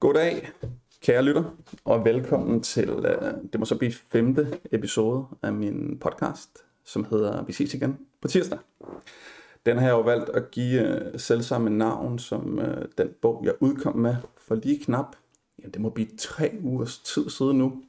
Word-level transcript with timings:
Goddag, 0.00 0.50
kære 1.02 1.22
lytter, 1.22 1.44
og 1.84 2.04
velkommen 2.04 2.62
til, 2.62 2.88
øh, 2.88 3.34
det 3.52 3.60
må 3.60 3.66
så 3.66 3.78
blive 3.78 3.92
femte 3.92 4.60
episode 4.72 5.24
af 5.42 5.52
min 5.52 5.98
podcast, 5.98 6.50
som 6.84 7.06
hedder 7.10 7.44
Vi 7.44 7.52
ses 7.52 7.74
igen 7.74 7.98
på 8.20 8.28
tirsdag. 8.28 8.58
Den 9.66 9.78
har 9.78 9.86
jeg 9.86 9.92
jo 9.92 10.00
valgt 10.00 10.28
at 10.28 10.50
give 10.50 10.80
øh, 10.80 11.14
uh, 11.14 11.20
selvsamme 11.20 11.70
navn 11.70 12.18
som 12.18 12.58
øh, 12.58 12.88
den 12.98 13.08
bog, 13.22 13.42
jeg 13.44 13.54
udkom 13.60 13.96
med 13.96 14.16
for 14.38 14.54
lige 14.54 14.84
knap, 14.84 15.16
ja, 15.62 15.68
det 15.68 15.80
må 15.80 15.90
blive 15.90 16.08
tre 16.18 16.58
ugers 16.62 16.98
tid 16.98 17.30
siden 17.30 17.58
nu, 17.58 17.82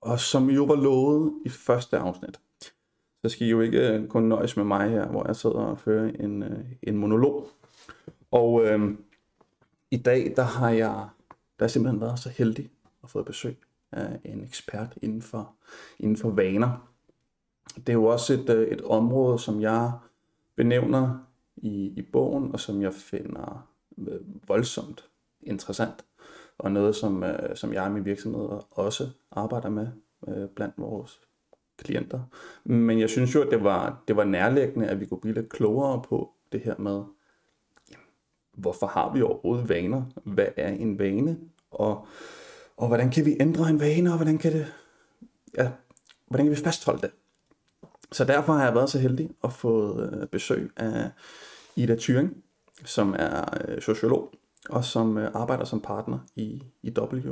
og 0.00 0.20
som 0.20 0.50
jo 0.50 0.64
var 0.64 0.76
lovet 0.76 1.32
i 1.44 1.48
første 1.48 1.98
afsnit. 1.98 2.40
Så 3.22 3.28
skal 3.28 3.46
I 3.46 3.50
jo 3.50 3.60
ikke 3.60 4.06
kun 4.08 4.22
nøjes 4.22 4.56
med 4.56 4.64
mig 4.64 4.90
her, 4.90 5.06
hvor 5.06 5.26
jeg 5.26 5.36
sidder 5.36 5.56
og 5.56 5.78
fører 5.78 6.12
en, 6.20 6.44
en 6.82 6.96
monolog. 6.96 7.48
Og 8.30 8.64
øh, 8.64 8.94
i 9.90 9.96
dag, 9.96 10.32
der 10.36 10.42
har 10.42 10.70
jeg 10.70 11.08
der 11.58 11.64
har 11.64 11.68
simpelthen 11.68 12.00
været 12.00 12.18
så 12.18 12.28
heldig 12.28 12.70
at 13.02 13.10
få 13.10 13.22
besøg 13.22 13.56
af 13.92 14.20
en 14.24 14.44
ekspert 14.44 14.98
inden 15.02 15.22
for, 15.22 15.54
inden 15.98 16.16
for 16.16 16.30
vaner. 16.30 16.90
Det 17.76 17.88
er 17.88 17.92
jo 17.92 18.04
også 18.04 18.34
et, 18.34 18.50
øh, 18.50 18.68
et 18.68 18.80
område, 18.80 19.38
som 19.38 19.60
jeg 19.60 19.92
benævner 20.56 21.18
i, 21.56 21.92
i 21.96 22.02
bogen, 22.02 22.52
og 22.52 22.60
som 22.60 22.82
jeg 22.82 22.94
finder 22.94 23.68
øh, 23.98 24.48
voldsomt 24.48 25.08
interessant, 25.42 26.04
og 26.58 26.72
noget, 26.72 26.96
som, 26.96 27.22
øh, 27.24 27.56
som 27.56 27.72
jeg 27.72 27.82
og 27.82 27.92
min 27.92 28.04
virksomhed 28.04 28.48
også 28.70 29.08
arbejder 29.30 29.68
med 29.68 29.88
blandt 30.54 30.74
vores 30.78 31.20
klienter. 31.78 32.20
Men 32.64 33.00
jeg 33.00 33.10
synes 33.10 33.34
jo, 33.34 33.42
at 33.42 33.50
det 33.50 33.64
var, 33.64 34.02
det 34.08 34.16
var 34.16 34.24
nærliggende, 34.24 34.88
at 34.88 35.00
vi 35.00 35.06
kunne 35.06 35.20
blive 35.20 35.34
lidt 35.34 35.48
klogere 35.48 36.02
på 36.02 36.32
det 36.52 36.60
her 36.60 36.74
med, 36.78 37.04
hvorfor 38.54 38.86
har 38.86 39.12
vi 39.12 39.22
overhovedet 39.22 39.68
vaner? 39.68 40.02
Hvad 40.24 40.46
er 40.56 40.68
en 40.68 40.98
vane? 40.98 41.38
Og, 41.70 42.06
og 42.76 42.88
hvordan 42.88 43.10
kan 43.10 43.24
vi 43.24 43.36
ændre 43.40 43.70
en 43.70 43.80
vane, 43.80 44.10
og 44.10 44.16
hvordan 44.16 44.38
kan, 44.38 44.52
det, 44.52 44.74
ja, 45.58 45.70
hvordan 46.26 46.46
kan 46.46 46.50
vi 46.50 46.62
fastholde 46.64 47.00
det? 47.00 47.10
Så 48.12 48.24
derfor 48.24 48.52
har 48.52 48.64
jeg 48.64 48.74
været 48.74 48.90
så 48.90 48.98
heldig 48.98 49.30
at 49.44 49.52
få 49.52 50.00
øh, 50.00 50.26
besøg 50.26 50.70
af 50.76 51.10
Ida 51.76 51.96
Thyring, 52.00 52.36
som 52.84 53.14
er 53.18 53.44
øh, 53.68 53.82
sociolog, 53.82 54.34
og 54.68 54.84
som 54.84 55.18
øh, 55.18 55.30
arbejder 55.34 55.64
som 55.64 55.80
partner 55.80 56.18
i, 56.36 56.62
i 56.82 56.90
W. 56.98 57.30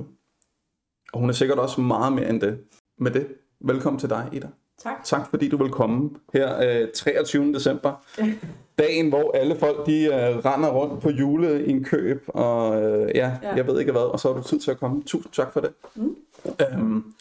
Og 1.12 1.20
hun 1.20 1.28
er 1.28 1.34
sikkert 1.34 1.59
også 1.59 1.81
meget 1.81 2.12
mere 2.12 2.28
end 2.28 2.41
det. 2.41 2.65
Med 2.98 3.11
det, 3.11 3.28
velkommen 3.61 4.00
til 4.00 4.09
dig, 4.09 4.28
Ida. 4.33 4.48
Tak. 4.78 5.05
Tak 5.05 5.31
fordi 5.31 5.48
du 5.48 5.56
vil 5.56 5.70
komme 5.70 6.11
her 6.33 6.81
øh, 6.83 6.89
23. 6.95 7.53
december. 7.53 8.05
Dagen, 8.78 9.09
hvor 9.09 9.33
alle 9.37 9.56
folk 9.56 9.87
de 9.87 10.05
øh, 10.05 10.39
render 10.39 10.70
rundt 10.70 11.03
på 11.03 11.11
juleindkøb, 11.11 12.25
og 12.28 12.83
øh, 12.83 13.11
ja, 13.15 13.39
ja, 13.43 13.55
jeg 13.55 13.67
ved 13.67 13.81
ikke 13.81 13.93
hvad, 13.93 14.03
og 14.03 14.20
så 14.20 14.33
har 14.33 14.41
du 14.41 14.48
tid 14.48 14.61
til 14.61 14.70
at 14.70 14.78
komme. 14.78 15.03
Tusind 15.03 15.33
tak 15.33 15.53
for 15.53 15.61
det. 15.61 15.73
Mm. 15.95 16.17
Øhm, 16.61 17.15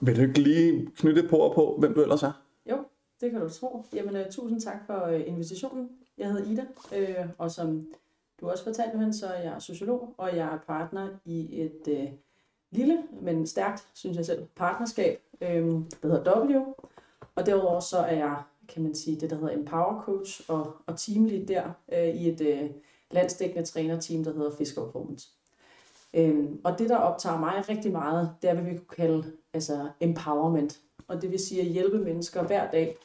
vil 0.00 0.16
du 0.16 0.20
ikke 0.20 0.40
lige 0.40 0.86
knytte 0.96 1.28
på 1.28 1.36
og 1.36 1.54
på, 1.54 1.76
hvem 1.78 1.94
du 1.94 2.02
ellers 2.02 2.22
er? 2.22 2.32
Jo, 2.70 2.76
det 3.20 3.30
kan 3.30 3.40
du 3.40 3.48
tro. 3.48 3.84
Jamen, 3.94 4.16
uh, 4.16 4.22
tusind 4.30 4.60
tak 4.60 4.76
for 4.86 5.08
uh, 5.08 5.28
invitationen. 5.28 5.88
Jeg 6.18 6.28
hedder 6.28 6.50
Ida, 6.50 6.64
øh, 6.96 7.26
og 7.38 7.50
som 7.50 7.86
du 8.40 8.50
også 8.50 8.64
fortalte, 8.64 8.92
Johan, 8.94 9.12
så 9.12 9.26
er 9.26 9.42
jeg 9.42 9.62
sociolog, 9.62 10.14
og 10.18 10.36
jeg 10.36 10.46
er 10.46 10.58
partner 10.66 11.08
i 11.24 11.60
et 11.60 11.88
øh, 11.88 12.08
lille, 12.70 12.98
men 13.22 13.46
stærkt, 13.46 13.86
synes 13.94 14.16
jeg 14.16 14.26
selv, 14.26 14.46
partnerskab, 14.56 15.20
øh, 15.40 15.66
der 16.02 16.08
hedder 16.08 16.44
W. 16.44 16.64
Og 17.34 17.46
derudover 17.46 17.80
så 17.80 17.98
er 17.98 18.16
jeg, 18.16 18.42
kan 18.68 18.82
man 18.82 18.94
sige, 18.94 19.20
det 19.20 19.30
der 19.30 19.36
hedder 19.36 19.54
Empower 19.54 20.02
Coach 20.02 20.42
og, 20.48 20.76
og 20.86 20.98
teamlead 20.98 21.46
der 21.46 21.70
øh, 21.92 22.08
i 22.08 22.28
et 22.28 22.40
øh, 22.40 22.70
landsdækkende 23.10 23.66
trænerteam, 23.66 24.24
der 24.24 24.32
hedder 24.32 24.56
Fisker 24.56 24.84
Performance. 24.84 25.28
Øhm, 26.14 26.60
og 26.64 26.78
det, 26.78 26.88
der 26.88 26.96
optager 26.96 27.38
mig 27.38 27.68
rigtig 27.68 27.92
meget, 27.92 28.34
det 28.42 28.50
er, 28.50 28.54
hvad 28.54 28.64
vi 28.64 28.76
kunne 28.76 28.96
kalde 28.96 29.32
altså, 29.52 29.88
empowerment. 30.00 30.80
Og 31.08 31.22
det 31.22 31.30
vil 31.30 31.38
sige 31.38 31.60
at 31.60 31.66
hjælpe 31.66 31.98
mennesker 31.98 32.42
hver 32.42 32.70
dag 32.70 32.96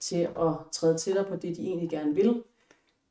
til 0.00 0.16
at 0.16 0.52
træde 0.72 0.98
tættere 0.98 1.24
på 1.24 1.36
det, 1.36 1.56
de 1.56 1.66
egentlig 1.66 1.90
gerne 1.90 2.14
vil. 2.14 2.42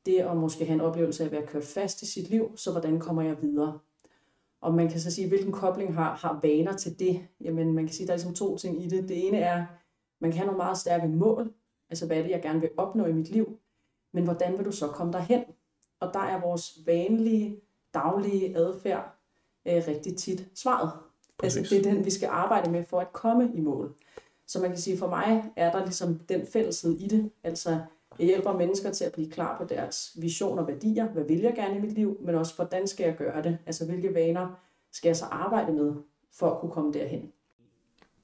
Det 0.06 0.20
at 0.20 0.38
måske 0.38 0.66
have 0.66 0.74
en 0.74 0.82
oplevelse 0.82 1.24
af 1.24 1.28
at 1.28 1.32
være 1.32 1.48
kørt 1.48 1.64
fast 1.64 2.02
i 2.02 2.06
sit 2.06 2.30
liv, 2.30 2.58
så 2.58 2.72
hvordan 2.72 3.00
kommer 3.00 3.22
jeg 3.22 3.42
videre? 3.42 3.80
Og 4.64 4.74
man 4.74 4.90
kan 4.90 5.00
så 5.00 5.12
sige, 5.12 5.28
hvilken 5.28 5.52
kobling 5.52 5.96
har, 5.96 6.16
har 6.16 6.40
vaner 6.44 6.78
til 6.78 7.00
det? 7.00 7.28
Jamen, 7.42 7.74
man 7.74 7.86
kan 7.86 7.94
sige, 7.96 8.08
der 8.08 8.14
er 8.14 8.18
ligesom 8.18 8.34
to 8.34 8.58
ting 8.58 8.84
i 8.84 8.88
det. 8.88 9.10
Det 9.10 9.28
ene 9.28 9.38
er, 9.38 9.66
man 10.22 10.32
kan 10.32 10.38
have 10.38 10.46
nogle 10.46 10.58
meget 10.58 10.78
stærke 10.78 11.08
mål. 11.08 11.54
Altså, 11.90 12.06
hvad 12.06 12.18
er 12.18 12.22
det, 12.22 12.30
jeg 12.30 12.42
gerne 12.42 12.60
vil 12.60 12.70
opnå 12.78 13.06
i 13.06 13.12
mit 13.14 13.30
liv? 13.30 13.60
Men 14.14 14.24
hvordan 14.24 14.58
vil 14.58 14.66
du 14.66 14.72
så 14.72 14.88
komme 14.88 15.14
derhen? 15.14 15.44
Og 16.00 16.14
der 16.14 16.20
er 16.20 16.42
vores 16.42 16.80
vanlige, 16.86 17.60
daglige 17.94 18.58
adfærd 18.58 19.16
øh, 19.68 19.84
rigtig 19.88 20.18
tit 20.18 20.48
svaret. 20.56 20.92
Præcis. 21.38 21.58
Altså, 21.58 21.76
det 21.76 21.86
er 21.86 21.94
den, 21.94 22.06
vi 22.06 22.10
skal 22.10 22.30
arbejde 22.32 22.72
med 22.72 22.84
for 22.84 23.00
at 23.00 23.14
komme 23.14 23.52
i 23.56 23.62
mål. 23.62 23.96
Så 24.48 24.60
man 24.60 24.70
kan 24.70 24.80
sige, 24.80 24.98
for 24.98 25.08
mig 25.08 25.52
er 25.56 25.72
der 25.72 25.84
ligesom 25.84 26.20
den 26.20 26.48
fælleshed 26.48 27.00
i 27.00 27.08
det. 27.08 27.32
Altså, 27.44 27.80
jeg 28.20 28.28
hjælper 28.28 28.58
mennesker 28.58 28.92
til 28.92 29.06
at 29.06 29.12
blive 29.12 29.32
klar 29.32 29.58
på 29.58 29.66
deres 29.74 30.18
vision 30.22 30.60
og 30.60 30.68
værdier. 30.68 31.08
Hvad 31.08 31.24
vil 31.24 31.40
jeg 31.40 31.54
gerne 31.56 31.78
i 31.78 31.82
mit 31.82 31.92
liv? 31.92 32.18
Men 32.22 32.36
også, 32.36 32.56
hvordan 32.56 32.88
skal 32.88 33.04
jeg 33.04 33.16
gøre 33.18 33.44
det? 33.44 33.58
Altså, 33.66 33.86
hvilke 33.86 34.14
vaner 34.14 34.60
skal 34.92 35.10
jeg 35.10 35.18
så 35.18 35.26
arbejde 35.32 35.72
med 35.72 35.94
for 36.40 36.52
at 36.52 36.60
kunne 36.60 36.72
komme 36.72 36.94
derhen? 36.94 37.32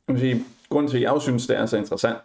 Jeg 0.08 0.16
vil 0.16 0.20
sige, 0.20 0.44
grunden 0.70 0.92
til, 0.92 0.98
at 0.98 1.04
jeg 1.04 1.12
også 1.12 1.26
synes, 1.26 1.48
det 1.48 1.58
er 1.58 1.66
så 1.66 1.78
interessant 1.78 2.18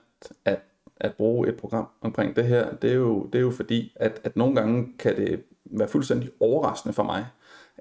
at, 0.44 0.60
at 0.97 1.14
bruge 1.14 1.48
et 1.48 1.56
program 1.56 1.88
omkring 2.00 2.36
det 2.36 2.44
her, 2.44 2.76
det 2.76 2.91
er 2.91 2.94
jo, 2.94 3.26
det 3.26 3.38
er 3.38 3.42
jo 3.42 3.50
fordi, 3.50 3.92
at, 3.96 4.20
at 4.25 4.36
nogle 4.36 4.54
gange 4.54 4.92
kan 4.98 5.16
det 5.16 5.42
være 5.64 5.88
fuldstændig 5.88 6.31
overraskende 6.41 6.92
for 6.92 7.02
mig. 7.02 7.26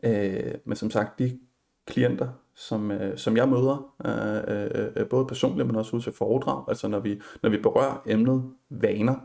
Øh, 0.03 0.53
men 0.65 0.75
som 0.75 0.91
sagt, 0.91 1.19
de 1.19 1.39
klienter, 1.85 2.27
som, 2.55 2.91
øh, 2.91 3.17
som 3.17 3.38
jeg 3.38 3.50
møder, 3.50 3.94
øh, 4.05 4.55
øh, 4.55 4.91
øh 4.95 5.09
både 5.09 5.25
personligt, 5.25 5.67
men 5.67 5.75
også 5.75 5.95
ud 5.95 6.01
til 6.01 6.11
foredrag, 6.11 6.63
altså 6.67 6.88
når 6.88 7.00
vi, 7.00 7.21
når 7.41 7.50
vi 7.50 7.57
berører 7.57 8.01
emnet 8.05 8.44
vaner, 8.69 9.15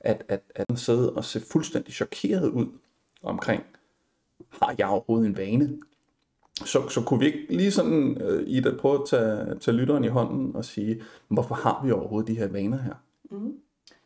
at, 0.00 0.24
at, 0.28 0.42
at 0.54 0.78
sidde 0.78 1.12
og 1.12 1.24
se 1.24 1.40
fuldstændig 1.40 1.94
chokeret 1.94 2.50
ud 2.50 2.66
omkring, 3.22 3.62
har 4.50 4.74
jeg 4.78 4.86
overhovedet 4.86 5.26
en 5.26 5.36
vane? 5.36 5.78
Så, 6.64 6.88
så 6.88 7.02
kunne 7.02 7.20
vi 7.20 7.26
ikke 7.26 7.46
lige 7.56 7.70
sådan, 7.70 8.22
uh, 8.22 8.42
Ida, 8.46 8.76
prøve 8.76 8.94
at 8.94 9.08
tage, 9.08 9.58
tage 9.58 9.76
lytteren 9.76 10.04
i 10.04 10.08
hånden 10.08 10.56
og 10.56 10.64
sige, 10.64 11.02
hvorfor 11.28 11.54
har 11.54 11.82
vi 11.84 11.90
overhovedet 11.90 12.28
de 12.28 12.38
her 12.38 12.48
vaner 12.48 12.78
her? 12.78 12.94
Mm. 13.30 13.58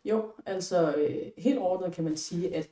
Jo, 0.04 0.24
altså 0.46 0.94
øh, 0.94 1.16
helt 1.38 1.58
ordnet 1.58 1.92
kan 1.92 2.04
man 2.04 2.16
sige, 2.16 2.54
at 2.56 2.68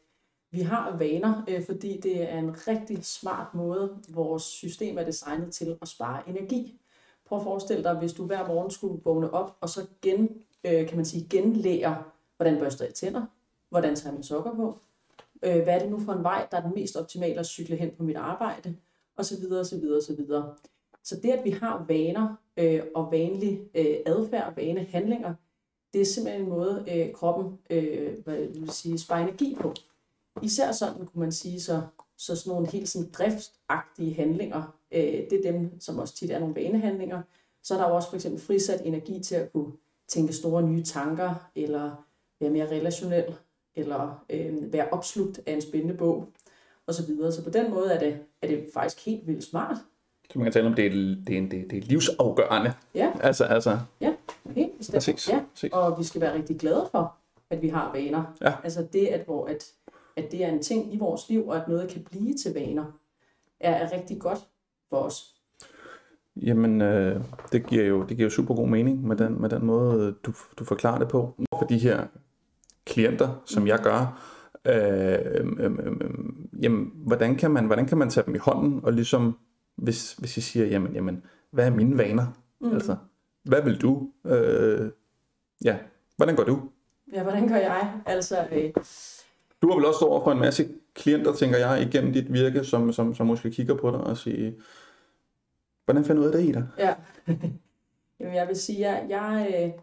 vi 0.50 0.60
har 0.60 0.96
vaner, 0.96 1.44
øh, 1.48 1.66
fordi 1.66 2.00
det 2.00 2.32
er 2.32 2.38
en 2.38 2.68
rigtig 2.68 3.04
smart 3.04 3.54
måde, 3.54 3.96
vores 4.08 4.42
system 4.42 4.98
er 4.98 5.04
designet 5.04 5.52
til 5.52 5.78
at 5.82 5.88
spare 5.88 6.28
energi. 6.28 6.80
Prøv 7.26 7.38
at 7.38 7.44
forestille 7.44 7.82
dig, 7.82 7.94
hvis 7.94 8.12
du 8.12 8.26
hver 8.26 8.46
morgen 8.46 8.70
skulle 8.70 9.00
vågne 9.04 9.30
op, 9.34 9.56
og 9.60 9.68
så 9.68 9.86
gen, 10.02 10.42
øh, 10.64 10.88
kan 10.88 10.96
man 10.96 11.04
sige, 11.04 11.26
genlære, 11.30 12.02
hvordan 12.38 12.58
børster 12.58 12.84
jeg 12.84 12.94
tænder, 12.94 13.26
hvordan 13.70 13.96
tager 13.96 14.10
jeg 14.10 14.14
min 14.14 14.22
sokker 14.22 14.54
på, 14.54 14.78
øh, 15.42 15.62
hvad 15.62 15.74
er 15.74 15.78
det 15.78 15.90
nu 15.90 16.00
for 16.00 16.12
en 16.12 16.22
vej, 16.22 16.46
der 16.50 16.56
er 16.56 16.62
den 16.62 16.74
mest 16.74 16.96
optimale 16.96 17.40
at 17.40 17.46
cykle 17.46 17.76
hen 17.76 17.90
på 17.96 18.02
mit 18.02 18.16
arbejde, 18.16 18.76
og 19.16 19.24
så 19.24 19.40
videre, 19.40 19.60
og 19.60 19.66
så 19.66 19.78
videre, 19.78 19.96
og 19.96 20.02
så 20.02 20.14
videre. 20.14 20.54
Så 21.04 21.16
det, 21.22 21.30
at 21.30 21.44
vi 21.44 21.50
har 21.50 21.84
vaner 21.88 22.34
øh, 22.56 22.82
og 22.94 23.12
vanlig 23.12 23.60
øh, 23.74 23.96
adfærd, 24.06 24.54
vanehandlinger, 24.54 25.34
det 25.92 26.00
er 26.00 26.04
simpelthen 26.04 26.44
en 26.44 26.50
måde, 26.50 26.84
øh, 26.94 27.12
kroppen 27.12 27.58
øh, 27.70 28.24
hvad 28.24 28.36
vil 28.36 28.70
sige, 28.70 28.98
sparer 28.98 29.22
energi 29.22 29.56
på. 29.60 29.74
Især 30.42 30.72
sådan 30.72 31.06
kunne 31.06 31.20
man 31.20 31.32
sige, 31.32 31.60
så, 31.60 31.82
så 32.16 32.36
sådan 32.36 32.50
nogle 32.52 32.70
helt 32.70 32.88
sådan 32.88 33.10
driftagtige 33.12 34.14
handlinger, 34.14 34.76
øh, 34.92 35.02
det 35.02 35.32
er 35.32 35.52
dem, 35.52 35.80
som 35.80 35.98
også 35.98 36.14
tit 36.14 36.30
er 36.30 36.38
nogle 36.38 36.54
vanehandlinger. 36.54 37.22
Så 37.62 37.74
er 37.74 37.78
der 37.78 37.88
jo 37.88 37.94
også 37.94 38.08
for 38.08 38.16
eksempel 38.16 38.40
frisat 38.40 38.80
energi 38.84 39.22
til 39.22 39.34
at 39.34 39.52
kunne 39.52 39.72
tænke 40.08 40.32
store 40.32 40.62
nye 40.62 40.82
tanker, 40.82 41.50
eller 41.54 42.07
være 42.40 42.50
mere 42.50 42.70
relationel, 42.70 43.34
eller 43.74 44.24
øh, 44.30 44.72
være 44.72 44.88
opslugt 44.90 45.40
af 45.46 45.52
en 45.52 45.60
spændende 45.60 45.94
bog, 45.94 46.28
og 46.86 46.94
så 46.94 47.06
videre. 47.06 47.32
Så 47.32 47.44
på 47.44 47.50
den 47.50 47.70
måde 47.70 47.92
er 47.92 47.98
det, 47.98 48.18
er 48.42 48.48
det 48.48 48.64
faktisk 48.74 49.06
helt 49.06 49.26
vildt 49.26 49.44
smart. 49.44 49.76
Så 50.30 50.38
man 50.38 50.44
kan 50.44 50.52
tale 50.52 50.66
om, 50.66 50.74
det 50.74 50.86
er, 50.86 50.90
det 50.90 51.38
er, 51.38 51.48
det 51.48 51.60
er, 51.60 51.68
det 51.68 51.78
er 51.78 51.82
livsafgørende. 51.82 52.72
Ja. 52.94 53.12
Altså, 53.20 53.44
altså. 53.44 53.78
Ja, 54.00 54.14
helt 54.50 54.78
bestemt. 54.78 54.94
Præcis. 54.94 55.28
Ja. 55.28 55.44
Præcis. 55.54 55.72
Og 55.72 55.98
vi 55.98 56.04
skal 56.04 56.20
være 56.20 56.34
rigtig 56.34 56.58
glade 56.58 56.88
for, 56.90 57.16
at 57.50 57.62
vi 57.62 57.68
har 57.68 57.92
vaner. 57.92 58.36
Ja. 58.40 58.52
Altså 58.64 58.86
det, 58.92 59.06
at, 59.06 59.24
hvor, 59.24 59.46
at, 59.46 59.72
at 60.16 60.32
det 60.32 60.44
er 60.44 60.48
en 60.48 60.62
ting 60.62 60.94
i 60.94 60.98
vores 60.98 61.28
liv, 61.28 61.48
og 61.48 61.56
at 61.56 61.68
noget 61.68 61.88
kan 61.88 62.02
blive 62.10 62.34
til 62.34 62.54
vaner, 62.54 62.84
er, 63.60 63.72
er 63.72 63.92
rigtig 63.92 64.20
godt 64.20 64.38
for 64.90 64.96
os. 64.96 65.34
Jamen, 66.36 66.80
øh, 66.80 67.20
det, 67.52 67.66
giver 67.66 67.84
jo, 67.84 68.02
det 68.02 68.16
giver 68.16 68.26
jo 68.26 68.30
super 68.30 68.54
god 68.54 68.68
mening 68.68 69.06
med 69.06 69.16
den, 69.16 69.40
med 69.40 69.48
den 69.48 69.64
måde, 69.64 70.14
du, 70.26 70.32
du 70.58 70.64
forklarer 70.64 70.98
det 70.98 71.08
på. 71.08 71.34
For 71.58 71.66
de 71.66 71.78
her 71.78 72.06
klienter, 72.88 73.42
som 73.44 73.66
jeg 73.66 73.78
gør, 73.78 74.28
øh, 74.64 74.74
øh, 74.74 75.46
øh, 75.58 75.72
øh, 76.00 76.10
jamen, 76.62 76.92
hvordan 76.94 77.36
kan, 77.36 77.50
man, 77.50 77.66
hvordan 77.66 77.86
kan 77.86 77.98
man 77.98 78.10
tage 78.10 78.26
dem 78.26 78.34
i 78.34 78.38
hånden, 78.38 78.80
og 78.82 78.92
ligesom, 78.92 79.38
hvis, 79.76 80.12
hvis 80.12 80.36
jeg 80.36 80.42
siger, 80.42 80.66
jamen, 80.66 80.94
jamen, 80.94 81.22
hvad 81.50 81.66
er 81.66 81.70
mine 81.70 81.98
vaner? 81.98 82.26
Mm. 82.60 82.72
Altså, 82.72 82.96
hvad 83.44 83.62
vil 83.62 83.80
du? 83.80 84.10
Øh, 84.26 84.90
ja, 85.64 85.76
hvordan 86.16 86.36
går 86.36 86.44
du? 86.44 86.60
Ja, 87.12 87.22
hvordan 87.22 87.48
gør 87.48 87.56
jeg? 87.56 87.92
Altså, 88.06 88.46
øh, 88.52 88.70
Du 89.62 89.68
har 89.68 89.76
vel 89.76 89.86
også 89.86 89.98
stået 89.98 90.12
over 90.12 90.24
for 90.24 90.32
en 90.32 90.38
masse 90.38 90.68
klienter, 90.94 91.32
tænker 91.32 91.58
jeg, 91.58 91.82
igennem 91.82 92.12
dit 92.12 92.32
virke, 92.32 92.64
som, 92.64 92.92
som, 92.92 93.14
som 93.14 93.26
måske 93.26 93.50
kigger 93.50 93.74
på 93.74 93.90
dig 93.90 94.00
og 94.00 94.16
siger, 94.16 94.52
hvordan 95.84 96.04
finder 96.04 96.22
du 96.22 96.28
ud 96.28 96.32
af 96.32 96.40
det 96.40 96.48
i 96.48 96.52
dig? 96.52 96.66
Ja. 96.78 96.94
Jamen, 98.20 98.34
jeg 98.34 98.48
vil 98.48 98.56
sige, 98.56 98.88
at 98.88 99.10
jeg, 99.10 99.48
jeg, 99.52 99.74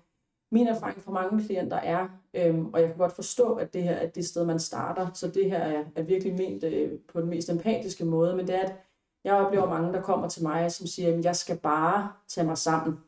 min 0.51 0.67
erfaring 0.67 1.01
fra 1.01 1.11
mange 1.11 1.43
klienter 1.45 1.77
er, 1.77 2.07
øhm, 2.33 2.65
og 2.73 2.79
jeg 2.79 2.89
kan 2.89 2.97
godt 2.97 3.11
forstå, 3.11 3.53
at 3.53 3.73
det 3.73 3.83
her 3.83 3.93
er 3.93 4.09
det 4.09 4.25
sted, 4.25 4.45
man 4.45 4.59
starter, 4.59 5.07
så 5.13 5.27
det 5.27 5.49
her 5.49 5.57
er, 5.57 5.83
er 5.95 6.03
virkelig 6.03 6.35
ment 6.35 6.63
øh, 6.63 6.99
på 7.13 7.21
den 7.21 7.29
mest 7.29 7.49
empatiske 7.49 8.05
måde, 8.05 8.35
men 8.35 8.47
det 8.47 8.55
er, 8.55 8.59
at 8.59 8.75
jeg 9.23 9.33
oplever 9.33 9.69
mange, 9.69 9.93
der 9.93 10.01
kommer 10.01 10.29
til 10.29 10.43
mig, 10.43 10.71
som 10.71 10.87
siger, 10.87 11.17
at 11.17 11.25
jeg 11.25 11.35
skal 11.35 11.57
bare 11.57 12.11
tage 12.27 12.47
mig 12.47 12.57
sammen. 12.57 12.99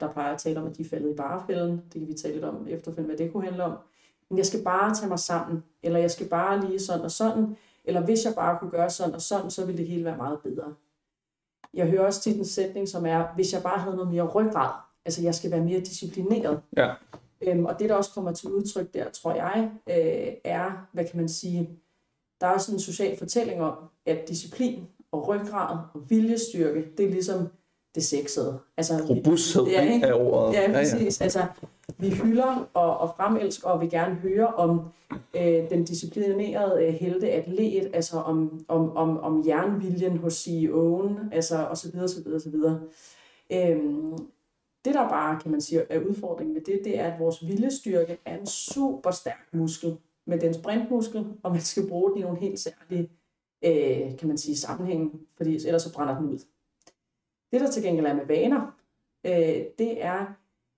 Der 0.00 0.12
plejer 0.12 0.32
at 0.32 0.38
tale 0.38 0.60
om, 0.60 0.66
at 0.66 0.76
de 0.76 0.82
er 0.82 0.88
faldet 0.88 1.10
i 1.10 1.16
barefælden. 1.16 1.82
Det 1.92 2.00
kan 2.00 2.08
vi 2.08 2.14
tale 2.14 2.34
lidt 2.34 2.44
om 2.44 2.66
efterfølgende, 2.68 3.14
hvad 3.14 3.26
det 3.26 3.32
kunne 3.32 3.44
handle 3.44 3.64
om. 3.64 3.78
Men 4.28 4.38
jeg 4.38 4.46
skal 4.46 4.64
bare 4.64 4.94
tage 4.94 5.08
mig 5.08 5.18
sammen. 5.18 5.64
Eller 5.82 5.98
jeg 5.98 6.10
skal 6.10 6.28
bare 6.28 6.66
lige 6.66 6.78
sådan 6.78 7.04
og 7.04 7.10
sådan. 7.10 7.56
Eller 7.84 8.00
hvis 8.04 8.24
jeg 8.24 8.34
bare 8.34 8.58
kunne 8.58 8.70
gøre 8.70 8.90
sådan 8.90 9.14
og 9.14 9.22
sådan, 9.22 9.50
så 9.50 9.66
ville 9.66 9.78
det 9.78 9.88
hele 9.88 10.04
være 10.04 10.16
meget 10.16 10.40
bedre. 10.40 10.74
Jeg 11.74 11.86
hører 11.86 12.06
også 12.06 12.20
tit 12.20 12.36
en 12.36 12.44
sætning, 12.44 12.88
som 12.88 13.06
er, 13.06 13.34
hvis 13.34 13.52
jeg 13.52 13.62
bare 13.62 13.78
havde 13.78 13.96
noget 13.96 14.10
mere 14.10 14.26
ryggrad. 14.26 14.72
Altså, 15.08 15.22
jeg 15.22 15.34
skal 15.34 15.50
være 15.50 15.64
mere 15.64 15.80
disciplineret. 15.80 16.60
Ja. 16.76 16.90
Øhm, 17.42 17.64
og 17.64 17.78
det, 17.78 17.88
der 17.88 17.94
også 17.94 18.10
kommer 18.14 18.32
til 18.32 18.48
udtryk 18.48 18.94
der, 18.94 19.10
tror 19.10 19.34
jeg, 19.34 19.70
øh, 19.86 20.32
er, 20.44 20.88
hvad 20.92 21.04
kan 21.04 21.20
man 21.20 21.28
sige, 21.28 21.70
der 22.40 22.46
er 22.46 22.50
også 22.50 22.72
en 22.72 22.80
social 22.80 23.18
fortælling 23.18 23.62
om, 23.62 23.74
at 24.06 24.28
disciplin 24.28 24.86
og 25.12 25.28
ryggrad 25.28 25.76
og 25.94 26.00
viljestyrke, 26.08 26.84
det 26.96 27.06
er 27.06 27.10
ligesom 27.10 27.48
det 27.94 28.04
sexede. 28.04 28.58
Altså, 28.76 28.94
Robusthed 29.08 29.66
ja, 29.66 29.92
ikke? 29.92 30.06
er 30.06 30.14
ordet. 30.14 30.54
Ja, 30.54 30.72
præcis. 30.72 31.20
Ja, 31.20 31.24
ja. 31.24 31.24
Altså, 31.24 31.46
vi 31.98 32.10
hylder 32.10 32.68
og, 32.74 32.98
og 32.98 33.14
fremelsker 33.16 33.68
og 33.68 33.80
vil 33.80 33.90
gerne 33.90 34.14
høre 34.14 34.46
om 34.46 34.80
øh, 35.36 35.70
den 35.70 35.84
disciplinerede 35.84 36.86
øh, 36.86 36.94
helte 36.94 37.30
atlet, 37.30 37.90
altså 37.92 38.18
om, 38.18 38.64
om, 38.68 38.96
om, 38.96 39.20
om 39.20 39.44
jernviljen 39.46 40.18
hos 40.18 40.48
CEO'en, 40.48 41.34
altså 41.34 41.66
og 41.70 41.76
så 41.76 41.90
videre, 41.92 42.08
så 42.08 42.22
videre, 42.24 42.40
så 42.40 42.50
videre. 42.50 42.80
Øhm, 43.52 44.18
det 44.88 44.96
der 44.96 45.08
bare, 45.08 45.40
kan 45.40 45.50
man 45.50 45.60
sige, 45.60 45.80
er 45.80 46.00
udfordringen 46.00 46.54
med 46.54 46.62
det, 46.62 46.80
det 46.84 46.98
er, 46.98 47.12
at 47.12 47.20
vores 47.20 47.46
viljestyrke 47.46 48.18
er 48.24 48.38
en 48.38 48.46
super 48.46 49.10
stærk 49.10 49.48
muskel 49.52 49.98
med 50.24 50.40
den 50.40 50.54
sprintmuskel, 50.54 51.26
og 51.42 51.50
man 51.50 51.60
skal 51.60 51.88
bruge 51.88 52.10
den 52.10 52.18
i 52.18 52.22
nogle 52.22 52.38
helt 52.38 52.60
særlige, 52.60 53.10
øh, 53.64 54.18
kan 54.18 54.28
man 54.28 54.38
sige, 54.38 54.56
sammenhæng, 54.56 55.20
fordi 55.36 55.66
ellers 55.66 55.82
så 55.82 55.92
brænder 55.92 56.18
den 56.18 56.28
ud. 56.28 56.38
Det, 57.52 57.60
der 57.60 57.70
til 57.70 57.82
gengæld 57.82 58.06
er 58.06 58.14
med 58.14 58.26
vaner, 58.26 58.76
øh, 59.24 59.64
det 59.78 60.04
er, 60.04 60.26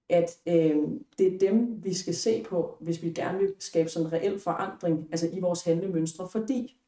at 0.08 0.38
øh, 0.46 0.76
det 1.18 1.34
er 1.34 1.38
dem, 1.38 1.84
vi 1.84 1.94
skal 1.94 2.14
se 2.14 2.44
på, 2.48 2.76
hvis 2.80 3.02
vi 3.02 3.12
gerne 3.12 3.38
vil 3.38 3.54
skabe 3.58 3.88
sådan 3.88 4.06
en 4.06 4.12
reel 4.12 4.40
forandring, 4.40 5.08
altså 5.10 5.28
i 5.32 5.40
vores 5.40 5.64
handlemønstre, 5.64 6.28
fordi 6.28 6.80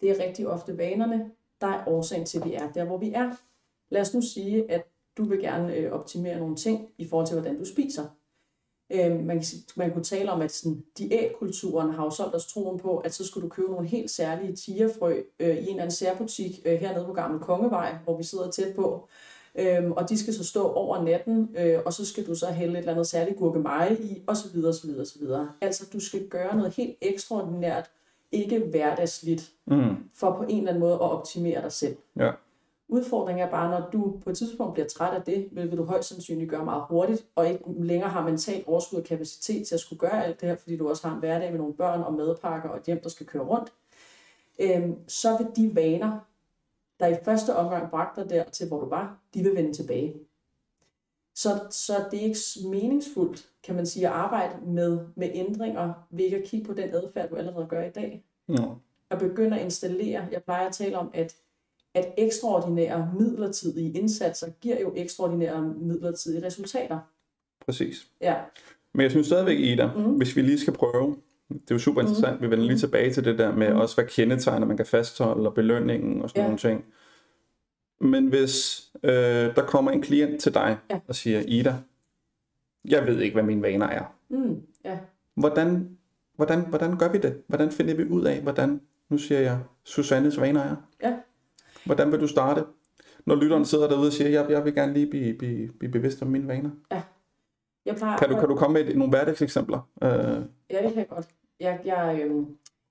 det 0.00 0.10
er 0.10 0.24
rigtig 0.24 0.48
ofte 0.48 0.78
vanerne, 0.78 1.30
der 1.60 1.66
er 1.66 1.88
årsagen 1.88 2.26
til, 2.26 2.38
at 2.38 2.44
vi 2.44 2.52
er 2.52 2.72
der, 2.72 2.84
hvor 2.84 2.98
vi 2.98 3.12
er. 3.12 3.36
Lad 3.90 4.00
os 4.00 4.14
nu 4.14 4.20
sige, 4.20 4.70
at 4.70 4.88
du 5.18 5.24
vil 5.24 5.40
gerne 5.40 5.74
øh, 5.74 5.92
optimere 5.92 6.38
nogle 6.38 6.56
ting 6.56 6.88
i 6.98 7.08
forhold 7.08 7.26
til, 7.26 7.34
hvordan 7.34 7.58
du 7.58 7.64
spiser. 7.64 8.04
Øh, 8.92 9.24
man, 9.24 9.42
man 9.76 9.92
kunne 9.92 10.04
tale 10.04 10.32
om, 10.32 10.40
at 10.40 10.52
sådan, 10.52 10.84
diætkulturen 10.98 11.90
har 11.90 12.04
jo 12.04 12.10
solgt 12.10 12.34
os 12.34 12.46
troen 12.46 12.78
på, 12.78 12.98
at 12.98 13.14
så 13.14 13.26
skulle 13.26 13.44
du 13.44 13.48
købe 13.48 13.72
nogle 13.72 13.88
helt 13.88 14.10
særlige 14.10 14.56
tigerfrø 14.56 15.20
øh, 15.40 15.48
i 15.48 15.50
en 15.50 15.58
eller 15.58 15.82
anden 15.82 15.90
særbutik 15.90 16.60
øh, 16.64 16.78
hernede 16.78 17.04
på 17.04 17.12
Gamle 17.12 17.40
Kongevej, 17.40 17.96
hvor 18.04 18.16
vi 18.16 18.22
sidder 18.22 18.50
tæt 18.50 18.74
på. 18.76 19.08
Øhm, 19.54 19.92
og 19.92 20.08
de 20.08 20.18
skal 20.18 20.34
så 20.34 20.44
stå 20.44 20.72
over 20.72 21.04
natten, 21.04 21.56
øh, 21.58 21.78
og 21.86 21.92
så 21.92 22.06
skal 22.06 22.26
du 22.26 22.34
så 22.34 22.46
hælde 22.46 22.72
et 22.72 22.78
eller 22.78 22.92
andet 22.92 23.06
særligt 23.06 23.38
gurkemeje 23.38 23.96
i, 23.96 24.22
og 24.26 24.36
så 24.36 24.48
videre, 24.52 24.72
så 24.72 24.86
videre, 24.86 25.06
så 25.06 25.18
videre. 25.18 25.52
Altså, 25.60 25.86
du 25.92 26.00
skal 26.00 26.28
gøre 26.28 26.56
noget 26.56 26.74
helt 26.74 26.96
ekstraordinært, 27.00 27.90
ikke 28.32 28.58
hverdagsligt, 28.58 29.50
mm. 29.66 29.96
for 30.14 30.36
på 30.36 30.42
en 30.42 30.58
eller 30.58 30.68
anden 30.68 30.80
måde 30.80 30.94
at 30.94 31.00
optimere 31.00 31.62
dig 31.62 31.72
selv. 31.72 31.96
Ja. 32.16 32.30
Udfordringen 32.88 33.46
er 33.46 33.50
bare, 33.50 33.80
når 33.80 33.90
du 33.90 34.18
på 34.24 34.30
et 34.30 34.36
tidspunkt 34.36 34.74
bliver 34.74 34.88
træt 34.88 35.14
af 35.14 35.22
det, 35.22 35.48
hvilket 35.52 35.78
du 35.78 35.84
højst 35.84 36.08
sandsynligt 36.08 36.50
gør 36.50 36.64
meget 36.64 36.84
hurtigt, 36.88 37.26
og 37.34 37.48
ikke 37.48 37.64
længere 37.66 38.10
har 38.10 38.24
mentalt 38.24 38.66
overskud 38.66 38.98
og 38.98 39.04
kapacitet 39.04 39.66
til 39.66 39.74
at 39.74 39.80
skulle 39.80 40.00
gøre 40.00 40.24
alt 40.24 40.40
det 40.40 40.48
her, 40.48 40.56
fordi 40.56 40.76
du 40.76 40.88
også 40.88 41.08
har 41.08 41.14
en 41.14 41.20
hverdag 41.20 41.50
med 41.50 41.58
nogle 41.58 41.74
børn 41.74 42.02
og 42.02 42.14
madpakker 42.14 42.68
og 42.68 42.76
et 42.76 42.82
hjem, 42.82 43.00
der 43.02 43.08
skal 43.08 43.26
køre 43.26 43.42
rundt, 43.42 43.72
øhm, 44.58 45.08
så 45.08 45.36
vil 45.38 45.46
de 45.56 45.76
vaner, 45.76 46.18
der 47.00 47.06
i 47.06 47.16
første 47.24 47.56
omgang 47.56 47.90
bragte 47.90 48.22
dig 48.22 48.30
der 48.30 48.44
til, 48.44 48.68
hvor 48.68 48.80
du 48.80 48.88
var, 48.88 49.18
de 49.34 49.42
vil 49.42 49.54
vende 49.54 49.72
tilbage. 49.72 50.14
Så, 51.34 51.60
så 51.70 51.92
det 52.10 52.20
er 52.20 52.24
ikke 52.24 52.38
meningsfuldt, 52.70 53.48
kan 53.62 53.74
man 53.74 53.86
sige, 53.86 54.06
at 54.06 54.12
arbejde 54.12 54.54
med, 54.66 55.06
med 55.14 55.30
ændringer 55.34 55.92
ved 56.10 56.24
ikke 56.24 56.36
at 56.36 56.44
kigge 56.44 56.66
på 56.66 56.72
den 56.72 56.94
adfærd, 56.94 57.28
du 57.28 57.36
allerede 57.36 57.66
gør 57.66 57.84
i 57.84 57.90
dag. 57.90 58.24
Ja. 58.48 58.64
Og 59.10 59.18
begynde 59.18 59.58
at 59.58 59.64
installere, 59.64 60.28
jeg 60.32 60.42
plejer 60.42 60.66
at 60.66 60.74
tale 60.74 60.98
om, 60.98 61.10
at 61.14 61.36
at 61.94 62.14
ekstraordinære 62.18 63.12
midlertidige 63.18 63.98
indsatser 63.98 64.50
giver 64.60 64.80
jo 64.80 64.92
ekstraordinære 64.96 65.62
midlertidige 65.62 66.46
resultater. 66.46 66.98
Præcis. 67.64 68.06
Ja. 68.20 68.34
Men 68.94 69.02
jeg 69.02 69.10
synes 69.10 69.26
stadigvæk, 69.26 69.58
Ida, 69.58 69.90
mm. 69.96 70.02
hvis 70.02 70.36
vi 70.36 70.42
lige 70.42 70.58
skal 70.58 70.72
prøve, 70.72 71.16
det 71.48 71.70
er 71.70 71.74
jo 71.74 71.78
super 71.78 72.00
interessant, 72.00 72.40
mm. 72.40 72.42
vi 72.42 72.50
vender 72.50 72.64
lige 72.64 72.78
tilbage 72.78 73.12
til 73.12 73.24
det 73.24 73.38
der 73.38 73.54
med 73.54 73.72
mm. 73.72 73.80
også, 73.80 73.94
hvad 73.94 74.04
kendetegner 74.04 74.66
man 74.66 74.76
kan 74.76 74.86
fastholde, 74.86 75.48
og 75.48 75.54
belønningen 75.54 76.22
og 76.22 76.28
sådan 76.28 76.40
ja. 76.40 76.46
nogle 76.46 76.58
ting. 76.58 76.84
Men 78.00 78.26
hvis 78.26 78.82
øh, 79.02 79.10
der 79.56 79.66
kommer 79.66 79.90
en 79.90 80.02
klient 80.02 80.40
til 80.40 80.54
dig 80.54 80.78
ja. 80.90 81.00
og 81.08 81.14
siger, 81.14 81.42
Ida, 81.46 81.76
jeg 82.84 83.06
ved 83.06 83.20
ikke, 83.20 83.34
hvad 83.34 83.44
mine 83.44 83.62
vaner 83.62 83.86
er. 83.86 84.04
Mm. 84.28 84.62
Ja. 84.84 84.98
Hvordan, 85.34 85.98
hvordan, 86.36 86.60
hvordan 86.68 86.98
gør 86.98 87.12
vi 87.12 87.18
det? 87.18 87.42
Hvordan 87.46 87.70
finder 87.70 87.94
vi 87.94 88.04
ud 88.04 88.24
af, 88.24 88.42
hvordan, 88.42 88.80
nu 89.08 89.18
siger 89.18 89.40
jeg, 89.40 89.58
Susannes 89.84 90.40
vaner 90.40 90.60
er? 90.60 90.76
Ja. 91.02 91.16
Hvordan 91.86 92.12
vil 92.12 92.20
du 92.20 92.26
starte? 92.26 92.64
Når 93.26 93.34
lytteren 93.34 93.64
sidder 93.64 93.88
derude 93.88 94.06
og 94.06 94.12
siger, 94.12 94.30
jeg, 94.30 94.50
jeg 94.50 94.64
vil 94.64 94.74
gerne 94.74 94.92
lige 94.92 95.10
blive, 95.10 95.34
blive, 95.38 95.72
blive 95.72 95.92
bevidst 95.92 96.22
om 96.22 96.28
mine 96.28 96.48
vaner. 96.48 96.70
Ja. 96.90 97.02
Jeg 97.84 97.96
plejer, 97.96 98.18
kan, 98.18 98.28
du, 98.28 98.38
kan 98.38 98.48
du 98.48 98.56
komme 98.56 98.74
med 98.74 98.88
et, 98.88 98.96
nogle 98.96 99.10
hverdagseksempler? 99.10 99.88
Uh... 100.02 100.08
Ja, 100.70 100.82
det 100.82 100.92
kan 100.92 100.96
jeg 100.96 101.08
godt. 101.08 101.28
Jeg, 101.60 101.80
jeg, 101.84 102.20
øh, 102.22 102.46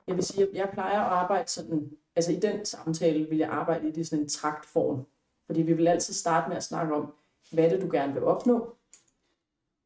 jeg 0.08 0.16
vil 0.16 0.24
sige, 0.24 0.48
jeg 0.54 0.70
plejer 0.74 1.00
at 1.00 1.12
arbejde 1.12 1.50
sådan, 1.50 1.92
altså 2.16 2.32
i 2.32 2.36
den 2.36 2.66
samtale 2.66 3.30
vil 3.30 3.38
jeg 3.38 3.50
arbejde 3.50 3.88
i 3.88 3.92
det 3.92 4.08
sådan 4.08 4.24
en 4.24 4.30
traktform. 4.30 5.06
Fordi 5.46 5.62
vi 5.62 5.74
vil 5.74 5.88
altid 5.88 6.14
starte 6.14 6.50
med 6.50 6.58
at 6.58 6.64
snakke 6.64 6.96
om, 6.96 7.14
hvad 7.52 7.70
det, 7.70 7.82
du 7.82 7.88
gerne 7.92 8.14
vil 8.14 8.24
opnå? 8.24 8.76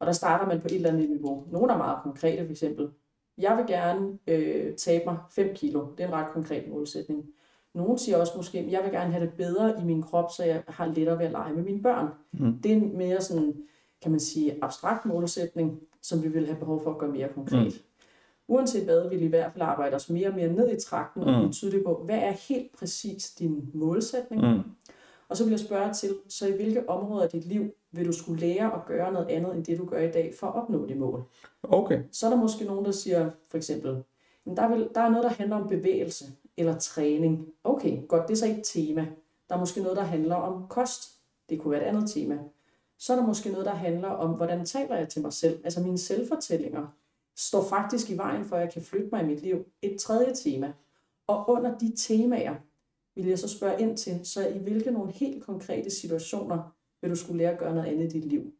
Og 0.00 0.06
der 0.06 0.12
starter 0.12 0.46
man 0.46 0.60
på 0.60 0.66
et 0.66 0.74
eller 0.74 0.90
andet 0.90 1.10
niveau. 1.10 1.46
Nogle 1.50 1.72
er 1.72 1.76
meget 1.76 2.02
konkrete, 2.02 2.44
for 2.44 2.50
eksempel. 2.50 2.90
Jeg 3.38 3.56
vil 3.56 3.66
gerne 3.66 4.18
øh, 4.26 4.74
tabe 4.76 5.04
mig 5.04 5.18
5 5.30 5.54
kilo. 5.54 5.86
Det 5.96 6.04
er 6.04 6.08
en 6.08 6.14
ret 6.14 6.32
konkret 6.32 6.68
målsætning. 6.68 7.24
Nogle 7.74 7.98
siger 7.98 8.16
også 8.16 8.32
måske, 8.36 8.58
at 8.58 8.72
jeg 8.72 8.80
vil 8.84 8.92
gerne 8.92 9.12
have 9.12 9.26
det 9.26 9.34
bedre 9.34 9.80
i 9.80 9.84
min 9.84 10.02
krop, 10.02 10.32
så 10.32 10.44
jeg 10.44 10.62
har 10.68 10.86
lettere 10.86 11.18
ved 11.18 11.26
at 11.26 11.32
lege 11.32 11.54
med 11.54 11.62
mine 11.62 11.82
børn. 11.82 12.08
Mm. 12.32 12.58
Det 12.62 12.72
er 12.72 12.76
en 12.76 12.96
mere 12.96 13.20
sådan, 13.20 13.54
kan 14.02 14.10
man 14.10 14.20
sige, 14.20 14.58
abstrakt 14.62 15.06
målsætning, 15.06 15.80
som 16.02 16.22
vi 16.22 16.28
vil 16.28 16.46
have 16.46 16.58
behov 16.58 16.82
for 16.82 16.90
at 16.90 16.98
gøre 16.98 17.10
mere 17.10 17.28
konkret. 17.28 17.64
Mm. 17.64 17.72
Uanset 18.48 18.84
hvad, 18.84 19.08
vil 19.08 19.20
vi 19.20 19.24
i 19.24 19.28
hvert 19.28 19.52
fald 19.52 19.62
arbejde 19.62 19.96
os 19.96 20.10
mere 20.10 20.28
og 20.28 20.34
mere 20.34 20.52
ned 20.52 20.76
i 20.76 20.80
trakten 20.80 21.22
og 21.22 21.26
blive 21.26 21.46
mm. 21.46 21.52
tydelige 21.52 21.84
på, 21.84 22.02
hvad 22.04 22.18
er 22.18 22.30
helt 22.48 22.72
præcis 22.78 23.30
din 23.30 23.70
målsætning? 23.74 24.42
Mm. 24.42 24.62
Og 25.28 25.36
så 25.36 25.44
vil 25.44 25.50
jeg 25.50 25.60
spørge 25.60 25.92
til, 25.92 26.14
så 26.28 26.46
i 26.46 26.52
hvilke 26.52 26.88
områder 26.88 27.22
af 27.22 27.30
dit 27.30 27.44
liv 27.44 27.70
vil 27.92 28.06
du 28.06 28.12
skulle 28.12 28.40
lære 28.40 28.74
at 28.74 28.86
gøre 28.86 29.12
noget 29.12 29.26
andet, 29.26 29.56
end 29.56 29.64
det 29.64 29.78
du 29.78 29.84
gør 29.84 29.98
i 29.98 30.10
dag, 30.10 30.34
for 30.40 30.46
at 30.46 30.54
opnå 30.54 30.86
det 30.86 30.96
mål? 30.96 31.24
Okay. 31.62 32.02
Så 32.12 32.26
er 32.26 32.30
der 32.30 32.36
måske 32.36 32.64
nogen, 32.64 32.84
der 32.84 32.90
siger, 32.90 33.30
for 33.48 33.56
eksempel, 33.56 34.02
der, 34.56 34.68
vil, 34.68 34.88
der 34.94 35.00
er 35.00 35.10
noget, 35.10 35.24
der 35.24 35.30
handler 35.30 35.56
om 35.56 35.68
bevægelse 35.68 36.24
eller 36.56 36.78
træning. 36.78 37.48
Okay, 37.64 38.06
godt, 38.08 38.28
det 38.28 38.34
er 38.34 38.38
så 38.38 38.46
et 38.46 38.60
tema. 38.64 39.06
Der 39.48 39.54
er 39.54 39.60
måske 39.60 39.82
noget, 39.82 39.96
der 39.96 40.02
handler 40.02 40.34
om 40.34 40.68
kost. 40.68 41.18
Det 41.48 41.60
kunne 41.60 41.70
være 41.70 41.82
et 41.82 41.86
andet 41.86 42.10
tema. 42.10 42.38
Så 42.98 43.12
er 43.12 43.16
der 43.16 43.26
måske 43.26 43.50
noget, 43.50 43.66
der 43.66 43.74
handler 43.74 44.08
om, 44.08 44.30
hvordan 44.30 44.66
taler 44.66 44.96
jeg 44.96 45.08
til 45.08 45.22
mig 45.22 45.32
selv. 45.32 45.60
Altså 45.64 45.80
mine 45.80 45.98
selvfortællinger 45.98 46.86
står 47.36 47.64
faktisk 47.64 48.10
i 48.10 48.16
vejen 48.16 48.44
for, 48.44 48.56
at 48.56 48.62
jeg 48.62 48.72
kan 48.72 48.82
flytte 48.82 49.08
mig 49.12 49.22
i 49.22 49.26
mit 49.26 49.42
liv. 49.42 49.64
Et 49.82 50.00
tredje 50.00 50.34
tema. 50.34 50.72
Og 51.26 51.50
under 51.50 51.78
de 51.78 51.92
temaer 51.96 52.54
vil 53.14 53.26
jeg 53.26 53.38
så 53.38 53.48
spørge 53.48 53.80
ind 53.80 53.96
til, 53.96 54.20
så 54.24 54.48
i 54.48 54.58
hvilke 54.58 54.90
nogle 54.90 55.12
helt 55.12 55.44
konkrete 55.44 55.90
situationer 55.90 56.74
vil 57.00 57.10
du 57.10 57.16
skulle 57.16 57.38
lære 57.38 57.52
at 57.52 57.58
gøre 57.58 57.74
noget 57.74 57.88
andet 57.88 58.04
i 58.04 58.20
dit 58.20 58.24
liv. 58.24 58.52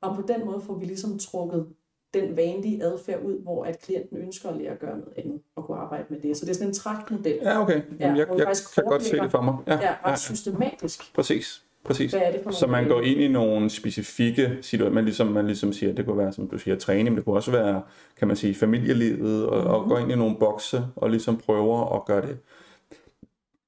Og 0.00 0.16
på 0.16 0.22
den 0.22 0.44
måde 0.44 0.60
får 0.60 0.74
vi 0.74 0.84
ligesom 0.84 1.18
trukket 1.18 1.74
den 2.14 2.36
vanlige 2.36 2.84
adfærd 2.84 3.22
ud, 3.22 3.42
hvor 3.42 3.64
at 3.64 3.82
klienten 3.82 4.16
ønsker 4.16 4.48
at 4.48 4.56
lære 4.56 4.72
at 4.72 4.78
gøre 4.78 4.98
noget 4.98 5.12
andet 5.16 5.40
og 5.56 5.64
kunne 5.64 5.78
arbejde 5.78 6.04
med 6.08 6.20
det. 6.20 6.36
Så 6.36 6.44
det 6.44 6.50
er 6.50 6.54
sådan 6.54 6.68
en 6.68 6.74
traktmodel. 6.74 7.38
Ja, 7.42 7.62
okay. 7.62 7.82
Jamen, 8.00 8.16
jeg, 8.16 8.28
jeg, 8.28 8.38
jeg 8.38 8.56
kan 8.74 8.84
godt 8.84 9.02
se 9.02 9.16
det 9.16 9.30
for 9.30 9.42
mig. 9.42 9.54
Ja, 9.66 9.72
ja 9.72 9.94
ret 10.04 10.10
ja. 10.10 10.16
systematisk. 10.16 11.14
Præcis. 11.14 11.64
Præcis. 11.84 12.12
Hvad 12.12 12.22
er 12.22 12.32
det 12.32 12.40
for 12.42 12.50
så 12.50 12.66
man 12.66 12.88
går 12.88 13.00
ind 13.00 13.20
i 13.20 13.28
nogle 13.28 13.70
specifikke 13.70 14.58
situationer, 14.60 14.94
man 14.94 15.04
ligesom, 15.04 15.26
man 15.26 15.46
ligesom 15.46 15.72
siger, 15.72 15.92
det 15.92 16.04
kunne 16.04 16.18
være, 16.18 16.32
som 16.32 16.48
du 16.48 16.58
siger, 16.58 16.76
træning, 16.76 17.08
men 17.08 17.16
det 17.16 17.24
kunne 17.24 17.36
også 17.36 17.50
være, 17.50 17.82
kan 18.16 18.28
man 18.28 18.36
sige, 18.36 18.54
familielivet, 18.54 19.46
og, 19.46 19.56
mm-hmm. 19.56 19.74
og 19.74 19.88
gå 19.88 19.96
ind 19.96 20.12
i 20.12 20.14
nogle 20.16 20.36
bokse, 20.38 20.82
og 20.96 21.10
ligesom 21.10 21.36
prøver 21.36 21.96
at 21.96 22.04
gøre 22.04 22.22
det, 22.22 22.38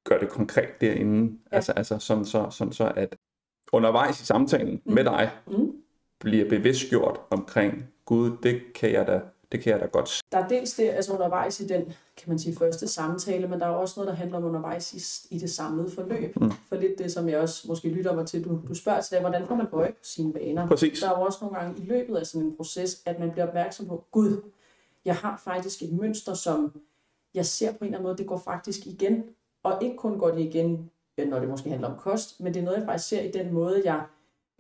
gøre 0.05 0.21
det 0.21 0.29
konkret 0.29 0.81
derinde. 0.81 1.33
Ja. 1.53 1.57
Altså, 1.57 1.73
altså 1.73 1.99
sådan, 1.99 2.25
så, 2.25 2.47
sådan 2.51 2.73
så, 2.73 2.93
at 2.97 3.17
undervejs 3.73 4.21
i 4.21 4.25
samtalen 4.25 4.81
mm. 4.85 4.95
med 4.95 5.05
dig, 5.05 5.31
mm. 5.47 5.73
bliver 6.21 6.49
bevidstgjort 6.49 7.21
omkring, 7.31 7.85
gud, 8.05 8.37
det 8.43 8.63
kan 8.75 8.93
jeg 8.93 9.07
da, 9.07 9.21
Det 9.53 9.61
kan 9.61 9.73
jeg 9.73 9.81
da 9.81 9.87
godt 9.87 10.21
Der 10.33 10.39
er 10.39 10.49
dels 10.49 10.75
det, 10.75 10.89
altså 10.89 11.13
undervejs 11.13 11.61
i 11.61 11.67
den, 11.67 11.85
kan 12.17 12.29
man 12.29 12.39
sige, 12.39 12.57
første 12.57 12.89
samtale, 12.89 13.49
men 13.49 13.61
der 13.61 13.67
er 13.67 13.71
også 13.71 14.01
noget, 14.01 14.09
der 14.09 14.15
handler 14.15 14.39
om 14.39 14.45
undervejs 14.45 14.95
i, 14.95 15.35
i 15.35 15.39
det 15.39 15.51
samlede 15.51 15.91
forløb. 15.91 16.37
Mm. 16.37 16.51
For 16.69 16.77
lidt 16.77 16.99
det, 16.99 17.13
som 17.13 17.29
jeg 17.29 17.39
også 17.39 17.69
måske 17.69 17.89
lytter 17.89 18.15
mig 18.15 18.27
til, 18.27 18.45
du, 18.45 18.61
du 18.69 18.75
spørger 18.75 19.01
til, 19.01 19.21
hvordan 19.21 19.47
får 19.47 19.55
man 19.55 19.67
øje 19.73 19.93
på 19.93 20.05
sine 20.05 20.35
vaner? 20.35 20.69
Præcis. 20.69 21.01
Der 21.01 21.11
er 21.11 21.19
jo 21.19 21.25
også 21.25 21.39
nogle 21.41 21.59
gange 21.59 21.83
i 21.83 21.85
løbet 21.87 22.17
af 22.17 22.27
sådan 22.27 22.47
en 22.47 22.57
proces, 22.57 23.03
at 23.07 23.19
man 23.19 23.31
bliver 23.31 23.47
opmærksom 23.47 23.87
på, 23.87 24.05
gud, 24.11 24.43
jeg 25.05 25.17
har 25.17 25.41
faktisk 25.45 25.83
et 25.83 25.93
mønster, 25.93 26.35
som 26.35 26.81
jeg 27.35 27.47
ser 27.47 27.73
på 27.73 27.79
en 27.81 27.85
eller 27.85 27.99
anden 27.99 28.07
måde, 28.07 28.19
det 28.19 28.27
går 28.27 28.39
faktisk 28.39 28.87
igen. 28.87 29.25
Og 29.63 29.83
ikke 29.83 29.97
kun 29.97 30.19
går 30.19 30.31
det 30.31 30.41
igen, 30.41 30.91
når 31.19 31.39
det 31.39 31.49
måske 31.49 31.71
handler 31.71 31.89
om 31.89 31.99
kost, 31.99 32.41
men 32.41 32.55
det 32.55 32.61
er 32.61 32.65
noget, 32.65 32.79
jeg 32.79 32.87
faktisk 32.87 33.09
ser 33.09 33.21
i 33.21 33.31
den 33.31 33.53
måde, 33.53 33.83
jeg 33.85 34.05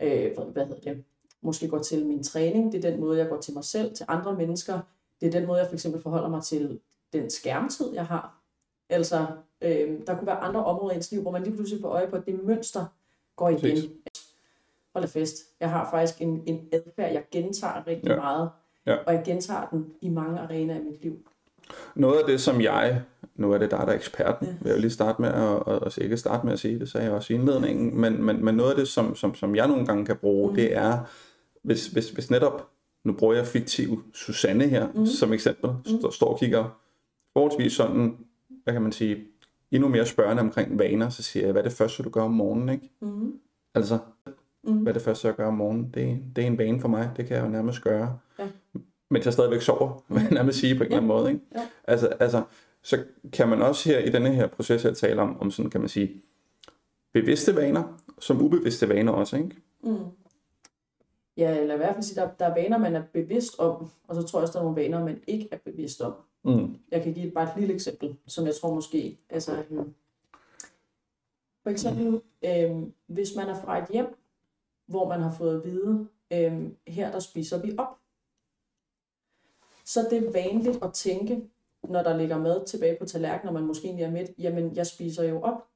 øh, 0.03 0.37
hvad 0.53 0.67
hedder 0.67 0.81
det, 0.81 1.05
måske 1.43 1.69
går 1.69 1.79
til 1.79 2.07
min 2.07 2.23
træning, 2.23 2.73
det 2.73 2.85
er 2.85 2.91
den 2.91 3.01
måde, 3.01 3.19
jeg 3.19 3.29
går 3.29 3.41
til 3.41 3.55
mig 3.55 3.65
selv, 3.65 3.95
til 3.95 4.07
andre 4.09 4.37
mennesker, 4.37 4.81
det 5.21 5.27
er 5.27 5.41
den 5.41 5.47
måde, 5.47 5.59
jeg 5.59 5.67
for 5.67 5.75
eksempel 5.75 6.03
forholder 6.03 6.29
mig 6.29 6.43
til 6.43 6.81
den 7.13 7.31
skærmtid, 7.31 7.95
jeg 7.95 8.07
har. 8.07 8.39
Altså, 8.89 9.27
øh, 9.61 9.99
der 10.07 10.17
kunne 10.17 10.27
være 10.27 10.37
andre 10.37 10.65
områder 10.65 10.93
i 10.93 10.97
ens 10.97 11.11
liv, 11.13 11.23
hvor 11.23 11.31
man 11.31 11.43
lige 11.43 11.55
pludselig 11.55 11.81
får 11.83 11.89
øje 11.89 12.09
på, 12.09 12.17
at 12.17 12.27
det 12.27 12.45
mønster 12.45 12.87
går 13.37 13.49
igen. 13.49 13.61
Præcis. 13.61 13.91
Hold 14.95 15.05
da 15.05 15.21
fest. 15.21 15.37
Jeg 15.61 15.71
har 15.71 15.91
faktisk 15.91 16.23
en, 16.23 16.43
en 16.47 16.69
adfærd, 16.73 17.13
jeg 17.13 17.25
gentager 17.31 17.87
rigtig 17.87 18.09
ja. 18.09 18.17
meget, 18.17 18.51
ja. 18.87 18.97
og 19.07 19.15
jeg 19.15 19.23
gentager 19.25 19.69
den 19.71 19.87
i 20.01 20.09
mange 20.09 20.41
arenaer 20.41 20.81
i 20.81 20.83
mit 20.83 21.03
liv. 21.03 21.19
Noget 21.95 22.19
af 22.19 22.27
det, 22.27 22.41
som 22.41 22.61
jeg, 22.61 23.03
nu 23.35 23.53
er 23.53 23.59
det 23.59 23.71
dig, 23.71 23.79
der 23.79 23.87
er 23.87 23.93
eksperten, 23.93 24.47
ja. 24.47 24.55
vil 24.61 24.71
jeg 24.71 24.81
lige 24.81 24.91
starte 24.91 25.23
med 25.23 25.29
at, 25.29 25.75
at, 25.75 25.83
at 25.87 25.99
ikke 25.99 26.17
starte 26.17 26.47
med 26.47 26.53
at 26.53 26.59
sige, 26.59 26.79
det 26.79 26.91
sagde 26.91 27.07
jeg 27.07 27.15
også 27.15 27.33
i 27.33 27.37
indledningen, 27.37 28.01
men, 28.01 28.23
men, 28.23 28.45
men 28.45 28.55
noget 28.55 28.71
af 28.71 28.77
det, 28.77 28.89
som, 28.89 29.15
som, 29.15 29.35
som 29.35 29.57
jeg 29.57 29.69
nogle 29.69 29.87
gange 29.87 30.07
kan 30.07 30.17
bruge, 30.17 30.49
mm. 30.51 30.55
det 30.55 30.77
er, 30.77 30.99
hvis, 31.62 31.87
hvis, 31.87 32.11
hvis 32.11 32.31
netop, 32.31 32.69
nu 33.04 33.12
bruger 33.12 33.35
jeg 33.35 33.47
fiktiv 33.47 34.02
Susanne 34.14 34.69
her 34.69 34.88
mm. 34.95 35.07
som 35.07 35.33
eksempel, 35.33 35.71
mm. 35.71 36.11
står, 36.11 36.33
og 36.33 36.38
kigger 36.38 36.81
forholdsvis 37.33 37.73
sådan, 37.73 38.16
hvad 38.64 38.75
kan 38.75 38.83
man 38.83 38.92
sige, 38.92 39.25
endnu 39.71 39.88
mere 39.88 40.07
spørgende 40.07 40.40
omkring 40.40 40.78
vaner, 40.78 41.09
så 41.09 41.23
siger 41.23 41.45
jeg, 41.45 41.52
hvad 41.52 41.62
er 41.62 41.69
det 41.69 41.76
første, 41.76 42.02
du 42.02 42.11
gør 42.11 42.23
om 42.23 42.31
morgenen, 42.31 42.69
ikke? 42.69 42.90
Mm. 43.00 43.33
Altså, 43.75 43.99
mm. 44.64 44.78
hvad 44.78 44.92
er 44.92 44.95
det 44.95 45.02
første, 45.02 45.28
jeg 45.28 45.37
gør 45.37 45.47
om 45.47 45.54
morgenen? 45.54 45.90
Det, 45.95 46.23
det 46.37 46.42
er 46.42 46.47
en 46.47 46.59
vane 46.59 46.81
for 46.81 46.88
mig, 46.88 47.11
det 47.16 47.26
kan 47.26 47.37
jeg 47.37 47.45
jo 47.45 47.50
nærmest 47.50 47.83
gøre. 47.83 48.19
Ja 48.38 48.49
mens 49.12 49.25
jeg 49.25 49.33
stadigvæk 49.33 49.61
sover, 49.61 50.02
vil 50.14 50.23
jeg 50.23 50.33
nærmest 50.33 50.59
sige 50.59 50.75
på 50.75 50.85
en 50.85 50.90
ja. 50.90 50.97
eller 50.97 50.97
anden 50.97 51.09
måde. 51.09 51.33
Ikke? 51.33 51.45
Ja. 51.54 51.61
Altså, 51.85 52.07
altså, 52.07 52.42
så 52.83 53.04
kan 53.33 53.49
man 53.49 53.62
også 53.62 53.88
her 53.88 53.99
i 53.99 54.11
denne 54.11 54.35
her 54.35 54.47
proces 54.47 54.83
her 54.83 54.95
tale 54.95 55.23
om, 55.23 55.40
om 55.40 55.50
sådan 55.50 55.71
kan 55.71 55.81
man 55.81 55.88
sige, 55.88 56.23
bevidste 57.14 57.57
vaner, 57.57 57.83
som 58.21 58.42
ubevidste 58.42 58.88
vaner 58.88 59.12
også, 59.12 59.37
ikke? 59.37 59.57
Mm. 59.85 59.97
Ja, 61.37 61.59
eller 61.59 61.75
i 61.75 61.77
hvert 61.77 61.95
fald 61.95 62.03
sige, 62.03 62.21
der, 62.21 62.31
der 62.39 62.47
er 62.47 62.55
vaner, 62.55 62.79
man 62.79 62.97
er 62.97 63.03
bevidst 63.12 63.59
om, 63.59 63.91
og 64.09 64.15
så 64.15 64.23
tror 64.23 64.39
jeg 64.39 64.43
også, 64.43 64.53
der 64.53 64.59
er 64.59 64.65
nogle 64.65 64.83
vaner, 64.83 65.05
man 65.05 65.23
ikke 65.27 65.49
er 65.53 65.59
bevidst 65.65 66.01
om. 66.01 66.15
Mm. 66.45 66.77
Jeg 66.91 67.03
kan 67.03 67.15
give 67.15 67.31
bare 67.31 67.45
et 67.45 67.59
lille 67.59 67.75
eksempel, 67.75 68.17
som 68.27 68.47
jeg 68.47 68.55
tror 68.55 68.75
måske, 68.75 69.19
altså, 69.31 69.65
øhm, 69.71 69.95
for 71.62 71.71
eksempel, 71.71 72.11
mm. 72.11 72.21
øhm, 72.45 72.93
hvis 73.07 73.37
man 73.37 73.49
er 73.49 73.61
fra 73.61 73.79
et 73.79 73.89
hjem, 73.89 74.17
hvor 74.87 75.09
man 75.09 75.21
har 75.21 75.33
fået 75.33 75.57
at 75.57 75.65
vide, 75.65 76.09
øhm, 76.33 76.77
her 76.87 77.12
der 77.12 77.19
spiser 77.19 77.62
vi 77.62 77.75
op, 77.79 77.99
så 79.85 80.07
det 80.11 80.27
er 80.27 80.33
vanligt 80.33 80.85
at 80.85 80.93
tænke, 80.93 81.43
når 81.83 82.03
der 82.03 82.17
ligger 82.17 82.39
mad 82.39 82.67
tilbage 82.67 82.97
på 83.01 83.05
tallerkenen, 83.07 83.49
og 83.49 83.55
man 83.55 83.67
måske 83.67 83.85
egentlig 83.85 84.05
er 84.05 84.11
midt, 84.11 84.31
jamen 84.39 84.77
jeg 84.77 84.87
spiser 84.87 85.25
jo 85.25 85.41
op, 85.41 85.67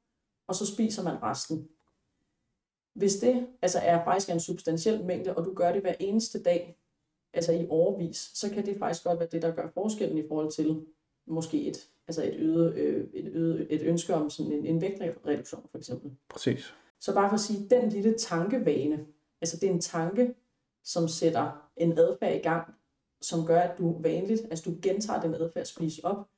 og 0.47 0.55
så 0.55 0.67
spiser 0.67 1.03
man 1.03 1.23
resten. 1.23 1.69
Hvis 2.97 3.17
det 3.17 3.47
altså 3.63 3.79
er 3.79 4.05
faktisk 4.05 4.31
en 4.31 4.41
substantiel 4.41 5.05
mængde, 5.05 5.37
og 5.37 5.45
du 5.45 5.55
gør 5.55 5.73
det 5.73 5.81
hver 5.81 5.95
eneste 6.01 6.43
dag, 6.43 6.79
altså 7.33 7.53
i 7.53 7.67
overvis, 7.69 8.31
så 8.35 8.51
kan 8.51 8.67
det 8.67 8.79
faktisk 8.79 9.05
godt 9.05 9.19
være 9.19 9.29
det, 9.33 9.43
der 9.43 9.55
gør 9.55 9.69
forskellen 9.75 10.19
i 10.19 10.29
forhold 10.29 10.53
til 10.53 10.87
måske 11.27 11.67
et, 11.67 11.89
altså 12.09 12.23
et, 12.25 12.35
øget, 12.35 12.75
øh, 12.75 13.09
et, 13.13 13.27
øget, 13.33 13.67
et 13.71 13.83
ønske 13.83 14.15
om 14.15 14.31
sådan 14.31 14.53
en, 14.53 14.67
en 14.67 14.81
vægtreduktion 14.81 15.69
for 15.71 15.79
eksempel. 15.79 16.11
Præcis. 16.29 16.75
Så 17.01 17.15
bare 17.15 17.29
for 17.29 17.35
at 17.35 17.41
sige, 17.41 17.69
den 17.69 17.89
lille 17.89 18.19
tankevane, 18.19 19.07
altså 19.41 19.57
det 19.57 19.69
er 19.69 19.73
en 19.73 19.81
tanke, 19.81 20.35
som 20.85 21.09
sætter 21.09 21.71
en 21.77 21.99
adfærd 21.99 22.35
i 22.35 22.39
gang, 22.39 22.75
som 23.21 23.47
gør, 23.47 23.61
at 23.61 23.79
du 23.79 24.03
vanligt, 24.03 24.43
altså 24.51 24.71
du 24.71 24.77
gentager 24.83 25.21
den 25.21 25.35
adfærd 25.35 25.65
spise 25.65 26.05
op, 26.05 26.29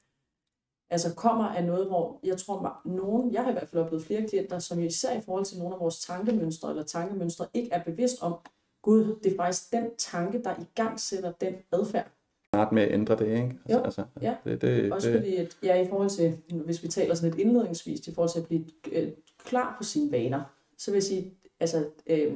altså 0.91 1.15
kommer 1.15 1.45
af 1.45 1.65
noget, 1.65 1.87
hvor 1.87 2.21
jeg 2.25 2.39
tror, 2.39 2.81
nogen, 2.85 3.33
jeg 3.33 3.43
har 3.43 3.51
i 3.51 3.53
hvert 3.53 3.69
fald 3.69 3.83
oplevet 3.83 4.05
flere 4.05 4.27
klienter, 4.29 4.59
som 4.59 4.81
især 4.81 5.19
i 5.19 5.21
forhold 5.21 5.45
til 5.45 5.59
nogle 5.59 5.75
af 5.75 5.81
vores 5.81 6.01
tankemønstre 6.01 6.71
eller 6.71 6.83
tankemønstre, 6.83 7.47
ikke 7.55 7.73
er 7.73 7.85
bevidst 7.85 8.23
om, 8.23 8.35
gud, 8.83 9.19
det 9.23 9.33
er 9.33 9.37
faktisk 9.37 9.73
den 9.73 9.87
tanke, 9.99 10.43
der 10.43 10.51
i 10.51 10.65
gang 10.75 11.01
sætter 11.01 11.33
den 11.33 11.55
adfærd. 11.73 12.11
Start 12.55 12.73
med 12.73 12.83
at 12.83 12.93
ændre 12.93 13.17
det, 13.17 13.27
ikke? 13.27 13.59
Altså, 13.65 13.79
jo, 13.79 13.79
altså, 13.79 14.05
ja. 14.21 14.37
Det, 14.45 14.63
det, 14.63 14.93
Også 14.93 15.09
det... 15.09 15.21
fordi, 15.21 15.37
at, 15.37 15.59
ja, 15.63 15.83
i 15.83 15.89
forhold 15.89 16.11
til, 16.11 16.39
hvis 16.65 16.83
vi 16.83 16.89
taler 16.89 17.15
sådan 17.15 17.31
lidt 17.31 17.41
indledningsvis, 17.41 18.09
i 18.09 18.15
forhold 18.15 18.31
til 18.31 18.41
at 18.41 18.47
blive 18.47 18.65
øh, 18.93 19.13
klar 19.45 19.75
på 19.79 19.85
sine 19.85 20.13
vaner, 20.13 20.43
så 20.79 20.91
vil 20.91 20.97
jeg 20.97 21.03
sige, 21.03 21.35
altså, 21.61 21.87
øh, 22.07 22.35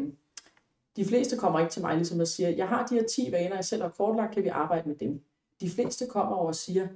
de 0.96 1.04
fleste 1.04 1.36
kommer 1.36 1.58
ikke 1.58 1.72
til 1.72 1.82
mig 1.82 1.96
ligesom 1.96 2.20
og 2.20 2.28
siger, 2.28 2.48
jeg 2.48 2.68
har 2.68 2.86
de 2.86 2.94
her 2.94 3.02
10 3.02 3.32
vaner, 3.32 3.54
jeg 3.54 3.64
selv 3.64 3.82
har 3.82 3.88
kortlagt, 3.88 4.34
kan 4.34 4.44
vi 4.44 4.48
arbejde 4.48 4.88
med 4.88 4.96
dem. 4.96 5.20
De 5.60 5.70
fleste 5.70 6.06
kommer 6.06 6.36
over 6.36 6.46
og 6.46 6.54
siger, 6.54 6.88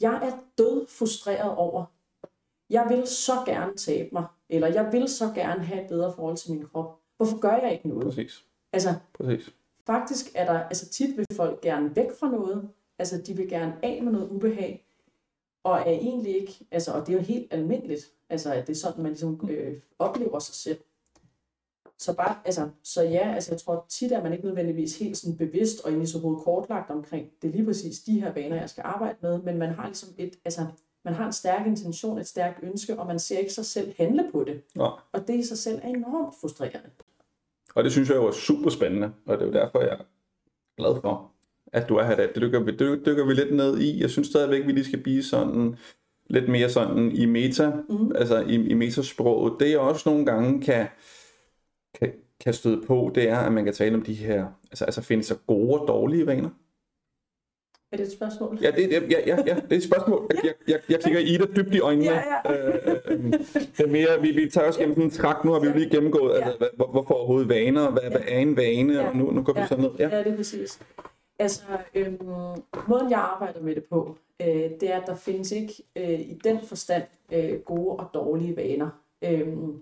jeg 0.00 0.28
er 0.28 0.38
død 0.58 0.86
frustreret 0.88 1.56
over, 1.56 1.84
jeg 2.70 2.86
vil 2.88 3.06
så 3.06 3.32
gerne 3.46 3.76
tabe 3.76 4.08
mig, 4.12 4.26
eller 4.48 4.68
jeg 4.68 4.92
vil 4.92 5.08
så 5.08 5.32
gerne 5.34 5.64
have 5.64 5.82
et 5.82 5.88
bedre 5.88 6.12
forhold 6.12 6.36
til 6.36 6.52
min 6.52 6.66
krop. 6.66 7.00
Hvorfor 7.16 7.38
gør 7.38 7.56
jeg 7.56 7.72
ikke 7.72 7.88
noget? 7.88 8.04
Præcis. 8.04 8.44
Altså, 8.72 8.94
Præcis. 9.14 9.54
faktisk 9.86 10.26
er 10.34 10.44
der, 10.52 10.60
altså 10.60 10.88
tit 10.88 11.16
vil 11.16 11.26
folk 11.32 11.60
gerne 11.60 11.96
væk 11.96 12.10
fra 12.20 12.30
noget, 12.30 12.70
altså 12.98 13.22
de 13.26 13.36
vil 13.36 13.48
gerne 13.48 13.74
af 13.82 14.02
med 14.02 14.12
noget 14.12 14.28
ubehag, 14.28 14.86
og 15.64 15.78
er 15.78 15.84
egentlig 15.84 16.40
ikke, 16.40 16.66
altså, 16.70 16.92
og 16.92 17.06
det 17.06 17.12
er 17.12 17.16
jo 17.16 17.24
helt 17.24 17.52
almindeligt, 17.52 18.12
altså 18.28 18.52
at 18.52 18.66
det 18.66 18.72
er 18.72 18.76
sådan, 18.76 19.02
man 19.02 19.12
ligesom 19.12 19.48
øh, 19.50 19.80
oplever 19.98 20.38
sig 20.38 20.54
selv. 20.54 20.78
Så, 21.98 22.16
bare, 22.16 22.36
altså, 22.44 22.68
så 22.82 23.02
ja, 23.02 23.34
altså 23.34 23.52
jeg 23.52 23.60
tror 23.60 23.86
tit, 23.88 24.12
at 24.12 24.22
man 24.22 24.32
ikke 24.32 24.44
nødvendigvis 24.44 24.98
helt 24.98 25.16
sådan 25.16 25.36
bevidst 25.36 25.80
og 25.84 25.90
egentlig 25.90 26.08
så 26.08 26.18
hovedet 26.18 26.44
kortlagt 26.44 26.90
omkring, 26.90 27.26
det 27.42 27.48
er 27.48 27.52
lige 27.52 27.64
præcis 27.64 27.98
de 27.98 28.20
her 28.20 28.32
vaner, 28.32 28.56
jeg 28.56 28.70
skal 28.70 28.82
arbejde 28.86 29.16
med, 29.22 29.42
men 29.42 29.58
man 29.58 29.70
har 29.70 29.86
ligesom 29.86 30.08
et, 30.18 30.34
altså, 30.44 30.66
man 31.04 31.14
har 31.14 31.26
en 31.26 31.32
stærk 31.32 31.66
intention, 31.66 32.18
et 32.18 32.26
stærkt 32.26 32.58
ønske, 32.62 32.98
og 32.98 33.06
man 33.06 33.18
ser 33.18 33.38
ikke 33.38 33.52
sig 33.52 33.66
selv 33.66 33.92
handle 33.96 34.28
på 34.32 34.44
det. 34.44 34.60
Ja. 34.76 34.88
Og 35.12 35.26
det 35.26 35.34
i 35.34 35.42
sig 35.42 35.58
selv 35.58 35.80
er 35.82 35.88
enormt 35.88 36.34
frustrerende. 36.40 36.90
Og 37.74 37.84
det 37.84 37.92
synes 37.92 38.08
jeg 38.08 38.16
jo 38.16 38.26
er 38.26 38.32
super 38.32 38.70
spændende, 38.70 39.12
og 39.26 39.38
det 39.38 39.42
er 39.42 39.46
jo 39.46 39.52
derfor, 39.52 39.80
jeg 39.80 39.90
er 39.90 40.04
glad 40.76 41.00
for, 41.00 41.32
at 41.72 41.88
du 41.88 41.96
er 41.96 42.04
her. 42.04 42.16
Det 42.16 42.30
dykker 42.36 42.60
vi, 42.60 42.70
det 42.70 43.06
dykker 43.06 43.26
vi 43.26 43.34
lidt 43.34 43.56
ned 43.56 43.78
i. 43.78 44.00
Jeg 44.00 44.10
synes 44.10 44.28
stadigvæk, 44.28 44.66
vi 44.66 44.72
lige 44.72 44.84
skal 44.84 45.02
blive 45.02 45.22
sådan 45.22 45.76
lidt 46.26 46.48
mere 46.48 46.70
sådan 46.70 47.12
i 47.12 47.26
meta, 47.26 47.72
mm. 47.88 48.12
altså 48.14 48.40
i, 48.40 48.54
i 48.54 48.74
metasproget. 48.74 49.60
Det 49.60 49.70
jeg 49.70 49.78
også 49.78 50.08
nogle 50.08 50.26
gange 50.26 50.60
kan, 50.60 50.86
kan, 51.94 52.12
kan 52.40 52.54
støde 52.54 52.82
på, 52.86 53.12
det 53.14 53.28
er, 53.28 53.38
at 53.38 53.52
man 53.52 53.64
kan 53.64 53.74
tale 53.74 53.94
om 53.94 54.02
de 54.02 54.14
her, 54.14 54.46
altså, 54.70 54.84
altså 54.84 55.02
finde 55.02 55.24
sig 55.24 55.36
gode 55.46 55.80
og 55.80 55.88
dårlige 55.88 56.26
vaner. 56.26 56.50
Er 57.92 57.96
det 57.96 58.06
et 58.06 58.12
spørgsmål? 58.12 58.58
Ja, 58.62 58.70
det, 58.70 58.92
ja, 58.92 59.20
ja, 59.26 59.36
ja, 59.46 59.54
det 59.54 59.72
er 59.72 59.76
et 59.76 59.82
spørgsmål. 59.82 60.26
Jeg, 60.30 60.40
jeg, 60.44 60.54
jeg, 60.68 60.80
jeg 60.88 61.00
kigger 61.00 61.20
Ida 61.20 61.44
dybt 61.56 61.74
i 61.74 61.80
øjnene. 61.80 62.04
Ja, 62.04 62.22
ja. 62.44 62.68
Øh, 62.68 62.74
øh, 63.06 63.32
det 63.76 63.80
er 63.80 63.86
mere, 63.86 64.20
vi, 64.20 64.30
vi 64.30 64.50
tager 64.50 64.66
også 64.66 64.80
gennem 64.80 64.94
sådan 64.94 65.04
en 65.04 65.10
trak. 65.10 65.44
Nu 65.44 65.52
har 65.52 65.60
vi 65.60 65.66
jo 65.66 65.74
lige 65.74 65.90
gennemgået, 65.90 66.38
ja. 66.38 66.44
altså, 66.44 66.68
hvor, 66.76 66.86
hvorfor 66.86 67.14
overhovedet 67.14 67.48
vaner, 67.48 67.90
hvad, 67.90 68.02
ja. 68.02 68.08
hvad 68.08 68.20
er 68.28 68.38
en 68.38 68.56
vane, 68.56 68.94
ja. 68.94 69.08
og 69.08 69.16
nu, 69.16 69.30
nu 69.30 69.42
går 69.42 69.52
vi 69.52 69.60
ja. 69.60 69.66
så 69.66 69.76
ned. 69.76 69.90
Ja. 69.98 70.08
ja, 70.08 70.18
det 70.18 70.32
er 70.32 70.36
præcis. 70.36 70.80
Altså, 71.38 71.62
øhm, 71.94 72.18
måden 72.88 73.10
jeg 73.10 73.18
arbejder 73.18 73.62
med 73.62 73.74
det 73.74 73.84
på, 73.84 74.16
øh, 74.42 74.70
det 74.80 74.82
er, 74.82 75.00
at 75.00 75.06
der 75.06 75.16
findes 75.16 75.52
ikke 75.52 75.72
øh, 75.96 76.20
i 76.20 76.40
den 76.44 76.58
forstand 76.66 77.04
øh, 77.32 77.60
gode 77.60 77.96
og 77.96 78.10
dårlige 78.14 78.56
vaner. 78.56 78.88
Øhm, 79.24 79.80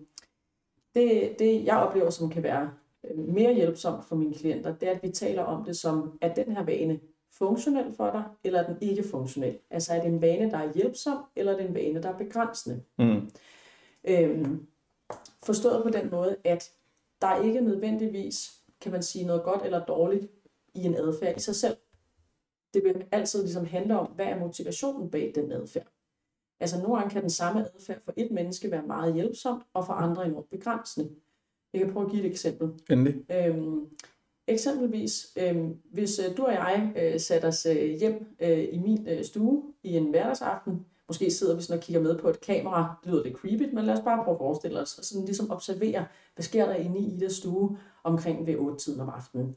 det, 0.94 1.38
det 1.38 1.64
jeg 1.64 1.76
oplever, 1.76 2.10
som 2.10 2.30
kan 2.30 2.42
være 2.42 2.70
øh, 3.04 3.18
mere 3.18 3.54
hjælpsomt 3.54 4.04
for 4.04 4.16
mine 4.16 4.34
klienter, 4.34 4.74
det 4.74 4.88
er, 4.88 4.92
at 4.92 5.02
vi 5.02 5.10
taler 5.10 5.42
om 5.42 5.64
det 5.64 5.76
som, 5.76 6.18
at 6.20 6.36
den 6.36 6.56
her 6.56 6.64
vane 6.64 7.00
funktionel 7.32 7.94
for 7.96 8.10
dig, 8.10 8.24
eller 8.44 8.62
er 8.62 8.66
den 8.66 8.76
ikke 8.80 9.02
funktionel? 9.02 9.58
Altså 9.70 9.94
er 9.94 10.00
det 10.00 10.08
en 10.08 10.22
vane, 10.22 10.50
der 10.50 10.58
er 10.58 10.72
hjælpsom, 10.74 11.24
eller 11.36 11.52
er 11.52 11.56
det 11.56 11.66
en 11.68 11.74
vane, 11.74 12.02
der 12.02 12.08
er 12.08 12.18
begrænsende? 12.18 12.82
Mm. 12.98 13.30
Øhm, 14.04 14.66
forstået 15.42 15.82
på 15.82 15.90
den 15.90 16.10
måde, 16.10 16.36
at 16.44 16.70
der 17.20 17.26
er 17.26 17.42
ikke 17.42 17.60
nødvendigvis, 17.60 18.52
kan 18.80 18.92
man 18.92 19.02
sige, 19.02 19.26
noget 19.26 19.42
godt 19.42 19.62
eller 19.62 19.84
dårligt 19.84 20.26
i 20.74 20.84
en 20.84 20.94
adfærd 20.94 21.36
i 21.36 21.40
sig 21.40 21.54
selv. 21.54 21.76
Det 22.74 22.84
vil 22.84 23.06
altid 23.12 23.42
ligesom 23.42 23.66
handle 23.66 23.98
om, 23.98 24.06
hvad 24.06 24.26
er 24.26 24.38
motivationen 24.38 25.10
bag 25.10 25.32
den 25.34 25.52
adfærd. 25.52 25.91
Altså 26.62 26.78
nogle 26.78 26.96
gange 26.96 27.10
kan 27.10 27.22
den 27.22 27.30
samme 27.30 27.66
adfærd 27.74 28.04
for 28.04 28.12
et 28.16 28.30
menneske 28.30 28.70
være 28.70 28.82
meget 28.86 29.14
hjælpsom, 29.14 29.62
og 29.74 29.86
for 29.86 29.92
andre 29.92 30.26
enormt 30.26 30.50
begrænsende. 30.50 31.10
Jeg 31.72 31.80
kan 31.80 31.92
prøve 31.92 32.06
at 32.06 32.12
give 32.12 32.24
et 32.24 32.30
eksempel. 32.30 32.68
Endelig. 32.90 33.24
Øhm, 33.30 33.86
eksempelvis, 34.46 35.26
øhm, 35.36 35.76
hvis 35.92 36.18
øh, 36.18 36.36
du 36.36 36.44
og 36.44 36.52
jeg 36.52 36.92
øh, 36.96 37.20
satte 37.20 37.46
os 37.46 37.66
øh, 37.66 37.98
hjem 37.98 38.36
øh, 38.42 38.68
i 38.72 38.78
min 38.78 39.08
øh, 39.08 39.24
stue 39.24 39.62
i 39.82 39.96
en 39.96 40.10
hverdagsaften, 40.10 40.86
måske 41.08 41.30
sidder 41.30 41.56
vi 41.56 41.62
sådan 41.62 41.78
og 41.78 41.84
kigger 41.84 42.02
med 42.02 42.18
på 42.18 42.28
et 42.28 42.40
kamera, 42.40 42.94
det 43.04 43.12
lyder 43.12 43.24
lidt 43.24 43.36
creepy, 43.36 43.74
men 43.74 43.84
lad 43.84 43.94
os 43.94 44.04
bare 44.04 44.24
prøve 44.24 44.34
at 44.34 44.38
forestille 44.38 44.80
os, 44.80 44.98
og 44.98 45.04
sådan 45.04 45.24
ligesom 45.24 45.50
observere, 45.50 46.06
hvad 46.34 46.42
sker 46.42 46.66
der 46.66 46.74
inde 46.74 47.00
i 47.00 47.14
Idas 47.14 47.32
stue 47.32 47.78
omkring 48.04 48.46
ved 48.46 48.56
8 48.56 48.78
tiden 48.78 49.00
om 49.00 49.08
aftenen. 49.08 49.56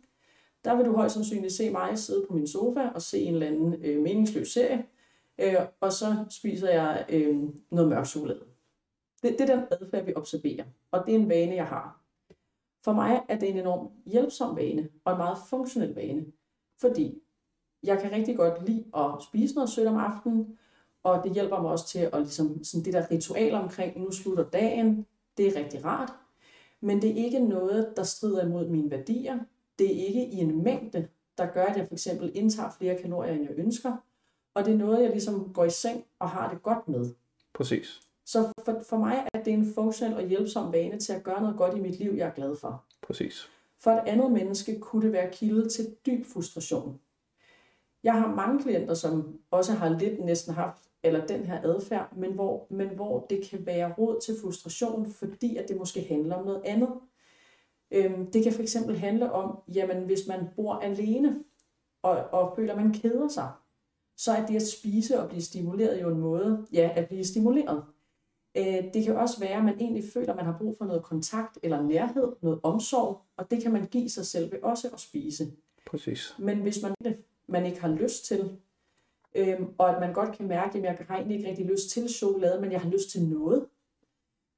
der 0.66 0.76
vil 0.76 0.86
du 0.86 0.96
højst 0.96 1.14
sandsynligt 1.14 1.54
se 1.54 1.70
mig 1.70 1.98
sidde 1.98 2.26
på 2.28 2.34
min 2.34 2.48
sofa 2.48 2.90
og 2.96 3.02
se 3.02 3.20
en 3.20 3.34
eller 3.34 3.48
anden 3.48 3.76
øh, 3.84 4.02
meningsløs 4.02 4.48
serie, 4.48 4.86
øh, 5.38 5.56
og 5.80 5.92
så 5.92 6.26
spiser 6.30 6.70
jeg 6.70 7.06
øh, 7.10 7.40
noget 7.72 7.90
mørk 7.90 8.06
chokolade. 8.06 8.46
Det, 9.24 9.36
det 9.40 9.50
er 9.50 9.56
den 9.56 9.66
adfærd, 9.72 10.06
vi 10.06 10.14
observerer, 10.16 10.66
og 10.92 11.04
det 11.06 11.16
er 11.16 11.20
en 11.20 11.30
vane, 11.30 11.56
jeg 11.56 11.66
har. 11.66 12.02
For 12.84 12.94
mig 12.94 13.22
er 13.30 13.40
det 13.40 13.50
en 13.50 13.58
enorm 13.58 13.92
hjælpsom 14.06 14.56
vane, 14.56 14.90
og 15.06 15.12
en 15.12 15.18
meget 15.18 15.38
funktionel 15.50 15.96
vane, 15.96 16.26
fordi 16.82 17.22
jeg 17.84 18.00
kan 18.02 18.12
rigtig 18.12 18.38
godt 18.38 18.66
lide 18.66 18.86
at 18.96 19.24
spise 19.30 19.56
noget 19.56 19.70
sødt 19.70 19.88
om 19.88 19.98
aftenen, 19.98 20.58
og 21.04 21.24
det 21.24 21.34
hjælper 21.34 21.62
mig 21.62 21.72
også 21.72 21.88
til 21.88 22.00
at 22.00 22.22
ligesom, 22.22 22.64
sådan 22.64 22.86
det 22.86 22.94
der 22.94 23.12
ritual 23.12 23.54
omkring, 23.54 24.00
nu 24.00 24.12
slutter 24.12 24.50
dagen, 24.50 25.06
det 25.38 25.48
er 25.48 25.60
rigtig 25.60 25.86
rart. 25.86 26.14
Men 26.82 27.02
det 27.02 27.10
er 27.10 27.26
ikke 27.26 27.40
noget, 27.40 27.94
der 27.96 28.04
strider 28.04 28.46
imod 28.46 28.68
mine 28.70 28.92
værdier. 28.92 29.40
Det 29.80 29.88
er 29.88 30.06
ikke 30.08 30.26
i 30.26 30.36
en 30.36 30.64
mængde, 30.64 31.08
der 31.38 31.46
gør, 31.46 31.66
at 31.66 31.78
jeg 31.78 31.88
for 31.88 31.94
eksempel 31.94 32.32
indtager 32.36 32.70
flere 32.78 33.02
kalorier, 33.02 33.34
end 33.34 33.44
jeg 33.44 33.58
ønsker. 33.58 33.98
Og 34.56 34.66
det 34.66 34.74
er 34.74 34.78
noget, 34.78 35.04
jeg 35.04 35.12
ligesom 35.12 35.54
går 35.54 35.66
i 35.66 35.70
seng 35.70 36.06
og 36.20 36.30
har 36.30 36.50
det 36.50 36.64
godt 36.64 36.88
med. 36.88 37.14
Præcis. 37.54 38.02
Så 38.26 38.48
for, 38.66 38.82
for 38.90 38.98
mig 38.98 39.28
er 39.34 39.44
det 39.44 39.54
en 39.54 39.74
funktionel 39.76 40.18
og 40.18 40.28
hjælpsom 40.28 40.74
vane 40.74 41.00
til 41.00 41.14
at 41.14 41.24
gøre 41.24 41.42
noget 41.42 41.58
godt 41.58 41.78
i 41.78 41.80
mit 41.80 42.00
liv, 42.00 42.14
jeg 42.14 42.28
er 42.28 42.34
glad 42.34 42.56
for. 42.56 42.84
Præcis. 43.02 43.50
For 43.80 43.92
et 43.92 44.04
andet 44.06 44.32
menneske 44.32 44.80
kunne 44.80 45.02
det 45.02 45.12
være 45.12 45.32
kilde 45.32 45.70
til 45.70 45.96
dyb 46.06 46.26
frustration. 46.26 47.00
Jeg 48.04 48.14
har 48.14 48.36
mange 48.36 48.64
klienter, 48.64 48.94
som 48.94 49.40
også 49.52 49.74
har 49.74 49.90
lidt 49.90 50.26
næsten 50.26 50.54
haft 50.54 50.82
eller 51.04 51.28
den 51.28 51.46
her 51.46 51.62
adfærd, 51.64 52.16
men 52.16 52.34
hvor, 52.34 52.68
men 52.70 52.90
hvor 52.90 53.26
det 53.30 53.50
kan 53.50 53.66
være 53.66 53.94
råd 53.98 54.22
til 54.22 54.36
frustration, 54.42 55.12
fordi 55.12 55.58
at 55.58 55.68
det 55.68 55.78
måske 55.78 56.02
handler 56.10 56.36
om 56.36 56.46
noget 56.46 56.62
andet. 56.66 56.90
Øhm, 57.92 58.32
det 58.32 58.44
kan 58.44 58.54
for 58.54 58.62
eksempel 58.62 58.98
handle 58.98 59.32
om, 59.32 59.60
jamen 59.76 60.06
hvis 60.06 60.28
man 60.28 60.48
bor 60.56 60.74
alene, 60.74 61.44
og, 62.02 62.18
og 62.18 62.54
føler, 62.56 62.74
at 62.74 62.82
man 62.82 62.94
keder 62.94 63.28
sig, 63.28 63.52
så 64.18 64.32
er 64.32 64.46
det 64.46 64.56
at 64.56 64.68
spise 64.68 65.20
og 65.20 65.30
blive 65.30 65.42
stimuleret 65.42 66.02
jo 66.02 66.10
en 66.10 66.20
måde, 66.20 66.66
ja, 66.74 66.90
at 66.96 67.08
blive 67.08 67.24
stimuleret. 67.24 67.84
Øh, 68.58 68.84
det 68.94 69.06
kan 69.06 69.18
også 69.18 69.40
være, 69.40 69.58
at 69.58 69.64
man 69.64 69.80
egentlig 69.80 70.04
føler, 70.14 70.30
at 70.30 70.36
man 70.36 70.46
har 70.46 70.58
brug 70.58 70.76
for 70.78 70.86
noget 70.86 71.04
kontakt 71.04 71.60
eller 71.64 71.82
nærhed, 71.82 72.32
noget 72.42 72.60
omsorg, 72.64 73.22
og 73.38 73.52
det 73.52 73.64
kan 73.64 73.74
man 73.74 73.86
give 73.86 74.10
sig 74.10 74.26
selv 74.26 74.52
ved 74.52 74.60
også 74.64 74.90
at 74.94 75.00
spise. 75.00 75.52
Præcis. 75.86 76.36
Men 76.40 76.62
hvis 76.62 76.82
man, 76.82 77.16
man 77.48 77.66
ikke 77.66 77.82
har 77.82 77.90
lyst 77.90 78.26
til, 78.26 78.58
øhm, 79.36 79.68
og 79.78 79.96
at 79.96 80.00
man 80.02 80.14
godt 80.14 80.38
kan 80.38 80.48
mærke, 80.48 80.78
at 80.78 80.84
jeg 80.84 80.98
har 81.08 81.16
egentlig 81.16 81.38
ikke 81.38 81.50
rigtig 81.50 81.66
lyst 81.66 81.90
til 81.90 82.10
chokolade, 82.10 82.62
men 82.62 82.72
jeg 82.72 82.82
har 82.82 82.90
lyst 82.90 83.10
til 83.10 83.24
noget, 83.24 83.66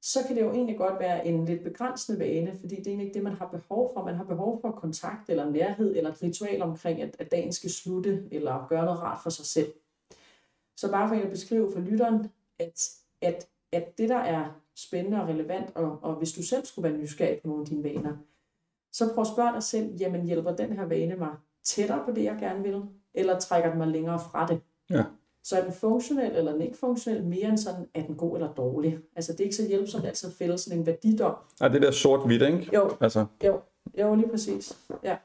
så 0.02 0.18
kan 0.26 0.36
det 0.36 0.42
jo 0.42 0.52
egentlig 0.52 0.78
godt 0.78 1.00
være 1.00 1.26
en 1.26 1.44
lidt 1.44 1.62
begrænsende 1.64 2.18
vane, 2.18 2.56
fordi 2.60 2.76
det 2.76 2.86
er 2.86 2.90
egentlig 2.90 3.06
ikke 3.06 3.14
det, 3.14 3.22
man 3.22 3.32
har 3.32 3.48
behov 3.48 3.90
for. 3.94 4.04
Man 4.04 4.14
har 4.14 4.24
behov 4.24 4.60
for 4.60 4.70
kontakt 4.70 5.30
eller 5.30 5.50
nærhed 5.50 5.96
eller 5.96 6.10
et 6.10 6.22
ritual 6.22 6.62
omkring, 6.62 7.02
at, 7.02 7.16
at 7.18 7.30
dagen 7.30 7.52
skal 7.52 7.70
slutte 7.70 8.24
eller 8.30 8.66
gøre 8.68 8.84
noget 8.84 9.00
rart 9.00 9.22
for 9.22 9.30
sig 9.30 9.46
selv. 9.46 9.72
Så 10.76 10.90
bare 10.90 11.08
for 11.08 11.14
at 11.14 11.30
beskrive 11.30 11.72
for 11.72 11.80
lytteren, 11.80 12.30
at, 12.58 12.90
at, 13.20 13.48
at 13.72 13.98
det, 13.98 14.08
der 14.08 14.18
er 14.18 14.60
spændende 14.76 15.22
og 15.22 15.28
relevant, 15.28 15.76
og, 15.76 15.98
og 16.02 16.14
hvis 16.14 16.32
du 16.32 16.42
selv 16.42 16.64
skulle 16.64 16.90
være 16.90 16.98
nysgerrig 16.98 17.40
på 17.42 17.48
nogle 17.48 17.62
af 17.62 17.66
dine 17.66 17.84
vaner, 17.84 18.16
så 18.92 19.14
prøv 19.14 19.22
at 19.22 19.28
spørge 19.28 19.52
dig 19.52 19.62
selv, 19.62 19.96
jamen 19.96 20.26
hjælper 20.26 20.56
den 20.56 20.72
her 20.72 20.84
vane 20.84 21.16
mig 21.16 21.36
tættere 21.64 22.04
på 22.04 22.12
det, 22.12 22.24
jeg 22.24 22.36
gerne 22.40 22.62
vil, 22.62 22.82
eller 23.14 23.38
trækker 23.38 23.70
den 23.70 23.78
mig 23.78 23.88
længere 23.88 24.18
fra 24.18 24.46
det? 24.46 24.60
Ja. 24.90 25.04
Så 25.48 25.56
er 25.56 25.62
den 25.62 25.72
funktionel 25.72 26.36
eller 26.36 26.52
den 26.52 26.60
ikke 26.60 26.76
funktionel 26.76 27.24
mere 27.24 27.48
end 27.48 27.58
sådan, 27.58 27.86
er 27.94 28.02
den 28.02 28.14
god 28.14 28.36
eller 28.36 28.52
dårlig? 28.52 28.98
Altså 29.16 29.32
det 29.32 29.40
er 29.40 29.44
ikke 29.44 29.56
så 29.56 29.68
hjælpsomt 29.68 30.06
altid 30.06 30.28
at 30.28 30.34
fælde 30.38 30.58
sådan 30.58 30.78
en 30.78 30.86
værdidom. 30.86 31.34
Ej, 31.60 31.68
det 31.68 31.82
der 31.82 31.90
sort-hvidt, 31.90 32.42
ikke? 32.42 32.70
Jo, 32.74 32.90
Altså, 33.00 33.26
jo, 33.44 33.60
jo, 33.98 34.14
lige 34.14 34.28
præcis. 34.28 34.78
Ja. 35.04 35.16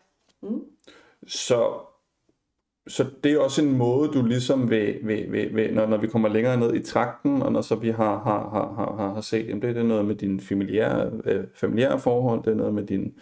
Mm. 0.42 0.62
så, 1.27 1.74
så 2.88 3.06
det 3.24 3.32
er 3.32 3.39
også 3.39 3.62
en 3.62 3.77
måde, 3.77 4.10
du 4.10 4.25
ligesom 4.25 4.70
vil, 4.70 5.00
vil, 5.03 5.31
vil, 5.31 5.55
vil 5.55 5.74
når, 5.74 5.86
når 5.86 5.98
vi 5.98 6.07
kommer 6.07 6.29
længere 6.29 6.57
ned 6.57 6.74
i 6.74 6.83
trakten, 6.83 7.42
og 7.42 7.51
når 7.51 7.62
så 7.62 7.75
vi 7.75 7.90
har, 7.90 8.20
har, 8.24 8.50
har, 8.50 8.74
har, 8.74 9.14
har, 9.14 9.22
set, 9.22 9.48
jamen 9.48 9.62
det, 9.62 9.75
det 9.75 9.81
er 9.81 9.88
noget 9.88 10.05
med 10.05 10.16
dine 10.16 10.40
familiære, 10.40 11.12
øh, 11.25 11.44
familiære 11.55 12.00
forhold, 12.00 12.44
det 12.44 12.51
er 12.51 12.55
noget 12.55 12.74
med 12.74 12.83
din, 12.83 13.14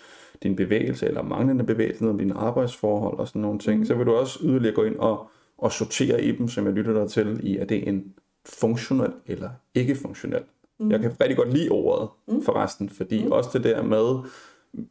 din 0.44 0.56
bevægelse, 0.56 1.08
eller 1.08 1.22
manglende 1.22 1.64
bevægelse, 1.64 2.04
noget 2.04 2.16
med 2.16 2.26
dine 2.26 2.40
arbejdsforhold 2.40 3.20
og 3.20 3.28
sådan 3.28 3.42
nogle 3.42 3.60
ting, 3.60 3.80
mm. 3.80 3.86
så 3.86 3.96
vil 3.96 4.06
du 4.06 4.14
også 4.14 4.40
yderligere 4.44 4.76
gå 4.76 4.84
ind 4.84 4.96
og, 4.96 5.28
og 5.62 5.71
sortere 5.71 6.24
i 6.24 6.32
dem, 6.32 6.47
som 6.47 6.65
jeg 6.65 6.74
lytter 6.74 6.93
dig 6.93 7.10
til, 7.10 7.39
i 7.43 7.58
er 7.58 7.65
det 7.65 7.88
en 7.88 8.13
funktionel 8.45 9.13
eller 9.26 9.50
ikke 9.76 9.95
funktionel. 9.95 10.43
Mm. 10.80 10.91
Jeg 10.91 11.00
kan 11.00 11.12
rigtig 11.21 11.38
godt 11.38 11.54
lide 11.54 11.69
ordet 11.69 12.10
mm. 12.28 12.43
forresten, 12.43 12.89
fordi 12.89 13.26
mm. 13.26 13.32
også 13.32 13.50
det 13.54 13.63
der 13.63 13.84
med 13.84 14.30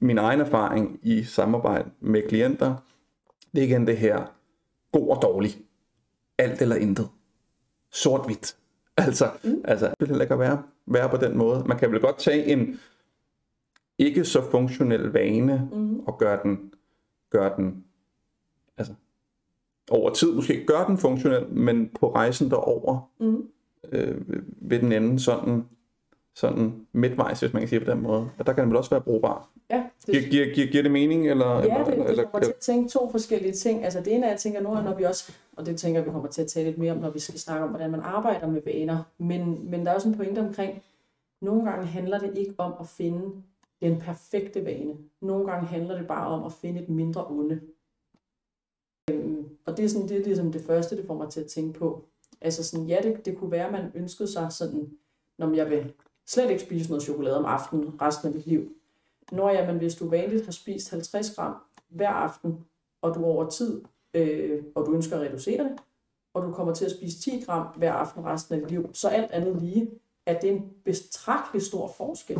min 0.01 0.19
egen 0.19 0.41
erfaring 0.41 1.01
i 1.03 1.25
samarbejde 1.25 1.91
med 2.01 2.23
klienter, 2.29 2.77
det 3.55 3.63
er 3.63 3.67
igen 3.67 3.87
det 3.87 3.97
her 3.97 4.25
god 4.93 5.09
og 5.09 5.23
dårlig. 5.23 5.51
Alt 6.39 6.63
eller 6.63 6.77
intet. 6.77 7.09
Sort-hvidt. 7.93 8.57
Altså, 8.97 9.31
mm. 9.45 9.61
altså 9.65 9.87
det 9.87 9.97
vil 10.01 10.09
heller 10.09 10.25
ikke 10.25 10.39
være, 10.39 10.63
være 10.87 11.09
på 11.09 11.17
den 11.17 11.39
måde. 11.39 11.65
Man 11.67 11.79
kan 11.79 11.93
vel 11.93 12.01
godt 12.01 12.19
tage 12.19 12.45
en 12.47 12.81
ikke 13.99 14.25
så 14.25 14.51
funktionel 14.51 15.03
vane 15.03 15.69
Mm. 15.73 16.01
og 16.01 16.19
gøre 16.19 16.41
den, 16.43 16.73
gøre 17.31 17.57
den 17.57 17.85
altså, 18.77 18.95
over 19.91 20.11
tid 20.11 20.33
måske 20.33 20.65
gøre 20.67 20.87
den 20.87 20.99
funktionel, 20.99 21.47
men 21.49 21.91
på 22.01 22.15
rejsen 22.15 22.51
derover 22.51 23.11
Mm. 23.19 23.49
øh, 23.93 24.21
ved 24.61 24.79
den 24.79 24.93
ende 24.93 25.21
sådan, 25.21 25.65
sådan 26.35 26.87
midtvejs, 26.93 27.41
hvis 27.41 27.53
man 27.53 27.63
kan 27.63 27.69
sige 27.69 27.81
på 27.81 27.91
den 27.91 28.03
måde. 28.03 28.31
Og 28.39 28.47
der 28.47 28.53
kan 28.53 28.63
den 28.63 28.71
vel 28.71 28.77
også 28.77 28.91
være 28.91 29.01
brugbar. 29.01 29.49
Ja, 29.71 29.83
det, 30.07 30.15
Giver, 30.15 30.31
giver, 30.31 30.55
giver, 30.55 30.67
giver 30.67 30.83
det 30.83 30.93
mening? 30.93 31.31
Eller, 31.31 31.47
ja, 31.47 31.63
eller, 31.63 31.77
det, 31.85 31.93
eller, 31.93 32.05
det 32.05 32.11
eller, 32.11 32.25
kommer 32.25 32.41
til 32.41 32.51
at 32.51 32.57
tænke 32.57 32.89
to 32.89 33.11
forskellige 33.11 33.53
ting. 33.53 33.85
Altså 33.85 34.01
det 34.01 34.15
ene 34.15 34.27
er, 34.27 34.31
jeg 34.31 34.39
tænker 34.39 34.61
nu, 34.61 34.73
er, 34.73 34.83
når 34.83 34.95
vi 34.95 35.05
også, 35.05 35.33
og 35.57 35.67
det 35.67 35.77
tænker 35.77 36.03
vi 36.03 36.11
kommer 36.11 36.29
til 36.29 36.43
at 36.43 36.49
tale 36.49 36.67
lidt 36.67 36.79
mere 36.79 36.93
om, 36.93 36.99
når 36.99 37.11
vi 37.11 37.19
skal 37.19 37.39
snakke 37.39 37.65
om, 37.65 37.71
hvordan 37.71 37.91
man 37.91 38.01
arbejder 38.01 38.47
med 38.47 38.61
vaner. 38.67 39.03
Men, 39.19 39.71
men 39.71 39.85
der 39.87 39.91
er 39.91 39.95
også 39.95 40.09
en 40.09 40.15
pointe 40.17 40.39
omkring, 40.39 40.83
nogle 41.43 41.65
gange 41.71 41.87
handler 41.87 42.19
det 42.19 42.39
ikke 42.39 42.55
om 42.59 42.73
at 42.81 42.87
finde 42.87 43.21
den 43.83 44.01
perfekte 44.01 44.65
vane. 44.65 44.95
Nogle 45.21 45.47
gange 45.47 45.67
handler 45.67 45.99
det 45.99 46.07
bare 46.07 46.27
om 46.27 46.45
at 46.45 46.53
finde 46.53 46.81
et 46.83 46.89
mindre 46.89 47.27
onde. 47.27 47.61
Øhm, 49.11 49.49
og 49.67 49.77
det 49.77 49.85
er, 49.85 49.89
sådan, 49.89 50.09
det 50.09 50.17
er 50.17 50.25
ligesom 50.25 50.53
det 50.53 50.63
første, 50.63 50.97
det 50.97 51.07
får 51.07 51.15
mig 51.15 51.31
til 51.31 51.41
at 51.41 51.47
tænke 51.47 51.79
på. 51.79 52.05
Altså 52.41 52.65
sådan, 52.65 52.87
ja, 52.87 52.99
det, 53.03 53.27
det 53.27 53.39
kunne 53.39 53.51
være, 53.51 53.67
at 53.67 53.73
man 53.73 53.91
ønskede 53.95 54.33
sig 54.33 54.53
sådan, 54.53 54.91
når 55.39 55.55
jeg 55.55 55.71
vil 55.71 55.93
slet 56.27 56.51
ikke 56.51 56.63
spise 56.63 56.89
noget 56.89 57.03
chokolade 57.03 57.39
om 57.39 57.45
aftenen 57.45 58.03
resten 58.03 58.29
af 58.29 58.35
mit 58.35 58.47
liv. 58.47 58.73
Når 59.33 59.51
jamen, 59.51 59.77
hvis 59.77 59.95
du 59.95 60.09
vanligt 60.09 60.45
har 60.45 60.53
spist 60.53 60.91
50 60.91 61.35
gram 61.35 61.55
hver 61.89 62.09
aften, 62.09 62.59
og 63.03 63.15
du 63.15 63.25
over 63.25 63.49
tid, 63.49 63.83
øh, 64.15 64.63
og 64.75 64.87
du 64.87 64.95
ønsker 64.95 65.17
at 65.17 65.23
reducere 65.23 65.65
det, 65.65 65.79
og 66.35 66.43
du 66.43 66.53
kommer 66.53 66.75
til 66.75 66.85
at 66.85 66.91
spise 66.91 67.21
10 67.21 67.41
gram 67.47 67.67
hver 67.77 67.93
aften 67.93 68.25
resten 68.25 68.55
af 68.55 68.61
dit 68.61 68.71
liv, 68.71 68.91
så 68.93 69.09
alt 69.09 69.31
andet 69.31 69.63
lige, 69.63 69.91
at 70.27 70.43
det 70.43 70.51
er 70.51 70.55
en 70.55 70.71
betragtelig 70.85 71.63
stor 71.63 71.89
forskel. 71.97 72.39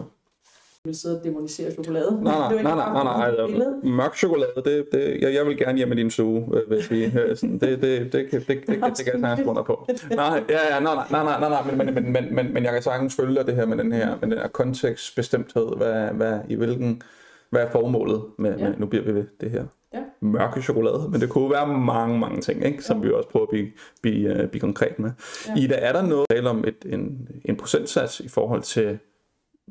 Vil 0.85 0.95
sidde 0.97 1.19
og 1.19 1.25
demonisere 1.25 1.73
chokolade. 1.73 2.19
Nej, 2.25 2.35
nej, 2.39 2.63
nej, 2.63 2.75
nej, 2.75 2.93
nej, 2.93 3.05
nej, 3.05 3.27
altså, 3.29 3.75
mørk 3.83 4.17
chokolade, 4.17 4.51
det, 4.65 4.87
det, 4.93 5.19
jeg, 5.21 5.35
jeg 5.35 5.47
vil 5.47 5.57
gerne 5.59 5.79
hjem 5.79 5.93
i 5.93 5.95
din 5.97 6.11
suge, 6.11 6.49
øh, 6.55 6.69
hvis 6.69 6.91
vi, 6.91 7.05
øh, 7.05 7.37
sådan, 7.37 7.59
det, 7.59 7.61
det, 7.61 7.83
det, 7.83 8.13
det, 8.13 8.31
det, 8.33 8.33
det, 8.33 8.49
det, 8.49 8.67
det 8.69 8.77
kan 8.77 9.13
jeg 9.13 9.21
sagtens 9.21 9.49
under 9.49 9.63
på. 9.63 9.87
Nej, 10.11 10.45
ja, 10.49 10.75
ja, 10.75 10.81
nej, 10.81 10.95
nej, 10.95 11.05
nej, 11.11 11.23
nej, 11.25 11.41
nej, 11.41 11.49
nej, 11.49 11.63
men, 11.65 11.79
men, 11.79 11.95
men, 11.95 12.13
men, 12.13 12.35
men, 12.35 12.55
men 12.55 12.65
jeg 12.65 12.73
kan 12.73 12.83
sagtens 12.83 13.17
følge 13.17 13.43
det 13.45 13.55
her 13.55 13.67
med 13.67 13.77
den 13.77 13.93
her, 13.93 14.09
med 14.21 14.31
den 14.31 14.39
her 14.39 14.49
kontekstbestemthed, 14.49 15.77
hvad, 15.77 16.09
hvad, 16.13 16.39
i 16.49 16.55
hvilken, 16.55 17.03
hvad 17.51 17.63
er 17.63 17.71
formålet 17.71 18.23
med, 18.39 18.59
Ja. 18.59 18.69
med, 18.69 18.75
nu 18.79 18.87
bliver 18.87 19.05
vi 19.05 19.15
ved 19.15 19.25
det 19.41 19.51
her 19.51 19.65
Ja. 19.95 19.99
mørke 20.21 20.63
chokolade, 20.63 21.09
men 21.13 21.21
det 21.21 21.29
kunne 21.29 21.51
være 21.51 21.67
mange, 21.79 22.19
mange 22.19 22.41
ting, 22.41 22.65
ikke, 22.67 22.85
som 22.85 22.97
Jo. 22.97 23.03
vi 23.09 23.13
også 23.13 23.29
prøver 23.29 23.47
at 23.47 23.51
blive, 23.51 23.69
blive, 24.03 24.43
uh, 24.45 24.49
blive 24.51 24.61
konkret 24.61 24.99
med. 24.99 25.11
Ja. 25.49 25.55
Ida, 25.63 25.75
er 25.75 25.93
der 25.93 26.03
noget 26.03 26.27
tale 26.31 26.51
om 26.51 26.65
et, 26.67 26.93
en, 26.93 27.29
en 27.45 27.57
procentsats 27.57 28.21
i 28.21 28.29
forhold 28.29 28.63
til 28.63 28.99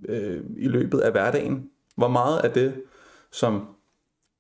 øh, 0.08 0.46
i 0.58 0.68
løbet 0.68 1.00
af 1.00 1.12
hverdagen? 1.12 1.70
Hvor 1.96 2.08
meget 2.08 2.40
af 2.40 2.52
det, 2.52 2.84
som, 3.32 3.68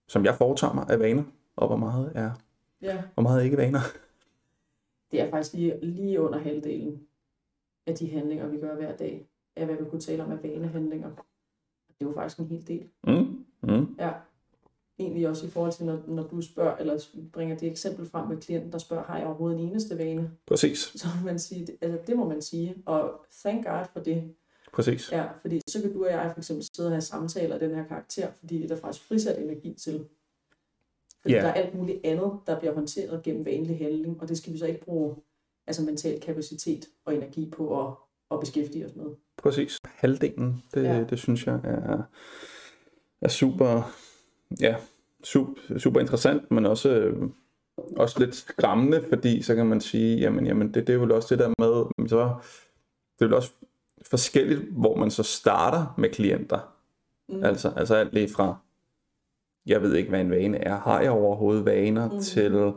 som 0.08 0.26
jeg 0.26 0.36
foretager 0.36 0.74
mig, 0.74 0.86
er 0.90 0.98
vaner, 0.98 1.24
og 1.56 1.68
hvor 1.68 1.78
meget 1.78 2.12
er, 2.16 2.32
Ja, 2.82 3.04
hvor 3.14 3.24
meget 3.24 3.40
er 3.40 3.44
ikke 3.46 3.58
vaner? 3.58 3.80
det 5.12 5.22
er 5.22 5.30
faktisk 5.30 5.54
lige, 5.54 5.80
lige 5.82 6.22
under 6.22 6.40
halvdelen 6.40 7.02
af 7.88 7.96
de 7.96 8.10
handlinger, 8.10 8.48
vi 8.48 8.58
gør 8.58 8.76
hver 8.76 8.96
dag, 8.98 9.28
af 9.56 9.66
hvad 9.66 9.76
vi 9.76 9.84
kunne 9.90 10.02
tale 10.02 10.24
om 10.24 10.32
af 10.32 10.44
vanehandlinger. 10.44 11.10
Det 11.10 12.06
er 12.06 12.10
jo 12.10 12.14
faktisk 12.14 12.40
en 12.40 12.46
hel 12.46 12.68
del. 12.68 12.88
Mm, 13.08 13.46
mm, 13.64 13.96
Ja. 14.00 14.12
Egentlig 15.00 15.28
også 15.30 15.48
i 15.48 15.50
forhold 15.50 15.72
til, 15.72 15.86
når, 15.86 16.00
når 16.08 16.24
du 16.24 16.42
spørger, 16.42 16.78
eller 16.78 17.06
bringer 17.34 17.58
det 17.58 17.68
eksempel 17.72 18.06
frem 18.06 18.28
med 18.28 18.38
klienten, 18.38 18.72
der 18.72 18.78
spørger, 18.78 19.04
har 19.04 19.18
jeg 19.18 19.28
overhovedet 19.28 19.60
en 19.60 19.68
eneste 19.68 19.98
vane? 19.98 20.32
præcis, 20.48 20.80
Så 20.80 21.08
man 21.26 21.40
sige, 21.40 21.68
altså 21.82 22.00
det 22.08 22.18
må 22.18 22.30
man 22.30 22.42
sige, 22.42 22.76
og 22.86 23.26
thank 23.32 23.66
God 23.66 23.86
for 23.94 24.00
det. 24.00 24.34
Præcis. 24.74 25.12
Ja, 25.12 25.26
fordi 25.42 25.62
så 25.70 25.82
kan 25.82 25.94
du 25.94 26.06
og 26.06 26.12
jeg 26.12 26.30
for 26.34 26.40
eksempel 26.40 26.66
sidde 26.76 26.88
og 26.88 26.92
have 26.94 27.02
samtaler 27.02 27.54
af 27.54 27.60
den 27.60 27.76
her 27.76 27.86
karakter, 27.88 28.28
fordi 28.40 28.68
der 28.68 28.76
er 28.76 28.80
faktisk 28.80 29.08
frisat 29.08 29.42
energi 29.44 29.74
til. 29.74 30.06
Fordi 31.22 31.34
Ja. 31.34 31.42
der 31.42 31.48
er 31.48 31.54
alt 31.54 31.76
muligt 31.76 32.00
andet, 32.04 32.32
der 32.48 32.60
bliver 32.60 32.74
håndteret 32.74 33.24
gennem 33.24 33.46
vanlig 33.46 33.78
handling, 33.78 34.22
og 34.22 34.30
det 34.30 34.38
skal 34.38 34.54
vi 34.54 34.58
så 34.58 34.66
ikke 34.66 34.82
bruge 34.86 35.16
altså 35.68 35.82
mental 35.84 36.20
kapacitet 36.22 36.86
og 37.06 37.16
energi 37.16 37.50
på 37.52 37.88
at, 37.88 37.94
at 38.32 38.40
beskæftige 38.40 38.86
os 38.86 38.96
med. 38.96 39.06
Præcis. 39.38 39.78
Halvdelen, 39.86 40.64
det, 40.74 40.84
Ja. 40.84 41.04
det 41.10 41.20
synes 41.20 41.46
jeg 41.48 41.60
er, 41.64 42.04
er 43.22 43.28
super, 43.28 43.92
ja, 44.62 44.76
super, 45.24 45.78
super 45.80 46.00
interessant, 46.00 46.52
men 46.52 46.66
også, 46.66 46.90
øh, 46.90 47.30
også 47.98 48.20
lidt 48.20 48.36
skræmmende, 48.36 49.04
fordi 49.10 49.42
så 49.42 49.56
kan 49.56 49.66
man 49.66 49.82
sige, 49.82 50.20
jamen, 50.20 50.46
jamen 50.48 50.74
det, 50.74 50.88
det 50.88 50.94
er 50.96 51.00
jo 51.00 51.16
også 51.16 51.36
det 51.36 51.40
der 51.40 51.48
med, 51.60 52.10
så 52.10 52.34
det 53.20 53.26
er 53.26 53.30
jo 53.30 53.36
også 53.36 53.52
forskelligt, 54.10 54.62
hvor 54.72 54.96
man 54.96 55.12
så 55.12 55.24
starter 55.24 55.94
med 55.98 56.10
klienter. 56.10 56.76
Mm. 57.30 57.44
Altså, 57.44 57.74
altså 57.76 57.96
alt 57.96 58.14
lige 58.14 58.30
fra, 58.30 58.58
jeg 59.66 59.82
ved 59.82 59.96
ikke, 59.96 60.10
hvad 60.10 60.22
en 60.22 60.32
vane 60.32 60.58
er. 60.58 60.80
Har 60.80 61.02
jeg 61.02 61.12
overhovedet 61.12 61.66
vaner 61.66 62.10
mm. 62.12 62.22
til, 62.22 62.74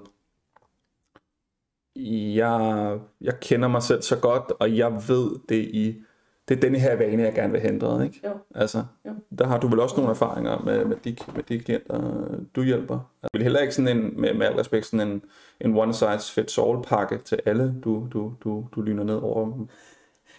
jeg, 2.37 2.99
jeg 3.21 3.41
kender 3.41 3.69
mig 3.69 3.83
selv 3.83 4.03
så 4.03 4.17
godt, 4.17 4.53
og 4.61 4.77
jeg 4.77 4.93
ved 4.93 5.31
det 5.49 5.65
i, 5.65 6.03
det 6.49 6.57
er 6.57 6.61
denne 6.61 6.79
her 6.79 6.97
vane, 6.97 7.23
jeg 7.23 7.35
gerne 7.35 7.53
vil 7.53 7.61
have 7.61 7.73
ændret, 7.73 8.05
ikke? 8.05 8.21
Jo. 8.25 8.31
Altså, 8.55 8.85
Jo. 9.07 9.11
der 9.39 9.47
har 9.47 9.61
du 9.61 9.69
vel 9.69 9.81
også 9.81 9.97
nogle 9.97 10.11
erfaringer 10.11 10.59
med, 10.65 10.85
med, 10.85 10.97
de, 11.05 11.17
med 11.35 11.43
de 11.43 11.59
klienter, 11.59 12.25
du 12.57 12.63
hjælper. 12.63 12.99
Jeg 13.23 13.29
vil 13.33 13.43
heller 13.43 13.61
ikke 13.61 13.75
sådan 13.75 13.97
en, 13.97 14.21
med, 14.21 14.35
med 14.35 14.47
al 14.47 14.55
respekt, 14.55 14.87
sådan 14.87 15.09
en, 15.09 15.23
en 15.61 15.77
one 15.77 15.95
size 15.95 16.33
fits 16.33 16.59
all 16.59 16.83
pakke 16.83 17.19
til 17.19 17.41
alle, 17.47 17.75
du, 17.85 18.09
du, 18.13 18.33
du, 18.45 18.67
du 18.75 18.81
lyner 18.81 19.05
ned 19.05 19.17
over 19.17 19.67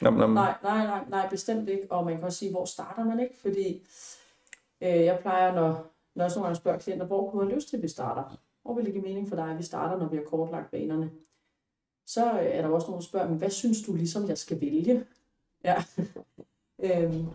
Nam, 0.03 0.13
nam. 0.13 0.29
Nej, 0.29 0.53
nej, 0.63 0.85
nej, 0.85 1.03
nej, 1.09 1.29
bestemt 1.29 1.69
ikke. 1.69 1.91
Og 1.91 2.05
man 2.05 2.15
kan 2.15 2.23
også 2.23 2.37
sige, 2.37 2.51
hvor 2.51 2.65
starter 2.65 3.03
man 3.03 3.19
ikke? 3.19 3.37
Fordi 3.37 3.87
øh, 4.81 5.05
jeg 5.05 5.19
plejer, 5.21 5.55
når, 5.55 5.85
når 6.15 6.23
jeg 6.23 6.31
nogle 6.35 6.45
gange 6.45 6.55
spørger 6.55 6.79
klienter, 6.79 7.05
hvor 7.05 7.29
kunne 7.29 7.43
have 7.43 7.55
lyst 7.55 7.69
til, 7.69 7.77
at 7.77 7.83
vi 7.83 7.87
starter? 7.87 8.37
Hvor 8.63 8.73
vil 8.73 8.85
det 8.85 8.93
give 8.93 9.03
mening 9.03 9.29
for 9.29 9.35
dig, 9.35 9.49
at 9.49 9.57
vi 9.57 9.63
starter, 9.63 9.97
når 9.97 10.09
vi 10.09 10.17
har 10.17 10.23
kortlagt 10.23 10.73
vanerne? 10.73 11.11
Så 12.05 12.31
øh, 12.31 12.45
er 12.45 12.61
der 12.61 12.69
også 12.69 12.87
nogen, 12.87 13.01
der 13.01 13.05
spørger, 13.05 13.29
men 13.29 13.37
hvad 13.37 13.49
synes 13.49 13.81
du 13.81 13.93
ligesom, 13.93 14.27
jeg 14.27 14.37
skal 14.37 14.61
vælge? 14.61 15.05
Ja. 15.63 15.83
øhm, 16.85 17.27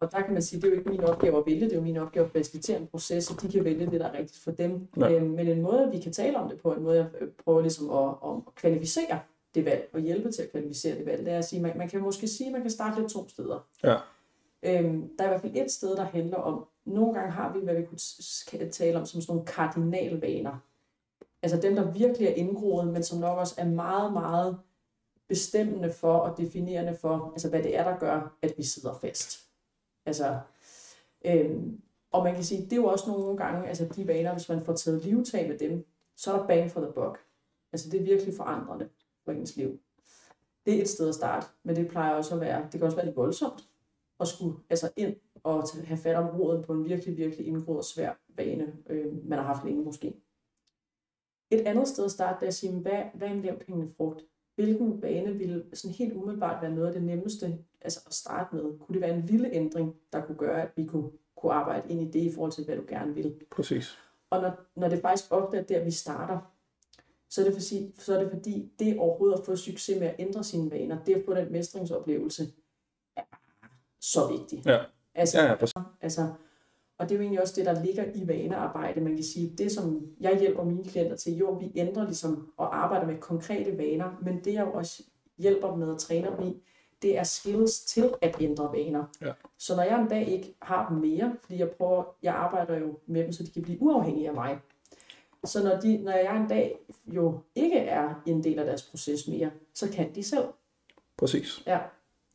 og 0.00 0.12
der 0.12 0.20
kan 0.20 0.32
man 0.32 0.42
sige, 0.42 0.60
det 0.60 0.66
er 0.66 0.72
jo 0.72 0.78
ikke 0.78 0.90
min 0.90 1.04
opgave 1.04 1.38
at 1.38 1.46
vælge, 1.46 1.64
det 1.64 1.72
er 1.72 1.76
jo 1.76 1.82
min 1.82 1.96
opgave 1.96 2.26
at 2.26 2.32
facilitere 2.32 2.80
en 2.80 2.86
proces, 2.86 3.24
så 3.24 3.34
de 3.42 3.52
kan 3.52 3.64
vælge 3.64 3.90
det, 3.90 4.00
der 4.00 4.06
er 4.06 4.18
rigtigt 4.18 4.44
for 4.44 4.50
dem. 4.50 4.88
Ja. 4.96 5.12
Øhm, 5.12 5.30
men 5.30 5.48
en 5.48 5.62
måde, 5.62 5.90
vi 5.92 6.00
kan 6.00 6.12
tale 6.12 6.38
om 6.38 6.48
det 6.48 6.60
på, 6.60 6.72
en 6.72 6.82
måde, 6.82 6.96
jeg 6.96 7.08
øh, 7.20 7.28
prøver 7.44 7.60
ligesom 7.60 7.90
at, 7.90 8.08
at 8.24 8.54
kvalificere 8.54 9.20
det 9.56 9.64
valg, 9.64 9.88
og 9.92 10.00
hjælpe 10.00 10.32
til 10.32 10.42
at 10.42 10.50
kvalificere 10.50 10.98
det 10.98 11.06
valg, 11.06 11.24
det 11.24 11.32
er 11.32 11.38
at 11.38 11.44
sige, 11.44 11.62
man, 11.62 11.78
man 11.78 11.88
kan 11.88 12.00
måske 12.00 12.28
sige, 12.28 12.46
at 12.46 12.52
man 12.52 12.62
kan 12.62 12.70
starte 12.70 13.00
lidt 13.00 13.12
to 13.12 13.28
steder. 13.28 13.68
Ja. 13.84 13.96
Øhm, 14.62 15.16
der 15.18 15.24
er 15.24 15.28
i 15.28 15.30
hvert 15.30 15.40
fald 15.40 15.56
et 15.56 15.70
sted, 15.70 15.96
der 15.96 16.04
handler 16.04 16.36
om, 16.36 16.66
nogle 16.84 17.14
gange 17.14 17.30
har 17.32 17.52
vi, 17.52 17.60
hvad 17.60 17.74
vi 17.74 17.84
kunne 17.84 18.70
tale 18.70 18.98
om 18.98 19.06
som 19.06 19.20
sådan 19.20 19.32
nogle 19.34 19.46
kardinalvaner. 19.46 20.58
Altså 21.42 21.60
dem, 21.60 21.74
der 21.74 21.90
virkelig 21.90 22.28
er 22.28 22.34
indgroet, 22.34 22.88
men 22.88 23.02
som 23.02 23.18
nok 23.18 23.38
også 23.38 23.54
er 23.58 23.64
meget, 23.64 24.12
meget 24.12 24.58
bestemmende 25.28 25.92
for 25.92 26.16
og 26.16 26.38
definerende 26.38 26.96
for, 27.00 27.30
altså 27.32 27.50
hvad 27.50 27.62
det 27.62 27.76
er, 27.76 27.84
der 27.84 27.98
gør, 27.98 28.36
at 28.42 28.54
vi 28.56 28.62
sidder 28.62 28.98
fast. 29.00 29.40
Altså, 30.06 30.38
øhm, 31.24 31.80
og 32.12 32.24
man 32.24 32.34
kan 32.34 32.44
sige, 32.44 32.64
det 32.64 32.72
er 32.72 32.76
jo 32.76 32.86
også 32.86 33.10
nogle 33.10 33.36
gange, 33.36 33.68
altså 33.68 33.88
de 33.96 34.06
vaner, 34.06 34.32
hvis 34.32 34.48
man 34.48 34.64
får 34.64 34.72
taget 34.72 35.04
livtag 35.04 35.48
med 35.48 35.58
dem, 35.58 35.86
så 36.16 36.32
er 36.32 36.38
der 36.38 36.46
bang 36.46 36.70
for 36.70 36.80
the 36.80 36.92
buck. 36.92 37.18
Altså 37.72 37.90
det 37.90 38.00
er 38.00 38.04
virkelig 38.04 38.34
forandrende 38.34 38.88
for 39.26 39.32
ens 39.32 39.56
liv. 39.56 39.80
Det 40.66 40.74
er 40.76 40.80
et 40.80 40.88
sted 40.88 41.08
at 41.08 41.14
starte, 41.14 41.46
men 41.62 41.76
det 41.76 41.88
plejer 41.88 42.14
også 42.14 42.34
at 42.34 42.40
være, 42.40 42.62
det 42.62 42.72
kan 42.72 42.82
også 42.82 42.96
være 42.96 43.06
lidt 43.06 43.16
voldsomt 43.16 43.68
at 44.20 44.28
skulle 44.28 44.56
altså 44.70 44.90
ind 44.96 45.16
og 45.44 45.64
have 45.84 45.98
fat 45.98 46.16
om 46.16 46.26
roden 46.26 46.62
på 46.62 46.72
en 46.72 46.84
virkelig, 46.84 47.16
virkelig 47.16 47.46
indgroet 47.46 47.78
og 47.78 47.84
svær 47.84 48.12
vane, 48.28 48.72
øh, 48.86 49.28
man 49.28 49.38
har 49.38 49.46
haft 49.46 49.64
længe 49.64 49.84
måske. 49.84 50.14
Et 51.50 51.60
andet 51.60 51.88
sted 51.88 52.04
at 52.04 52.10
starte, 52.10 52.36
det 52.40 52.42
er 52.42 52.48
at 52.48 52.54
sige, 52.54 52.72
hvad, 52.72 53.02
hvad 53.14 53.28
er 53.28 53.32
en 53.32 53.42
lavt 53.42 53.64
hængende 53.66 53.92
frugt? 53.96 54.24
Hvilken 54.54 55.02
vane 55.02 55.34
ville 55.34 55.64
sådan 55.72 55.94
helt 55.94 56.12
umiddelbart 56.12 56.62
være 56.62 56.74
noget 56.74 56.86
af 56.86 56.92
det 56.92 57.02
nemmeste 57.02 57.58
altså 57.80 58.00
at 58.06 58.14
starte 58.14 58.56
med? 58.56 58.62
Kunne 58.62 58.94
det 58.94 59.00
være 59.00 59.14
en 59.14 59.26
lille 59.26 59.52
ændring, 59.52 59.94
der 60.12 60.26
kunne 60.26 60.38
gøre, 60.38 60.62
at 60.62 60.68
vi 60.76 60.84
kunne, 60.84 61.10
kunne 61.36 61.52
arbejde 61.52 61.88
ind 61.88 62.00
i 62.00 62.10
det 62.18 62.30
i 62.30 62.32
forhold 62.34 62.52
til, 62.52 62.64
hvad 62.64 62.76
du 62.76 62.84
gerne 62.88 63.14
vil? 63.14 63.40
Præcis. 63.50 63.98
Og 64.30 64.42
når, 64.42 64.52
når 64.76 64.88
det 64.88 65.00
faktisk 65.00 65.32
ofte 65.32 65.56
er 65.56 65.62
der, 65.62 65.84
vi 65.84 65.90
starter, 65.90 66.55
så 67.30 67.40
er, 67.40 67.44
det 67.44 67.54
fordi, 67.54 67.94
så 67.98 68.14
er 68.14 68.22
det 68.22 68.30
fordi, 68.32 68.72
det 68.78 68.98
overhovedet 68.98 69.38
at 69.38 69.44
få 69.44 69.56
succes 69.56 70.00
med 70.00 70.06
at 70.06 70.14
ændre 70.18 70.44
sine 70.44 70.70
vaner, 70.70 71.04
det 71.04 71.14
at 71.14 71.22
få 71.26 71.34
den 71.34 71.52
mestringsoplevelse, 71.52 72.46
er 73.16 73.22
så 74.00 74.26
vigtigt. 74.38 74.66
Ja. 74.66 74.78
Altså, 75.14 75.38
Ja, 75.38 75.44
ja, 75.50 75.56
altså, 76.00 76.28
og 76.98 77.08
det 77.08 77.14
er 77.14 77.18
jo 77.18 77.22
egentlig 77.22 77.42
også 77.42 77.54
det, 77.56 77.66
der 77.66 77.84
ligger 77.84 78.04
i 78.14 78.28
vanearbejde. 78.28 79.00
Man 79.00 79.14
kan 79.14 79.24
sige, 79.24 79.56
det 79.58 79.72
som 79.72 80.06
jeg 80.20 80.38
hjælper 80.38 80.64
mine 80.64 80.84
klienter 80.84 81.16
til, 81.16 81.36
jo, 81.36 81.50
vi 81.50 81.72
ændrer 81.74 82.04
ligesom 82.04 82.52
og 82.56 82.84
arbejder 82.84 83.06
med 83.06 83.18
konkrete 83.20 83.78
vaner, 83.78 84.18
men 84.22 84.44
det 84.44 84.54
jeg 84.54 84.66
jo 84.66 84.72
også 84.72 85.02
hjælper 85.38 85.76
med 85.76 85.94
at 85.94 85.98
træne 85.98 86.26
dem 86.26 86.46
i, 86.46 86.62
det 87.02 87.18
er 87.18 87.22
skills 87.22 87.80
til 87.80 88.14
at 88.22 88.36
ændre 88.40 88.72
vaner. 88.72 89.04
Ja. 89.20 89.32
Så 89.58 89.76
når 89.76 89.82
jeg 89.82 90.00
en 90.00 90.08
dag 90.08 90.28
ikke 90.28 90.56
har 90.62 90.88
dem 90.88 90.98
mere, 90.98 91.36
fordi 91.42 91.58
jeg 91.58 91.70
prøver, 91.70 92.04
jeg 92.22 92.34
arbejder 92.34 92.78
jo 92.78 92.98
med 93.06 93.24
dem, 93.24 93.32
så 93.32 93.42
de 93.42 93.50
kan 93.50 93.62
blive 93.62 93.82
uafhængige 93.82 94.28
af 94.28 94.34
mig. 94.34 94.58
Så 95.46 95.64
når, 95.64 95.80
de, 95.80 95.96
når 95.96 96.12
jeg 96.12 96.36
en 96.36 96.48
dag 96.48 96.76
jo 97.06 97.38
ikke 97.54 97.78
er 97.78 98.22
en 98.26 98.44
del 98.44 98.58
af 98.58 98.64
deres 98.64 98.82
proces 98.82 99.28
mere, 99.28 99.50
så 99.74 99.86
kan 99.94 100.14
de 100.14 100.22
selv. 100.22 100.44
Præcis. 101.18 101.62
Ja. 101.66 101.78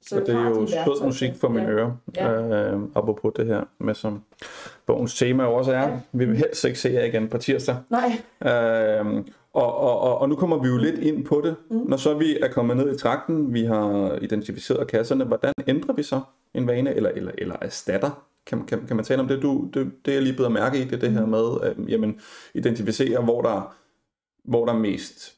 Så 0.02 0.20
og 0.20 0.26
det 0.26 0.36
er 0.36 0.40
de 0.40 0.48
jo 0.48 0.54
værktøjer 0.54 0.86
sød 0.98 1.06
musik 1.06 1.32
for 1.36 1.48
mine 1.50 1.66
ja. 1.68 1.72
ører, 1.72 1.92
Ja. 2.16 2.32
øh, 2.72 2.80
apropos 2.96 3.32
det 3.36 3.46
her 3.46 3.64
med 3.80 3.94
som 3.96 4.24
bogens 4.86 5.18
tema 5.18 5.44
også 5.44 5.72
er. 5.72 5.82
Ja. 5.90 6.00
Vi 6.12 6.26
vil 6.26 6.38
helst 6.38 6.66
ikke 6.66 6.80
se 6.80 6.90
jer 6.90 7.04
igen 7.04 7.30
på 7.30 7.38
tirsdag. 7.38 7.76
Nej, 7.90 8.12
Øh, 8.46 9.24
og, 9.54 9.76
og, 9.78 10.00
og, 10.00 10.18
og 10.18 10.30
nu 10.30 10.36
kommer 10.36 10.58
vi 10.58 10.68
jo 10.68 10.78
lidt 10.78 11.00
ind 11.00 11.26
på 11.26 11.42
det. 11.44 11.56
Mm. 11.70 11.78
Når 11.78 11.98
så 11.98 12.14
vi 12.14 12.38
er 12.40 12.48
kommet 12.48 12.78
ned 12.78 12.96
i 12.96 12.98
trakten, 12.98 13.54
vi 13.54 13.64
har 13.66 14.18
identificeret 14.22 14.88
kasserne, 14.88 15.24
hvordan 15.26 15.54
ændrer 15.68 15.94
vi 15.96 16.04
så 16.04 16.22
en 16.54 16.68
vane, 16.68 16.94
eller, 16.96 17.10
eller, 17.10 17.32
eller 17.38 17.56
erstatter? 17.62 18.24
Kan, 18.46 18.66
kan, 18.66 18.88
kan 18.88 18.96
man 18.96 19.06
tale 19.06 19.22
om 19.22 19.28
det? 19.28 19.42
Du, 19.42 19.70
det, 19.74 19.92
det 20.06 20.14
jeg 20.14 20.22
lige 20.22 20.36
blevet 20.36 20.52
mærke 20.52 20.82
i, 20.82 20.86
det 20.86 21.02
det 21.02 21.12
her 21.12 21.26
med, 21.26 21.76
øh, 21.78 21.92
jamen, 21.92 22.20
identificere, 22.54 23.24
hvor 23.24 23.42
der, 23.42 23.76
hvor 24.44 24.66
der 24.66 24.74
er 24.74 24.80
mest, 24.80 25.38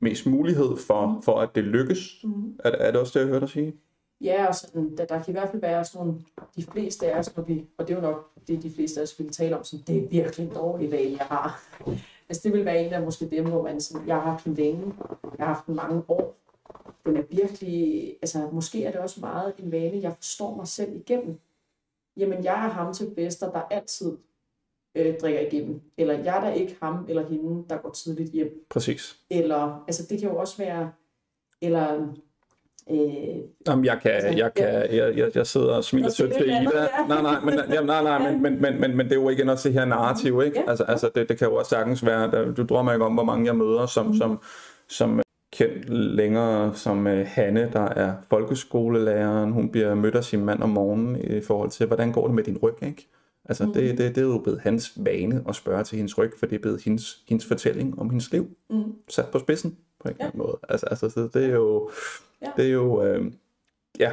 mest 0.00 0.26
mulighed 0.26 0.76
for, 0.86 1.20
for, 1.24 1.40
at 1.40 1.54
det 1.54 1.64
lykkes. 1.64 2.20
Mm. 2.24 2.58
Er, 2.64 2.70
er 2.70 2.90
det 2.90 3.00
også 3.00 3.18
det, 3.18 3.24
jeg 3.24 3.28
hørte 3.28 3.40
dig 3.40 3.48
sige? 3.48 3.74
Ja, 4.20 4.46
og 4.46 4.54
sådan, 4.54 4.96
der, 4.96 5.04
der 5.04 5.22
kan 5.22 5.30
i 5.30 5.32
hvert 5.32 5.50
fald 5.50 5.60
være 5.60 5.84
sådan 5.84 6.06
nogle, 6.06 6.20
de 6.56 6.62
fleste 6.62 7.12
af 7.12 7.18
os, 7.18 7.36
når 7.36 7.44
vi, 7.44 7.64
og 7.78 7.88
det 7.88 7.94
er 7.94 7.98
jo 7.98 8.06
nok 8.06 8.30
det, 8.48 8.62
de 8.62 8.70
fleste 8.70 9.00
af 9.00 9.02
os 9.02 9.18
vil 9.18 9.32
tale 9.32 9.56
om, 9.56 9.64
sådan, 9.64 9.84
det 9.86 9.96
er 9.96 10.08
virkelig 10.08 10.46
en 10.46 10.54
dårlig 10.54 10.90
vane, 10.90 11.16
jeg 11.18 11.26
har. 11.26 11.62
Altså 12.28 12.42
det 12.44 12.52
vil 12.52 12.64
være 12.64 12.84
en 12.84 12.92
af 12.92 13.02
måske 13.02 13.30
dem, 13.30 13.46
hvor 13.46 13.62
man 13.62 13.80
sådan, 13.80 14.08
jeg 14.08 14.16
har 14.16 14.22
haft 14.22 14.44
den 14.44 14.54
længe, 14.54 14.94
jeg 15.38 15.46
har 15.46 15.54
haft 15.54 15.66
den 15.66 15.74
mange 15.74 16.02
år. 16.08 16.36
Den 17.06 17.16
er 17.16 17.22
virkelig, 17.30 18.16
altså 18.22 18.48
måske 18.52 18.84
er 18.84 18.90
det 18.90 19.00
også 19.00 19.20
meget 19.20 19.52
en 19.58 19.72
vane, 19.72 20.02
jeg 20.02 20.14
forstår 20.16 20.56
mig 20.56 20.68
selv 20.68 20.96
igennem. 20.96 21.38
Jamen 22.16 22.44
jeg 22.44 22.54
er 22.66 22.70
ham 22.70 22.94
til 22.94 23.06
bedster, 23.16 23.50
der 23.50 23.60
altid 23.70 24.12
øh, 24.96 25.14
drikker 25.20 25.40
igennem. 25.40 25.80
Eller 25.98 26.14
jeg 26.18 26.36
er 26.36 26.40
da 26.40 26.50
ikke 26.52 26.76
ham 26.82 27.06
eller 27.08 27.26
hende, 27.28 27.64
der 27.70 27.76
går 27.76 27.90
tidligt 27.90 28.30
hjem. 28.32 28.66
Præcis. 28.70 29.16
Eller, 29.30 29.84
altså 29.88 30.06
det 30.10 30.20
kan 30.20 30.28
jo 30.30 30.36
også 30.36 30.56
være, 30.58 30.90
eller 31.62 32.08
øh, 32.90 32.98
Jamen, 33.68 33.84
jeg 33.84 33.98
kan, 34.02 34.10
Altså, 34.10 34.28
jeg 34.38 34.54
kan, 34.54 34.66
jeg, 34.96 35.16
jeg, 35.16 35.30
jeg 35.36 35.46
sidder 35.46 35.74
og 35.76 35.84
smiler 35.84 36.10
sødt 36.10 36.34
til 36.34 36.46
Ida. 36.46 36.52
ja. 36.82 37.06
Nej, 37.08 37.22
nej, 37.22 37.40
men, 37.40 37.54
jamen, 37.72 37.86
nej, 37.86 38.02
nej, 38.02 38.32
men, 38.32 38.42
men, 38.42 38.60
men, 38.62 38.80
men, 38.80 38.96
men 38.96 39.06
det 39.06 39.12
er 39.16 39.20
jo 39.22 39.28
igen 39.28 39.48
også 39.48 39.68
det 39.68 39.78
her 39.78 39.84
narrativ, 39.84 40.42
ikke? 40.44 40.60
Ja. 40.60 40.70
Altså, 40.70 40.84
altså 40.84 41.10
det, 41.14 41.28
det 41.28 41.38
kan 41.38 41.48
jo 41.48 41.54
også 41.54 41.68
sagtens 41.70 42.06
være, 42.06 42.30
der, 42.30 42.52
du 42.54 42.62
drømmer 42.62 42.92
ikke 42.92 43.04
om, 43.04 43.14
hvor 43.14 43.24
mange 43.24 43.46
jeg 43.46 43.56
møder, 43.56 43.86
som, 43.86 44.06
Mhm. 44.06 44.14
som, 44.16 44.40
som 44.88 45.20
kendt 45.54 45.88
længere 45.88 46.74
som 46.74 47.06
uh, 47.06 47.12
Hanne, 47.12 47.70
der 47.72 47.80
er 47.80 48.14
folkeskolelæreren. 48.30 49.52
Hun 49.52 49.68
bliver 49.70 49.94
mødt 49.94 50.14
af 50.14 50.24
sin 50.24 50.44
mand 50.44 50.62
om 50.62 50.70
morgenen 50.70 51.16
i 51.36 51.40
forhold 51.40 51.70
til, 51.70 51.86
hvordan 51.86 52.12
går 52.12 52.26
det 52.26 52.34
med 52.34 52.44
din 52.44 52.58
ryg, 52.62 52.74
ikke? 52.82 53.08
Altså, 53.44 53.64
det, 53.64 53.84
Mhm. 53.88 53.96
det, 53.96 54.14
det 54.14 54.18
er 54.18 54.22
jo 54.26 54.38
blevet 54.38 54.60
hans 54.60 54.92
vane 54.96 55.44
at 55.48 55.54
spørge 55.54 55.84
til 55.84 55.96
hendes 55.96 56.18
ryg, 56.18 56.32
for 56.38 56.46
det 56.46 56.56
er 56.56 56.60
blevet 56.60 56.82
hendes, 56.84 57.22
hendes 57.28 57.46
fortælling 57.46 57.98
om 57.98 58.10
hendes 58.10 58.32
liv, 58.32 58.48
mm, 58.70 58.92
sat 59.08 59.28
på 59.32 59.38
spidsen 59.38 59.76
på 60.00 60.08
en 60.08 60.14
Ja. 60.20 60.24
eller 60.24 60.24
anden 60.26 60.38
måde. 60.38 60.58
Altså, 60.68 60.86
altså 60.86 61.10
så 61.10 61.28
det 61.34 61.44
er 61.44 61.54
jo, 61.54 61.90
Ja. 62.42 62.50
det 62.56 62.64
er 62.66 62.70
jo, 62.70 63.02
øh, 63.04 63.32
ja, 63.98 64.12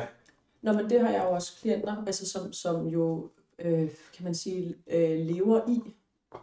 Nå, 0.61 0.73
men 0.73 0.89
det 0.89 0.99
har 1.01 1.09
jeg 1.09 1.23
jo 1.29 1.35
også 1.35 1.53
klienter, 1.61 2.03
altså 2.07 2.29
som, 2.29 2.53
som 2.53 2.87
jo, 2.87 3.29
øh, 3.59 3.79
kan 4.15 4.23
man 4.23 4.35
sige, 4.35 4.75
øh, 4.93 5.19
lever 5.19 5.61
i, 5.69 5.81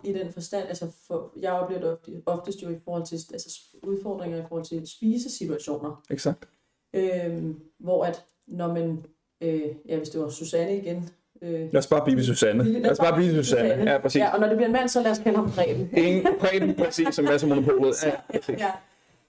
i 0.05 0.12
den 0.12 0.33
forstand, 0.33 0.68
altså 0.68 0.87
for, 1.07 1.33
jeg 1.40 1.53
oplever 1.53 1.81
det 1.81 1.90
ofte, 1.90 2.22
oftest 2.27 2.62
jo 2.62 2.68
i 2.68 2.79
forhold 2.85 3.07
til 3.07 3.14
altså 3.33 3.61
udfordringer 3.83 4.38
i 4.38 4.42
forhold 4.48 4.64
til 4.64 4.87
spisesituationer, 4.87 6.03
exakt. 6.11 6.48
øh, 6.92 7.55
hvor 7.79 8.05
at 8.05 8.24
når 8.46 8.74
man, 8.74 9.05
øh, 9.40 9.62
ja 9.88 9.96
hvis 9.96 10.09
det 10.09 10.20
var 10.20 10.29
Susanne 10.29 10.77
igen, 10.77 11.11
øh, 11.42 11.72
Lad 11.72 11.77
os 11.77 11.87
bare 11.87 12.05
blive 12.05 12.16
ved 12.16 12.24
Susanne. 12.24 12.81
Lad 12.81 12.90
os 12.90 12.98
bare 12.98 13.16
blive 13.16 13.37
ved 13.37 13.44
Susanne. 13.44 13.90
Ja, 13.92 13.98
præcis. 13.98 14.20
Ja, 14.20 14.35
og 14.35 14.40
når 14.40 14.46
det 14.46 14.57
bliver 14.57 14.66
en 14.66 14.72
mand, 14.72 14.88
så 14.88 15.03
lad 15.03 15.11
os 15.11 15.18
kalde 15.18 15.38
ham 15.38 15.51
Preben. 15.51 15.90
Ingen 15.96 16.27
prægen 16.40 16.74
præcis 16.74 17.14
som 17.14 17.24
Mads 17.24 17.42
og 17.42 17.48
Monopolet. 17.48 18.07
Ja, 18.07 18.12
præcis. 18.31 18.61
Ja. 18.61 18.72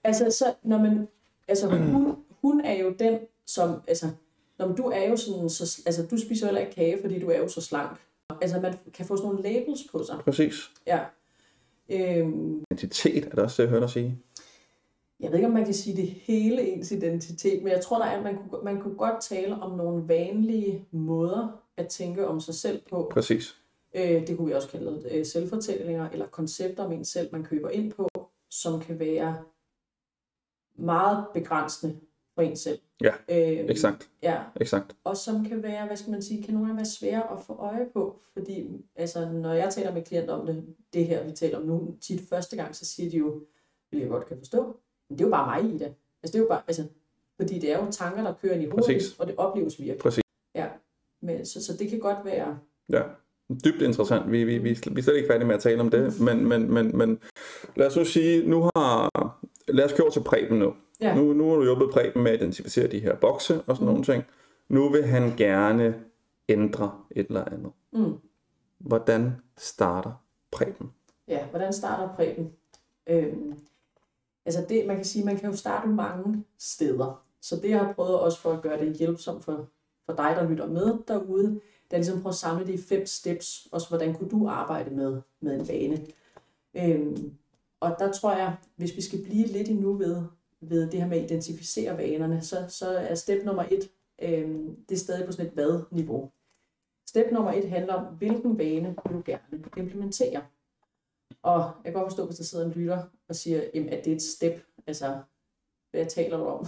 Altså, 0.03 0.31
så, 0.31 0.53
når 0.63 0.77
man, 0.77 1.07
altså 1.47 1.67
hun, 1.67 2.15
hun 2.41 2.61
er 2.61 2.73
jo 2.73 2.95
den, 2.99 3.19
som, 3.45 3.81
altså, 3.87 4.09
når 4.59 4.67
du 4.67 4.83
er 4.83 5.09
jo 5.09 5.17
sådan, 5.17 5.49
så, 5.49 5.81
altså, 5.85 6.05
du 6.11 6.17
spiser 6.17 6.45
heller 6.45 6.61
ikke 6.61 6.73
kage, 6.73 6.97
fordi 7.01 7.19
du 7.19 7.29
er 7.29 7.37
jo 7.37 7.47
så 7.47 7.61
slank. 7.61 7.97
Altså, 8.41 8.59
man 8.59 8.73
kan 8.93 9.05
få 9.05 9.17
sådan 9.17 9.29
nogle 9.29 9.43
labels 9.43 9.79
på 9.91 10.03
sig. 10.03 10.19
præcis. 10.23 10.71
Ja. 10.87 10.99
Øhm, 11.89 12.63
Identitet 12.71 13.25
er 13.25 13.29
det 13.29 13.39
også 13.39 13.61
det, 13.61 13.67
jeg 13.67 13.69
hørte 13.69 13.81
dig 13.81 13.89
sige. 13.89 14.19
jeg 15.19 15.31
ved 15.31 15.37
ikke, 15.37 15.47
om 15.47 15.53
man 15.53 15.65
kan 15.65 15.73
sige 15.73 15.95
det 15.97 16.07
hele 16.07 16.61
ens 16.61 16.91
identitet, 16.91 17.63
men 17.63 17.71
jeg 17.71 17.81
tror, 17.81 17.97
der 17.97 18.05
er, 18.05 18.17
at 18.17 18.23
man 18.23 18.37
kunne, 18.49 18.63
man 18.63 18.81
kunne 18.81 18.95
godt 18.95 19.21
tale 19.21 19.55
om 19.55 19.77
nogle 19.77 20.07
vanlige 20.07 20.85
måder 20.91 21.61
at 21.77 21.87
tænke 21.87 22.27
om 22.27 22.39
sig 22.39 22.55
selv 22.55 22.81
på. 22.89 23.09
Præcis. 23.13 23.55
Øh, 23.95 24.27
det 24.27 24.37
kunne 24.37 24.47
vi 24.47 24.53
også 24.53 24.67
kalde 24.69 25.03
øh, 25.11 25.25
selvfortællinger 25.25 26.09
eller 26.09 26.27
koncepter 26.27 26.83
om 26.83 26.91
en 26.91 27.05
selv, 27.05 27.29
man 27.31 27.43
køber 27.43 27.69
ind 27.69 27.91
på, 27.91 28.09
som 28.49 28.79
kan 28.79 28.99
være 28.99 29.43
meget 30.75 31.25
begrænsende 31.33 31.99
for 32.39 32.43
en 32.43 32.57
selv. 32.57 32.79
Ja, 33.01 33.13
øh, 33.29 33.65
Exakt. 33.69 34.09
Ja, 34.23 34.37
Exakt. 34.61 34.95
og 35.03 35.17
som 35.17 35.45
kan 35.45 35.63
være, 35.63 35.87
hvad 35.87 35.97
skal 35.97 36.11
man 36.11 36.21
sige, 36.21 36.43
kan 36.43 36.53
nogle 36.53 36.67
gange 36.67 36.77
være 36.77 36.85
svære 36.85 37.31
at 37.31 37.39
få 37.47 37.53
øje 37.53 37.87
på, 37.93 38.19
fordi 38.33 38.67
altså, 38.95 39.29
når 39.31 39.53
jeg 39.53 39.69
taler 39.73 39.93
med 39.93 40.03
klienter 40.03 40.33
om 40.33 40.45
det, 40.45 40.63
det 40.93 41.05
her, 41.05 41.23
vi 41.23 41.31
taler 41.31 41.57
om 41.57 41.65
nu, 41.65 41.95
tit 42.01 42.21
første 42.29 42.55
gang, 42.55 42.75
så 42.75 42.85
siger 42.85 43.09
de 43.09 43.17
jo, 43.17 43.41
vil 43.91 43.99
jeg 43.99 44.09
godt 44.09 44.25
kan 44.25 44.37
forstå, 44.37 44.63
men 45.09 45.17
det 45.17 45.23
er 45.23 45.27
jo 45.27 45.31
bare 45.31 45.61
mig 45.61 45.71
i 45.73 45.77
det. 45.77 45.93
Altså, 46.23 46.33
det 46.33 46.35
er 46.35 46.39
jo 46.39 46.47
bare, 46.47 46.61
altså, 46.67 46.83
fordi 47.35 47.59
det 47.59 47.71
er 47.71 47.85
jo 47.85 47.91
tanker, 47.91 48.23
der 48.23 48.33
kører 48.41 48.53
ind 48.53 48.63
i 48.63 48.65
hovedet, 48.65 48.85
Præcis. 48.85 49.19
og 49.19 49.27
det 49.27 49.35
opleves 49.37 49.79
virkelig. 49.79 49.99
Præcis. 50.01 50.23
Ja, 50.55 50.67
men, 51.21 51.45
så, 51.45 51.65
så 51.65 51.77
det 51.77 51.89
kan 51.89 51.99
godt 51.99 52.25
være, 52.25 52.59
Ja, 52.89 53.01
dybt 53.65 53.81
interessant. 53.81 54.31
Vi, 54.31 54.43
vi, 54.43 54.57
vi, 54.57 54.69
vi 54.91 54.99
er 54.99 55.01
slet 55.01 55.15
ikke 55.15 55.27
færdige 55.27 55.47
med 55.47 55.55
at 55.55 55.61
tale 55.61 55.81
om 55.81 55.89
det, 55.89 56.19
men, 56.19 56.47
men, 56.47 56.73
men, 56.73 56.97
men 56.97 57.19
lad 57.75 57.87
os 57.87 57.95
nu 57.97 58.05
sige, 58.05 58.49
nu 58.49 58.61
har, 58.61 59.09
lad 59.67 59.85
os 59.85 59.93
køre 59.93 60.11
til 60.11 60.23
Preben 60.23 60.59
nu. 60.59 60.73
Ja. 61.01 61.15
Nu, 61.15 61.33
nu 61.33 61.49
har 61.49 61.55
du 61.55 61.63
hjulpet 61.63 61.89
Preben 61.89 62.23
med 62.23 62.31
at 62.31 62.37
identificere 62.41 62.87
de 62.87 62.99
her 62.99 63.15
bokse 63.15 63.61
og 63.61 63.75
sådan 63.75 63.79
mm. 63.79 63.85
nogle 63.85 64.03
ting. 64.03 64.23
Nu 64.69 64.89
vil 64.89 65.03
han 65.03 65.33
gerne 65.37 65.95
ændre 66.49 66.91
et 67.11 67.27
eller 67.27 67.45
andet. 67.45 67.71
mm, 67.91 68.13
Hvordan 68.79 69.31
starter 69.57 70.11
Preben? 70.51 70.91
ja, 71.27 71.45
hvordan 71.45 71.73
starter 71.73 72.15
Preben? 72.15 72.51
Øhm, 73.07 73.53
altså 74.45 74.65
det, 74.69 74.87
man 74.87 74.95
kan 74.95 75.05
sige, 75.05 75.25
man 75.25 75.37
kan 75.37 75.49
jo 75.49 75.55
starte 75.55 75.87
mange 75.87 76.43
steder. 76.57 77.23
Så 77.41 77.55
det, 77.55 77.69
jeg 77.69 77.79
har 77.79 77.93
prøvet 77.93 78.19
også 78.19 78.39
for 78.39 78.51
at 78.51 78.61
gøre 78.61 78.79
det 78.79 78.95
hjælpsomt 78.97 79.43
for, 79.43 79.67
for 80.05 80.13
dig, 80.13 80.33
der 80.35 80.49
lytter 80.49 80.67
med 80.67 80.97
derude, 81.07 81.45
det 81.91 81.95
er 81.95 81.97
ligesom 81.97 82.21
prøve 82.21 82.31
at 82.31 82.35
samle 82.35 82.67
de 82.67 82.77
fem 82.77 83.05
steps, 83.05 83.67
også 83.71 83.87
hvordan 83.87 84.13
kunne 84.13 84.29
du 84.29 84.47
arbejde 84.47 84.95
med, 84.95 85.21
med 85.39 85.59
en 85.59 85.67
vane. 85.67 86.05
Øhm, 86.73 87.33
og 87.79 87.95
der 87.99 88.11
tror 88.11 88.31
jeg, 88.35 88.55
hvis 88.75 88.95
vi 88.95 89.01
skal 89.01 89.23
blive 89.23 89.47
lidt 89.47 89.69
endnu 89.69 89.93
ved, 89.93 90.23
ved 90.61 90.91
det 90.91 91.01
her 91.01 91.07
med 91.07 91.17
at 91.17 91.23
identificere 91.23 91.97
vanerne, 91.97 92.41
så, 92.41 92.65
så 92.69 92.89
er 92.89 93.15
step 93.15 93.45
nummer 93.45 93.63
et, 93.63 93.91
øh, 94.21 94.49
det 94.89 94.95
er 94.95 94.99
stadig 94.99 95.25
på 95.25 95.31
sådan 95.31 95.45
et 95.45 95.53
hvad-niveau. 95.53 96.31
Step 97.09 97.31
nummer 97.31 97.51
et 97.51 97.69
handler 97.69 97.93
om, 97.93 98.15
hvilken 98.15 98.57
vane 98.57 98.95
vil 99.05 99.13
du 99.13 99.21
gerne 99.25 99.63
implementere. 99.77 100.45
Og 101.41 101.59
jeg 101.59 101.83
kan 101.83 101.93
godt 101.93 102.11
forstå, 102.11 102.25
hvis 102.25 102.37
der 102.37 102.43
sidder 102.43 102.65
en 102.65 102.71
lytter 102.71 103.03
og 103.27 103.35
siger, 103.35 103.69
jamen, 103.73 103.89
at 103.89 104.05
det 104.05 104.11
er 104.11 104.15
et 104.15 104.21
step, 104.21 104.65
altså, 104.87 105.21
hvad 105.91 106.05
taler 106.05 106.37
du 106.37 106.43
om? 106.45 106.59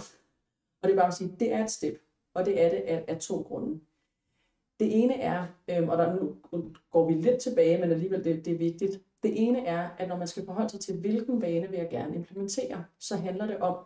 Og 0.82 0.88
det 0.88 0.90
er 0.90 0.96
bare 0.96 1.06
at 1.06 1.14
sige, 1.14 1.36
det 1.40 1.52
er 1.52 1.64
et 1.64 1.70
step, 1.70 1.98
og 2.34 2.44
det 2.46 2.62
er 2.62 2.70
det 2.70 2.76
af, 2.76 3.04
af 3.08 3.20
to 3.20 3.42
grunde. 3.42 3.80
Det 4.80 5.02
ene 5.02 5.14
er, 5.14 5.46
øhm, 5.70 5.88
og 5.88 5.98
der 5.98 6.14
nu 6.14 6.36
går 6.90 7.08
vi 7.08 7.14
lidt 7.14 7.40
tilbage, 7.40 7.80
men 7.80 7.90
alligevel 7.90 8.24
det, 8.24 8.44
det 8.44 8.52
er 8.52 8.58
vigtigt. 8.58 9.00
Det 9.22 9.46
ene 9.46 9.66
er, 9.66 9.88
at 9.98 10.08
når 10.08 10.16
man 10.16 10.28
skal 10.28 10.44
forholde 10.44 10.70
sig 10.70 10.80
til, 10.80 11.00
hvilken 11.00 11.42
vane 11.42 11.68
vil 11.68 11.78
jeg 11.78 11.88
gerne 11.90 12.14
implementere, 12.14 12.84
så 12.98 13.16
handler 13.16 13.46
det 13.46 13.58
om, 13.58 13.76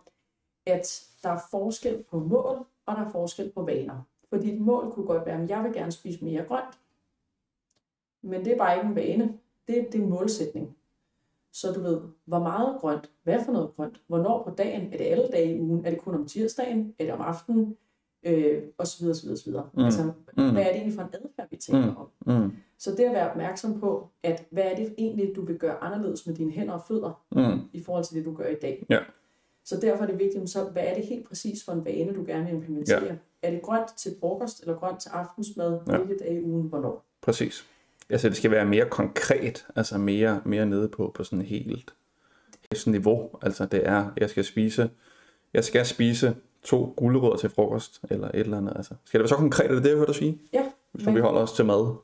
at 0.67 1.07
der 1.23 1.29
er 1.29 1.41
forskel 1.51 2.05
på 2.11 2.19
mål, 2.19 2.67
og 2.87 2.97
der 2.97 3.05
er 3.05 3.11
forskel 3.11 3.53
på 3.55 3.63
vaner. 3.63 4.03
Fordi 4.29 4.55
et 4.55 4.61
mål 4.61 4.93
kunne 4.93 5.07
godt 5.07 5.27
være, 5.27 5.43
at 5.43 5.51
jeg 5.51 5.65
vil 5.65 5.73
gerne 5.73 5.93
spise 5.93 6.25
mere 6.25 6.45
grønt, 6.45 6.79
men 8.23 8.45
det 8.45 8.53
er 8.53 8.59
bare 8.59 8.77
ikke 8.77 8.89
en 8.89 8.97
vane. 8.97 9.39
Det, 9.69 9.89
det 9.93 9.99
er 9.99 10.03
en 10.03 10.11
målsætning. 10.11 10.77
Så 11.53 11.73
du 11.73 11.81
ved, 11.81 12.01
hvor 12.25 12.39
meget 12.39 12.81
grønt, 12.81 13.11
hvad 13.23 13.45
for 13.45 13.53
noget 13.53 13.71
grønt, 13.77 14.01
hvornår 14.07 14.43
på 14.43 14.51
dagen, 14.51 14.93
er 14.93 14.97
det 14.97 15.05
alle 15.05 15.29
dage 15.29 15.57
i 15.57 15.61
ugen, 15.61 15.87
er 15.87 15.91
det 15.91 15.99
kun 15.99 16.15
om 16.15 16.27
tirsdagen, 16.27 16.95
er 16.99 17.05
det 17.05 17.13
om 17.13 17.21
aftenen, 17.21 17.77
øh, 18.27 18.63
og 18.79 18.87
så 18.87 18.97
videre, 19.01 19.15
så 19.15 19.23
videre, 19.23 19.39
så 19.39 19.45
videre. 19.45 19.69
Mm. 19.75 19.85
Altså, 19.85 20.03
Mm. 20.03 20.51
hvad 20.53 20.63
er 20.63 20.67
det 20.67 20.75
egentlig 20.77 20.95
for 20.95 21.03
en 21.03 21.09
adfærd, 21.13 21.47
vi 21.51 21.57
taler 21.57 21.87
Mm. 21.87 21.97
om? 21.97 22.43
Mm. 22.43 22.53
Så 22.79 22.91
det 22.91 23.05
at 23.05 23.13
være 23.13 23.31
opmærksom 23.31 23.81
på, 23.81 24.09
at 24.23 24.45
hvad 24.51 24.65
er 24.65 24.77
det 24.77 24.95
egentlig, 24.99 25.33
du 25.37 25.45
vil 25.45 25.57
gøre 25.59 25.77
anderledes 25.85 26.27
med 26.27 26.35
dine 26.35 26.51
hænder 26.53 26.75
og 26.75 26.83
fødder, 26.89 27.23
Mm. 27.33 27.61
i 27.73 27.83
forhold 27.83 28.05
til 28.05 28.17
det, 28.17 28.25
du 28.25 28.35
gør 28.35 28.47
i 28.47 28.55
dag. 28.63 28.87
Ja. 28.91 28.99
Så 29.65 29.81
derfor 29.81 30.03
er 30.05 30.09
det 30.09 30.19
vigtigt, 30.19 30.51
så 30.51 30.65
hvad 30.65 30.83
er 30.87 30.95
det 30.95 31.05
helt 31.07 31.29
præcis 31.29 31.65
for 31.65 31.73
en 31.73 31.85
vane, 31.85 32.15
du 32.15 32.25
gerne 32.27 32.45
vil 32.45 32.55
implementere? 32.55 33.05
Ja. 33.05 33.15
Er 33.43 33.51
det 33.51 33.63
grønt 33.63 33.89
til 33.97 34.13
frokost, 34.21 34.61
eller 34.61 34.75
grønt 34.77 35.01
til 35.01 35.09
aftensmad, 35.09 35.79
Ja. 35.89 35.97
hvilke 35.99 36.25
dage 36.25 36.41
i 36.41 36.45
ugen, 36.45 36.69
hvornår? 36.69 37.05
Præcis. 37.23 37.67
Altså, 38.11 38.29
det 38.29 38.37
skal 38.37 38.51
være 38.51 38.65
mere 38.65 38.85
konkret, 38.91 39.67
altså 39.77 39.99
mere, 39.99 40.41
mere 40.45 40.67
nede 40.67 40.89
på, 40.89 41.13
på 41.15 41.25
sådan 41.25 41.43
helt 41.45 41.95
sådan 42.75 42.91
niveau. 42.91 43.31
Altså, 43.43 43.67
det 43.67 43.87
er, 43.89 44.11
jeg 44.17 44.31
skal 44.31 44.45
spise, 44.45 44.91
jeg 45.55 45.65
skal 45.65 45.87
spise 45.87 46.37
to 46.67 46.95
gulerødder 46.97 47.37
til 47.37 47.51
frokost, 47.51 48.01
eller 48.11 48.29
et 48.29 48.41
eller 48.41 48.57
andet. 48.59 48.73
Altså, 48.77 48.95
skal 49.05 49.19
det 49.21 49.23
være 49.23 49.29
så 49.29 49.35
konkret, 49.37 49.71
er 49.71 49.75
det 49.75 49.83
det, 49.83 49.89
jeg 49.89 49.97
hørte 49.99 50.13
dig 50.13 50.17
sige? 50.17 50.41
Ja, 50.53 50.65
Så 51.05 51.11
vi 51.11 51.21
holder 51.21 51.41
os 51.41 51.53
til 51.53 51.65
mad. 51.65 51.95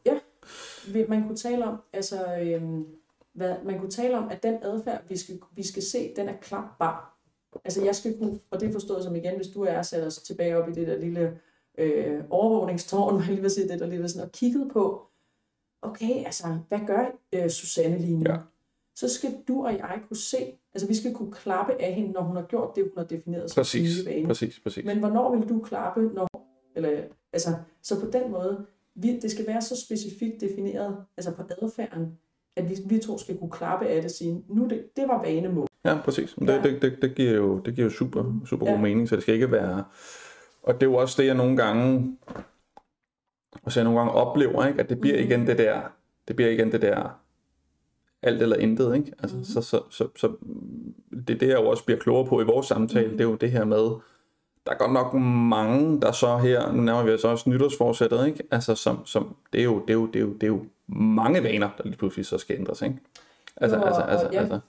Vil- 0.92 1.07
man 1.11 1.22
kunne 1.27 1.37
tale 1.37 1.64
om, 1.64 1.77
altså, 1.92 2.37
øhm, 2.42 2.87
hvad, 3.35 3.55
man 3.64 3.79
kunne 3.79 3.90
tale 3.90 4.18
om, 4.18 4.29
at 4.31 4.42
den 4.42 4.59
adfærd, 4.62 5.03
vi 5.09 5.16
skal, 5.16 5.40
vi 5.57 5.66
skal 5.66 5.83
se, 5.83 6.12
den 6.16 6.29
er 6.29 6.37
klapbar. 6.42 7.18
Altså 7.64 7.85
jeg 7.85 7.94
skal 7.96 8.18
kunne, 8.18 8.38
og 8.51 8.61
det 8.61 8.68
er 8.68 8.72
forstået 8.72 9.05
som 9.05 9.16
igen, 9.16 9.37
hvis 9.37 9.46
du 9.48 9.62
er 9.62 9.83
sat 9.83 10.07
os 10.07 10.16
tilbage 10.16 10.57
op 10.57 10.68
i 10.68 10.72
det 10.72 10.87
der 10.87 10.98
lille 10.98 11.38
øh, 11.79 12.20
overvågningstårn, 12.31 13.16
jeg 13.18 13.27
lige 13.27 13.40
vil 13.40 13.51
sige 13.51 13.68
det, 13.68 13.81
der 13.81 13.87
lige 13.87 14.09
sådan, 14.09 14.27
og 14.27 14.33
kigget 14.33 14.70
på, 14.72 15.07
okay, 15.83 16.25
altså, 16.25 16.59
hvad 16.68 16.79
gør 16.87 17.07
øh, 17.33 17.51
Susanne 17.51 17.98
lige 17.98 18.16
nu? 18.18 18.25
Ja. 18.31 18.37
Så 18.96 19.09
skal 19.09 19.31
du 19.48 19.64
og 19.64 19.72
jeg 19.78 19.98
kunne 20.09 20.16
se, 20.16 20.37
altså 20.74 20.88
vi 20.88 20.94
skal 20.94 21.14
kunne 21.14 21.33
klappe 21.33 21.83
af 21.83 21.92
hende, 21.92 22.12
når 22.12 22.20
hun 22.22 22.37
har 22.37 22.42
gjort 22.42 22.76
det, 22.76 22.85
hun 22.85 22.92
har 22.96 23.05
defineret 23.05 23.50
som 23.50 23.61
Præcis, 23.61 24.07
vane. 24.07 24.26
præcis, 24.26 24.61
præcis. 24.61 24.85
Men 24.85 24.98
hvornår 24.98 25.37
vil 25.37 25.48
du 25.48 25.61
klappe, 25.61 26.11
når, 26.14 26.28
eller, 26.76 27.00
altså, 27.33 27.50
så 27.83 28.00
på 28.00 28.07
den 28.11 28.31
måde, 28.31 28.66
vi, 28.94 29.20
det 29.20 29.31
skal 29.31 29.46
være 29.46 29.62
så 29.62 29.81
specifikt 29.87 30.40
defineret, 30.40 30.96
altså 31.16 31.31
på 31.35 31.42
adfærden, 31.62 32.18
at 32.57 32.70
vi, 32.70 32.76
vi 32.87 32.98
to 32.98 33.18
skal 33.18 33.38
kunne 33.38 33.50
klappe 33.50 33.87
af 33.87 33.94
det 33.96 34.05
og 34.05 34.11
sige, 34.11 34.44
nu 34.48 34.66
det, 34.68 34.96
det 34.96 35.09
var 35.09 35.22
vanemål. 35.22 35.66
Ja, 35.85 35.98
præcis. 36.05 36.35
Det, 36.40 36.48
Ja. 36.48 36.62
det, 36.62 36.83
det, 36.83 36.98
det, 37.02 37.14
giver 37.14 37.33
jo, 37.33 37.59
det 37.59 37.74
giver 37.74 37.85
jo 37.87 37.90
super, 37.92 38.40
super 38.46 38.66
god 38.66 38.74
Ja. 38.74 38.81
mening, 38.81 39.09
så 39.09 39.14
det 39.16 39.22
skal 39.22 39.35
ikke 39.35 39.52
være... 39.52 39.85
Og 40.62 40.74
det 40.74 40.83
er 40.83 40.90
jo 40.90 40.94
også 40.96 41.22
det, 41.22 41.26
jeg 41.28 41.35
nogle 41.35 41.57
gange, 41.57 42.16
og 43.62 43.72
så 43.72 43.81
jeg 43.81 43.85
nogle 43.85 43.98
gange 44.00 44.12
oplever, 44.12 44.66
ikke? 44.66 44.81
at 44.81 44.88
det 44.88 45.00
bliver 45.00 45.16
Mhm. 45.16 45.26
igen 45.26 45.46
det 45.46 45.59
der, 45.59 45.81
det 46.28 46.37
bliver 46.37 46.50
igen 46.50 46.72
det 46.72 46.83
der 46.83 47.18
alt 48.22 48.42
eller 48.42 48.56
intet, 48.56 48.96
ikke? 48.96 49.12
Altså, 49.18 49.37
Mhm. 49.37 49.44
så, 49.44 49.61
så, 49.62 49.80
så, 49.90 50.08
så, 50.16 50.32
det 51.26 51.30
er 51.30 51.38
det, 51.38 51.48
jeg 51.48 51.56
jo 51.61 51.68
også 51.68 51.85
bliver 51.85 51.98
klogere 52.00 52.26
på 52.28 52.40
i 52.40 52.44
vores 52.44 52.66
samtale, 52.66 53.06
Mhm. 53.08 53.16
det 53.16 53.24
er 53.24 53.28
jo 53.28 53.35
det 53.35 53.50
her 53.50 53.64
med, 53.64 53.82
der 54.66 54.72
er 54.72 54.76
godt 54.78 54.92
nok 54.92 55.14
mange, 55.48 56.00
der 56.00 56.12
så 56.12 56.37
her, 56.38 56.72
nu 56.72 56.80
nærmer 56.82 57.02
vi 57.02 57.12
os 57.12 57.24
også 57.24 57.50
nytårsforsættet, 57.50 58.26
ikke? 58.26 58.42
Altså, 58.50 58.74
som, 58.74 59.06
som, 59.06 59.37
det, 59.52 59.61
er 59.61 59.64
jo, 59.64 59.80
det, 59.80 59.90
er 59.90 59.94
jo, 59.94 60.06
det, 60.06 60.16
er 60.16 60.20
jo, 60.20 60.32
det 60.32 60.42
er 60.42 60.46
jo 60.46 60.64
mange 60.88 61.42
vaner, 61.42 61.70
der 61.78 61.85
lige 61.85 61.96
pludselig 61.96 62.26
så 62.26 62.38
skal 62.38 62.56
ændres, 62.58 62.82
ikke? 62.82 62.96
Altså, 63.56 63.76
Jo, 63.76 63.82
altså, 63.82 64.00
altså, 64.02 64.28
ja. 64.32 64.38
altså, 64.40 64.61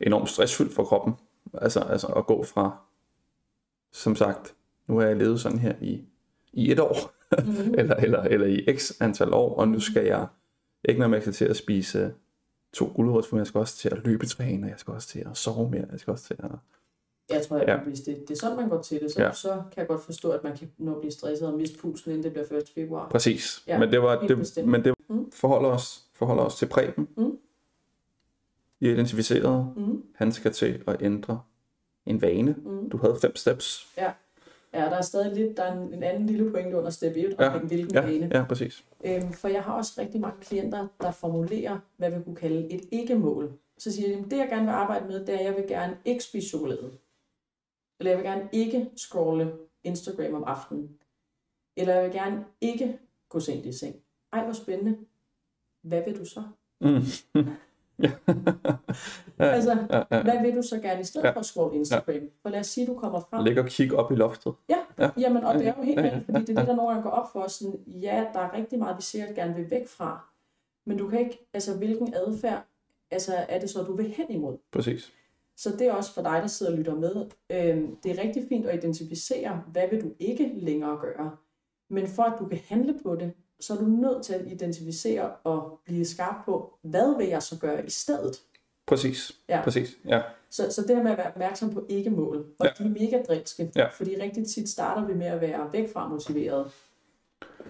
enormt 0.00 0.28
stressfyldt 0.28 0.74
for 0.74 0.84
kroppen. 0.84 1.14
Altså, 1.54 1.80
altså 1.80 2.06
at 2.06 2.26
gå 2.26 2.44
fra, 2.44 2.76
som 3.92 4.16
sagt, 4.16 4.54
nu 4.86 4.98
har 4.98 5.06
jeg 5.06 5.16
levet 5.16 5.40
sådan 5.40 5.58
her 5.58 5.74
i, 5.80 6.00
i 6.52 6.72
et 6.72 6.80
år, 6.80 6.96
Mm-hmm. 7.38 7.74
eller, 7.78 7.94
eller, 7.94 8.22
eller 8.22 8.46
i 8.46 8.76
x 8.78 8.92
antal 9.00 9.32
år, 9.34 9.54
og 9.56 9.68
nu 9.68 9.80
skal 9.80 10.04
jeg 10.04 10.26
ikke 10.88 11.00
når 11.00 11.20
skal 11.20 11.32
til 11.32 11.44
at 11.44 11.56
spise 11.56 12.12
to 12.72 12.86
men 13.32 13.38
jeg 13.38 13.46
skal 13.46 13.58
også 13.58 13.76
til 13.76 13.88
at 13.88 13.98
løbetræne, 14.04 14.66
og 14.66 14.70
jeg 14.70 14.78
skal 14.78 14.94
også 14.94 15.08
til 15.08 15.18
at 15.30 15.36
sove 15.36 15.70
mere, 15.70 15.84
jeg 15.92 16.00
skal 16.00 16.10
også 16.10 16.24
til 16.24 16.36
at... 16.38 16.50
Jeg 17.30 17.46
tror, 17.46 17.56
at 17.56 17.68
Ja. 17.68 17.76
hvis 17.80 18.00
det, 18.00 18.16
det 18.28 18.30
er 18.34 18.38
sådan, 18.38 18.56
man 18.56 18.68
går 18.68 18.82
til 18.82 19.00
det, 19.00 19.12
så, 19.12 19.22
Ja. 19.22 19.32
så 19.32 19.48
kan 19.52 19.80
jeg 19.80 19.86
godt 19.86 20.00
forstå, 20.02 20.30
at 20.30 20.44
man 20.44 20.56
kan 20.56 20.70
nå 20.78 20.94
at 20.94 21.00
blive 21.00 21.12
stresset 21.12 21.48
og 21.48 21.54
miste 21.54 21.78
pulsen, 21.78 22.10
inden 22.10 22.24
det 22.24 22.32
bliver 22.32 22.58
1. 22.60 22.68
februar. 22.74 23.08
Præcis. 23.08 23.62
Ja, 23.66 23.78
men 23.78 23.92
det 23.92 24.02
var, 24.02 24.20
det, 24.26 24.36
bestemt. 24.38 24.68
men 24.68 24.84
det 24.84 24.94
Mm. 25.10 25.30
forholder 25.32 25.68
os, 25.68 26.04
forholder 26.14 26.42
os 26.42 26.56
til 26.56 26.66
Preben. 26.66 27.08
Mm. 27.16 27.38
I 28.80 28.88
identificeret, 28.90 29.72
Mm. 29.76 30.02
han 30.14 30.32
skal 30.32 30.52
til 30.52 30.82
at 30.86 30.96
ændre 31.02 31.40
en 32.06 32.22
vane. 32.22 32.56
Mm. 32.64 32.90
Du 32.90 32.96
havde 32.96 33.16
fem 33.20 33.36
steps. 33.36 33.88
Ja, 33.96 34.12
der 34.84 34.96
er 34.96 35.02
stadig 35.02 35.36
lidt, 35.36 35.56
der 35.56 35.62
er 35.62 35.72
en, 35.82 35.94
en 35.94 36.02
anden 36.02 36.26
lille 36.26 36.50
pointe 36.50 36.76
under 36.76 36.90
step 36.90 37.16
1, 37.16 37.36
Ja. 37.38 37.46
omkring 37.46 37.66
hvilken 37.66 37.94
Ja, 37.94 38.00
vane. 38.00 38.30
ja, 38.34 38.44
præcis. 38.44 38.84
Øhm, 39.04 39.32
for 39.32 39.48
jeg 39.48 39.62
har 39.62 39.72
også 39.72 40.00
rigtig 40.00 40.20
mange 40.20 40.40
klienter, 40.40 40.86
der 41.00 41.10
formulerer, 41.10 41.78
hvad 41.96 42.10
vi 42.10 42.22
kunne 42.24 42.36
kalde 42.36 42.72
et 42.72 42.80
ikke-mål. 42.92 43.52
Så 43.78 43.92
siger 43.92 44.08
de, 44.08 44.12
"Jamen, 44.14 44.30
det 44.30 44.36
jeg 44.38 44.48
gerne 44.48 44.64
vil 44.64 44.72
arbejde 44.72 45.06
med, 45.06 45.20
det 45.26 45.34
er, 45.34 45.38
at 45.38 45.44
jeg 45.44 45.56
vil 45.56 45.64
gerne 45.68 45.96
ikke 46.04 46.24
spise 46.24 46.48
chokolade. 46.48 46.90
Eller 48.00 48.10
jeg 48.10 48.18
vil 48.18 48.26
gerne 48.26 48.48
ikke 48.52 48.90
scrolle 48.96 49.52
Instagram 49.84 50.34
om 50.34 50.44
aftenen. 50.44 50.98
Eller 51.76 51.94
jeg 51.94 52.04
vil 52.04 52.12
gerne 52.12 52.44
ikke 52.60 52.98
gå 53.28 53.40
sent 53.40 53.66
i 53.66 53.72
seng. 53.72 53.96
Ej, 54.32 54.44
hvor 54.44 54.52
spændende. 54.52 54.96
Hvad 55.82 56.02
vil 56.04 56.18
du 56.18 56.24
så? 56.24 56.42
Mm. 56.80 57.00
ja. 58.04 58.10
Ja, 59.40 59.44
Altså, 59.44 59.86
ja, 59.90 60.02
ja. 60.16 60.22
hvad 60.22 60.42
vil 60.42 60.56
du 60.56 60.62
så 60.62 60.78
gerne 60.80 61.00
i 61.00 61.04
stedet 61.04 61.24
Ja. 61.26 61.30
for 61.30 61.40
at 61.40 61.46
scrolle 61.46 61.76
Instagram? 61.76 62.14
For 62.42 62.48
lad 62.48 62.60
os 62.60 62.66
sige, 62.66 62.86
du 62.86 62.94
kommer 62.94 63.20
frem. 63.20 63.44
Ligge 63.44 63.60
og 63.60 63.66
kigge 63.66 63.96
op 63.96 64.12
i 64.12 64.14
loftet. 64.14 64.54
Ja, 64.68 64.76
Ja. 64.98 65.10
jamen, 65.18 65.44
og 65.44 65.54
det 65.54 65.66
er 65.66 65.74
jo 65.78 65.82
helt 65.82 66.00
Ja, 66.00 66.06
ja, 66.06 66.20
fordi 66.26 66.40
det 66.40 66.50
er 66.50 66.54
det, 66.60 66.66
der 66.68 66.76
nogle 66.76 66.88
gange 66.88 67.02
går 67.02 67.10
op 67.10 67.32
for 67.32 67.40
os. 67.40 67.52
Sådan, 67.52 67.78
ja, 67.86 68.24
der 68.32 68.40
er 68.40 68.52
rigtig 68.56 68.78
meget, 68.78 68.96
vi 68.96 69.02
sikkert 69.02 69.34
gerne 69.34 69.54
vil 69.54 69.70
væk 69.70 69.88
fra. 69.88 70.28
Men 70.86 70.98
du 70.98 71.08
kan 71.08 71.18
ikke, 71.18 71.48
altså 71.54 71.76
hvilken 71.76 72.14
adfærd 72.14 72.64
altså, 73.10 73.32
er 73.48 73.58
det 73.60 73.70
så, 73.70 73.82
du 73.82 73.92
vil 73.96 74.06
hen 74.06 74.26
imod? 74.30 74.56
Præcis. 74.72 75.12
Så 75.56 75.70
det 75.78 75.86
er 75.86 75.92
også 75.92 76.14
for 76.14 76.22
dig, 76.22 76.38
der 76.42 76.46
sidder 76.46 76.72
og 76.72 76.78
lytter 76.78 76.94
med. 76.94 77.26
Øhm, 77.50 77.96
det 78.02 78.18
er 78.18 78.22
rigtig 78.22 78.44
fint 78.48 78.66
at 78.66 78.76
identificere, 78.84 79.62
hvad 79.72 79.82
vil 79.90 80.02
du 80.02 80.10
ikke 80.18 80.52
længere 80.54 80.98
gøre. 81.00 81.36
Men 81.90 82.06
for 82.06 82.22
at 82.22 82.32
du 82.38 82.46
kan 82.46 82.58
handle 82.68 82.98
på 83.02 83.16
det, 83.16 83.32
så 83.60 83.74
er 83.74 83.78
du 83.78 83.84
nødt 83.84 84.22
til 84.24 84.34
at 84.34 84.46
identificere 84.46 85.30
og 85.44 85.80
blive 85.84 86.04
skarp 86.04 86.44
på, 86.44 86.72
hvad 86.82 87.16
vil 87.16 87.26
jeg 87.28 87.42
så 87.42 87.58
gøre 87.58 87.86
i 87.86 87.90
stedet? 87.90 88.42
Præcis. 88.88 89.32
Ja. 89.48 89.60
Præcis. 89.64 89.96
Ja. 90.08 90.20
Så, 90.50 90.70
så 90.72 90.82
det 90.82 90.96
her 90.96 91.02
med 91.02 91.10
at 91.12 91.18
være 91.18 91.26
opmærksom 91.26 91.74
på 91.74 91.86
ikke-mål, 91.88 92.36
og 92.60 92.66
Ja. 92.66 92.70
de 92.78 92.84
er 92.88 92.88
mega 93.00 93.22
drilske, 93.28 93.70
Ja. 93.76 93.86
fordi 93.88 94.16
rigtig 94.22 94.46
tit 94.46 94.68
starter 94.68 95.06
vi 95.06 95.14
med 95.14 95.26
at 95.26 95.40
være 95.40 95.68
væk 95.72 95.92
fra 95.92 96.08
motiveret, 96.08 96.66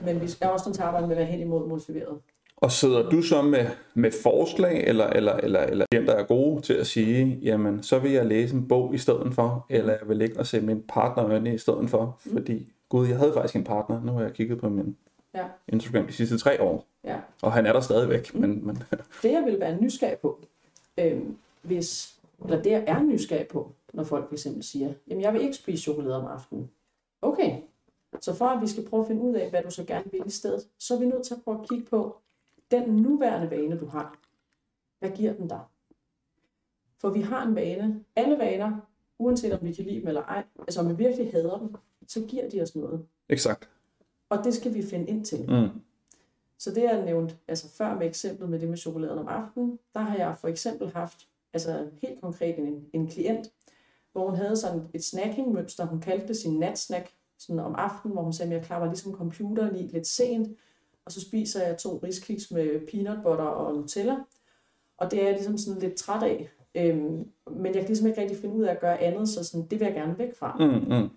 men 0.04 0.20
vi 0.20 0.28
skal 0.28 0.48
også 0.48 0.68
nødt 0.68 0.74
til 0.74 0.83
at 0.83 0.87
arbejde 0.88 1.07
med 1.07 1.16
at 1.16 1.20
være 1.20 1.26
hen 1.31 1.40
imod 1.40 1.68
motiveret. 1.68 2.18
Og 2.57 2.72
sidder 2.72 3.09
du 3.11 3.22
så 3.22 3.42
med, 3.42 3.66
med 3.94 4.11
forslag, 4.22 4.85
eller, 4.87 5.07
eller, 5.07 5.33
eller, 5.33 5.61
eller 5.61 5.87
klienter 5.90 6.12
er 6.14 6.22
gode 6.24 6.62
til 6.62 6.72
at 6.74 6.87
sige, 6.87 7.38
jamen, 7.42 7.83
så 7.83 7.98
vil 7.98 8.11
jeg 8.12 8.26
læse 8.26 8.54
en 8.54 8.68
bog 8.68 8.94
i 8.94 8.98
stedet 8.98 9.35
for, 9.35 9.66
eller 9.70 9.92
jeg 9.92 10.09
vil 10.09 10.16
ligge 10.16 10.38
og 10.38 10.46
se 10.46 10.61
min 10.61 10.83
partner 10.88 11.24
øjne 11.28 11.54
i 11.54 11.59
stedet 11.59 11.90
for, 11.90 12.18
Mm. 12.24 12.33
fordi, 12.33 12.72
gud, 12.88 13.09
jeg 13.09 13.16
havde 13.18 13.33
faktisk 13.33 13.57
en 13.57 13.64
partner, 13.64 14.02
nu 14.04 14.12
har 14.12 14.22
jeg 14.22 14.33
kigget 14.33 14.61
på 14.61 14.68
min 14.68 14.96
Ja, 15.35 15.44
Instagram 15.68 16.07
de 16.07 16.12
sidste 16.12 16.38
tre 16.38 16.62
år, 16.62 16.87
ja. 17.04 17.16
og 17.42 17.52
han 17.52 17.66
er 17.66 17.72
der 17.72 17.81
stadigvæk, 17.81 18.35
Mm. 18.35 18.40
men, 18.40 18.66
men 18.66 18.76
Det 19.22 19.33
jeg 19.33 19.42
vil 19.46 19.61
være 19.61 19.76
nysgerrig 19.81 20.16
på, 20.18 20.40
øhm, 20.99 21.37
hvis, 21.63 22.21
eller 22.45 22.63
det 22.63 22.71
jeg 22.71 22.85
er 22.87 23.03
nysgerrig 23.03 23.49
på, 23.49 23.73
når 23.93 24.05
folk 24.05 24.31
fx 24.31 24.47
siger, 24.61 24.95
jamen 25.09 25.23
jeg 25.23 25.33
vil 25.33 25.43
ikke 25.43 25.57
spise 25.57 25.83
chokolade 25.83 26.17
om 26.17 26.27
aftenen. 26.27 26.71
Okay, 27.23 27.61
så 28.21 28.35
for 28.35 28.45
at 28.45 28.63
vi 28.63 28.67
skal 28.67 28.89
prøve 28.89 29.01
at 29.01 29.07
finde 29.07 29.23
ud 29.23 29.35
af, 29.35 29.51
hvad 29.51 29.63
du 29.63 29.71
så 29.71 29.85
gerne 29.85 30.11
vil 30.11 30.23
i 30.27 30.31
stedet, 30.31 30.69
så 30.79 30.95
er 30.95 30.99
vi 30.99 31.07
nødt 31.07 31.27
til 31.27 31.35
at 31.35 31.43
prøve 31.43 31.61
at 31.61 31.69
kigge 31.69 31.87
på, 31.87 32.17
den 32.71 32.97
nuværende 32.97 33.51
vane, 33.51 33.79
du 33.79 33.87
har, 33.87 34.19
hvad 34.99 35.11
giver 35.11 35.33
den 35.33 35.49
dig? 35.49 35.61
For 36.99 37.11
vi 37.11 37.21
har 37.21 37.47
en 37.47 37.55
vane, 37.55 38.05
alle 38.17 38.39
vaner, 38.39 38.81
uanset 39.19 39.53
om 39.53 39.59
vi 39.63 39.73
kan 39.73 39.85
lide 39.85 40.01
dem 40.01 40.09
eller 40.09 40.23
ej, 40.23 40.45
altså 40.59 40.81
om 40.81 40.89
vi 40.89 41.05
virkelig 41.05 41.33
hader 41.33 41.59
dem, 41.59 41.75
så 42.07 42.25
giver 42.29 42.49
de 42.51 42.63
os 42.63 42.77
noget. 42.77 43.07
exakt. 43.29 43.71
Og 44.31 44.45
det 44.45 44.55
skal 44.55 44.75
vi 44.75 44.83
finde 44.83 45.07
ind 45.07 45.25
til. 45.25 45.51
Mm. 45.51 45.81
Så 46.59 46.71
det 46.71 46.83
jeg 46.83 47.05
nævnte 47.05 47.35
altså 47.49 47.68
før 47.68 47.94
med 47.94 48.07
eksemplet 48.07 48.49
med 48.49 48.59
det 48.59 48.68
med 48.68 48.79
chokoladen 48.79 49.18
om 49.18 49.29
aftenen, 49.29 49.79
der 49.94 50.01
har 50.01 50.16
jeg 50.16 50.38
for 50.38 50.49
eksempel 50.49 50.92
haft 50.92 51.29
altså 51.53 51.87
helt 52.03 52.21
konkret 52.21 52.59
en, 52.59 52.87
en 52.92 53.09
klient, 53.09 53.51
hvor 54.12 54.27
hun 54.27 54.37
havde 54.37 54.57
sådan 54.57 54.83
et 54.94 55.05
snackingmønster, 55.05 55.87
hun 55.87 56.01
kaldte 56.01 56.29
det 56.29 56.37
sin 56.37 56.59
natsnack, 56.59 57.11
sådan 57.38 57.61
om 57.61 57.75
aftenen, 57.75 58.12
hvor 58.12 58.23
hun 58.23 58.33
sagde, 58.33 58.53
at 58.53 58.59
jeg 58.59 58.66
klapper 58.66 58.88
ligesom 58.88 59.14
computeren 59.14 59.77
i 59.77 59.83
lidt 59.83 60.07
sent, 60.07 60.59
og 61.05 61.12
så 61.12 61.21
spiser 61.21 61.66
jeg 61.66 61.79
to 61.79 62.01
riskiks 62.03 62.51
med 62.51 62.87
peanut 62.87 63.23
butter 63.23 63.44
og 63.44 63.75
Nutella, 63.75 64.16
og 64.97 65.11
det 65.11 65.21
er 65.21 65.25
jeg 65.25 65.33
ligesom 65.33 65.59
sådan 65.59 65.81
lidt 65.81 65.94
træt 65.94 66.23
af, 66.23 66.51
øhm, 66.75 67.31
men 67.51 67.66
jeg 67.66 67.75
kan 67.75 67.87
ligesom 67.87 68.07
ikke 68.07 68.21
rigtig 68.21 68.37
finde 68.38 68.55
ud 68.55 68.64
af 68.64 68.71
at 68.73 68.81
gøre 68.81 69.01
andet, 69.01 69.29
så 69.29 69.44
sådan, 69.44 69.66
det 69.66 69.81
vil 69.81 69.87
jeg 69.87 69.94
gerne 69.94 70.18
væk 70.18 70.37
fra. 70.37 70.57
Mm, 70.59 70.94
mm. 70.97 71.09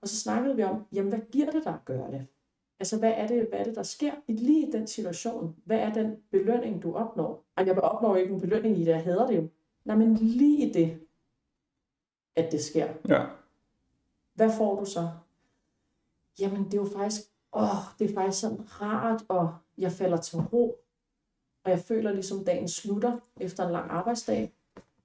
Og 0.00 0.08
så 0.08 0.20
snakkede 0.20 0.56
vi 0.56 0.62
om, 0.62 0.84
jamen 0.92 1.08
hvad 1.08 1.20
giver 1.32 1.50
det 1.50 1.64
dig 1.64 1.74
at 1.74 1.84
gøre 1.84 2.10
det? 2.10 2.26
Altså 2.80 2.98
hvad 2.98 3.12
er 3.16 3.26
det, 3.26 3.48
hvad 3.48 3.58
er 3.58 3.64
det 3.64 3.76
der 3.76 3.82
sker 3.82 4.12
i 4.28 4.32
lige 4.32 4.72
den 4.72 4.86
situation? 4.86 5.56
Hvad 5.64 5.78
er 5.78 5.92
den 5.92 6.16
belønning, 6.30 6.82
du 6.82 6.94
opnår? 6.94 7.44
Ej, 7.56 7.66
jeg 7.66 7.78
opnår 7.78 8.08
jo 8.08 8.22
ikke 8.22 8.34
en 8.34 8.40
belønning 8.40 8.78
i 8.78 8.80
det, 8.80 8.90
jeg 8.90 9.04
hader 9.04 9.26
det 9.26 9.36
jo. 9.36 9.48
Nej, 9.84 9.96
men 9.96 10.14
lige 10.14 10.68
i 10.68 10.72
det, 10.72 11.00
at 12.36 12.52
det 12.52 12.64
sker. 12.64 12.88
Ja. 13.08 13.26
Hvad 14.34 14.50
får 14.58 14.80
du 14.80 14.84
så? 14.84 15.10
Jamen 16.38 16.64
det 16.64 16.74
er 16.74 16.78
jo 16.78 16.88
faktisk, 16.96 17.22
åh, 17.52 17.76
det 17.98 18.10
er 18.10 18.14
faktisk 18.14 18.40
sådan 18.40 18.80
rart, 18.82 19.24
og 19.28 19.54
jeg 19.78 19.92
falder 19.92 20.16
til 20.16 20.38
ro. 20.38 20.76
Og 21.64 21.70
jeg 21.70 21.78
føler 21.78 22.12
ligesom 22.12 22.44
dagen 22.44 22.68
slutter 22.68 23.18
efter 23.40 23.66
en 23.66 23.72
lang 23.72 23.90
arbejdsdag. 23.90 24.52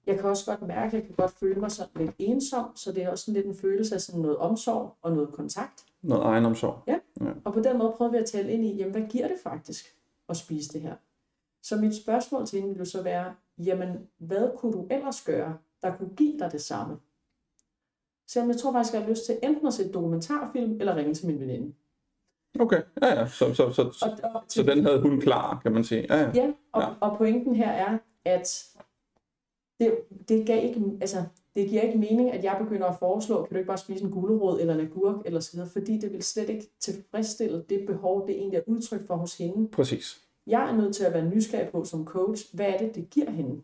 Jeg 0.06 0.18
kan 0.18 0.24
også 0.24 0.46
godt 0.46 0.68
mærke, 0.68 0.86
at 0.86 0.92
jeg 0.92 1.02
kan 1.02 1.14
godt 1.14 1.30
føle 1.30 1.60
mig 1.60 1.70
sådan 1.70 1.92
lidt 2.06 2.14
ensom, 2.18 2.76
så 2.76 2.92
det 2.92 3.02
er 3.02 3.10
også 3.10 3.24
sådan 3.24 3.34
lidt 3.34 3.46
en 3.46 3.54
følelse 3.54 3.94
af 3.94 4.00
sådan 4.00 4.20
noget 4.20 4.36
omsorg 4.36 4.96
og 5.02 5.12
noget 5.12 5.32
kontakt. 5.32 5.84
Noget 6.04 6.24
egenomsorg. 6.24 6.82
Og 7.44 7.52
på 7.54 7.60
den 7.60 7.78
måde 7.78 7.92
prøver 7.96 8.10
vi 8.10 8.16
at 8.16 8.26
tale 8.26 8.52
ind 8.52 8.64
i, 8.64 8.76
jamen 8.76 8.92
hvad 8.92 9.02
giver 9.08 9.28
det 9.28 9.36
faktisk 9.42 9.84
at 10.28 10.36
spise 10.36 10.72
det 10.72 10.80
her? 10.80 10.94
Så 11.62 11.76
mit 11.76 11.94
spørgsmål 11.96 12.46
til 12.46 12.60
hende 12.60 12.74
ville 12.74 12.86
så 12.86 13.02
være, 13.02 13.34
jamen 13.58 14.08
hvad 14.18 14.50
kunne 14.56 14.72
du 14.72 14.86
ellers 14.90 15.22
gøre, 15.24 15.58
der 15.82 15.96
kunne 15.96 16.10
give 16.16 16.38
dig 16.38 16.52
det 16.52 16.60
samme? 16.60 16.96
Så 18.26 18.44
jeg 18.44 18.56
tror 18.56 18.72
faktisk, 18.72 18.94
jeg 18.94 19.02
har 19.02 19.10
lyst 19.10 19.26
til 19.26 19.38
enten 19.42 19.66
at 19.66 19.74
se 19.74 19.92
dokumentarfilm, 19.92 20.76
eller 20.80 20.96
ringe 20.96 21.14
til 21.14 21.26
min 21.26 21.40
veninde. 21.40 21.74
Okay, 22.60 22.82
ja, 23.02 23.08
ja. 23.20 23.26
Så, 23.26 23.54
så, 23.54 23.72
så, 23.72 23.82
Og, 23.82 24.30
og, 24.34 24.42
så 24.48 24.62
den 24.62 24.84
havde 24.84 25.00
hun 25.00 25.20
klar, 25.20 25.60
kan 25.62 25.72
man 25.72 25.84
sige. 25.84 26.06
Ja, 26.10 26.16
ja. 26.20 26.30
Ja, 26.34 26.52
og, 26.72 26.82
Ja. 26.82 26.88
ja. 26.88 26.94
og 27.00 27.18
pointen 27.18 27.54
her 27.54 27.70
er, 27.70 27.98
at 28.24 28.66
det, 29.80 29.98
det, 30.28 30.46
gav 30.46 30.64
ikke, 30.64 30.82
altså, 31.00 31.24
det 31.56 31.68
giver 31.68 31.82
ikke 31.82 31.98
mening, 31.98 32.32
at 32.32 32.44
jeg 32.44 32.56
begynder 32.62 32.86
at 32.86 32.98
foreslå, 32.98 33.44
kan 33.44 33.54
du 33.54 33.56
ikke 33.56 33.66
bare 33.66 33.78
spise 33.78 34.04
en 34.04 34.10
gulerod 34.10 34.60
eller 34.60 34.74
en 34.74 34.80
agurk 34.80 35.16
eller 35.24 35.40
så 35.40 35.52
videre, 35.52 35.68
fordi 35.68 35.98
det 35.98 36.12
vil 36.12 36.22
slet 36.22 36.48
ikke 36.48 36.66
tilfredsstille 36.80 37.64
det 37.68 37.86
behov, 37.86 38.26
det 38.26 38.36
egentlig 38.36 38.56
er 38.56 38.62
udtryk 38.66 39.06
for 39.06 39.16
hos 39.16 39.38
hende. 39.38 39.68
Præcis. 39.68 40.20
Jeg 40.46 40.70
er 40.70 40.76
nødt 40.76 40.94
til 40.94 41.04
at 41.04 41.12
være 41.12 41.30
nysgerrig 41.30 41.68
på 41.68 41.84
som 41.84 42.04
coach, 42.04 42.54
hvad 42.54 42.66
er 42.66 42.78
det, 42.78 42.94
det 42.94 43.10
giver 43.10 43.30
hende? 43.30 43.62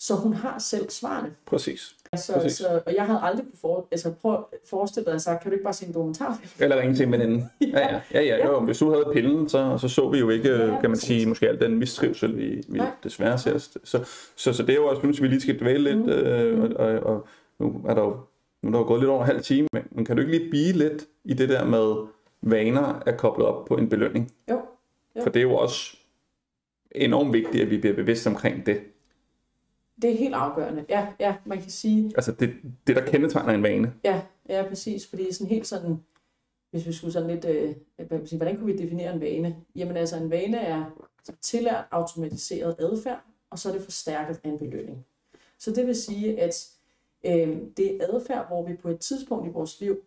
Så 0.00 0.14
hun 0.14 0.32
har 0.34 0.58
selv 0.58 0.90
svarene. 0.90 1.34
Præcis. 1.46 1.94
Så, 2.16 2.32
Præcis. 2.32 2.52
så, 2.58 2.80
og 2.86 2.94
jeg 2.94 3.06
havde 3.06 3.20
aldrig 3.22 3.44
kunne 3.46 3.58
for, 3.60 3.88
altså, 3.92 4.12
prøv 4.22 4.32
at 4.34 4.38
forestille 4.70 5.12
dig, 5.12 5.20
sagde, 5.20 5.38
kan 5.42 5.50
du 5.50 5.54
ikke 5.54 5.64
bare 5.64 5.72
se 5.72 5.86
en 5.86 5.94
dokumentarfilm? 5.94 6.50
Eller 6.64 6.80
ringe 6.80 6.94
til 6.94 7.06
en 7.06 7.12
veninde. 7.12 7.48
Ja, 7.72 7.80
ja. 7.94 8.00
ja, 8.14 8.22
ja. 8.22 8.46
Jo, 8.46 8.60
hvis 8.60 8.78
du 8.78 8.90
havde 8.90 9.04
pillen, 9.12 9.48
så, 9.48 9.78
så 9.78 9.88
så 9.88 10.08
vi 10.08 10.18
jo 10.18 10.30
ikke, 10.30 10.50
Ja, 10.50 10.58
kan 10.66 10.68
man 10.82 10.90
præcis. 10.90 11.06
sige, 11.06 11.26
måske 11.26 11.48
al 11.48 11.60
den 11.60 11.78
mistrivsel, 11.78 12.36
vi, 12.36 12.62
vi 12.68 12.78
Nej. 12.78 12.90
desværre 13.04 13.38
ser. 13.38 13.58
Så, 13.58 14.04
så, 14.36 14.52
så 14.52 14.62
det 14.62 14.70
er 14.70 14.76
jo 14.76 14.86
også, 14.86 15.00
synes 15.00 15.22
vi 15.22 15.28
lige 15.28 15.40
skal 15.40 15.60
dvæle 15.60 15.84
lidt, 15.94 15.98
Mm. 16.06 16.08
øh, 16.08 16.60
og, 16.76 16.86
og, 16.86 17.02
og 17.02 17.26
nu 17.58 17.84
er 17.88 17.94
der 17.94 18.02
jo 18.02 18.16
nu 18.62 18.68
er 18.68 18.72
der 18.72 18.78
jo 18.78 18.84
gået 18.86 19.00
lidt 19.00 19.10
over 19.10 19.20
en 19.20 19.26
halv 19.26 19.42
time, 19.42 19.68
men, 19.72 19.82
men 19.90 20.04
kan 20.04 20.16
du 20.16 20.22
ikke 20.22 20.38
lige 20.38 20.50
blive 20.50 20.72
lidt 20.72 21.04
i 21.24 21.34
det 21.34 21.48
der 21.48 21.64
med 21.64 22.06
vaner 22.42 23.02
er 23.06 23.16
koblet 23.16 23.46
op 23.46 23.64
på 23.64 23.74
en 23.76 23.88
belønning? 23.88 24.32
Jo. 24.50 24.60
Jo. 25.16 25.22
For 25.22 25.30
det 25.30 25.40
er 25.40 25.44
jo 25.44 25.54
også 25.54 25.96
enormt 26.92 27.32
vigtigt, 27.32 27.62
at 27.64 27.70
vi 27.70 27.78
bliver 27.78 27.94
bevidst 27.96 28.26
omkring 28.26 28.66
det. 28.66 28.80
Det 30.02 30.12
er 30.12 30.16
helt 30.16 30.34
afgørende. 30.34 30.84
Ja, 30.88 31.06
ja, 31.20 31.36
man 31.44 31.60
kan 31.60 31.70
sige, 31.70 32.12
Altså 32.16 32.32
det, 32.32 32.54
det 32.86 32.96
der 32.96 33.06
kendetegner 33.06 33.52
en 33.52 33.62
vane. 33.62 33.94
Ja, 34.04 34.22
ja, 34.48 34.64
præcis. 34.68 35.06
Fordi 35.06 35.32
sådan 35.32 35.46
helt 35.46 35.66
sådan, 35.66 35.96
hvis 36.70 36.86
vi 36.86 36.92
skulle 36.92 37.12
sådan 37.12 37.30
lidt, 37.30 37.44
øh, 37.44 37.74
hvad 38.08 38.26
sige, 38.26 38.36
hvordan 38.36 38.56
kunne 38.56 38.72
vi 38.72 38.78
definere 38.78 39.14
en 39.14 39.20
vane? 39.20 39.56
Jamen 39.76 39.96
altså, 39.96 40.16
en 40.16 40.30
vane 40.30 40.58
er 40.58 40.84
tillært 41.40 41.84
automatiseret 41.90 42.76
adfærd, 42.78 43.24
og 43.50 43.58
så 43.58 43.68
er 43.68 43.72
det 43.72 43.82
forstærket 43.82 44.40
af 44.44 44.48
en 44.48 44.58
belønning. 44.58 45.06
Så 45.58 45.70
det 45.70 45.86
vil 45.86 45.94
sige, 45.96 46.40
at 46.40 46.70
øh, 47.26 47.58
det 47.76 47.96
er 47.96 48.06
adfærd, 48.08 48.46
hvor 48.48 48.66
vi 48.66 48.74
på 48.74 48.88
et 48.88 49.00
tidspunkt 49.00 49.46
i 49.46 49.50
vores 49.50 49.80
liv, 49.80 50.00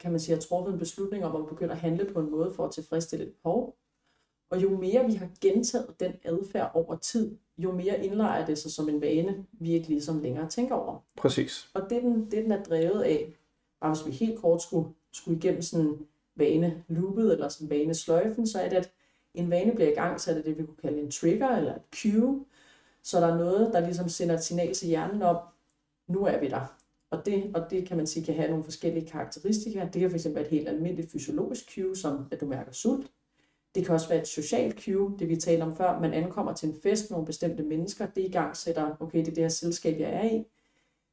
kan 0.00 0.10
man 0.10 0.20
sige, 0.20 0.34
har 0.34 0.40
truffet 0.40 0.72
en 0.72 0.78
beslutning 0.78 1.24
om 1.24 1.36
at 1.42 1.48
begynde 1.48 1.72
at 1.72 1.78
handle 1.78 2.04
på 2.12 2.20
en 2.20 2.30
måde 2.30 2.52
for 2.52 2.64
at 2.64 2.72
tilfredsstille 2.72 3.24
et 3.24 3.32
behov. 3.42 3.76
Og 4.50 4.62
jo 4.62 4.78
mere 4.78 5.06
vi 5.06 5.14
har 5.14 5.28
gentaget 5.40 6.00
den 6.00 6.12
adfærd 6.24 6.70
over 6.74 6.96
tid, 6.96 7.36
jo 7.58 7.72
mere 7.72 8.04
indlejer 8.04 8.46
det 8.46 8.58
sig 8.58 8.70
som 8.70 8.88
en 8.88 9.00
vane, 9.00 9.46
vi 9.52 9.72
ikke 9.72 9.88
ligesom 9.88 10.22
længere 10.22 10.48
tænker 10.48 10.74
over. 10.74 10.98
Præcis. 11.16 11.70
Og 11.74 11.82
det, 11.90 12.02
den, 12.02 12.24
det, 12.24 12.32
den 12.32 12.52
er 12.52 12.62
drevet 12.62 13.02
af, 13.02 13.36
bare 13.80 13.94
hvis 13.94 14.06
vi 14.06 14.26
helt 14.26 14.40
kort 14.40 14.62
skulle, 14.62 14.88
skulle 15.12 15.38
igennem 15.38 15.62
sådan 15.62 15.86
en 15.86 16.06
vane 16.36 16.84
loopet 16.88 17.32
eller 17.32 17.48
sådan 17.48 17.70
vane 17.70 17.94
sløjfen, 17.94 18.46
så 18.46 18.60
er 18.60 18.68
det, 18.68 18.76
at 18.76 18.90
en 19.34 19.50
vane 19.50 19.72
bliver 19.74 19.90
i 19.90 19.94
gang, 19.94 20.20
så 20.20 20.30
er 20.30 20.34
det 20.34 20.44
det, 20.44 20.58
vi 20.58 20.64
kunne 20.64 20.76
kalde 20.76 21.00
en 21.00 21.10
trigger 21.10 21.48
eller 21.48 21.74
et 21.74 21.82
cue. 22.02 22.44
Så 23.02 23.20
der 23.20 23.26
er 23.26 23.38
noget, 23.38 23.72
der 23.72 23.80
ligesom 23.80 24.08
sender 24.08 24.34
et 24.34 24.44
signal 24.44 24.74
til 24.74 24.88
hjernen 24.88 25.22
om, 25.22 25.36
nu 26.08 26.24
er 26.24 26.40
vi 26.40 26.48
der. 26.48 26.76
Og 27.10 27.26
det, 27.26 27.50
og 27.54 27.70
det 27.70 27.88
kan 27.88 27.96
man 27.96 28.06
sige 28.06 28.26
kan 28.26 28.34
have 28.34 28.48
nogle 28.48 28.64
forskellige 28.64 29.06
karakteristika. 29.06 29.88
Det 29.92 30.00
kan 30.00 30.10
fx 30.10 30.26
være 30.26 30.44
et 30.44 30.50
helt 30.50 30.68
almindeligt 30.68 31.12
fysiologisk 31.12 31.74
cue, 31.74 31.96
som 31.96 32.26
at 32.30 32.40
du 32.40 32.46
mærker 32.46 32.72
sult. 32.72 33.10
Det 33.74 33.84
kan 33.86 33.94
også 33.94 34.08
være 34.08 34.20
et 34.20 34.28
socialt 34.28 34.84
cue, 34.84 35.16
det 35.18 35.28
vi 35.28 35.36
talte 35.36 35.62
om 35.62 35.76
før. 35.76 36.00
Man 36.00 36.12
ankommer 36.14 36.52
til 36.52 36.68
en 36.68 36.76
fest 36.82 37.10
med 37.10 37.14
nogle 37.14 37.26
bestemte 37.26 37.62
mennesker. 37.62 38.06
Det 38.06 38.22
i 38.24 38.30
gang 38.30 38.56
sætter, 38.56 38.96
okay, 39.00 39.18
det 39.18 39.28
er 39.28 39.34
det 39.34 39.42
her 39.44 39.48
selskab, 39.48 40.00
jeg 40.00 40.10
er 40.10 40.24
i. 40.30 40.44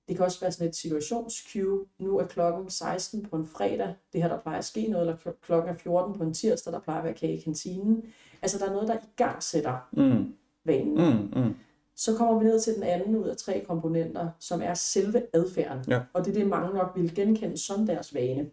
Det 0.07 0.15
kan 0.17 0.25
også 0.25 0.39
være 0.39 0.51
sådan 0.51 0.67
et 0.69 0.75
situationscue. 0.75 1.85
Nu 1.99 2.17
er 2.17 2.25
klokken 2.25 2.69
16 2.69 3.25
på 3.25 3.35
en 3.35 3.45
fredag. 3.45 3.95
Det 4.13 4.21
her, 4.21 4.29
der 4.29 4.39
plejer 4.39 4.57
at 4.57 4.65
ske 4.65 4.87
noget. 4.87 5.01
Eller 5.07 5.17
kl- 5.17 5.39
klokken 5.45 5.73
er 5.73 5.77
14 5.77 6.17
på 6.17 6.23
en 6.23 6.33
tirsdag, 6.33 6.73
der 6.73 6.79
plejer 6.79 6.99
at 6.99 7.05
være 7.05 7.13
kage 7.13 7.37
i 7.37 7.41
kantinen. 7.41 8.03
Altså, 8.41 8.59
der 8.59 8.65
er 8.65 8.71
noget, 8.73 8.87
der 8.87 8.95
i 8.95 9.07
gang 9.15 9.43
sætter 9.43 9.89
Mm, 9.91 10.33
vanen. 10.65 10.93
mm, 10.95 11.41
mm. 11.43 11.55
Så 11.95 12.17
kommer 12.17 12.39
vi 12.39 12.45
ned 12.45 12.59
til 12.59 12.75
den 12.75 12.83
anden 12.83 13.15
ud 13.15 13.27
af 13.27 13.37
tre 13.37 13.63
komponenter, 13.67 14.29
som 14.39 14.61
er 14.61 14.73
selve 14.73 15.23
adfærden. 15.33 15.83
Ja. 15.87 16.01
Og 16.13 16.25
det 16.25 16.31
er 16.35 16.39
det, 16.39 16.47
mange 16.47 16.73
nok 16.73 16.91
vil 16.95 17.15
genkende 17.15 17.57
som 17.57 17.85
deres 17.85 18.13
vane. 18.15 18.49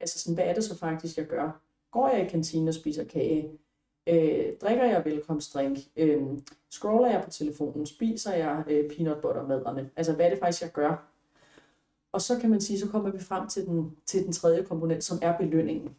Altså 0.00 0.18
sådan, 0.18 0.34
hvad 0.34 0.44
er 0.44 0.54
det 0.54 0.64
så 0.64 0.78
faktisk, 0.78 1.16
jeg 1.18 1.26
gør? 1.26 1.60
Går 1.94 2.08
jeg 2.08 2.26
i 2.26 2.28
kantinen 2.28 2.68
og 2.68 2.74
spiser 2.74 3.04
kage? 3.04 3.50
Øh, 4.06 4.56
drikker 4.60 4.84
jeg 4.84 5.04
velkomstdrink? 5.04 5.78
Øh, 5.96 6.22
scroller 6.70 7.10
jeg 7.10 7.22
på 7.24 7.30
telefonen? 7.30 7.86
Spiser 7.86 8.34
jeg 8.34 8.64
øh, 8.68 8.90
peanut 8.90 9.18
butter 9.22 9.46
maderne? 9.46 9.90
Altså, 9.96 10.12
hvad 10.12 10.26
er 10.26 10.30
det 10.30 10.38
faktisk, 10.38 10.62
jeg 10.62 10.72
gør? 10.72 11.08
Og 12.12 12.20
så 12.20 12.38
kan 12.40 12.50
man 12.50 12.60
sige, 12.60 12.78
så 12.78 12.88
kommer 12.88 13.10
vi 13.10 13.18
frem 13.18 13.48
til 13.48 13.66
den, 13.66 13.96
til 14.06 14.24
den 14.24 14.32
tredje 14.32 14.64
komponent, 14.64 15.04
som 15.04 15.18
er 15.22 15.38
belønningen. 15.38 15.96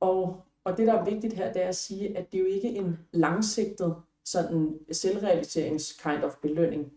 Og, 0.00 0.42
og 0.64 0.76
det, 0.76 0.86
der 0.86 0.92
er 0.92 1.04
vigtigt 1.04 1.34
her, 1.34 1.52
det 1.52 1.62
er 1.62 1.68
at 1.68 1.76
sige, 1.76 2.18
at 2.18 2.32
det 2.32 2.38
er 2.38 2.42
jo 2.42 2.48
ikke 2.48 2.68
en 2.68 2.98
langsigtet 3.12 3.96
sådan 4.24 4.78
selvrealiserings 4.92 5.92
kind 5.92 6.24
of 6.24 6.36
belønning 6.42 6.92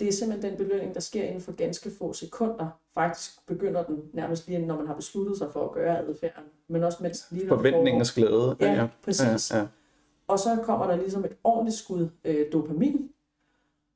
det 0.00 0.08
er 0.08 0.12
simpelthen 0.12 0.50
den 0.50 0.58
belønning, 0.58 0.94
der 0.94 1.00
sker 1.00 1.24
inden 1.24 1.40
for 1.40 1.52
ganske 1.52 1.90
få 1.98 2.12
sekunder. 2.12 2.80
Faktisk 2.94 3.46
begynder 3.46 3.84
den 3.84 4.02
nærmest 4.12 4.48
lige, 4.48 4.66
når 4.66 4.76
man 4.76 4.86
har 4.86 4.94
besluttet 4.94 5.38
sig 5.38 5.52
for 5.52 5.64
at 5.64 5.72
gøre 5.72 5.98
adfærden, 5.98 6.44
men 6.68 6.84
også 6.84 6.98
mens 7.02 7.26
lige 7.30 7.48
Forventningens 7.48 8.12
glæde. 8.12 8.56
Ja, 8.60 8.88
præcis. 9.04 9.50
Ja, 9.50 9.58
ja. 9.58 9.66
Og 10.28 10.38
så 10.38 10.58
kommer 10.62 10.86
der 10.86 10.96
ligesom 10.96 11.24
et 11.24 11.36
ordentligt 11.44 11.76
skud 11.76 12.08
øh, 12.24 12.52
dopamin, 12.52 13.10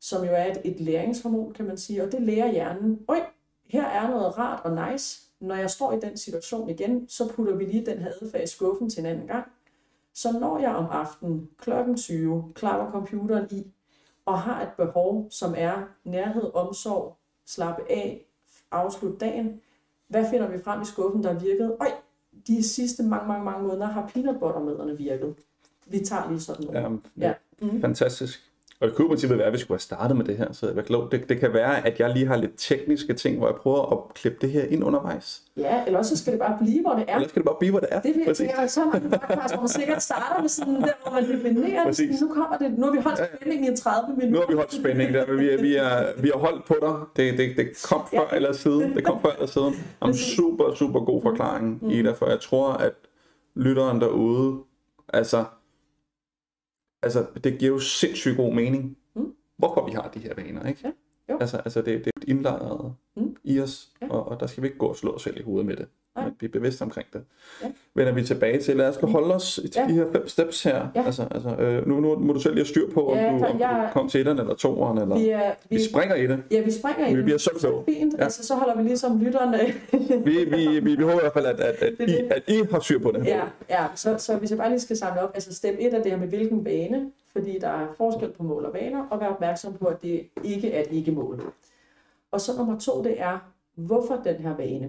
som 0.01 0.25
jo 0.25 0.31
er 0.33 0.45
et, 0.45 0.61
et 0.65 0.81
læringshormon, 0.81 1.53
kan 1.53 1.65
man 1.65 1.79
sige, 1.79 2.03
og 2.03 2.13
det 2.13 2.23
lærer 2.23 2.53
hjernen, 2.53 3.01
øj, 3.09 3.21
her 3.67 3.87
er 3.87 4.11
noget 4.11 4.39
rart 4.39 4.61
og 4.65 4.91
nice. 4.91 5.23
Når 5.41 5.55
jeg 5.55 5.71
står 5.71 5.93
i 5.93 6.01
den 6.01 6.17
situation 6.17 6.69
igen, 6.71 7.09
så 7.09 7.29
putter 7.29 7.55
vi 7.55 7.65
lige 7.65 7.87
den 7.87 7.99
her 7.99 8.11
adfærd 8.23 8.43
i 8.43 8.47
skuffen 8.47 8.91
til 8.91 9.01
en 9.01 9.07
anden 9.07 9.27
gang. 9.27 9.47
Så 10.15 10.39
når 10.41 10.59
jeg 10.59 10.75
om 10.75 10.87
aftenen 10.91 11.51
klokken 11.59 11.97
20 11.97 12.53
klapper 12.55 12.93
computeren 12.93 13.47
i, 13.51 13.73
og 14.27 14.39
har 14.39 14.63
et 14.63 14.71
behov, 14.77 15.27
som 15.31 15.55
er 15.57 15.83
nærhed, 16.05 16.51
omsorg, 16.55 17.17
slappe 17.47 17.83
af, 17.91 18.27
afslutte 18.71 19.19
dagen, 19.19 19.61
hvad 20.09 20.31
finder 20.31 20.49
vi 20.49 20.63
frem 20.63 20.83
i 20.83 20.85
skuffen, 20.85 21.25
der 21.25 21.39
virkede? 21.39 21.77
Øj, 21.81 21.91
de 22.47 22.63
sidste 22.69 23.03
mange, 23.03 23.29
mange, 23.29 23.45
mange 23.45 23.69
måneder 23.69 23.87
har 23.87 24.11
peanut 24.15 24.41
butter 24.41 24.95
virket. 24.95 25.35
Vi 25.87 25.99
tager 25.99 26.29
lige 26.29 26.41
sådan 26.41 26.65
noget. 26.67 27.01
Ja, 27.19 27.27
ja. 27.27 27.35
Mm. 27.61 27.81
Fantastisk. 27.81 28.50
Og 28.81 28.89
det 28.89 28.97
kunne 28.97 29.07
i 29.07 29.09
princippet 29.09 29.39
være, 29.39 29.47
at 29.47 29.53
vi 29.53 29.59
skulle 29.59 29.77
have 29.77 29.81
startet 29.81 30.17
med 30.17 30.25
det 30.25 30.37
her, 30.37 30.53
så 30.53 30.73
jeg 30.77 30.85
klog. 30.85 31.13
Det, 31.13 31.29
det 31.29 31.41
kan 31.41 31.53
være, 31.53 31.87
at 31.87 32.01
jeg 32.01 32.11
lige 32.11 32.27
har 32.27 32.37
lidt 32.37 32.53
tekniske 32.57 33.15
ting, 33.15 33.39
hvor 33.39 33.49
jeg 33.49 33.57
prøver 33.57 33.93
at 33.93 34.15
klippe 34.15 34.39
det 34.41 34.51
her 34.51 34.65
ind 34.65 34.85
undervejs. 34.85 35.43
Ja, 35.57 35.85
eller 35.87 35.99
også 35.99 36.17
skal 36.17 36.33
det 36.33 36.41
bare 36.41 36.59
blive, 36.63 36.81
hvor 36.83 36.93
det 36.95 37.05
er. 37.09 37.15
Eller 37.15 37.29
skal 37.29 37.41
det 37.41 37.47
bare 37.47 37.57
blive, 37.59 37.71
hvor 37.71 37.81
det 37.81 37.89
er. 37.93 38.01
Det 38.01 38.15
vil 38.15 38.51
jeg 38.59 38.71
så 38.71 38.85
mange 38.85 39.11
podcast, 39.11 39.55
hvor 39.55 39.61
man 39.61 39.69
sikkert 39.69 40.03
starter 40.03 40.41
med 40.41 40.49
sådan 40.49 40.75
der, 40.75 40.93
hvor 41.03 41.13
man 41.13 41.29
definerer 41.29 41.91
det. 41.91 42.21
Nu 42.21 42.29
kommer 42.29 42.59
det. 42.59 42.79
Nu 42.79 42.85
har 42.87 42.93
vi 42.93 42.99
holdt 42.99 43.21
spænding 43.37 43.73
i 43.73 43.77
30 43.77 44.17
minutter. 44.17 44.31
Nu 44.31 44.39
har 44.41 44.47
vi 44.47 44.55
holdt 44.55 44.75
spænding 44.75 45.15
der, 45.15 45.25
vi, 45.33 45.63
vi, 45.63 45.77
er, 45.77 46.21
vi 46.23 46.31
har 46.35 46.39
holdt 46.39 46.65
på 46.65 46.77
dig. 46.81 46.95
Det, 47.17 47.39
det, 47.39 47.57
det 47.57 47.83
kom 47.89 48.03
før 48.11 48.29
ja. 48.31 48.37
eller 48.37 48.53
siden. 48.53 48.95
Det 48.95 49.05
kom 49.05 49.23
før 49.23 49.31
eller 49.31 49.47
siden. 49.47 49.75
Om 50.01 50.13
super, 50.13 50.75
super 50.75 51.01
god 51.01 51.23
forklaring, 51.23 51.79
mm. 51.83 51.91
Ida, 51.91 52.13
for 52.13 52.27
jeg 52.27 52.41
tror, 52.41 52.73
at 52.73 52.93
lytteren 53.55 54.01
derude, 54.01 54.59
altså, 55.09 55.45
altså 57.03 57.27
det 57.45 57.59
giver 57.59 57.73
jo 57.73 57.79
sindssygt 57.79 58.37
god 58.37 58.55
mening 58.55 58.97
hvorfor 59.61 59.87
vi 59.87 59.93
har 59.93 60.11
de 60.15 60.19
her 60.19 60.35
vaner, 60.35 60.69
ikke? 60.69 60.81
Ja. 60.85 60.91
Jo. 61.33 61.39
Altså, 61.41 61.57
altså 61.57 61.83
det, 61.83 62.05
det 62.05 62.13
er 62.17 62.21
indlejret 62.29 62.95
mm. 63.17 63.37
i 63.45 63.61
os, 63.61 63.89
ja. 64.03 64.09
og, 64.11 64.29
og 64.29 64.41
der 64.41 64.47
skal 64.47 64.63
vi 64.63 64.69
ikke 64.69 64.79
gå 64.79 64.87
og 64.87 64.97
slå 64.97 65.15
os 65.15 65.23
selv 65.23 65.41
i 65.41 65.43
hovedet 65.43 65.67
med 65.67 65.77
det. 65.77 65.89
Nej. 66.17 66.25
Men 66.25 66.35
vi 66.41 66.47
er 66.47 66.51
bevidste 66.51 66.83
omkring 66.83 67.07
det. 67.13 67.23
Ja. 67.63 67.67
Vender 67.95 68.13
vi 68.13 68.25
tilbage 68.25 68.61
til, 68.61 68.77
lad 68.77 68.89
os 68.89 68.97
holde 69.03 69.35
os 69.35 69.61
til 69.63 69.73
ja. 69.77 69.87
de 69.89 69.93
her 69.93 70.07
fem 70.13 70.29
steps 70.29 70.63
her. 70.63 70.89
Ja. 70.95 71.05
Altså, 71.05 71.27
altså, 71.31 71.49
øh, 71.57 71.89
nu, 71.89 72.01
nu 72.01 72.19
må 72.19 72.33
du 72.33 72.41
selv 72.41 72.55
lige 72.55 72.67
styr 72.67 72.91
på, 72.91 73.15
ja, 73.15 73.33
om, 73.33 73.39
du, 73.39 73.45
om 73.45 73.61
jeg, 73.61 73.89
du 73.89 74.01
kom 74.01 74.09
til 74.09 74.21
etteren 74.21 74.39
eller 74.39 74.55
toeren, 74.55 74.99
eller 74.99 75.19
vi, 75.19 75.29
er, 75.29 75.53
vi, 75.69 75.77
vi 75.77 75.85
springer 75.85 76.15
i 76.15 76.27
det. 76.27 76.43
Ja, 76.51 76.61
vi 76.61 76.71
springer 76.71 77.07
i 77.07 77.11
det. 77.11 77.19
Vi 77.19 77.23
bliver 77.23 77.39
så 77.39 77.51
kloge. 77.59 77.85
Fint, 77.85 78.15
ja. 78.19 78.25
altså 78.25 78.47
så 78.47 78.55
holder 78.55 78.77
vi 78.77 78.83
ligesom 78.83 79.21
lytterne. 79.21 79.59
vi, 80.25 80.45
vi, 80.45 80.81
vi, 80.81 80.97
vi 80.97 81.03
håber 81.03 81.19
i 81.19 81.23
hvert 81.23 81.33
fald, 81.33 81.47
at, 81.47 81.61
at, 81.61 81.83
at, 81.83 82.09
I, 82.09 82.17
at 82.31 82.43
I 82.49 82.63
har 82.71 82.81
styr 82.81 82.99
på 82.99 83.13
det. 83.13 83.27
Ja, 83.27 83.43
ja. 83.71 83.87
Så, 83.95 84.19
så 84.19 84.37
hvis 84.37 84.51
jeg 84.51 84.59
bare 84.59 84.69
lige 84.69 84.81
skal 84.81 84.97
samle 84.97 85.23
op, 85.23 85.31
altså 85.35 85.55
step 85.55 85.75
1 85.79 85.95
er 85.95 86.03
det 86.03 86.13
her 86.13 86.19
med 86.19 86.29
hvilken 86.29 86.65
bane, 86.65 87.11
fordi 87.33 87.59
der 87.59 87.69
er 87.69 87.87
forskel 87.97 88.31
på 88.31 88.43
mål 88.43 88.65
og 88.65 88.75
vaner, 88.75 89.07
og 89.11 89.21
være 89.21 89.29
opmærksom 89.29 89.75
på, 89.75 89.85
at 89.87 90.03
det 90.03 90.29
ikke 90.45 90.73
er 90.73 90.81
et 90.81 90.89
ikke-mål. 90.91 91.43
Og 92.31 92.41
så 92.41 92.57
nummer 92.57 92.79
to, 92.79 93.05
det 93.05 93.21
er, 93.21 93.39
hvorfor 93.75 94.21
den 94.25 94.37
her 94.37 94.57
vane? 94.57 94.89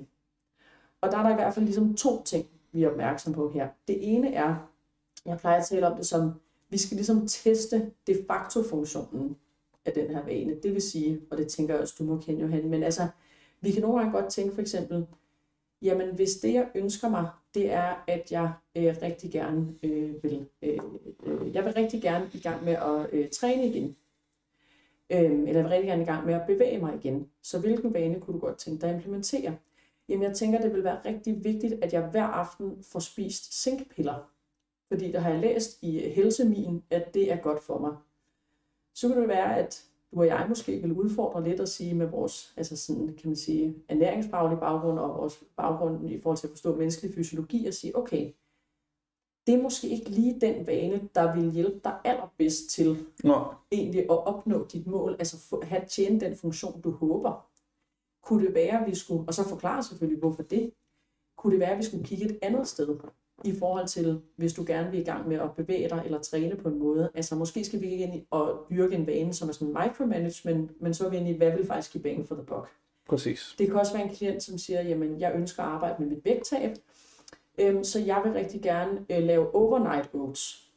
Og 1.01 1.11
der 1.11 1.17
er 1.17 1.23
der 1.23 1.31
i 1.31 1.35
hvert 1.35 1.53
fald 1.53 1.65
ligesom 1.65 1.95
to 1.95 2.23
ting, 2.23 2.45
vi 2.71 2.83
er 2.83 2.89
opmærksom 2.89 3.33
på 3.33 3.49
her. 3.49 3.67
Det 3.87 4.13
ene 4.13 4.33
er, 4.33 4.71
jeg 5.25 5.37
plejer 5.37 5.59
at 5.59 5.65
tale 5.65 5.87
om 5.87 5.97
det 5.97 6.07
som, 6.07 6.31
vi 6.69 6.77
skal 6.77 6.95
ligesom 6.95 7.27
teste 7.27 7.91
de 8.07 8.17
facto-funktionen 8.27 9.37
af 9.85 9.93
den 9.93 10.07
her 10.07 10.25
vane. 10.25 10.55
Det 10.63 10.73
vil 10.73 10.81
sige, 10.81 11.21
og 11.31 11.37
det 11.37 11.47
tænker 11.47 11.73
jeg 11.73 11.81
også, 11.81 11.95
du 11.99 12.03
må 12.03 12.17
kende 12.17 12.41
Johan, 12.41 12.69
men 12.69 12.83
altså, 12.83 13.07
vi 13.61 13.71
kan 13.71 13.81
nogle 13.81 13.99
gange 13.99 14.11
godt 14.11 14.31
tænke 14.31 14.53
for 14.53 14.61
eksempel, 14.61 15.05
jamen 15.81 16.15
hvis 16.15 16.35
det 16.35 16.53
jeg 16.53 16.67
ønsker 16.75 17.09
mig, 17.09 17.29
det 17.53 17.71
er, 17.71 18.03
at 18.07 18.31
jeg 18.31 18.51
øh, 18.75 18.95
rigtig 19.01 19.31
gerne 19.31 19.75
øh, 19.83 20.23
vil, 20.23 20.45
øh, 20.61 20.79
øh, 21.23 21.55
jeg 21.55 21.65
vil 21.65 21.73
rigtig 21.73 22.01
gerne 22.01 22.29
i 22.33 22.39
gang 22.39 22.63
med 22.63 22.73
at 22.73 23.09
øh, 23.11 23.29
træne 23.29 23.65
igen. 23.67 23.95
Øh, 25.09 25.31
eller 25.31 25.53
jeg 25.53 25.63
vil 25.63 25.69
rigtig 25.69 25.87
gerne 25.87 26.03
i 26.03 26.05
gang 26.05 26.25
med 26.25 26.33
at 26.33 26.47
bevæge 26.47 26.79
mig 26.79 26.95
igen. 26.95 27.29
Så 27.43 27.59
hvilken 27.59 27.93
vane 27.93 28.19
kunne 28.19 28.33
du 28.33 28.39
godt 28.39 28.57
tænke 28.57 28.81
dig 28.81 28.89
at 28.89 28.95
implementere? 28.95 29.57
Jamen 30.11 30.23
jeg 30.23 30.35
tænker, 30.35 30.61
det 30.61 30.73
vil 30.73 30.83
være 30.83 30.99
rigtig 31.05 31.43
vigtigt, 31.43 31.73
at 31.83 31.93
jeg 31.93 32.07
hver 32.07 32.23
aften 32.23 32.83
får 32.83 32.99
spist 32.99 33.61
zinkpiller. 33.63 34.31
Fordi 34.87 35.11
der 35.11 35.19
har 35.19 35.29
jeg 35.29 35.39
læst 35.39 35.83
i 35.83 35.99
Helsemin, 35.99 36.83
at 36.89 37.13
det 37.13 37.31
er 37.31 37.37
godt 37.37 37.63
for 37.63 37.79
mig. 37.79 37.95
Så 38.93 39.07
kan 39.07 39.17
det 39.17 39.27
være, 39.27 39.57
at 39.57 39.85
du 40.11 40.19
og 40.19 40.27
jeg 40.27 40.45
måske 40.49 40.81
vil 40.81 40.91
udfordre 40.91 41.43
lidt 41.43 41.59
at 41.59 41.69
sige 41.69 41.93
med 41.93 42.05
vores 42.05 42.53
altså 42.57 42.77
sådan, 42.77 43.07
kan 43.07 43.29
man 43.29 43.35
sige, 43.35 43.75
ernæringsfaglige 43.89 44.59
baggrund 44.59 44.99
og 44.99 45.17
vores 45.17 45.43
baggrund 45.57 46.09
i 46.09 46.21
forhold 46.21 46.37
til 46.37 46.47
at 46.47 46.51
forstå 46.51 46.75
menneskelig 46.75 47.15
fysiologi 47.15 47.65
og 47.67 47.73
sige, 47.73 47.97
okay, 47.97 48.31
det 49.47 49.55
er 49.55 49.61
måske 49.61 49.87
ikke 49.87 50.09
lige 50.09 50.39
den 50.41 50.67
vane, 50.67 51.09
der 51.15 51.35
vil 51.35 51.51
hjælpe 51.51 51.79
dig 51.83 51.99
allerbedst 52.05 52.69
til 52.69 53.05
Nå. 53.23 53.45
egentlig 53.71 54.01
at 54.01 54.27
opnå 54.27 54.65
dit 54.65 54.87
mål, 54.87 55.15
altså 55.19 55.37
få, 55.37 55.63
have 55.65 55.85
tjene 55.87 56.19
den 56.19 56.35
funktion, 56.35 56.81
du 56.81 56.91
håber. 56.91 57.50
Kunne 58.23 58.45
det 58.45 58.55
være, 58.55 58.81
at 58.81 58.89
vi 58.89 58.95
skulle, 58.95 59.23
og 59.27 59.33
så 59.33 59.49
forklare 59.49 59.83
selvfølgelig, 59.83 60.19
hvorfor 60.19 60.43
det, 60.43 60.71
kunne 61.37 61.51
det 61.51 61.59
være, 61.59 61.71
at 61.71 61.77
vi 61.77 61.83
skulle 61.83 62.03
kigge 62.03 62.25
et 62.25 62.39
andet 62.41 62.67
sted 62.67 62.97
i 63.45 63.55
forhold 63.59 63.87
til, 63.87 64.21
hvis 64.35 64.53
du 64.53 64.63
gerne 64.67 64.91
vil 64.91 64.99
i 64.99 65.03
gang 65.03 65.27
med 65.27 65.39
at 65.39 65.55
bevæge 65.55 65.89
dig 65.89 66.01
eller 66.05 66.19
træne 66.19 66.55
på 66.55 66.69
en 66.69 66.79
måde. 66.79 67.09
Altså 67.13 67.35
måske 67.35 67.65
skal 67.65 67.81
vi 67.81 67.89
ikke 67.89 68.03
ind 68.03 68.25
og 68.29 68.65
dyrke 68.69 68.95
en 68.95 69.07
vane, 69.07 69.33
som 69.33 69.49
er 69.49 69.53
sådan 69.53 69.73
micromanagement, 69.83 70.81
men 70.81 70.93
så 70.93 71.05
er 71.05 71.09
vi 71.09 71.17
ind 71.17 71.27
i, 71.27 71.37
hvad 71.37 71.51
vil 71.51 71.65
faktisk 71.65 71.91
give 71.91 72.03
bang 72.03 72.27
for 72.27 72.35
the 72.35 72.43
buck? 72.43 72.69
Præcis. 73.09 73.55
Det 73.57 73.67
kan 73.67 73.75
også 73.75 73.93
være 73.93 74.03
en 74.03 74.15
klient, 74.15 74.43
som 74.43 74.57
siger, 74.57 74.81
jamen 74.81 75.19
jeg 75.19 75.35
ønsker 75.35 75.63
at 75.63 75.69
arbejde 75.69 75.95
med 75.99 76.09
mit 76.09 76.25
vægttab, 76.25 76.77
øhm, 77.59 77.83
så 77.83 77.99
jeg 77.99 78.21
vil 78.23 78.33
rigtig 78.33 78.61
gerne 78.61 79.05
øh, 79.09 79.23
lave 79.23 79.55
overnight 79.55 80.09
oats. 80.13 80.71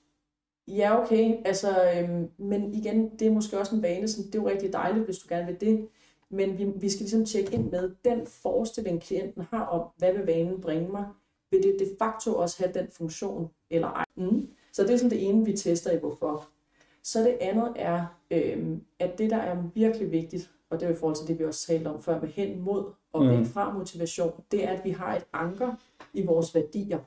Ja, 0.69 1.03
okay, 1.03 1.37
altså, 1.45 1.93
øhm, 1.97 2.31
men 2.39 2.75
igen, 2.75 3.11
det 3.19 3.27
er 3.27 3.31
måske 3.31 3.59
også 3.59 3.77
en 3.77 3.83
vane, 3.83 4.09
som 4.09 4.25
det 4.25 4.35
er 4.35 4.43
jo 4.43 4.49
rigtig 4.49 4.73
dejligt, 4.73 5.05
hvis 5.05 5.19
du 5.19 5.27
gerne 5.29 5.47
vil 5.47 5.61
det, 5.61 5.89
men 6.31 6.59
vi, 6.59 6.65
vi 6.65 6.91
skal 6.91 7.01
ligesom 7.01 7.25
tjekke 7.25 7.55
ind 7.55 7.71
med 7.71 7.95
den 8.05 8.27
forestilling, 8.27 9.03
klienten 9.03 9.43
har 9.43 9.65
om, 9.65 9.89
hvad 9.97 10.13
vil 10.13 10.27
vanen 10.27 10.61
bringe 10.61 10.89
mig, 10.89 11.07
vil 11.51 11.63
det 11.63 11.77
de 11.79 11.87
facto 11.99 12.35
også 12.35 12.63
have 12.63 12.73
den 12.75 12.89
funktion 12.91 13.51
eller 13.71 13.89
ej. 13.89 14.05
Mm. 14.17 14.49
Så 14.73 14.83
det 14.83 14.91
er 14.91 14.97
sådan 14.97 15.11
det 15.11 15.29
ene, 15.29 15.45
vi 15.45 15.57
tester 15.57 15.91
i 15.93 15.99
hvorfor. 15.99 16.49
Så 17.03 17.21
det 17.21 17.37
andet 17.41 17.73
er, 17.77 18.07
øh, 18.31 18.79
at 18.99 19.19
det, 19.19 19.31
der 19.31 19.37
er 19.37 19.63
virkelig 19.75 20.13
vigtigt, 20.13 20.51
og 20.71 20.81
det 20.81 20.89
er 20.89 20.93
i 20.93 20.97
forhold 20.97 21.17
til 21.17 21.29
det, 21.29 21.39
vi 21.39 21.45
også 21.45 21.67
talte 21.67 21.89
om 21.89 22.03
før, 22.03 22.21
med 22.21 22.29
hen 22.29 22.61
mod 22.61 22.93
og 23.13 23.29
væk 23.29 23.39
mm. 23.39 23.47
fra 23.47 23.73
motivation, 23.73 24.33
det 24.51 24.65
er, 24.65 24.71
at 24.71 24.85
vi 24.85 24.91
har 24.91 25.17
et 25.17 25.27
anker 25.33 25.75
i 26.15 26.27
vores 26.27 26.55
værdier. 26.55 26.99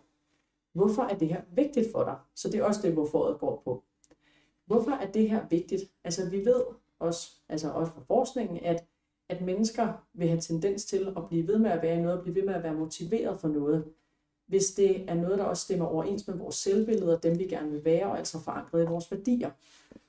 Hvorfor 0.74 1.02
er 1.02 1.18
det 1.18 1.28
her 1.28 1.42
vigtigt 1.52 1.92
for 1.92 2.04
dig? 2.04 2.16
Så 2.36 2.50
det 2.50 2.60
er 2.60 2.64
også 2.64 2.82
det, 2.84 2.94
hvorfor 2.94 3.28
det 3.28 3.40
går 3.40 3.62
på. 3.66 3.84
Hvorfor 4.66 4.92
er 4.92 5.12
det 5.12 5.30
her 5.30 5.48
vigtigt? 5.50 5.82
Altså 6.04 6.30
vi 6.30 6.46
ved 6.46 6.64
også, 7.00 7.32
altså 7.50 7.70
også 7.72 7.92
fra 7.92 8.02
forskningen, 8.08 8.60
at, 8.64 8.86
at 9.30 9.42
mennesker 9.42 10.06
vil 10.14 10.28
have 10.28 10.42
tendens 10.42 10.86
til 10.86 11.14
at 11.18 11.28
blive 11.30 11.48
ved 11.48 11.60
med 11.60 11.72
at 11.72 11.82
være 11.82 11.98
i 11.98 12.02
noget, 12.02 12.18
og 12.18 12.24
blive 12.24 12.36
ved 12.36 12.44
med 12.44 12.54
at 12.54 12.64
være 12.64 12.74
motiveret 12.74 13.40
for 13.40 13.48
noget 13.48 13.84
hvis 14.48 14.72
det 14.72 15.10
er 15.10 15.14
noget, 15.14 15.38
der 15.38 15.44
også 15.44 15.64
stemmer 15.64 15.86
overens 15.86 16.28
med 16.28 16.36
vores 16.36 16.56
selvbillede 16.56 17.16
og 17.18 17.24
dem, 17.24 17.40
vi 17.40 17.44
gerne 17.44 17.72
vil 17.72 17.86
være, 17.86 18.06
og 18.06 18.18
altså 18.18 18.44
forankret 18.44 18.84
i 18.84 18.86
vores 18.86 19.12
værdier. 19.12 19.50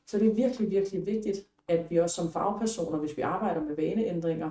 Så 0.07 0.19
det 0.19 0.31
er 0.31 0.35
virkelig, 0.35 0.71
virkelig 0.71 1.07
vigtigt, 1.07 1.39
at 1.69 1.91
vi 1.91 1.97
også 1.97 2.17
som 2.17 2.33
fagpersoner, 2.33 2.99
hvis 2.99 3.17
vi 3.17 3.23
arbejder 3.23 3.61
med 3.61 3.77
vaneændringer, 3.77 4.51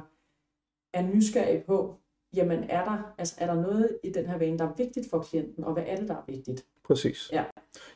er 0.94 1.02
nysgerrige 1.02 1.64
på, 1.68 1.96
jamen 2.34 2.64
er 2.64 2.86
der, 2.86 3.14
altså 3.18 3.36
er 3.38 3.46
der 3.46 3.62
noget 3.62 3.98
i 4.04 4.10
den 4.10 4.26
her 4.26 4.38
vane, 4.38 4.58
der 4.58 4.66
er 4.66 4.74
vigtigt 4.78 5.10
for 5.10 5.20
klienten, 5.20 5.64
og 5.64 5.74
hvad 5.74 5.84
er 5.88 5.96
det, 5.96 6.08
der 6.08 6.16
er 6.16 6.24
vigtigt? 6.28 6.66
Præcis. 6.84 7.30
Ja, 7.32 7.44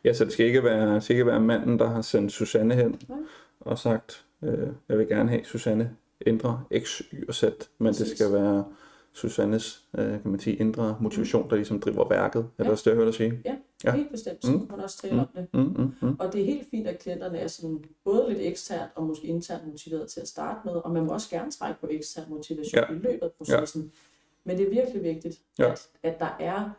ja 0.03 0.13
så 0.13 0.25
det 0.25 0.33
skal 0.33 0.45
ikke 0.45 0.63
være, 0.63 0.95
det 0.95 1.03
skal 1.03 1.13
ikke 1.13 1.25
være 1.25 1.39
manden, 1.39 1.79
der 1.79 1.87
har 1.87 2.01
sendt 2.01 2.31
Susanne 2.31 2.75
hen 2.75 3.01
Nej. 3.09 3.17
og 3.59 3.79
sagt, 3.79 4.25
øh, 4.43 4.67
jeg 4.89 4.97
vil 4.97 5.07
gerne 5.07 5.29
have 5.29 5.43
Susanne 5.43 5.95
ændre 6.25 6.63
X, 6.79 7.01
Y 7.13 7.27
og 7.27 7.35
Z, 7.35 7.43
men 7.43 7.87
Præcis. 7.87 8.07
det 8.07 8.17
skal 8.17 8.33
være 8.33 8.65
Susannes, 9.13 9.83
øh, 9.97 10.05
kan 10.21 10.31
man 10.31 10.39
sige, 10.39 10.55
indre 10.55 10.97
motivation, 11.01 11.49
der 11.49 11.55
ligesom 11.55 11.79
driver 11.79 12.09
værket. 12.09 12.39
Er 12.39 12.45
ja. 12.59 12.63
det 12.63 12.71
også 12.71 12.89
det, 12.89 12.89
jeg 12.89 12.95
hørte 12.95 13.07
dig 13.07 13.15
sige? 13.15 13.41
Ja, 13.45 13.55
ja. 13.83 13.91
helt 13.91 14.11
bestemt. 14.11 14.45
Så 14.45 14.51
mm. 14.51 14.67
man 14.69 14.79
også 14.79 15.01
tale 15.01 15.13
mm. 15.13 15.19
om 15.19 15.27
det. 15.35 15.47
Mm, 15.53 15.59
mm, 15.59 15.93
mm. 16.09 16.15
Og 16.19 16.33
det 16.33 16.41
er 16.41 16.45
helt 16.45 16.67
fint, 16.71 16.87
at 16.87 16.99
klienterne 16.99 17.37
er 17.37 17.47
sådan 17.47 17.83
både 18.03 18.29
lidt 18.29 18.39
eksternt 18.41 18.91
og 18.95 19.03
måske 19.03 19.27
internt 19.27 19.67
motiveret 19.67 20.07
til 20.07 20.21
at 20.21 20.27
starte 20.27 20.59
med, 20.65 20.73
og 20.73 20.91
man 20.91 21.03
må 21.03 21.13
også 21.13 21.29
gerne 21.29 21.51
trække 21.51 21.81
på 21.81 21.87
ekstern 21.91 22.25
motivation 22.29 22.83
ja. 22.89 22.95
i 22.95 22.97
løbet 22.97 23.23
af 23.23 23.31
processen. 23.37 23.81
Ja. 23.81 23.89
Men 24.43 24.57
det 24.57 24.65
er 24.65 24.69
virkelig 24.69 25.03
vigtigt, 25.03 25.35
ja. 25.59 25.71
at, 25.71 25.87
at 26.03 26.19
der 26.19 26.35
er 26.39 26.69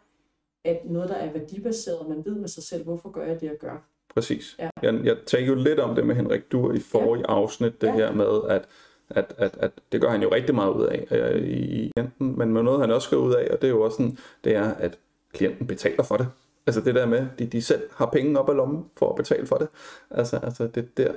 at 0.64 0.80
noget, 0.84 1.08
der 1.08 1.14
er 1.14 1.32
værdibaseret, 1.32 2.08
man 2.08 2.24
ved 2.24 2.34
med 2.34 2.48
sig 2.48 2.62
selv, 2.62 2.84
hvorfor 2.84 3.10
gør 3.10 3.26
jeg 3.26 3.40
det, 3.40 3.46
jeg 3.46 3.56
gør. 3.60 3.88
Præcis. 4.14 4.56
Ja. 4.58 4.70
Jeg, 4.82 5.00
jeg 5.04 5.16
talte 5.26 5.46
jo 5.46 5.54
lidt 5.54 5.78
om 5.80 5.94
det 5.94 6.06
med 6.06 6.14
Henrik 6.14 6.52
Dur 6.52 6.72
i 6.72 6.78
forrige 6.80 7.24
ja. 7.28 7.34
afsnit, 7.34 7.80
det 7.80 7.86
ja. 7.86 7.94
her 7.94 8.12
med, 8.12 8.40
at 8.48 8.68
at, 9.14 9.34
at, 9.38 9.56
at 9.60 9.70
det 9.92 10.00
gør 10.00 10.10
han 10.10 10.22
jo 10.22 10.32
rigtig 10.32 10.54
meget 10.54 10.72
ud 10.72 10.84
af 10.84 11.06
øh, 11.10 11.48
i 11.48 11.90
klienten, 11.96 12.38
men 12.38 12.48
noget 12.48 12.80
han 12.80 12.90
også 12.90 13.10
gør 13.10 13.16
ud 13.16 13.34
af, 13.34 13.48
og 13.50 13.62
det 13.62 13.66
er 13.66 13.70
jo 13.70 13.82
også 13.82 13.96
sådan, 13.96 14.18
det 14.44 14.56
er, 14.56 14.74
at 14.74 14.98
klienten 15.32 15.66
betaler 15.66 16.02
for 16.02 16.16
det. 16.16 16.28
Altså 16.66 16.80
det 16.80 16.94
der 16.94 17.06
med, 17.06 17.26
de, 17.38 17.46
de 17.46 17.62
selv 17.62 17.82
har 17.94 18.06
penge 18.06 18.38
op 18.38 18.48
ad 18.48 18.54
lommen 18.54 18.84
for 18.96 19.10
at 19.10 19.16
betale 19.16 19.46
for 19.46 19.56
det. 19.56 19.68
Altså, 20.10 20.36
altså 20.36 20.66
det 20.66 20.96
der, 20.96 21.12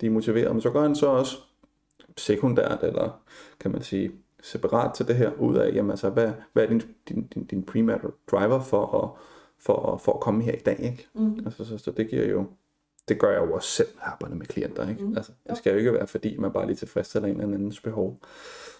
de 0.00 0.06
er 0.06 0.10
motiveret. 0.10 0.52
Men 0.52 0.60
så 0.60 0.70
gør 0.70 0.82
han 0.82 0.96
så 0.96 1.06
også 1.06 1.36
sekundært, 2.16 2.78
eller 2.82 3.20
kan 3.60 3.70
man 3.70 3.82
sige 3.82 4.10
separat 4.42 4.94
til 4.94 5.08
det 5.08 5.16
her, 5.16 5.30
ud 5.38 5.56
af, 5.56 5.74
jamen 5.74 5.90
altså, 5.90 6.10
hvad, 6.10 6.32
hvad 6.52 6.62
er 6.62 6.68
din, 6.68 6.82
din, 7.08 7.26
din, 7.26 7.44
din 7.44 7.62
primære 7.62 7.98
driver 8.30 8.60
for 8.60 9.04
at, 9.04 9.10
for, 9.58 9.96
for 10.04 10.12
at 10.12 10.20
komme 10.20 10.42
her 10.42 10.52
i 10.52 10.62
dag, 10.66 10.80
ikke? 10.80 11.06
Mm. 11.14 11.42
Altså, 11.44 11.64
så, 11.64 11.78
så 11.78 11.90
det 11.90 12.10
giver 12.10 12.26
jo, 12.26 12.46
det 13.10 13.18
gør 13.18 13.30
jeg 13.30 13.40
jo 13.40 13.54
også 13.54 13.68
selv, 13.68 13.88
arbejder 14.00 14.36
med 14.36 14.46
klienter, 14.46 14.88
ikke? 14.88 15.04
Mm. 15.04 15.16
Altså, 15.16 15.32
det 15.48 15.56
skal 15.58 15.72
jo 15.72 15.78
ikke 15.78 15.92
være, 15.92 16.06
fordi 16.06 16.36
man 16.36 16.52
bare 16.52 16.66
lige 16.66 16.76
tilfredsstiller 16.76 17.28
en 17.28 17.40
eller 17.40 17.54
andens 17.54 17.80
behov, 17.80 18.18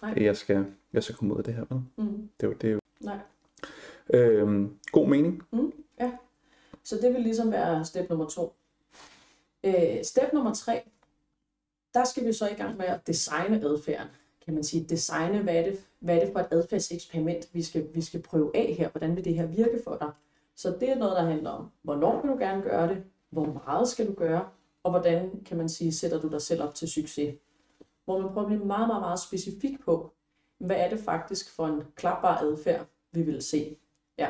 Nej. 0.01 0.13
jeg 0.17 0.37
skal, 0.37 0.65
jeg 0.93 1.03
skal 1.03 1.15
komme 1.15 1.33
ud 1.33 1.37
af 1.37 1.43
det 1.43 1.53
her, 1.53 1.65
vel? 1.69 1.81
Mm. 1.97 2.29
Det 2.39 2.45
er 2.45 2.47
jo, 2.47 2.53
det 2.53 2.69
er 2.69 2.73
jo 2.73 2.79
Nej. 2.99 3.19
øhm, 4.13 4.77
god 4.91 5.07
mening. 5.07 5.43
Så 6.83 6.97
det 7.01 7.13
vil 7.13 7.21
ligesom 7.21 7.51
være 7.51 7.85
step 7.85 8.09
nummer 8.09 8.27
to. 8.27 8.55
Øh, 9.63 10.03
step 10.03 10.33
nummer 10.33 10.53
tre, 10.53 10.81
der 11.93 12.03
skal 12.03 12.25
vi 12.25 12.33
så 12.33 12.49
i 12.49 12.53
gang 12.53 12.77
med 12.77 12.85
at 12.85 13.07
designe 13.07 13.61
adfærden. 13.63 14.07
Kan 14.45 14.53
man 14.53 14.63
sige, 14.63 14.85
designe, 14.89 15.41
hvad 15.41 15.55
er 15.55 15.63
det, 15.63 15.79
hvad 15.99 16.15
er 16.15 16.19
det 16.19 16.33
for 16.33 16.39
et 16.39 16.47
adfærdseksperiment, 16.51 17.49
vi 17.53 17.63
skal, 17.63 17.87
vi 17.93 18.01
skal 18.01 18.21
prøve 18.21 18.51
af 18.55 18.75
her? 18.77 18.89
Hvordan 18.89 19.15
vil 19.15 19.25
det 19.25 19.35
her 19.35 19.45
virke 19.45 19.79
for 19.83 19.97
dig? 19.99 20.11
Så 20.55 20.75
det 20.79 20.89
er 20.89 20.95
noget, 20.95 21.15
der 21.15 21.23
handler 21.23 21.49
om, 21.49 21.71
hvornår 21.81 22.21
vil 22.21 22.31
du 22.31 22.37
gerne 22.37 22.61
gøre 22.61 22.87
det? 22.87 23.03
Hvor 23.31 23.61
meget 23.65 23.87
skal 23.87 24.07
du 24.07 24.13
gøre? 24.13 24.49
Og 24.83 24.91
hvordan, 24.91 25.43
kan 25.45 25.57
man 25.57 25.69
sige, 25.69 25.93
sætter 25.93 26.21
du 26.21 26.27
dig 26.27 26.41
selv 26.41 26.63
op 26.63 26.75
til 26.75 26.87
succes? 26.87 27.35
Hvor 28.05 28.21
man 28.21 28.29
prøver 28.29 28.41
at 28.41 28.47
blive 28.47 28.65
meget, 28.65 28.87
meget, 28.87 29.01
meget 29.01 29.19
specifik 29.19 29.79
på, 29.85 30.13
hvad 30.57 30.75
er 30.75 30.89
det 30.89 30.99
faktisk 30.99 31.55
for 31.55 31.67
en 31.67 31.83
klapbar 31.95 32.37
adfærd, 32.37 32.85
vi 33.11 33.21
vil 33.21 33.41
se? 33.41 33.77
Ja. 34.17 34.29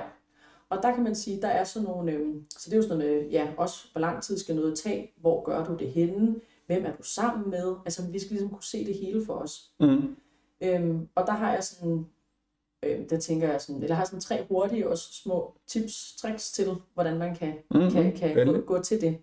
Og 0.69 0.83
der 0.83 0.95
kan 0.95 1.03
man 1.03 1.15
sige, 1.15 1.41
der 1.41 1.47
er 1.47 1.63
sådan 1.63 1.87
nogle, 1.87 2.11
øhm, 2.11 2.45
så 2.49 2.69
det 2.69 2.73
er 2.73 2.77
jo 2.77 2.83
sådan 2.83 2.97
noget, 2.97 3.23
med, 3.23 3.29
ja, 3.31 3.53
også 3.57 3.87
hvor 3.91 4.01
lang 4.01 4.23
tid 4.23 4.37
skal 4.37 4.55
noget 4.55 4.77
tage, 4.77 5.13
hvor 5.17 5.43
gør 5.43 5.65
du 5.65 5.75
det 5.75 5.91
henne, 5.91 6.35
hvem 6.67 6.85
er 6.85 6.95
du 6.95 7.03
sammen 7.03 7.49
med, 7.49 7.75
altså 7.85 8.11
vi 8.11 8.19
skal 8.19 8.31
ligesom 8.31 8.49
kunne 8.49 8.63
se 8.63 8.85
det 8.85 8.95
hele 8.95 9.25
for 9.25 9.33
os. 9.33 9.71
Mm. 9.79 10.15
Øhm, 10.61 11.07
og 11.15 11.27
der 11.27 11.33
har 11.33 11.53
jeg 11.53 11.63
sådan, 11.63 12.07
øhm, 12.83 13.07
der 13.07 13.19
tænker 13.19 13.51
jeg 13.51 13.61
sådan, 13.61 13.83
eller 13.83 13.95
har 13.95 14.05
sådan 14.05 14.19
tre 14.19 14.45
hurtige 14.49 14.89
også 14.89 15.13
små 15.13 15.55
tips, 15.67 16.15
tricks 16.15 16.51
til, 16.51 16.67
hvordan 16.93 17.17
man 17.17 17.35
kan, 17.35 17.53
Mm. 17.71 17.91
kan, 17.91 18.13
kan 18.15 18.45
gå, 18.47 18.61
gå 18.61 18.81
til 18.81 19.01
det. 19.01 19.17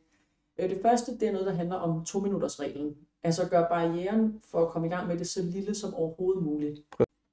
Øh, 0.59 0.70
det 0.70 0.78
første, 0.82 1.18
det 1.18 1.28
er 1.28 1.32
noget, 1.32 1.46
der 1.46 1.52
handler 1.54 1.76
om 1.76 2.04
to 2.04 2.20
minutters 2.20 2.61
reglen. 2.61 2.96
Altså 3.22 3.48
gør 3.48 3.68
barrieren 3.68 4.40
for 4.50 4.66
at 4.66 4.72
komme 4.72 4.86
i 4.88 4.90
gang 4.90 5.09
med 5.09 5.18
det 5.18 5.28
så 5.28 5.42
lille 5.42 5.74
som 5.74 5.94
overhovedet 5.94 6.42
muligt. 6.42 6.80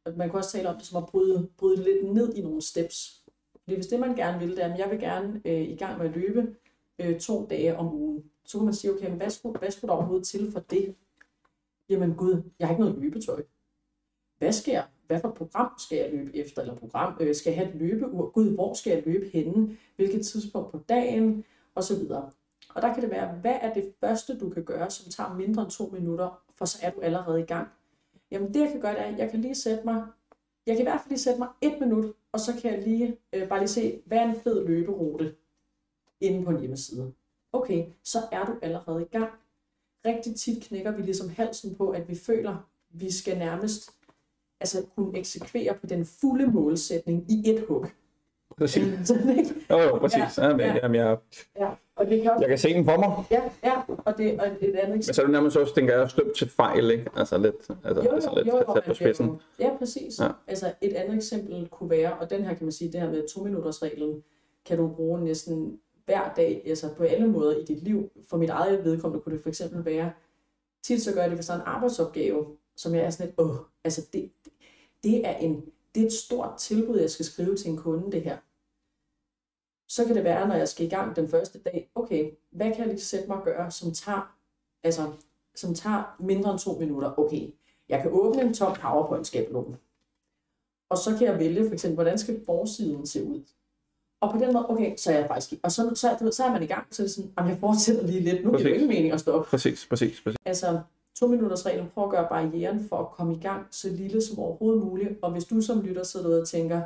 Og 0.05 0.13
Man 0.17 0.29
kan 0.29 0.37
også 0.37 0.51
tale 0.51 0.69
om 0.69 0.75
det 0.77 0.85
som 0.85 1.03
at 1.03 1.09
bryde, 1.09 1.49
bryde 1.57 1.83
lidt 1.83 2.13
ned 2.13 2.33
i 2.35 2.41
nogle 2.41 2.61
steps. 2.61 3.21
Fordi 3.63 3.75
hvis 3.75 3.87
det, 3.87 3.99
man 3.99 4.15
gerne 4.15 4.39
vil, 4.39 4.49
det 4.55 4.63
er, 4.65 4.73
at 4.73 4.79
jeg 4.79 4.89
vil 4.91 4.99
gerne 4.99 5.41
øh, 5.45 5.61
i 5.61 5.75
gang 5.75 5.97
med 5.97 6.05
at 6.05 6.15
løbe 6.15 6.55
øh, 6.99 7.19
to 7.19 7.47
dage 7.49 7.77
om 7.77 7.93
ugen, 7.93 8.23
så 8.45 8.57
kan 8.57 8.65
man 8.65 8.73
sige, 8.73 8.91
okay, 8.93 9.07
men 9.09 9.17
hvad 9.17 9.29
skulle, 9.29 9.59
hvad 9.59 9.71
skulle 9.71 9.89
der 9.89 9.95
overhovedet 9.95 10.27
til 10.27 10.51
for 10.51 10.59
det? 10.59 10.95
Jamen 11.89 12.13
gud, 12.15 12.41
jeg 12.59 12.67
har 12.67 12.73
ikke 12.73 12.83
noget 12.83 12.99
løbetøj. 13.01 13.43
Hvad 14.37 14.51
skal 14.51 14.71
jeg? 14.71 14.83
Hvad 15.07 15.19
for 15.21 15.31
program 15.31 15.71
skal 15.77 15.97
jeg 15.97 16.11
løbe 16.11 16.35
efter? 16.35 16.61
Eller 16.61 16.75
program, 16.75 17.17
øh, 17.19 17.35
skal 17.35 17.51
jeg 17.51 17.59
have 17.59 17.69
et 17.69 17.81
løbeur? 17.81 18.29
Gud, 18.29 18.49
hvor 18.49 18.73
skal 18.73 18.91
jeg 18.91 19.03
løbe 19.05 19.25
henne? 19.33 19.77
Hvilket 19.95 20.25
tidspunkt 20.25 20.71
på 20.71 20.79
dagen? 20.89 21.45
Og 21.75 21.83
så 21.83 21.95
videre. 21.95 22.31
Og 22.75 22.81
der 22.81 22.93
kan 22.93 23.03
det 23.03 23.11
være, 23.11 23.35
hvad 23.41 23.55
er 23.61 23.73
det 23.73 23.93
første, 23.99 24.39
du 24.39 24.49
kan 24.49 24.63
gøre, 24.63 24.89
som 24.89 25.11
tager 25.11 25.33
mindre 25.33 25.61
end 25.61 25.71
to 25.71 25.89
minutter, 25.93 26.41
for 26.55 26.65
så 26.65 26.77
er 26.81 26.91
du 26.91 26.99
allerede 27.01 27.39
i 27.39 27.45
gang. 27.45 27.67
Jamen 28.31 28.53
det, 28.53 28.59
jeg 28.59 28.71
kan 28.71 28.81
gøre, 28.81 28.93
det 28.93 29.01
er, 29.01 29.05
at 29.05 29.17
jeg 29.17 29.31
kan 29.31 29.41
lige 29.41 29.55
sætte 29.55 29.85
mig, 29.85 30.03
jeg 30.65 30.75
kan 30.75 30.81
i 30.81 30.89
hvert 30.89 31.01
fald 31.01 31.09
lige 31.09 31.19
sætte 31.19 31.39
mig 31.39 31.47
et 31.61 31.79
minut, 31.79 32.13
og 32.31 32.39
så 32.39 32.53
kan 32.61 32.73
jeg 32.73 32.83
lige 32.83 33.17
øh, 33.33 33.49
bare 33.49 33.59
lige 33.59 33.67
se, 33.67 34.01
hvad 34.05 34.17
er 34.17 34.29
en 34.29 34.35
fed 34.35 34.67
løberute 34.67 35.35
inde 36.21 36.45
på 36.45 36.51
en 36.51 36.59
hjemmeside. 36.59 37.13
Okay, 37.53 37.85
så 38.03 38.19
er 38.31 38.45
du 38.45 38.53
allerede 38.61 39.01
i 39.01 39.17
gang. 39.17 39.31
Rigtig 40.05 40.35
tit 40.35 40.63
knækker 40.63 40.91
vi 40.91 41.01
ligesom 41.01 41.29
halsen 41.29 41.75
på, 41.75 41.89
at 41.89 42.09
vi 42.09 42.15
føler, 42.15 42.69
vi 42.89 43.11
skal 43.11 43.37
nærmest 43.37 43.91
altså 44.59 44.85
kunne 44.95 45.17
eksekvere 45.17 45.73
på 45.73 45.85
den 45.87 46.05
fulde 46.05 46.47
målsætning 46.47 47.25
i 47.31 47.49
et 47.49 47.65
hug. 47.67 47.85
Præcis. 48.57 48.83
Sådan, 49.07 49.39
ikke? 49.39 49.55
Jo, 49.69 49.79
jo, 49.79 49.97
præcis. 49.97 50.37
Ja, 50.37 50.47
Ja, 50.49 50.57
ja. 50.57 50.73
Jamen, 50.83 50.95
jeg, 50.95 51.17
Ja, 51.59 51.69
og 51.95 52.05
det 52.07 52.21
kan 52.21 52.31
også, 52.31 52.41
jeg 52.41 52.49
kan 52.49 52.57
se 52.57 52.73
den 52.73 52.85
for 52.85 52.97
mig. 52.97 53.25
ja, 53.31 53.41
ja, 53.63 53.81
og 54.05 54.17
det 54.17 54.39
og 54.39 54.47
et 54.61 54.75
andet 54.75 54.89
Men 54.95 55.03
så 55.03 55.21
er 55.21 55.25
du 55.25 55.31
nærmest 55.31 55.57
også, 55.57 55.75
tænker 55.75 55.97
jeg, 55.97 56.09
dømt 56.17 56.35
til 56.35 56.49
fejl, 56.49 56.91
ikke? 56.91 57.05
Altså 57.15 57.37
lidt, 57.37 57.55
altså, 57.83 58.03
Jo, 58.03 58.09
altså 58.11 58.29
jo, 58.29 58.35
lidt 58.35 58.47
jo, 58.47 58.57
jo, 58.75 58.81
på 58.87 58.93
spidsen. 58.93 59.25
jo. 59.25 59.37
Ja, 59.59 59.69
præcis. 59.77 60.19
Ja. 60.19 60.25
Ja. 60.25 60.31
Altså 60.47 60.73
et 60.81 60.93
andet 60.93 61.15
eksempel 61.15 61.67
kunne 61.67 61.89
være, 61.89 62.13
og 62.13 62.29
den 62.29 62.43
her 62.43 62.53
kan 62.53 62.65
man 62.65 62.71
sige, 62.71 62.91
det 62.91 63.01
her 63.01 63.09
med 63.09 63.27
to 63.27 63.43
minutters 63.43 63.83
reglen, 63.83 64.23
kan 64.65 64.77
du 64.77 64.87
bruge 64.87 65.23
næsten 65.23 65.79
hver 66.05 66.33
dag, 66.37 66.63
altså 66.65 66.89
på 66.97 67.03
alle 67.03 67.27
måder 67.27 67.57
i 67.57 67.63
dit 67.65 67.83
liv. 67.83 68.09
For 68.29 68.37
mit 68.37 68.49
eget 68.49 68.83
vedkommende 68.85 69.23
kunne 69.23 69.35
det 69.35 69.41
for 69.43 69.49
eksempel 69.49 69.85
være, 69.85 70.11
tit 70.83 71.01
så 71.01 71.13
gør 71.13 71.21
jeg 71.21 71.29
det, 71.29 71.37
hvis 71.37 71.45
der 71.45 71.53
er 71.53 71.57
en 71.57 71.63
arbejdsopgave, 71.65 72.45
som 72.77 72.95
jeg 72.95 73.03
er 73.03 73.09
sådan 73.09 73.25
lidt, 73.27 73.39
åh, 73.39 73.55
altså 73.83 74.01
det, 74.13 74.31
det 75.05 75.27
er 75.27 75.37
en, 75.37 75.65
det 75.95 76.03
er 76.03 76.07
et 76.07 76.13
stort 76.13 76.57
tilbud, 76.57 76.99
jeg 76.99 77.11
skal 77.11 77.25
skrive 77.25 77.55
til 77.55 77.71
en 77.71 77.77
kunde, 77.77 78.11
det 78.11 78.21
her. 78.21 78.37
Så 79.89 80.05
kan 80.05 80.15
det 80.15 80.23
være, 80.23 80.47
når 80.47 80.55
jeg 80.55 80.69
skal 80.69 80.85
i 80.85 80.89
gang 80.89 81.15
den 81.15 81.29
første 81.29 81.59
dag, 81.59 81.91
okay, 81.95 82.31
hvad 82.51 82.71
kan 82.71 82.79
jeg 82.79 82.87
lige 82.87 82.99
sætte 82.99 83.27
mig 83.27 83.37
og 83.37 83.43
gøre, 83.43 83.71
som 83.71 83.91
tager, 83.91 84.35
altså, 84.83 85.11
som 85.55 85.73
tager 85.73 86.15
mindre 86.19 86.51
end 86.51 86.59
to 86.59 86.73
minutter? 86.79 87.19
Okay, 87.19 87.53
jeg 87.89 88.01
kan 88.01 88.11
åbne 88.11 88.41
en 88.41 88.53
tom 88.53 88.75
PowerPoint-skabelon. 88.75 89.77
Og 90.89 90.97
så 90.97 91.15
kan 91.17 91.27
jeg 91.27 91.39
vælge 91.39 91.65
for 91.67 91.73
eksempel, 91.73 91.95
hvordan 91.95 92.17
skal 92.17 92.45
forsiden 92.45 93.07
se 93.07 93.23
ud? 93.23 93.43
Og 94.21 94.31
på 94.31 94.37
den 94.37 94.53
måde, 94.53 94.69
okay, 94.69 94.95
så 94.97 95.11
er 95.11 95.17
jeg 95.17 95.27
faktisk. 95.27 95.59
Og 95.63 95.71
så, 95.71 95.91
så, 95.95 96.15
du 96.19 96.23
ved, 96.23 96.31
så 96.31 96.43
er 96.43 96.51
man 96.51 96.63
i 96.63 96.65
gang, 96.65 96.87
så 96.91 97.03
er 97.03 97.05
det 97.05 97.13
sådan, 97.13 97.33
jamen 97.37 97.51
jeg 97.51 97.59
fortsætter 97.59 98.07
lige 98.07 98.19
lidt. 98.19 98.43
Nu 98.43 98.51
giver 98.51 98.63
det 98.63 98.73
ikke 98.73 98.87
mening 98.87 99.13
at 99.13 99.19
stoppe. 99.19 99.49
Præcis, 99.49 99.87
præcis, 99.89 100.21
præcis. 100.21 100.37
Altså, 100.45 100.79
to 101.19 101.27
minutters 101.27 101.65
reglen, 101.65 101.87
prøv 101.93 102.03
at 102.03 102.09
gøre 102.11 102.27
barrieren 102.29 102.85
for 102.89 102.97
at 102.97 103.11
komme 103.11 103.33
i 103.35 103.39
gang 103.39 103.67
så 103.71 103.89
lille 103.89 104.21
som 104.21 104.39
overhovedet 104.39 104.83
muligt. 104.83 105.09
Og 105.21 105.31
hvis 105.31 105.45
du 105.45 105.61
som 105.61 105.81
lytter 105.81 106.03
sidder 106.03 106.25
derude 106.27 106.41
og 106.41 106.47
tænker, 106.47 106.81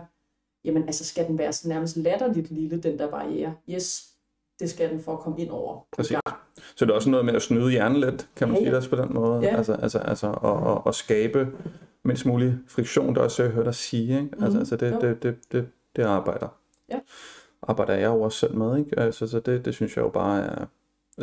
jamen 0.65 0.83
altså 0.83 1.05
skal 1.05 1.27
den 1.27 1.37
være 1.37 1.53
så 1.53 1.67
nærmest 1.69 1.97
latterligt 1.97 2.51
lille, 2.51 2.81
den 2.81 2.99
der 2.99 3.09
barriere? 3.11 3.53
Yes, 3.69 4.09
det 4.59 4.69
skal 4.69 4.89
den 4.91 4.99
for 5.01 5.13
at 5.13 5.19
komme 5.19 5.39
ind 5.41 5.49
over. 5.49 5.87
Præcis. 5.95 6.17
Så 6.75 6.85
det 6.85 6.91
er 6.91 6.95
også 6.95 7.09
noget 7.09 7.25
med 7.25 7.33
at 7.33 7.41
snyde 7.41 7.71
hjernen 7.71 7.99
lidt, 8.01 8.29
kan 8.35 8.47
man 8.47 8.55
Ja, 8.57 8.61
sige 8.61 8.69
det 8.69 8.77
også 8.77 8.89
på 8.89 8.95
den 8.95 9.13
måde. 9.13 9.41
Ja. 9.41 9.55
Altså, 9.57 9.73
altså, 9.73 9.99
altså 9.99 10.27
at, 10.31 10.71
at, 10.77 10.81
at 10.87 10.95
skabe 10.95 11.47
mindst 12.03 12.25
mulig 12.25 12.57
friktion, 12.67 13.15
der 13.15 13.21
også 13.21 13.43
jeg 13.43 13.51
hørte 13.51 13.65
dig 13.65 13.75
sige. 13.75 14.19
Ikke? 14.21 14.29
Altså, 14.33 14.49
Mhm. 14.49 14.59
altså 14.59 14.75
det, 14.75 14.91
Jo. 14.91 14.99
det, 15.01 15.23
det, 15.23 15.35
det, 15.51 15.67
det 15.95 16.03
arbejder. 16.03 16.47
Ja. 16.89 16.99
Arbejder 17.63 17.93
jeg 17.93 18.05
jo 18.07 18.21
også 18.21 18.37
selv 18.39 18.55
med. 18.55 18.77
Ikke? 18.77 18.99
Altså, 18.99 19.27
så 19.27 19.39
det, 19.39 19.65
det 19.65 19.73
synes 19.75 19.95
jeg 19.97 20.03
jo 20.03 20.09
bare 20.09 20.41
er 20.45 20.65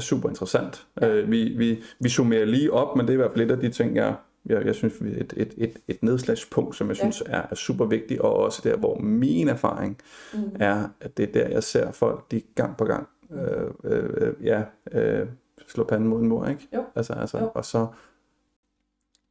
super 0.00 0.28
interessant. 0.28 0.86
Øh, 1.02 1.30
vi, 1.30 1.44
vi, 1.56 1.82
vi 2.00 2.08
summerer 2.08 2.44
lige 2.44 2.72
op, 2.72 2.96
men 2.96 3.06
det 3.06 3.10
er 3.10 3.14
i 3.14 3.16
hvert 3.16 3.30
fald 3.30 3.38
lidt 3.40 3.50
af 3.50 3.58
de 3.58 3.68
ting, 3.70 3.96
jeg, 3.96 4.14
jeg, 4.46 4.66
jeg 4.66 4.74
synes, 4.74 4.94
et, 5.00 5.34
et, 5.36 5.54
et, 5.56 5.76
et 5.88 6.02
nedslagspunkt, 6.02 6.76
som 6.76 6.88
jeg 6.88 6.96
Ja. 6.96 7.02
synes 7.02 7.22
er, 7.26 7.42
er 7.50 7.54
super 7.54 7.84
vigtigt, 7.84 8.20
og 8.20 8.36
også 8.36 8.60
der, 8.64 8.76
hvor 8.76 8.98
min 8.98 9.48
erfaring 9.48 9.98
Mm. 10.34 10.40
er, 10.60 10.88
at 11.00 11.16
det 11.16 11.28
er 11.28 11.32
der, 11.32 11.48
jeg 11.48 11.62
ser 11.62 11.92
folk, 11.92 12.30
de 12.30 12.42
gang 12.54 12.76
på 12.76 12.84
gang, 12.84 13.08
øh, 13.32 13.70
øh, 13.84 14.32
ja, 14.46 14.62
øh, 14.92 15.26
slå 15.68 15.84
panden 15.84 16.08
mod 16.08 16.20
en 16.20 16.28
mur, 16.28 16.46
ikke? 16.48 16.68
Jo. 16.74 16.84
Altså, 16.94 17.12
altså, 17.12 17.38
Jo. 17.38 17.50
og 17.54 17.64
så, 17.64 17.86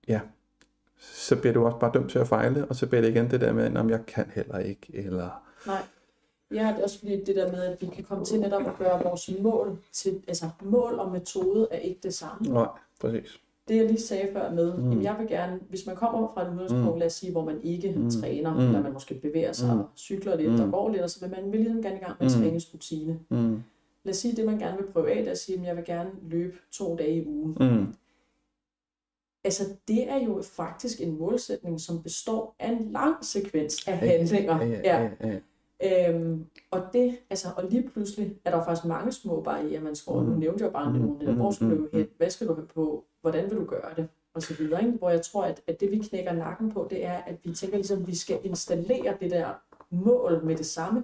ja, 0.07 0.20
så 0.99 1.36
bliver 1.36 1.53
du 1.53 1.66
også 1.66 1.78
bare 1.80 1.91
dømt 1.93 2.09
til 2.11 2.20
at 2.20 2.28
fejle, 2.28 2.66
og 2.66 2.76
så 2.76 2.88
bliver 2.88 3.01
det 3.01 3.09
igen 3.09 3.32
det 3.32 3.41
der 3.41 3.53
med, 3.53 3.76
om 3.78 3.89
jeg 3.89 4.05
kan 4.07 4.26
heller 4.36 4.57
ikke, 4.57 4.88
eller, 4.93 5.30
Nej. 5.68 5.82
Ja, 6.53 6.67
det 6.67 6.79
er 6.79 6.83
også 6.83 6.99
fordi 6.99 7.23
det 7.23 7.35
der 7.35 7.51
med, 7.51 7.63
at 7.63 7.81
vi 7.81 7.87
kan 7.87 8.03
komme 8.03 8.25
til 8.25 8.39
netop 8.39 8.61
at 8.67 8.77
gøre 8.77 9.03
vores 9.03 9.31
mål 9.41 9.77
til, 9.93 10.23
altså 10.27 10.49
mål 10.63 10.93
og 10.99 11.11
metode 11.11 11.67
er 11.71 11.77
ikke 11.77 11.99
det 12.03 12.13
samme. 12.13 12.53
nej, 12.53 12.67
præcis. 13.01 13.39
Det 13.67 13.75
jeg 13.75 13.85
lige 13.85 14.01
sagde 14.01 14.29
før 14.33 14.51
med, 14.51 14.77
Mm. 14.77 14.83
jamen 14.89 15.03
jeg 15.03 15.15
vil 15.19 15.27
gerne, 15.27 15.59
hvis 15.69 15.85
man 15.87 15.95
kommer 15.95 16.31
fra 16.33 16.41
et 16.47 16.51
udgangspunkt, 16.53 16.93
Mm. 16.93 16.99
lad 16.99 17.07
os 17.07 17.13
sige, 17.13 17.31
hvor 17.31 17.45
man 17.45 17.61
ikke 17.63 17.91
Mm. 17.95 18.09
træner, 18.11 18.53
Mm. 18.53 18.59
eller 18.59 18.81
man 18.81 18.93
måske 18.93 19.15
bevæger 19.15 19.51
sig 19.51 19.73
Mm. 19.73 19.79
og 19.79 19.89
cykler 19.95 20.35
lidt 20.37 20.51
mm. 20.51 20.59
og 20.61 20.71
går 20.71 20.89
lidt, 20.89 21.01
og 21.01 21.09
så 21.09 21.19
vil 21.19 21.29
man 21.41 21.51
vil 21.51 21.59
ligesom 21.59 21.81
gerne 21.81 21.95
i 21.95 21.99
gang 21.99 22.15
med 22.19 22.27
Mm. 22.29 22.33
træningsrutine. 22.33 23.19
Mm. 23.29 23.63
Lad 24.03 24.11
os 24.13 24.17
sige, 24.17 24.35
det 24.35 24.45
man 24.45 24.59
gerne 24.59 24.77
vil 24.77 24.85
prøve 24.93 25.11
af, 25.11 25.23
er 25.25 25.31
at 25.31 25.37
sige, 25.37 25.59
at 25.59 25.65
jeg 25.65 25.75
vil 25.75 25.85
gerne 25.85 26.09
løbe 26.27 26.57
to 26.71 26.95
dage 26.95 27.15
i 27.23 27.27
ugen. 27.27 27.57
Mm. 27.59 27.87
Altså 29.43 29.63
det 29.87 30.09
er 30.11 30.17
jo 30.17 30.41
faktisk 30.41 31.01
en 31.01 31.19
målsætning, 31.19 31.81
som 31.81 32.03
består 32.03 32.55
af 32.59 32.69
en 32.71 32.91
lang 32.91 33.25
sekvens 33.25 33.87
af 33.87 33.97
handlinger. 33.97 34.65
Ja, 34.65 34.73
ja, 34.83 35.09
ja, 35.21 35.27
ja. 35.27 35.39
Øhm, 35.84 36.45
og 36.71 36.82
det, 36.93 37.17
altså, 37.30 37.47
og 37.57 37.63
lige 37.69 37.89
pludselig 37.89 38.38
er 38.45 38.51
der 38.51 38.63
faktisk 38.65 38.86
mange 38.88 39.11
små 39.11 39.41
barriere, 39.41 39.80
man 39.82 39.95
skal 39.95 40.11
over. 40.11 40.23
Nu 40.23 40.34
Mm. 40.34 40.39
nævnte 40.39 40.63
jeg 40.63 40.73
bare 40.73 40.93
Mm. 40.93 40.99
nogle. 40.99 41.34
Hvor 41.36 41.51
skal 41.51 41.69
du 41.69 41.76
Mm. 41.76 41.89
hen? 41.93 42.07
Hvad 42.17 42.30
skal 42.30 42.47
du 42.47 42.53
have 42.53 42.67
på? 42.67 43.05
Hvordan 43.21 43.49
vil 43.49 43.57
du 43.57 43.65
gøre 43.65 43.95
det? 43.95 44.07
Og 44.34 44.41
så 44.41 44.53
videre, 44.53 44.86
ikke? 44.86 44.97
Hvor 44.97 45.09
jeg 45.09 45.21
tror, 45.21 45.43
at, 45.43 45.61
at 45.67 45.80
det 45.80 45.91
vi 45.91 45.97
knækker 45.97 46.34
nakken 46.34 46.71
på, 46.71 46.88
det 46.89 47.05
er, 47.05 47.13
at 47.17 47.36
vi 47.43 47.53
tænker 47.53 47.78
ligesom, 47.78 48.01
at 48.01 48.07
vi 48.07 48.15
skal 48.15 48.39
installere 48.43 49.17
det 49.19 49.32
der 49.32 49.53
mål 49.89 50.45
med 50.45 50.55
det 50.55 50.65
samme. 50.65 51.03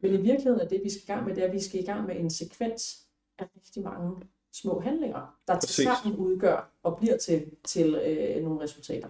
Men 0.00 0.10
i 0.12 0.16
virkeligheden 0.16 0.60
er 0.60 0.68
det, 0.68 0.80
vi 0.84 0.90
skal 0.90 1.02
i 1.02 1.06
gang 1.06 1.26
med, 1.26 1.34
det 1.34 1.42
er, 1.42 1.46
at 1.48 1.52
vi 1.54 1.60
skal 1.60 1.80
i 1.80 1.84
gang 1.86 2.06
med 2.06 2.16
en 2.16 2.30
sekvens 2.30 3.06
af 3.38 3.46
rigtig 3.56 3.82
mange 3.82 4.16
små 4.52 4.80
handlinger, 4.80 5.36
der 5.48 5.58
til 5.58 5.84
sammen 5.84 6.16
udgør 6.18 6.70
og 6.82 6.96
bliver 6.96 7.16
til, 7.16 7.50
til 7.64 7.94
øh, 7.94 8.44
nogle 8.44 8.60
resultater. 8.60 9.08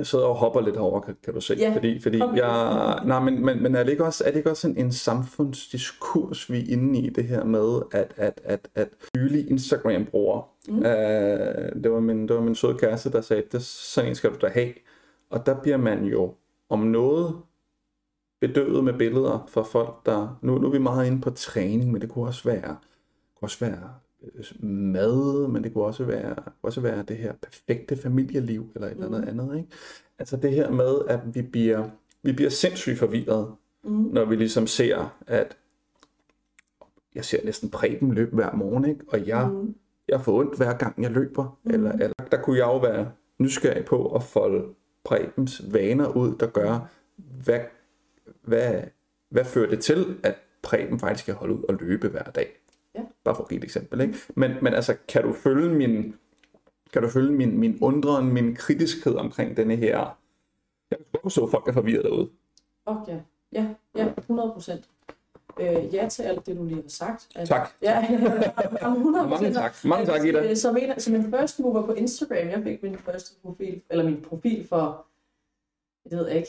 Jeg 0.00 0.06
sidder 0.06 0.24
og 0.24 0.34
hopper 0.34 0.60
lidt 0.60 0.76
herover, 0.76 1.00
kan, 1.00 1.16
kan 1.24 1.34
du 1.34 1.40
se. 1.40 1.54
Ja, 1.54 1.72
fordi, 1.74 2.00
fordi 2.00 2.18
med 2.18 2.28
jeg, 2.34 3.00
nej, 3.04 3.20
men, 3.20 3.44
men, 3.44 3.62
men 3.62 3.74
er 3.74 3.82
det 3.82 3.90
ikke 3.90 4.04
også, 4.04 4.24
er 4.24 4.30
det 4.30 4.36
ikke 4.36 4.50
også 4.50 4.68
en, 4.68 4.76
en 4.76 4.92
samfundsdiskurs, 4.92 6.50
vi 6.50 6.58
er 6.58 6.72
inde 6.72 6.98
i 6.98 7.10
det 7.10 7.24
her 7.24 7.44
med, 7.44 7.80
at, 7.92 8.14
at, 8.16 8.40
at, 8.44 8.68
at 8.74 8.88
nylige 9.16 9.48
Instagram-brugere, 9.48 10.42
mm. 10.68 10.76
uh, 10.76 10.82
det, 11.82 11.92
var 11.92 12.00
min, 12.00 12.28
det 12.28 12.36
var 12.36 12.42
min 12.42 12.54
søde 12.54 12.78
kæreste, 12.78 13.12
der 13.12 13.20
sagde, 13.20 13.42
det, 13.52 13.62
sådan 13.62 14.10
en 14.10 14.14
skal 14.14 14.30
du 14.30 14.36
da 14.40 14.48
have. 14.48 14.72
Og 15.30 15.46
der 15.46 15.60
bliver 15.62 15.76
man 15.76 16.04
jo 16.04 16.34
om 16.68 16.78
noget 16.78 17.36
bedøvet 18.40 18.84
med 18.84 18.92
billeder 18.92 19.46
for 19.48 19.62
folk, 19.62 20.06
der... 20.06 20.38
Nu, 20.42 20.58
nu 20.58 20.66
er 20.66 20.72
vi 20.72 20.78
meget 20.78 21.06
inde 21.06 21.20
på 21.20 21.30
træning, 21.30 21.92
men 21.92 22.00
det 22.00 22.10
kunne 22.10 22.26
også 22.26 22.44
være, 22.44 22.76
kunne 23.34 23.46
også 23.46 23.64
være 23.64 23.74
øh, 23.74 24.09
mad, 24.60 25.48
men 25.48 25.64
det 25.64 25.72
kunne 25.72 25.84
også 25.84 26.04
være, 26.04 26.36
også 26.62 26.80
være 26.80 27.02
det 27.02 27.16
her 27.16 27.32
perfekte 27.42 27.96
familieliv, 27.96 28.70
eller 28.74 28.88
et 28.88 28.92
eller 28.92 29.06
andet 29.06 29.28
andet. 29.28 29.56
Ikke? 29.56 29.68
Altså 30.18 30.36
det 30.36 30.52
her 30.52 30.70
med, 30.70 30.94
at 31.08 31.20
vi 31.34 31.42
bliver, 31.42 31.88
vi 32.22 32.32
bliver 32.32 32.50
sindssygt 32.50 32.98
forvirret, 32.98 33.54
mm. 33.84 33.90
når 33.90 34.24
vi 34.24 34.36
ligesom 34.36 34.66
ser, 34.66 35.18
at 35.26 35.56
jeg 37.14 37.24
ser 37.24 37.44
næsten 37.44 37.70
Preben 37.70 38.14
løbe 38.14 38.34
hver 38.34 38.54
morgen, 38.54 38.84
ikke? 38.84 39.04
og 39.08 39.26
jeg, 39.26 39.48
mm. 39.48 39.74
jeg 40.08 40.20
får 40.20 40.38
ondt 40.38 40.56
hver 40.56 40.76
gang 40.76 41.02
jeg 41.02 41.10
løber. 41.10 41.58
Mm. 41.64 41.70
Eller, 41.70 41.92
eller 41.92 42.14
der 42.30 42.42
kunne 42.42 42.58
jeg 42.58 42.66
jo 42.66 42.78
være 42.78 43.12
nysgerrig 43.38 43.84
på 43.84 44.14
at 44.14 44.22
folde 44.22 44.64
Prebens 45.04 45.62
vaner 45.72 46.08
ud, 46.16 46.34
der 46.40 46.46
gør, 46.46 46.88
hvad, 47.44 47.60
hvad, 48.42 48.82
hvad 49.28 49.44
fører 49.44 49.70
det 49.70 49.80
til, 49.80 50.16
at 50.22 50.34
Preben 50.62 50.98
faktisk 50.98 51.26
kan 51.26 51.34
holde 51.34 51.54
ud 51.54 51.62
og 51.68 51.74
løbe 51.80 52.08
hver 52.08 52.22
dag? 52.22 52.59
Ja. 53.20 53.24
Bare 53.24 53.36
for 53.36 53.42
at 53.42 53.48
give 53.48 53.58
et 53.58 53.64
eksempel. 53.64 54.00
Ikke? 54.00 54.14
Men, 54.36 54.50
men 54.62 54.74
altså, 54.74 54.96
kan 55.08 55.22
du 55.22 55.32
følge 55.32 55.74
min, 55.74 56.14
kan 56.92 57.02
du 57.02 57.08
følge 57.08 57.32
min, 57.32 57.58
min 57.58 57.78
undren, 57.80 58.32
min 58.32 58.54
kritiskhed 58.56 59.14
omkring 59.14 59.56
denne 59.56 59.76
her? 59.76 59.98
Jeg 60.90 60.98
kan 60.98 61.06
godt 61.12 61.22
forstå, 61.22 61.44
at 61.44 61.50
folk 61.50 61.68
er 61.68 61.72
forvirret 61.72 62.04
derude. 62.04 62.28
Okay. 62.86 63.20
Ja, 63.52 63.66
ja, 63.96 64.08
100 64.18 64.52
procent. 64.52 64.84
Øh, 65.60 65.94
ja 65.94 66.08
til 66.08 66.22
alt 66.22 66.46
det, 66.46 66.56
du 66.56 66.64
lige 66.64 66.82
har 66.82 66.88
sagt. 66.88 67.28
Altså, 67.34 67.54
Tak. 67.54 67.70
Ja, 67.82 68.04
100 68.86 69.28
Mange 69.28 69.52
tak. 69.52 69.84
Mange 69.84 70.06
tak, 70.06 70.24
Ida. 70.24 70.50
Øh, 70.50 70.56
Som, 70.56 70.76
en, 70.76 71.00
som 71.00 71.14
en 71.14 71.30
first 71.30 71.60
mover 71.60 71.86
på 71.86 71.92
Instagram, 71.92 72.48
jeg 72.48 72.62
fik 72.62 72.82
min 72.82 72.96
første 72.98 73.34
profil, 73.42 73.82
eller 73.90 74.04
min 74.04 74.22
profil 74.22 74.66
for, 74.68 75.06
jeg 76.10 76.18
ved 76.18 76.28
ikke, 76.28 76.48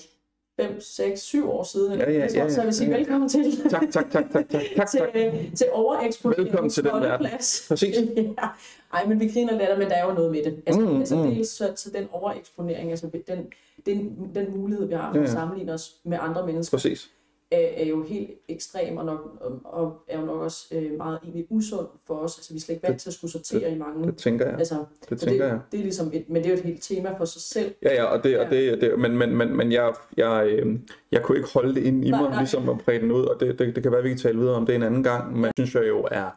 5, 0.60 0.82
6, 0.82 1.22
7 1.22 1.50
år 1.50 1.64
siden. 1.64 2.00
Ja, 2.00 2.12
ja, 2.12 2.18
noget, 2.18 2.36
ja, 2.36 2.50
Så 2.50 2.56
jeg 2.62 2.66
vil 2.66 2.74
sige 2.74 2.90
ja. 2.92 2.98
velkommen 2.98 3.30
til. 3.30 3.70
Tak, 3.70 3.82
tak, 3.92 4.12
tak, 4.12 4.32
tak, 4.32 4.50
tak, 4.50 4.62
tak, 4.78 4.88
til, 4.88 5.00
tak. 5.00 5.10
øh, 5.16 5.54
til 5.56 5.68
overeksponering. 5.72 6.46
Velkommen 6.46 6.70
til 6.70 6.84
den 6.84 6.92
verden. 6.94 7.28
Plads. 7.28 7.66
Præcis. 7.68 7.96
ja. 8.18 8.48
Ej, 8.94 9.06
men 9.06 9.20
vi 9.20 9.28
griner 9.28 9.58
lidt, 9.58 9.80
men 9.80 9.90
der 9.90 9.96
er 9.96 10.06
jo 10.08 10.14
noget 10.14 10.32
med 10.32 10.44
det. 10.44 10.62
Altså, 10.66 10.82
Mm, 10.82 11.00
altså 11.00 11.16
mm. 11.16 11.24
dels 11.24 11.50
så, 11.50 11.74
så 11.76 11.90
den 11.90 12.08
overeksponering, 12.12 12.90
altså 12.90 13.10
den, 13.28 13.46
den, 13.86 14.30
den 14.36 14.58
mulighed, 14.58 14.88
vi 14.88 14.94
har 14.94 15.12
for 15.12 15.18
Ja, 15.18 15.24
at 15.24 15.30
ja. 15.30 15.34
sammenligne 15.34 15.74
os 15.74 15.96
med 16.04 16.18
andre 16.22 16.46
mennesker, 16.46 16.78
Præcis. 16.78 17.10
Er, 17.52 17.68
er 17.84 17.86
jo 17.86 18.04
helt 18.04 18.30
ekstrem 18.50 18.98
og, 18.98 19.06
nok, 19.06 19.38
og, 19.42 19.60
og 19.64 20.04
er 20.08 20.20
jo 20.20 20.26
nok 20.26 20.42
også 20.42 20.76
øh, 20.76 20.98
meget 20.98 21.20
egentlig 21.24 21.48
usund 21.50 21.88
for 22.08 22.14
os. 22.16 22.38
Altså, 22.38 22.54
vi 22.54 22.58
er 22.58 22.62
slet 22.62 22.76
ikke 22.76 22.88
vant 22.88 23.02
til 23.02 23.10
at 23.10 23.14
skulle 23.14 23.32
sortere 23.32 23.72
i 23.72 23.78
mange. 23.78 24.08
Det 24.08 24.18
tænker 24.18 24.46
jeg. 24.46 24.58
Altså, 24.60 24.86
Det 25.10 25.20
tænker 25.20 25.44
det, 25.46 25.52
jeg. 25.52 25.60
det 25.72 25.78
er 25.78 25.82
ligesom 25.84 26.10
et, 26.14 26.30
men 26.30 26.36
det 26.44 26.46
er 26.46 26.50
jo 26.50 26.58
et 26.58 26.64
helt 26.64 26.82
tema 26.84 27.18
for 27.18 27.26
sig 27.26 27.42
selv. 27.42 27.74
Ja, 27.84 27.94
ja, 27.94 28.04
og 28.04 28.24
det, 28.24 28.40
og 28.40 28.50
det, 28.50 28.82
det 28.82 29.00
men, 29.00 29.18
men, 29.18 29.36
men, 29.38 29.58
men 29.58 29.72
jeg, 29.72 29.94
jeg, 30.18 30.48
øh, 30.48 30.80
jeg 31.12 31.24
kunne 31.24 31.38
ikke 31.38 31.50
holde 31.54 31.76
det 31.76 31.84
inde 31.84 32.08
i 32.08 32.12
Nej, 32.12 32.22
mig, 32.22 32.30
nej. 32.30 32.40
ligesom 32.40 32.70
at 32.70 32.78
præge 32.86 33.00
den 33.02 33.12
ud, 33.12 33.26
og 33.26 33.40
det, 33.40 33.60
det, 33.60 33.76
det 33.76 33.84
kan 33.84 33.92
være, 33.92 34.04
vi 34.04 34.10
kan 34.10 34.18
tale 34.18 34.38
videre 34.40 34.56
om 34.56 34.66
det 34.66 34.76
en 34.76 34.84
anden 34.84 35.04
gang, 35.04 35.40
men 35.40 35.52
synes 35.58 35.76
jeg 35.76 35.88
jo 35.88 36.08
er, 36.12 36.30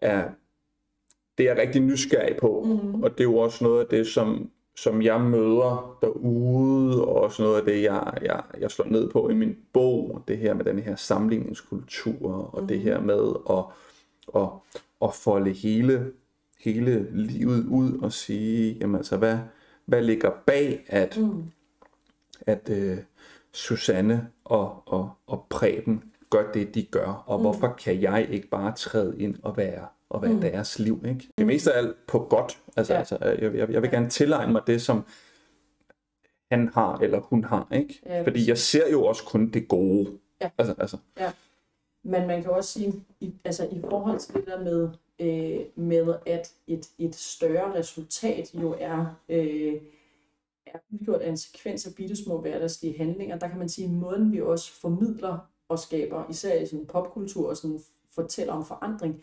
er 0.00 0.28
det 1.38 1.48
er 1.48 1.54
jeg 1.54 1.62
rigtig 1.62 1.80
nysgerrig 1.82 2.36
på, 2.36 2.62
Mhm. 2.66 3.02
og 3.02 3.10
det 3.10 3.20
er 3.20 3.24
jo 3.24 3.36
også 3.36 3.64
noget 3.64 3.80
af 3.80 3.86
det, 3.86 4.06
som, 4.06 4.50
som 4.76 5.02
jeg 5.02 5.20
møder 5.20 5.98
derude, 6.02 7.04
og 7.04 7.14
også 7.14 7.42
noget 7.42 7.58
af 7.58 7.64
det, 7.64 7.82
jeg, 7.82 8.12
jeg, 8.22 8.42
jeg 8.60 8.70
slår 8.70 8.86
ned 8.86 9.10
på 9.10 9.28
i 9.28 9.34
min 9.34 9.56
bog, 9.72 10.22
det 10.28 10.38
her 10.38 10.54
med 10.54 10.64
den 10.64 10.78
her 10.78 10.96
sammenligningskultur, 10.96 12.54
og 12.54 12.68
det 12.68 12.80
her 12.80 13.00
med 13.00 13.32
at, 13.50 13.64
at, 14.42 14.48
at 15.02 15.14
folde 15.14 15.50
hele, 15.52 16.12
hele 16.60 17.08
livet 17.12 17.66
ud 17.66 17.98
og 17.98 18.12
sige, 18.12 18.76
jamen 18.80 18.96
altså, 18.96 19.16
hvad, 19.16 19.38
hvad 19.86 20.02
ligger 20.02 20.30
bag, 20.46 20.84
at, 20.86 21.18
Mm. 21.18 21.44
at 22.40 22.70
øh, 22.72 22.98
Susanne 23.52 24.28
og, 24.44 24.82
og, 24.86 25.10
og 25.26 25.46
Preben 25.50 26.02
gør 26.30 26.52
det, 26.52 26.74
de 26.74 26.82
gør, 26.82 27.24
og 27.26 27.38
mm. 27.38 27.42
hvorfor 27.42 27.74
kan 27.78 28.02
jeg 28.02 28.26
ikke 28.30 28.48
bare 28.48 28.72
træde 28.76 29.18
ind 29.18 29.36
og 29.42 29.56
være, 29.56 29.86
og 30.12 30.22
være 30.22 30.32
mm. 30.32 30.40
deres 30.40 30.78
liv, 30.78 31.04
ikke? 31.08 31.28
Det 31.38 31.46
meste 31.46 31.72
af 31.72 31.78
alt 31.78 32.06
på 32.06 32.18
godt. 32.18 32.58
Altså, 32.76 32.92
Ja. 32.92 32.96
ja. 32.96 33.00
altså 33.00 33.18
jeg, 33.44 33.54
jeg, 33.54 33.70
jeg 33.70 33.82
vil 33.82 33.90
gerne 33.90 34.10
tilegne 34.10 34.52
mig 34.52 34.62
det, 34.66 34.82
som 34.82 35.04
han 36.52 36.68
har, 36.68 36.98
eller 36.98 37.20
hun 37.20 37.44
har, 37.44 37.68
ikke? 37.72 38.00
Ja, 38.06 38.22
Fordi 38.22 38.48
jeg 38.48 38.58
ser 38.58 38.90
jo 38.90 39.04
også 39.04 39.24
kun 39.24 39.50
det 39.50 39.68
gode. 39.68 40.18
Ja. 40.40 40.50
Altså, 40.58 40.74
altså, 40.78 40.96
Men 42.02 42.26
man 42.26 42.42
kan 42.42 42.50
også 42.50 42.72
sige, 42.72 42.92
i, 43.20 43.34
altså 43.44 43.68
i 43.72 43.80
forhold 43.90 44.18
til 44.18 44.34
det 44.34 44.46
der 44.46 44.60
med, 44.64 44.88
øh, 45.18 45.60
med 45.74 46.14
at 46.26 46.52
et, 46.66 46.88
et 46.98 47.14
større 47.14 47.74
resultat 47.74 48.54
jo 48.54 48.76
er, 48.80 49.14
øh, 49.28 49.74
er 50.66 50.78
udgjort 50.92 51.20
af 51.20 51.28
en 51.28 51.36
sekvens 51.36 51.86
af 51.86 51.94
bitte 51.94 52.16
små 52.16 52.40
hverdagslige 52.40 52.98
handlinger, 52.98 53.38
der 53.38 53.48
kan 53.48 53.58
man 53.58 53.68
sige, 53.68 53.84
at 53.84 53.90
måden 53.90 54.32
vi 54.32 54.40
også 54.40 54.72
formidler 54.80 55.38
og 55.68 55.78
skaber, 55.78 56.24
især 56.30 56.60
i 56.60 56.66
sådan 56.66 56.86
popkultur 56.86 57.48
og 57.48 57.56
sådan 57.56 57.80
fortæller 58.14 58.52
om 58.52 58.64
forandring, 58.64 59.22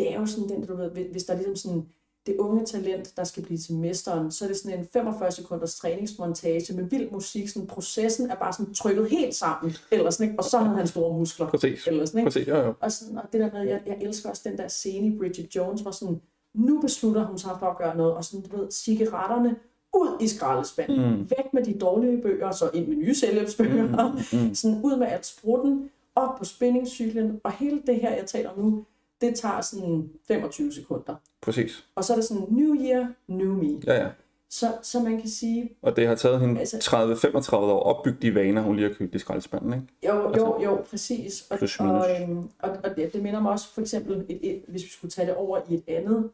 det 0.00 0.12
er 0.12 0.20
jo 0.20 0.26
sådan 0.26 0.48
den, 0.48 0.66
du 0.66 0.76
ved, 0.76 0.90
hvis 0.90 1.24
der 1.24 1.32
er 1.32 1.36
ligesom 1.36 1.56
sådan 1.56 1.86
det 2.26 2.36
unge 2.36 2.64
talent, 2.64 3.16
der 3.16 3.24
skal 3.24 3.42
blive 3.42 3.58
til 3.58 3.74
mesteren, 3.74 4.30
så 4.30 4.44
er 4.44 4.48
det 4.48 4.56
sådan 4.56 4.78
en 4.78 4.88
45 4.92 5.32
sekunders 5.32 5.74
træningsmontage 5.74 6.74
med 6.76 6.84
vild 6.84 7.10
musik, 7.10 7.48
sådan 7.48 7.66
processen 7.66 8.30
er 8.30 8.34
bare 8.34 8.52
sådan 8.52 8.74
trykket 8.74 9.10
helt 9.10 9.34
sammen, 9.34 9.76
eller 9.90 10.10
sådan, 10.10 10.26
ikke? 10.26 10.38
og 10.38 10.44
så 10.44 10.58
har 10.58 10.74
han 10.74 10.86
store 10.86 11.18
muskler. 11.18 11.50
præcis. 11.50 11.86
Eller 11.86 12.06
sådan, 12.06 12.18
ikke? 12.18 12.26
Præcis, 12.26 12.48
jo, 12.48 12.56
jo. 12.56 12.74
Og, 12.80 12.92
sådan, 12.92 13.18
og 13.18 13.24
det 13.32 13.40
der 13.40 13.50
med, 13.52 13.68
jeg, 13.68 13.80
jeg 13.86 13.98
elsker 14.00 14.30
også 14.30 14.42
den 14.44 14.58
der 14.58 14.68
scene 14.68 15.06
i 15.06 15.18
Bridget 15.18 15.56
Jones, 15.56 15.80
hvor 15.80 15.90
sådan, 15.90 16.20
nu 16.54 16.80
beslutter 16.80 17.26
hun 17.26 17.38
sig 17.38 17.50
for 17.58 17.66
at 17.66 17.78
gøre 17.78 17.96
noget, 17.96 18.14
og 18.14 18.24
sådan, 18.24 18.46
du 18.46 18.56
ved, 18.56 18.70
cigaretterne 18.70 19.56
ud 19.94 20.16
i 20.20 20.28
skraldespanden. 20.28 21.10
Mm. 21.10 21.30
Væk 21.30 21.52
med 21.52 21.64
de 21.64 21.78
dårlige 21.78 22.22
bøger, 22.22 22.50
så 22.50 22.70
ind 22.74 22.88
med 22.88 22.96
nye 22.96 23.14
selvhjælpsbøger. 23.14 24.12
Mm. 24.32 24.38
Mm. 24.38 24.54
Sådan 24.54 24.80
ud 24.84 24.96
med 24.96 25.06
alt 25.06 25.26
sprutten, 25.26 25.90
op 26.14 26.38
på 26.38 26.44
spændingscyklen, 26.44 27.40
og 27.44 27.52
hele 27.52 27.82
det 27.86 27.96
her, 27.96 28.10
jeg 28.10 28.26
taler 28.26 28.50
om 28.50 28.58
nu, 28.58 28.84
det 29.20 29.34
tager 29.38 29.60
sådan 29.60 30.10
25 30.28 30.72
sekunder. 30.72 31.14
Præcis. 31.40 31.84
Og 31.94 32.04
så 32.04 32.12
er 32.12 32.16
det 32.16 32.24
sådan, 32.24 32.46
new 32.50 32.74
year, 32.74 33.12
new 33.28 33.54
me. 33.54 33.80
Ja, 33.86 33.94
ja. 34.02 34.08
Så, 34.52 34.66
så 34.82 35.00
man 35.00 35.20
kan 35.20 35.28
sige, 35.30 35.70
Og 35.82 35.96
det 35.96 36.06
har 36.06 36.14
taget 36.14 36.40
hende 36.40 36.60
Altså- 36.60 36.76
30-35 36.76 37.54
år 37.56 37.76
at 37.80 37.82
opbygge 37.96 38.18
de 38.22 38.34
vaner, 38.34 38.62
hun 38.62 38.76
lige 38.76 38.88
har 38.88 38.94
købt 38.94 39.14
i 39.14 39.18
skraldespanden, 39.18 39.72
ikke? 39.72 39.86
Jo, 40.06 40.36
jo, 40.36 40.62
jo, 40.62 40.82
præcis. 40.90 41.46
Og, 41.50 41.58
plus 41.58 41.80
minus. 41.80 41.92
og, 42.04 42.22
øhm, 42.22 42.38
og, 42.58 42.70
og 42.84 42.96
det, 42.96 43.12
det 43.12 43.22
minder 43.22 43.40
mig 43.40 43.52
også 43.52 43.68
for 43.74 43.80
eksempel, 43.80 44.24
et, 44.28 44.38
et, 44.50 44.62
hvis 44.68 44.82
vi 44.84 44.88
skulle 44.88 45.10
tage 45.10 45.26
det 45.26 45.34
over 45.34 45.60
i 45.68 45.74
et 45.74 45.82
andet, 45.86 46.30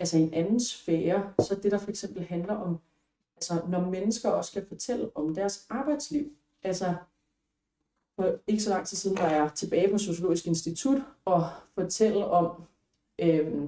altså 0.00 0.16
en 0.18 0.34
anden 0.34 0.60
sfære, 0.60 1.22
så 1.38 1.54
det 1.62 1.72
der 1.72 1.78
for 1.78 1.90
eksempel 1.90 2.22
handler 2.28 2.54
om, 2.54 2.78
altså 3.36 3.54
når 3.68 3.80
mennesker 3.80 4.30
også 4.30 4.50
skal 4.50 4.64
fortælle 4.68 5.10
om 5.14 5.34
deres 5.34 5.66
arbejdsliv. 5.70 6.24
Altså, 6.62 6.94
for 8.20 8.34
ikke 8.46 8.62
så 8.62 8.70
lang 8.70 8.86
tid 8.86 8.96
siden 8.96 9.18
var 9.18 9.30
jeg 9.30 9.50
tilbage 9.54 9.92
på 9.92 9.98
Sociologisk 9.98 10.46
Institut 10.46 11.02
og 11.24 11.46
fortælle 11.74 12.24
om, 12.24 12.62
øh, 13.18 13.64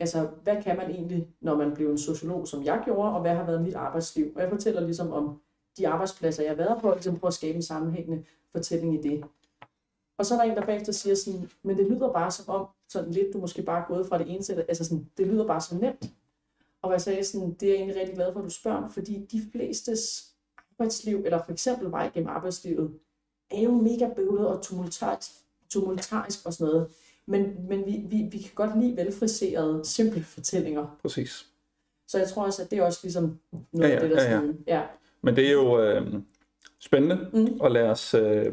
altså 0.00 0.28
hvad 0.42 0.62
kan 0.62 0.76
man 0.76 0.90
egentlig, 0.90 1.28
når 1.40 1.56
man 1.56 1.74
bliver 1.74 1.90
en 1.90 1.98
sociolog, 1.98 2.48
som 2.48 2.64
jeg 2.64 2.82
gjorde, 2.84 3.12
og 3.12 3.20
hvad 3.20 3.34
har 3.34 3.46
været 3.46 3.62
mit 3.62 3.74
arbejdsliv. 3.74 4.32
Og 4.36 4.42
jeg 4.42 4.50
fortæller 4.50 4.80
ligesom 4.80 5.12
om 5.12 5.40
de 5.78 5.88
arbejdspladser, 5.88 6.42
jeg 6.42 6.50
har 6.50 6.56
været 6.56 6.80
på, 6.80 6.88
og 6.88 6.94
ligesom 6.94 7.18
prøver 7.18 7.28
at 7.28 7.34
skabe 7.34 7.56
en 7.56 7.62
sammenhængende 7.62 8.24
fortælling 8.52 8.94
i 8.94 9.08
det. 9.10 9.24
Og 10.18 10.26
så 10.26 10.34
er 10.34 10.38
der 10.38 10.50
en, 10.50 10.56
der 10.56 10.66
bagefter 10.66 10.92
siger 10.92 11.14
sådan, 11.14 11.50
men 11.62 11.76
det 11.76 11.86
lyder 11.86 12.12
bare 12.12 12.30
som 12.30 12.54
om, 12.54 12.66
sådan 12.88 13.10
lidt, 13.10 13.32
du 13.32 13.38
måske 13.38 13.62
bare 13.62 13.82
er 13.82 13.86
gået 13.88 14.06
fra 14.06 14.18
det 14.18 14.30
ene 14.30 14.42
til 14.42 14.56
det, 14.56 14.64
altså 14.68 14.84
sådan, 14.84 15.10
det 15.16 15.26
lyder 15.26 15.46
bare 15.46 15.60
så 15.60 15.76
nemt. 15.76 16.10
Og 16.82 16.92
jeg 16.92 17.00
sagde 17.00 17.24
sådan, 17.24 17.54
det 17.54 17.68
er 17.68 17.72
jeg 17.72 17.76
egentlig 17.76 18.00
rigtig 18.00 18.14
glad 18.14 18.32
for, 18.32 18.40
at 18.40 18.44
du 18.44 18.50
spørger 18.50 18.88
fordi 18.88 19.26
de 19.32 19.42
flestes 19.52 20.32
arbejdsliv, 20.70 21.22
eller 21.24 21.44
for 21.44 21.52
eksempel 21.52 21.90
vej 21.90 22.10
gennem 22.14 22.28
arbejdslivet, 22.28 22.98
er 23.50 23.60
jo 23.62 23.70
mega 23.70 24.08
bøvlet 24.16 24.46
og 24.46 24.62
tumultarisk, 24.62 25.30
tumultarisk 25.70 26.46
og 26.46 26.52
sådan 26.52 26.72
noget. 26.72 26.88
Men, 27.26 27.68
men 27.68 27.86
vi, 27.86 28.02
vi, 28.08 28.28
vi 28.32 28.38
kan 28.38 28.50
godt 28.54 28.78
lide 28.80 28.96
velfriserede, 28.96 29.80
simple 29.84 30.22
fortællinger. 30.22 30.96
Præcis. 31.02 31.46
Så 32.08 32.18
jeg 32.18 32.28
tror 32.28 32.44
også, 32.44 32.62
at 32.62 32.70
det 32.70 32.78
er 32.78 32.82
også 32.82 33.00
ligesom 33.02 33.38
noget 33.72 33.88
Ja, 33.88 33.94
ja, 33.94 33.94
af 33.94 34.08
det, 34.08 34.10
der 34.16 34.22
ja, 34.22 34.30
ja. 34.30 34.36
sådan, 34.40 34.58
ja. 34.66 34.82
Men 35.22 35.36
det 35.36 35.46
er 35.48 35.52
jo 35.52 35.80
øh, 35.82 36.14
spændende, 36.78 37.30
Mm. 37.32 37.60
og 37.60 37.70
lad 37.70 37.82
os... 37.88 38.14
Øh, 38.14 38.52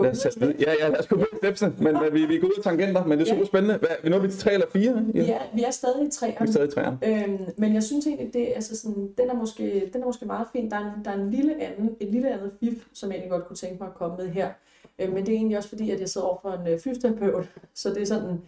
Gå 0.00 0.04
lad 0.04 0.10
os 0.12 0.16
videre 0.16 0.32
sætte 0.32 0.38
med 0.40 0.48
vid- 0.48 0.60
ja, 0.66 0.72
ja, 0.80 0.88
lad 0.88 0.98
os 1.00 1.06
gå 1.06 1.16
videre 1.16 1.36
stepsene, 1.38 1.74
men 1.78 1.94
ja. 2.02 2.08
vi, 2.08 2.26
vi 2.26 2.38
går 2.38 2.48
ud 2.48 2.52
af 2.58 2.62
tangenter, 2.62 3.04
men 3.04 3.18
det 3.18 3.24
er 3.28 3.28
Ja. 3.28 3.34
super 3.34 3.46
spændende. 3.46 3.78
Hvad, 3.78 4.10
nu 4.10 4.16
er 4.16 4.20
vi 4.20 4.28
til 4.28 4.38
tre 4.40 4.52
eller 4.52 4.66
fire? 4.72 5.04
Vi 5.12 5.20
er, 5.20 5.40
vi 5.54 5.62
er 5.62 5.70
stadig 5.70 5.96
i 5.96 6.00
Vi 6.00 6.06
er 6.06 6.10
træerne. 6.10 6.52
stadig 6.52 6.68
i 6.68 6.72
træerne. 6.72 6.98
Øhm, 7.06 7.38
men 7.58 7.74
jeg 7.74 7.82
synes 7.82 8.06
egentlig, 8.06 8.34
det, 8.34 8.48
altså 8.54 8.76
sådan, 8.76 9.12
den, 9.18 9.30
er 9.30 9.34
måske, 9.34 9.90
den 9.92 10.02
er 10.02 10.06
måske 10.06 10.26
meget 10.26 10.46
fin. 10.52 10.70
Der 10.70 10.76
er, 10.76 10.94
en, 10.94 11.04
der 11.04 11.10
er 11.10 11.14
en 11.14 11.30
lille 11.30 11.62
anden, 11.62 11.96
et 12.00 12.08
lille 12.08 12.32
andet 12.32 12.52
fif, 12.60 12.86
som 12.92 13.08
jeg 13.10 13.16
egentlig 13.16 13.30
godt 13.30 13.46
kunne 13.46 13.56
tænke 13.56 13.76
mig 13.80 13.88
at 13.88 13.94
komme 13.94 14.16
med 14.16 14.28
her. 14.28 14.50
Øh, 14.98 15.12
men 15.12 15.26
det 15.26 15.32
er 15.32 15.36
egentlig 15.36 15.56
også 15.56 15.68
fordi, 15.68 15.90
at 15.90 16.00
jeg 16.00 16.08
sidder 16.08 16.26
over 16.26 16.38
for 16.42 16.50
en 16.52 16.66
øh, 16.72 16.78
fysioterapeut. 16.80 17.48
Så 17.74 17.88
det 17.90 18.02
er 18.02 18.06
sådan, 18.06 18.40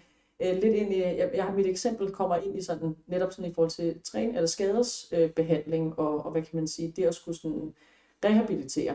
øh, 0.43 0.53
lidt 0.63 0.75
ind 0.75 0.93
i, 0.95 1.03
jeg, 1.03 1.31
jeg 1.35 1.45
har 1.45 1.53
mit 1.55 1.67
eksempel 1.67 2.11
kommer 2.11 2.37
ind 2.37 2.59
i 2.59 2.63
sådan, 2.63 2.97
netop 3.07 3.33
sådan 3.33 3.51
i 3.51 3.55
forhold 3.55 3.71
til 3.71 3.95
træning 4.05 4.35
eller 4.37 4.47
skadesbehandling, 4.47 5.29
øh, 5.29 5.31
behandling 5.35 5.99
og, 5.99 6.25
og 6.27 6.31
hvad 6.33 6.43
kan 6.43 6.57
man 6.57 6.69
sige, 6.69 6.93
det 6.97 7.05
at 7.05 7.15
skulle 7.15 7.39
sådan 7.39 7.73
rehabilitere. 8.25 8.95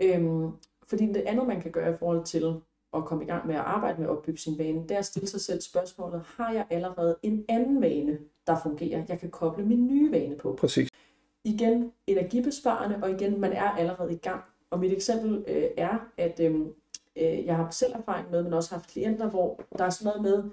Øhm, 0.00 0.46
fordi 0.88 1.06
det 1.06 1.22
andet, 1.26 1.46
man 1.46 1.60
kan 1.60 1.70
gøre 1.70 1.94
i 1.94 1.96
forhold 1.98 2.24
til 2.24 2.60
at 2.94 3.04
komme 3.04 3.24
i 3.24 3.26
gang 3.26 3.46
med 3.46 3.54
at 3.54 3.60
arbejde 3.60 3.98
med 4.00 4.08
at 4.08 4.16
opbygge 4.16 4.38
sin 4.38 4.58
vane, 4.58 4.82
det 4.82 4.90
er 4.90 4.98
at 4.98 5.04
stille 5.04 5.28
sig 5.28 5.40
selv 5.40 5.60
spørgsmålet, 5.60 6.22
har 6.36 6.52
jeg 6.52 6.66
allerede 6.70 7.16
en 7.22 7.44
anden 7.48 7.82
vane, 7.82 8.18
der 8.46 8.56
fungerer, 8.62 9.04
jeg 9.08 9.20
kan 9.20 9.30
koble 9.30 9.64
min 9.64 9.86
nye 9.86 10.12
vane 10.12 10.36
på? 10.36 10.56
Præcis. 10.60 10.88
Igen 11.44 11.92
energibesparende, 12.06 12.98
og 13.02 13.10
igen, 13.10 13.40
man 13.40 13.52
er 13.52 13.70
allerede 13.70 14.12
i 14.12 14.16
gang. 14.16 14.40
Og 14.70 14.78
mit 14.78 14.92
eksempel 14.92 15.44
øh, 15.48 15.68
er, 15.76 15.98
at 16.16 16.40
øh, 16.40 16.66
jeg 17.16 17.56
har 17.56 17.70
selv 17.70 17.92
erfaring 17.94 18.30
med, 18.30 18.42
men 18.42 18.52
også 18.52 18.74
haft 18.74 18.90
klienter, 18.90 19.30
hvor 19.30 19.60
der 19.78 19.84
er 19.84 19.90
sådan 19.90 20.12
noget 20.12 20.22
med, 20.22 20.50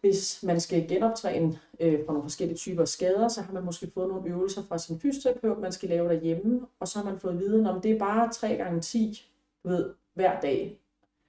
hvis 0.00 0.42
man 0.42 0.60
skal 0.60 0.88
genoptræne 0.88 1.58
øh, 1.80 1.98
for 2.06 2.12
nogle 2.12 2.24
forskellige 2.24 2.56
typer 2.56 2.84
skader, 2.84 3.28
så 3.28 3.42
har 3.42 3.52
man 3.52 3.64
måske 3.64 3.90
fået 3.94 4.08
nogle 4.08 4.30
øvelser 4.30 4.62
fra 4.68 4.78
sin 4.78 5.00
fysioterapeut, 5.00 5.58
man 5.58 5.72
skal 5.72 5.88
lave 5.88 6.08
derhjemme, 6.08 6.66
og 6.80 6.88
så 6.88 6.98
har 6.98 7.04
man 7.10 7.20
fået 7.20 7.38
viden 7.38 7.66
om, 7.66 7.80
det 7.80 7.90
er 7.90 7.98
bare 7.98 8.32
3 8.32 8.56
gange 8.56 8.80
10 8.80 9.29
ved, 9.64 9.94
hver 10.14 10.40
dag, 10.40 10.80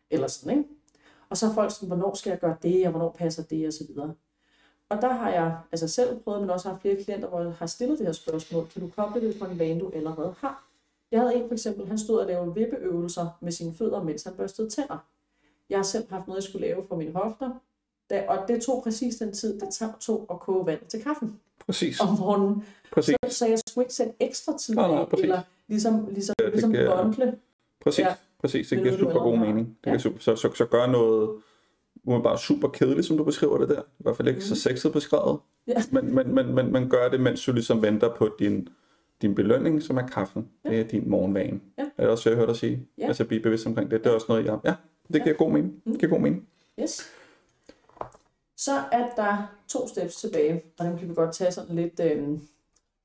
eller 0.09 0.27
sådan, 0.27 0.57
ikke? 0.57 0.69
Og 1.29 1.37
så 1.37 1.47
er 1.47 1.53
folk 1.53 1.71
sådan, 1.71 1.87
hvornår 1.87 2.13
skal 2.13 2.29
jeg 2.29 2.39
gøre 2.39 2.55
det, 2.63 2.85
og 2.85 2.91
hvornår 2.91 3.15
passer 3.17 3.43
det, 3.43 3.67
og 3.67 3.73
så 3.73 3.83
videre. 3.87 4.13
Og 4.89 5.01
der 5.01 5.13
har 5.13 5.29
jeg 5.29 5.57
altså 5.71 5.87
selv 5.87 6.19
prøvet, 6.19 6.41
men 6.41 6.49
også 6.49 6.69
haft 6.69 6.81
flere 6.81 7.03
klienter, 7.03 7.27
hvor 7.27 7.41
jeg 7.41 7.53
har 7.53 7.65
stillet 7.65 7.99
det 7.99 8.05
her 8.05 8.13
spørgsmål. 8.13 8.67
Kan 8.67 8.81
du 8.81 8.87
koble 8.87 9.21
det 9.21 9.39
på 9.39 9.45
en 9.45 9.59
vane, 9.59 9.79
du 9.79 9.91
allerede 9.93 10.35
har? 10.37 10.67
Jeg 11.11 11.19
havde 11.19 11.35
en 11.35 11.47
for 11.47 11.53
eksempel, 11.53 11.87
han 11.87 11.97
stod 11.97 12.19
og 12.19 12.27
lavede 12.27 12.53
vippeøvelser 12.53 13.37
med 13.41 13.51
sine 13.51 13.73
fødder, 13.73 14.03
mens 14.03 14.23
han 14.23 14.33
børstede 14.33 14.69
tænder. 14.69 15.05
Jeg 15.69 15.77
har 15.77 15.83
selv 15.83 16.09
haft 16.09 16.27
noget, 16.27 16.41
jeg 16.41 16.43
skulle 16.49 16.67
lave 16.67 16.83
for 16.87 16.95
mine 16.95 17.11
hofter, 17.11 17.51
da, 18.09 18.25
og 18.27 18.47
det 18.47 18.61
tog 18.61 18.83
præcis 18.83 19.15
den 19.15 19.33
tid, 19.33 19.59
det 19.59 19.93
tog 19.99 20.27
at 20.31 20.39
koge 20.39 20.65
vand 20.65 20.79
til 20.87 21.03
kaffen. 21.03 21.39
Præcis. 21.65 21.99
Om 21.99 22.19
morgenen. 22.19 22.65
Præcis. 22.93 23.15
Så, 23.29 23.37
så 23.37 23.45
jeg 23.47 23.59
skulle 23.67 23.85
ikke 23.85 23.93
sætte 23.93 24.13
ekstra 24.19 24.57
tid 24.57 24.75
Nej, 24.75 24.87
nej, 24.87 24.99
af, 24.99 25.07
eller 25.17 25.41
ligesom, 25.67 26.07
ligesom, 26.11 26.35
Ja, 26.39 26.45
det 26.45 26.53
ligesom 26.53 26.71
bondle. 26.71 27.37
Præcis, 27.81 27.99
Ja. 27.99 28.07
ja. 28.09 28.15
præcis. 28.39 28.67
Det 28.69 28.77
Men 28.77 28.83
giver 28.83 28.95
er 28.95 28.99
super 28.99 29.19
god 29.19 29.37
mening. 29.37 29.77
Det 29.83 29.87
Ja. 29.87 29.91
ja. 29.91 29.97
super, 29.97 30.19
så, 30.19 30.35
så, 30.35 30.51
så 30.55 30.65
gør 30.65 30.85
noget 30.87 31.29
umiddelbart 32.03 32.39
super 32.39 32.67
kedeligt, 32.67 33.07
som 33.07 33.17
du 33.17 33.23
beskriver 33.23 33.57
det 33.57 33.69
der. 33.69 33.81
I 33.81 34.03
hvert 34.03 34.17
fald 34.17 34.27
ikke 34.27 34.37
mm. 34.37 34.41
så 34.41 34.53
Mhm. 34.53 34.55
sexet 34.75 34.93
beskrevet. 34.93 35.39
Ja. 35.67 35.73
Men, 35.91 36.15
men, 36.15 36.35
men, 36.35 36.55
men, 36.55 36.71
men 36.71 36.89
gør 36.89 37.09
det, 37.09 37.19
mens 37.19 37.45
du 37.45 37.51
ligesom 37.53 37.81
venter 37.81 38.15
på 38.15 38.29
din, 38.39 38.67
din 39.21 39.35
belønning, 39.35 39.83
som 39.83 39.97
er 39.97 40.07
kaffen. 40.07 40.49
Ja. 40.65 40.69
Det 40.69 40.79
er 40.79 40.83
din 40.83 41.09
morgenvane. 41.09 41.59
Ja. 41.77 41.83
Er 41.97 42.01
det 42.03 42.09
også, 42.09 42.29
jeg 42.29 42.37
hørte 42.37 42.51
dig 42.51 42.59
sige? 42.59 42.87
Ja. 42.97 43.07
Altså 43.07 43.25
blive 43.25 43.41
bevidst 43.41 43.65
omkring 43.67 43.91
det. 43.91 44.03
Det 44.03 44.09
er 44.09 44.13
også 44.13 44.25
noget, 44.29 44.45
jeg... 44.45 44.59
Ja, 44.65 44.73
det 45.13 45.23
giver 45.23 45.35
god 45.35 45.51
mening. 45.51 45.81
Mm. 45.85 45.91
Det 45.91 45.99
giver 45.99 46.09
god 46.11 46.19
mening. 46.19 46.47
Yes. 46.81 47.01
Så 48.57 48.71
er 48.91 49.09
der 49.15 49.51
to 49.67 49.87
steps 49.87 50.15
tilbage, 50.15 50.61
og 50.79 50.85
dem 50.85 50.97
kan 50.97 51.09
vi 51.09 51.13
godt 51.13 51.33
tage 51.35 51.51
sådan 51.51 51.75
lidt... 51.75 51.99
Øh, 52.03 52.21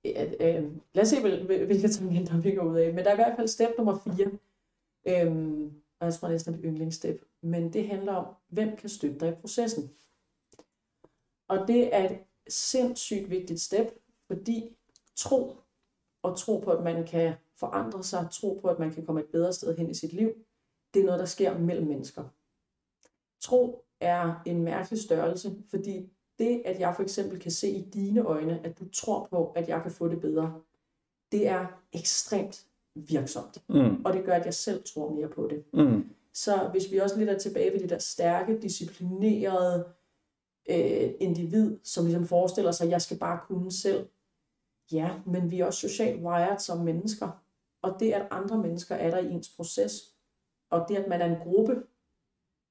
øh, 0.04 0.32
øh, 0.40 0.64
lad 0.94 1.02
os 1.02 1.08
se, 1.08 1.20
hvil- 1.20 1.46
hvil- 1.46 1.64
hvilke 1.66 1.88
tangenter 1.88 2.40
vi 2.40 2.50
går 2.50 2.62
ud 2.64 2.76
af. 2.76 2.94
Men 2.94 3.04
der 3.04 3.10
er 3.10 3.14
i 3.14 3.16
hvert 3.16 3.36
fald 3.36 3.48
step 3.48 3.68
nummer 3.78 3.98
4. 4.16 4.26
Øhm, 5.06 5.82
og 6.00 6.06
jeg 6.06 6.14
tror 6.14 6.28
næsten, 6.28 6.54
det 6.54 6.60
er 6.60 6.64
yndlingsstep. 6.64 7.24
Men 7.42 7.72
det 7.72 7.88
handler 7.88 8.12
om, 8.12 8.34
hvem 8.48 8.76
kan 8.76 8.88
støtte 8.88 9.20
dig 9.20 9.28
i 9.28 9.40
processen. 9.40 9.90
Og 11.48 11.68
det 11.68 11.94
er 11.94 12.10
et 12.10 12.18
sindssygt 12.48 13.30
vigtigt 13.30 13.60
step, 13.60 13.98
fordi 14.26 14.76
tro 15.16 15.56
og 16.22 16.38
tro 16.38 16.58
på, 16.58 16.70
at 16.70 16.84
man 16.84 17.06
kan 17.06 17.34
forandre 17.56 18.04
sig, 18.04 18.28
tro 18.32 18.58
på, 18.62 18.68
at 18.68 18.78
man 18.78 18.92
kan 18.92 19.06
komme 19.06 19.20
et 19.20 19.26
bedre 19.26 19.52
sted 19.52 19.76
hen 19.76 19.90
i 19.90 19.94
sit 19.94 20.12
liv, 20.12 20.32
det 20.94 21.00
er 21.00 21.06
noget, 21.06 21.20
der 21.20 21.26
sker 21.26 21.58
mellem 21.58 21.86
mennesker. 21.86 22.24
Tro 23.40 23.84
er 24.00 24.42
en 24.46 24.62
mærkelig 24.62 25.02
størrelse, 25.02 25.56
fordi 25.70 26.12
det, 26.38 26.62
at 26.64 26.80
jeg 26.80 26.96
for 26.96 27.02
eksempel 27.02 27.40
kan 27.40 27.50
se 27.50 27.68
i 27.68 27.90
dine 27.90 28.20
øjne, 28.20 28.66
at 28.66 28.78
du 28.78 28.88
tror 28.88 29.26
på, 29.30 29.50
at 29.50 29.68
jeg 29.68 29.82
kan 29.82 29.90
få 29.90 30.08
det 30.08 30.20
bedre, 30.20 30.62
det 31.32 31.48
er 31.48 31.66
ekstremt 31.92 32.65
virksomt. 32.96 33.62
Mm. 33.68 34.04
Og 34.04 34.12
det 34.12 34.24
gør, 34.24 34.32
at 34.32 34.44
jeg 34.44 34.54
selv 34.54 34.82
tror 34.94 35.14
mere 35.14 35.28
på 35.28 35.48
det. 35.50 35.64
Mm. 35.72 36.04
Så 36.34 36.68
hvis 36.72 36.92
vi 36.92 36.98
også 36.98 37.18
lidt 37.18 37.30
er 37.30 37.38
tilbage 37.38 37.72
ved 37.72 37.80
det 37.80 37.90
der 37.90 37.98
stærke, 37.98 38.58
disciplinerede 38.62 39.88
øh, 40.70 41.10
individ, 41.20 41.78
som 41.84 42.04
ligesom 42.04 42.26
forestiller 42.26 42.72
sig, 42.72 42.84
at 42.84 42.90
jeg 42.90 43.02
skal 43.02 43.18
bare 43.18 43.40
kunne 43.46 43.72
selv. 43.72 44.08
Ja, 44.92 45.10
men 45.26 45.50
vi 45.50 45.60
er 45.60 45.66
også 45.66 45.88
socialt 45.88 46.22
wired 46.22 46.58
som 46.58 46.78
mennesker. 46.78 47.42
Og 47.82 47.96
det, 48.00 48.12
at 48.12 48.28
andre 48.30 48.58
mennesker 48.58 48.94
er 48.94 49.10
der 49.10 49.18
i 49.18 49.30
ens 49.30 49.48
proces, 49.56 49.92
og 50.70 50.86
det, 50.88 50.96
at 50.96 51.08
man 51.08 51.20
er 51.20 51.26
en 51.26 51.40
gruppe, 51.42 51.82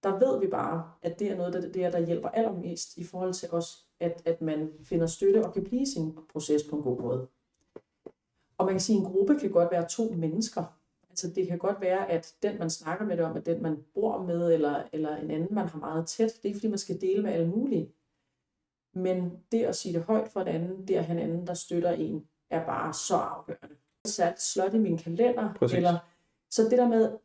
der 0.04 0.20
ved 0.20 0.40
vi 0.40 0.48
bare, 0.48 0.92
at 1.02 1.20
det 1.20 1.32
er 1.32 1.36
noget, 1.36 1.54
der, 1.54 1.62
det 1.62 1.84
er, 1.84 1.92
der 1.92 2.06
hjælper 2.06 2.30
allermest 2.30 2.98
i 2.98 3.04
forhold 3.04 3.34
til 3.34 3.50
os, 3.52 3.88
at, 4.00 4.22
at 4.26 4.42
man 4.42 4.72
finder 4.84 5.08
støtte 5.08 5.46
og 5.46 5.54
kan 5.54 5.64
blive 5.64 5.86
sin 5.86 6.18
proces 6.32 6.64
på 6.70 6.76
en 6.76 6.82
god 6.82 7.02
måde. 7.02 7.28
Og 8.58 8.66
man 8.66 8.74
kan 8.74 8.82
sige, 8.82 8.98
at 8.98 9.06
en 9.06 9.12
gruppe 9.12 9.40
kan 9.40 9.52
godt 9.52 9.72
være 9.72 9.88
to 9.90 10.12
mennesker. 10.18 10.64
Altså 11.10 11.30
det 11.36 11.48
kan 11.48 11.58
godt 11.58 11.82
være, 11.82 12.12
at 12.12 12.34
den, 12.44 12.60
man 12.60 12.70
snakker 12.70 13.06
med 13.06 13.18
det 13.18 13.26
om, 13.26 13.38
at 13.38 13.46
den, 13.46 13.62
man 13.62 13.84
bor 13.94 14.24
med, 14.24 14.54
eller, 14.54 14.84
eller 14.94 15.16
en 15.16 15.32
anden, 15.32 15.56
man 15.56 15.68
har 15.68 15.80
meget 15.80 16.08
tæt, 16.08 16.28
det 16.28 16.40
er 16.44 16.46
ikke, 16.46 16.58
fordi 16.58 16.68
man 16.68 16.78
skal 16.78 17.02
dele 17.02 17.24
med 17.24 17.32
alle 17.32 17.48
mulige. 17.48 17.92
Men 18.94 19.40
det 19.52 19.64
at 19.64 19.76
sige 19.76 19.94
det 19.94 20.04
højt 20.04 20.28
for 20.28 20.42
en 20.42 20.48
anden, 20.48 20.88
det 20.88 20.96
at 20.96 21.10
en 21.10 21.20
anden, 21.20 21.48
der 21.48 21.54
støtter 21.54 21.92
en, 21.92 22.28
er 22.50 22.66
bare 22.66 22.94
så 22.94 23.16
afgørende. 23.16 23.76
Sat 24.06 24.42
slot 24.42 24.74
i 24.74 24.78
min 24.78 24.98
kalender, 24.98 25.54
Præcis. 25.54 25.78
eller 25.78 25.98
så 26.50 26.64
det 26.64 26.72
der 26.72 26.88
med, 26.88 27.18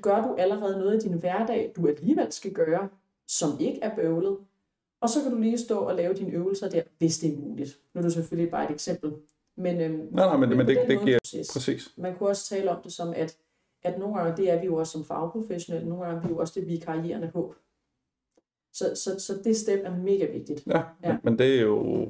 gør 0.00 0.22
du 0.22 0.34
allerede 0.34 0.78
noget 0.78 1.04
i 1.04 1.08
din 1.08 1.18
hverdag, 1.18 1.72
du 1.76 1.88
alligevel 1.88 2.32
skal 2.32 2.52
gøre, 2.52 2.88
som 3.28 3.60
ikke 3.60 3.80
er 3.82 3.96
bøvlet, 3.96 4.38
og 5.00 5.08
så 5.08 5.22
kan 5.22 5.32
du 5.32 5.38
lige 5.38 5.58
stå 5.58 5.78
og 5.78 5.94
lave 5.94 6.14
dine 6.14 6.32
øvelser 6.32 6.68
der, 6.68 6.82
hvis 6.98 7.18
det 7.18 7.32
er 7.32 7.36
muligt. 7.38 7.78
Nu 7.94 7.98
er 7.98 8.02
det 8.02 8.12
selvfølgelig 8.12 8.50
bare 8.50 8.64
et 8.64 8.70
eksempel. 8.70 9.12
Men, 9.56 9.80
øhm, 9.80 10.08
Nej, 10.12 10.26
nej, 10.26 10.36
men, 10.36 10.48
men 10.48 10.58
på 10.58 10.62
det, 10.70 10.78
det 10.88 11.00
giver... 11.04 11.18
proces. 11.18 11.50
Præcis. 11.52 11.92
Man 11.96 12.16
kunne 12.16 12.28
også 12.28 12.48
tale 12.54 12.70
om 12.70 12.82
det 12.82 12.92
som, 12.92 13.12
at, 13.16 13.36
at 13.82 13.98
nogle 13.98 14.16
gange, 14.18 14.36
det 14.36 14.50
er 14.50 14.60
vi 14.60 14.66
jo 14.66 14.74
også 14.76 14.92
som 14.92 15.04
fagprofessionelle, 15.04 15.88
nogle 15.88 16.04
gange 16.04 16.18
er 16.18 16.26
vi 16.26 16.32
jo 16.32 16.38
også 16.38 16.60
det 16.60 16.68
vikarierende 16.68 17.30
håb. 17.34 17.54
Så, 18.72 18.84
så, 18.94 19.20
så 19.20 19.32
det 19.44 19.56
step 19.56 19.80
er 19.84 19.96
mega 19.96 20.26
vigtigt. 20.32 20.62
Ja, 20.66 20.82
Ja. 21.04 21.12
Men, 21.12 21.18
men 21.24 21.38
det 21.38 21.56
er 21.56 21.62
jo, 21.62 22.08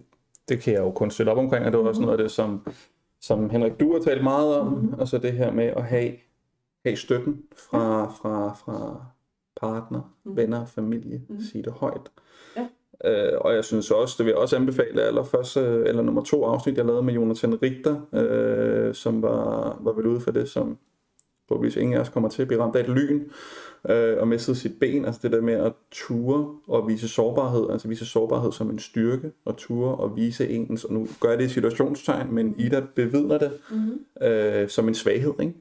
det 0.49 0.61
kan 0.61 0.73
jeg 0.75 0.81
jo 0.81 0.91
kun 0.91 1.11
støtte 1.11 1.31
op 1.31 1.39
omkring, 1.39 1.67
og 1.67 1.73
det 1.73 1.81
var 1.81 1.87
også 1.89 2.01
noget 2.01 2.13
af 2.13 2.19
det, 2.19 2.31
som, 2.31 2.67
som 3.21 3.51
Henrik, 3.51 3.81
du 3.81 3.93
har 3.93 4.01
talt 4.01 4.23
meget 4.23 4.57
om, 4.61 4.67
Mhm. 4.67 4.81
mm-hmm. 4.81 5.01
altså 5.01 5.19
det 5.19 5.33
her 5.33 5.53
med 5.53 5.65
at 5.65 5.85
have, 5.85 6.13
have 6.87 6.97
støtten 6.97 7.43
fra, 7.57 8.07
fra, 8.13 8.55
fra 8.55 9.05
partner, 9.61 10.01
Mhm. 10.25 10.31
mm. 10.33 10.37
venner, 10.37 10.65
familie, 10.67 11.19
Mhm. 11.29 11.37
mm. 11.37 11.41
sige 11.41 11.63
det 11.63 11.73
højt. 11.73 12.11
Ja. 12.57 12.69
Øh, 13.05 13.33
og 13.41 13.55
jeg 13.55 13.65
synes 13.65 13.91
også, 13.91 14.15
det 14.19 14.27
vil 14.27 14.31
jeg 14.31 14.39
også 14.39 14.57
anbefale 14.57 15.03
allerførst, 15.03 15.57
øh, 15.57 15.87
eller 15.87 16.03
nummer 16.03 16.25
to 16.25 16.45
afsnit, 16.45 16.77
jeg 16.77 16.85
lavede 16.85 17.03
med 17.03 17.15
Jonathan 17.15 17.63
Richter, 17.63 18.01
øh, 18.13 18.95
som 18.95 19.23
var, 19.23 19.79
var 19.81 19.93
vel 19.93 20.07
ude 20.07 20.21
for 20.21 20.31
det, 20.31 20.49
som 20.49 20.79
forhåbentlig 21.49 21.83
ingen 21.83 21.97
af 21.97 22.01
os 22.01 22.09
kommer 22.09 22.29
til 22.29 22.43
at 22.43 22.49
blive 22.49 22.63
ramt 22.63 22.77
af 22.77 22.81
et 22.81 22.89
lyn, 22.89 23.25
øh, 23.89 24.19
og 24.19 24.29
mistede 24.29 24.57
sit 24.57 24.79
ben, 24.81 25.05
altså 25.05 25.21
det 25.23 25.33
der 25.33 25.41
med 25.41 25.55
at 25.55 25.73
ture 25.91 26.55
og 26.69 26.89
vise 26.89 27.09
sårbarhed, 27.09 27.71
altså 27.71 27.89
vise 27.89 28.07
sårbarhed 28.07 28.53
som 28.53 28.71
en 28.71 28.79
styrke, 28.79 29.33
og 29.45 29.57
ture 29.57 29.95
og 29.95 30.17
vise 30.17 30.49
ens, 30.49 30.85
og 30.85 30.93
nu 30.93 31.09
gør 31.21 31.29
jeg 31.29 31.39
det 31.39 31.45
i 31.45 31.49
situationstegn, 31.49 32.35
men 32.35 32.55
Ida 32.59 32.83
bevidner 32.95 33.39
det 33.39 33.53
Mm-hmm. 33.71 34.27
øh, 34.29 34.69
som 34.69 34.89
en 34.89 34.95
svaghed, 34.95 35.33
ikke? 35.41 35.55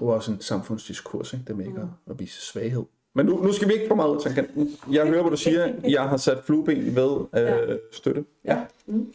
Og 0.00 0.08
også 0.08 0.32
en 0.32 0.40
samfundsdiskurs, 0.40 1.32
ikke? 1.32 1.44
Det 1.46 1.56
med 1.56 1.66
ikke 1.66 1.80
at, 1.80 1.86
at 2.10 2.20
vise 2.20 2.40
svaghed. 2.40 2.84
Men 3.14 3.26
nu, 3.26 3.42
nu 3.42 3.52
skal 3.52 3.68
vi 3.68 3.72
ikke 3.74 3.88
for 3.88 3.94
meget 3.94 4.16
ud 4.16 4.20
tangenten. 4.20 4.70
Jeg 4.92 5.06
hører, 5.06 5.20
hvad 5.22 5.30
du 5.30 5.36
siger. 5.36 5.74
Jeg 5.96 6.08
har 6.08 6.16
sat 6.16 6.44
flueben 6.44 6.96
ved 6.96 7.20
øh, 7.34 7.42
Ja. 7.42 7.76
støtte. 7.92 8.24
Ja. 8.44 8.64
Mm. 8.86 9.12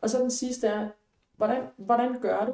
Og 0.00 0.10
så 0.10 0.18
den 0.18 0.30
sidste 0.30 0.66
er, 0.66 0.88
hvordan, 1.36 1.62
hvordan 1.76 2.20
gør 2.20 2.44
du, 2.46 2.52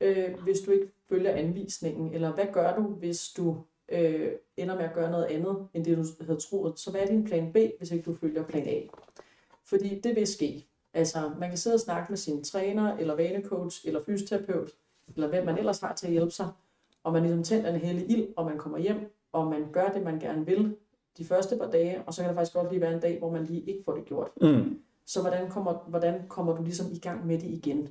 øh, 0.00 0.34
hvis 0.42 0.60
du 0.60 0.70
ikke 0.70 0.88
følger 1.08 1.30
anvisningen? 1.32 2.14
Eller 2.14 2.32
hvad 2.32 2.46
gør 2.52 2.76
du, 2.76 2.82
hvis 2.82 3.28
du 3.36 3.56
øh, 3.88 4.32
ender 4.56 4.74
med 4.76 4.84
at 4.84 4.92
gøre 4.94 5.10
noget 5.10 5.24
andet, 5.24 5.68
end 5.74 5.84
det 5.84 5.96
du 5.98 6.04
havde 6.24 6.40
troet? 6.40 6.78
Så 6.78 6.90
hvad 6.90 7.00
er 7.00 7.06
din 7.06 7.24
plan 7.24 7.52
B, 7.52 7.56
hvis 7.78 7.90
ikke 7.90 8.04
du 8.04 8.14
følger 8.14 8.42
plan 8.44 8.68
A? 8.68 8.80
Fordi 9.64 10.00
det 10.00 10.16
vil 10.16 10.26
ske. 10.26 10.66
Altså, 10.94 11.30
man 11.38 11.48
kan 11.48 11.58
sidde 11.58 11.74
og 11.74 11.80
snakke 11.80 12.06
med 12.12 12.16
sin 12.16 12.44
træner, 12.44 12.96
eller 12.96 13.14
vanecoach, 13.14 13.86
eller 13.86 14.00
fysioterapeut, 14.06 14.70
eller 15.14 15.28
hvem 15.28 15.44
man 15.44 15.58
ellers 15.58 15.80
har 15.80 15.94
til 15.94 16.06
at 16.06 16.12
hjælpe 16.12 16.30
sig, 16.30 16.48
og 17.04 17.12
man 17.12 17.22
ligesom 17.22 17.42
tænder 17.42 17.70
en 17.74 17.80
hellig 17.80 18.10
ild, 18.10 18.26
og 18.36 18.44
man 18.46 18.58
kommer 18.58 18.78
hjem, 18.78 19.12
og 19.32 19.46
man 19.46 19.72
gør 19.72 19.88
det, 19.88 20.02
man 20.02 20.18
gerne 20.18 20.46
vil 20.46 20.76
de 21.18 21.24
første 21.24 21.56
par 21.56 21.70
dage, 21.70 22.02
og 22.06 22.14
så 22.14 22.22
kan 22.22 22.28
der 22.28 22.34
faktisk 22.34 22.54
godt 22.54 22.70
lige 22.70 22.80
være 22.80 22.94
en 22.94 23.00
dag, 23.00 23.18
hvor 23.18 23.30
man 23.30 23.44
lige 23.44 23.60
ikke 23.60 23.82
får 23.84 23.94
det 23.94 24.04
gjort. 24.04 24.30
Mm. 24.40 24.78
Så 25.06 25.20
hvordan 25.20 25.50
kommer, 25.50 25.84
hvordan 25.88 26.22
kommer 26.28 26.56
du 26.56 26.62
ligesom 26.62 26.86
i 26.92 26.98
gang 26.98 27.26
med 27.26 27.38
det 27.38 27.48
igen? 27.48 27.88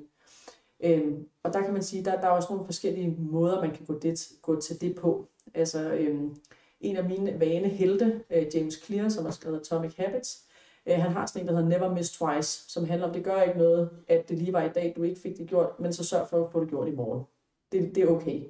Øhm, 0.83 1.27
og 1.43 1.53
der 1.53 1.61
kan 1.61 1.73
man 1.73 1.83
sige, 1.83 2.05
der, 2.05 2.21
der 2.21 2.27
er 2.27 2.31
også 2.31 2.47
nogle 2.53 2.65
forskellige 2.65 3.15
måder, 3.19 3.61
man 3.61 3.71
kan 3.71 3.85
gå, 3.85 3.99
det, 3.99 4.29
gå 4.41 4.61
til 4.61 4.81
det 4.81 4.95
på. 4.95 5.27
Altså 5.53 5.93
øhm, 5.93 6.35
en 6.81 6.97
af 6.97 7.03
mine 7.03 7.39
vane 7.39 7.67
helte, 7.67 8.21
øh, 8.29 8.45
James 8.55 8.85
Clear, 8.85 9.09
som 9.09 9.25
har 9.25 9.31
skrevet 9.31 9.59
Atomic 9.59 9.95
Habits, 9.95 10.43
øh, 10.85 10.95
han 10.95 11.11
har 11.11 11.25
sådan 11.25 11.41
en, 11.41 11.47
der 11.47 11.55
hedder 11.55 11.69
Never 11.69 11.93
Miss 11.93 12.11
Twice, 12.11 12.71
som 12.71 12.85
handler 12.85 13.07
om, 13.07 13.13
det 13.13 13.23
gør 13.23 13.41
ikke 13.41 13.57
noget, 13.57 13.89
at 14.07 14.29
det 14.29 14.37
lige 14.37 14.53
var 14.53 14.63
i 14.63 14.69
dag, 14.69 14.93
du 14.95 15.03
ikke 15.03 15.21
fik 15.21 15.37
det 15.37 15.47
gjort, 15.47 15.79
men 15.79 15.93
så 15.93 16.03
sørg 16.03 16.27
for 16.27 16.45
at 16.45 16.51
få 16.51 16.61
det 16.61 16.69
gjort 16.69 16.87
i 16.87 16.95
morgen. 16.95 17.23
Det, 17.71 17.95
det 17.95 18.03
er 18.03 18.07
okay. 18.07 18.43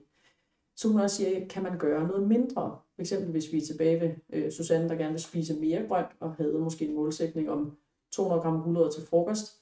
Så 0.79 0.87
man 0.87 1.03
også 1.03 1.15
sige, 1.15 1.49
kan 1.49 1.63
man 1.63 1.77
gøre 1.77 2.07
noget 2.07 2.27
mindre? 2.27 2.77
For 2.95 3.01
eksempel 3.01 3.31
hvis 3.31 3.51
vi 3.51 3.57
er 3.57 3.65
tilbage 3.65 4.01
ved 4.01 4.09
øh, 4.33 4.51
Susanne, 4.51 4.89
der 4.89 4.95
gerne 4.95 5.11
vil 5.11 5.21
spise 5.21 5.53
mere 5.53 5.87
grønt, 5.87 6.07
og 6.19 6.33
havde 6.33 6.53
måske 6.53 6.85
en 6.85 6.95
målsætning 6.95 7.49
om 7.49 7.77
200 8.11 8.41
gram 8.41 8.63
gulerod 8.63 8.91
til 8.91 9.07
frokost. 9.07 9.55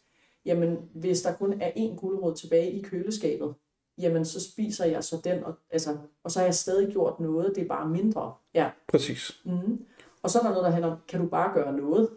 Jamen, 0.46 0.78
hvis 0.94 1.22
der 1.22 1.34
kun 1.34 1.62
er 1.62 1.72
én 1.72 1.96
gulerod 1.96 2.36
tilbage 2.36 2.72
i 2.72 2.82
køleskabet, 2.82 3.54
jamen 3.98 4.26
så 4.26 4.52
spiser 4.52 4.86
jeg 4.86 5.04
så 5.04 5.22
den, 5.24 5.44
og, 5.44 5.54
altså, 5.70 5.98
og 6.24 6.32
så 6.32 6.40
har 6.40 6.46
jeg 6.46 6.56
stadig 6.56 6.92
gjort 6.92 7.20
noget, 7.20 7.56
det 7.56 7.64
er 7.64 7.68
bare 7.68 7.90
mindre. 7.90 8.34
Ja. 8.54 8.70
Præcis. 8.88 9.42
Mm-hmm. 9.46 9.86
Og 10.24 10.30
så 10.30 10.40
er 10.40 10.44
der 10.44 10.50
noget, 10.50 10.66
der 10.66 10.72
handler 10.72 10.92
om, 10.92 10.98
kan 11.08 11.22
du 11.22 11.28
bare 11.28 11.54
gøre 11.54 11.74
noget? 11.74 12.10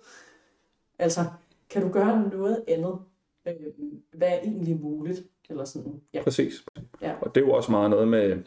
Altså, 0.99 1.25
kan 1.71 1.83
du 1.83 1.89
gøre 1.89 2.29
noget 2.31 2.65
andet? 2.69 2.99
Øh, 3.49 3.55
hvad 4.13 4.29
er 4.29 4.41
egentlig 4.41 4.81
muligt? 4.81 5.23
Eller 5.51 5.65
sådan, 5.65 6.01
ja. 6.15 6.23
Præcis. 6.23 6.65
Ja. 7.03 7.15
Og 7.21 7.35
det 7.35 7.41
er 7.41 7.47
jo 7.47 7.53
også 7.53 7.71
meget 7.71 7.91
noget 7.91 8.09
med 8.09 8.43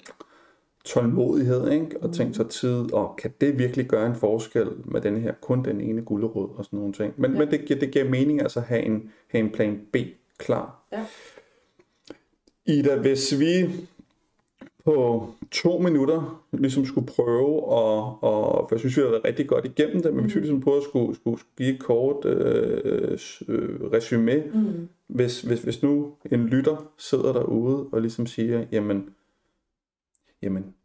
tålmodighed, 0.85 1.71
ikke? 1.71 1.97
Og 2.01 2.13
tænke 2.13 2.33
sig 2.33 2.49
tid, 2.49 2.93
og 2.93 3.15
kan 3.21 3.31
det 3.41 3.59
virkelig 3.59 3.85
gøre 3.85 4.07
en 4.07 4.15
forskel 4.15 4.67
med 4.85 5.01
den 5.01 5.17
her, 5.17 5.33
kun 5.41 5.65
den 5.65 5.81
ene 5.81 6.01
gulerod 6.01 6.49
og 6.57 6.65
sådan 6.65 6.79
nogle 6.79 6.93
ting. 6.93 7.13
Men, 7.17 7.31
Ja. 7.33 7.39
men 7.39 7.51
det, 7.51 7.65
giver- 7.65 7.79
det 7.79 7.91
giver 7.91 8.09
mening 8.09 8.41
altså 8.41 8.59
at 8.59 8.65
have 8.65 8.81
en, 8.81 9.11
have 9.27 9.43
en 9.43 9.51
plan 9.51 9.81
B 9.93 9.95
klar. 10.37 10.87
Ja. 10.91 11.05
Ida, 12.65 12.95
hvis 12.95 13.39
vi 13.39 13.69
på 14.85 15.27
to 15.51 15.77
minutter 15.77 16.43
ligesom 16.51 16.85
skulle 16.85 17.07
prøve 17.07 17.55
at, 17.57 18.17
og 18.21 18.65
for 18.69 18.75
jeg 18.75 18.79
synes, 18.79 18.97
vi 18.97 19.01
har 19.01 19.09
været 19.09 19.25
rigtig 19.25 19.47
godt 19.47 19.65
igennem 19.65 20.01
det, 20.03 20.13
men 20.13 20.23
hvis 20.23 20.35
vi 20.35 20.39
ligesom 20.39 20.61
prøver 20.61 20.77
at 20.77 20.83
skulle, 20.83 21.15
skulle, 21.15 21.39
skulle 21.39 21.53
give 21.57 21.73
et 21.75 21.79
kort 21.83 22.25
øh, 22.25 23.17
øh, 23.47 23.69
resume, 23.93 24.43
Mm. 24.53 24.87
hvis, 25.07 25.41
hvis, 25.41 25.61
hvis 25.63 25.83
nu 25.83 26.11
en 26.31 26.45
lytter 26.45 26.91
sidder 26.97 27.33
derude 27.33 27.85
og 27.91 28.01
ligesom 28.01 28.25
siger, 28.25 28.65
jamen, 28.71 29.09
jamen 30.43 30.75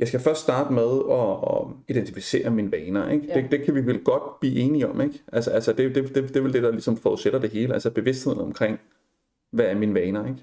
jeg 0.00 0.08
skal 0.08 0.20
først 0.20 0.40
starte 0.42 0.72
med 0.72 1.02
at, 1.10 1.56
at 1.56 1.96
identificere 1.96 2.50
mine 2.50 2.72
vaner. 2.72 3.08
Ikke? 3.08 3.26
Ja. 3.26 3.34
Det, 3.34 3.50
det 3.50 3.64
kan 3.64 3.74
vi 3.74 3.86
vel 3.86 4.04
godt 4.04 4.40
blive 4.40 4.56
enige 4.56 4.88
om. 4.88 5.00
Ikke? 5.00 5.22
Altså, 5.32 5.50
altså 5.50 5.72
det, 5.72 5.94
det, 5.94 6.14
det, 6.14 6.28
det 6.28 6.36
er 6.36 6.40
vel 6.40 6.52
det, 6.52 6.62
der 6.62 6.70
ligesom 6.70 6.96
forudsætter 6.96 7.38
det 7.38 7.50
hele. 7.50 7.74
Altså 7.74 7.90
bevidstheden 7.90 8.38
omkring, 8.38 8.78
hvad 9.50 9.66
er 9.66 9.74
mine 9.74 9.94
vaner. 9.94 10.26
Ikke? 10.26 10.40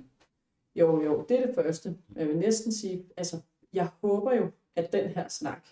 Jo, 0.75 1.03
jo, 1.03 1.25
det 1.29 1.39
er 1.39 1.45
det 1.45 1.55
første. 1.55 1.97
Jeg 2.15 2.27
vil 2.27 2.37
næsten 2.37 2.71
sige, 2.71 3.05
altså, 3.17 3.37
jeg 3.73 3.89
håber 4.01 4.33
jo, 4.33 4.47
at 4.75 4.93
den 4.93 5.09
her 5.09 5.27
snak 5.27 5.67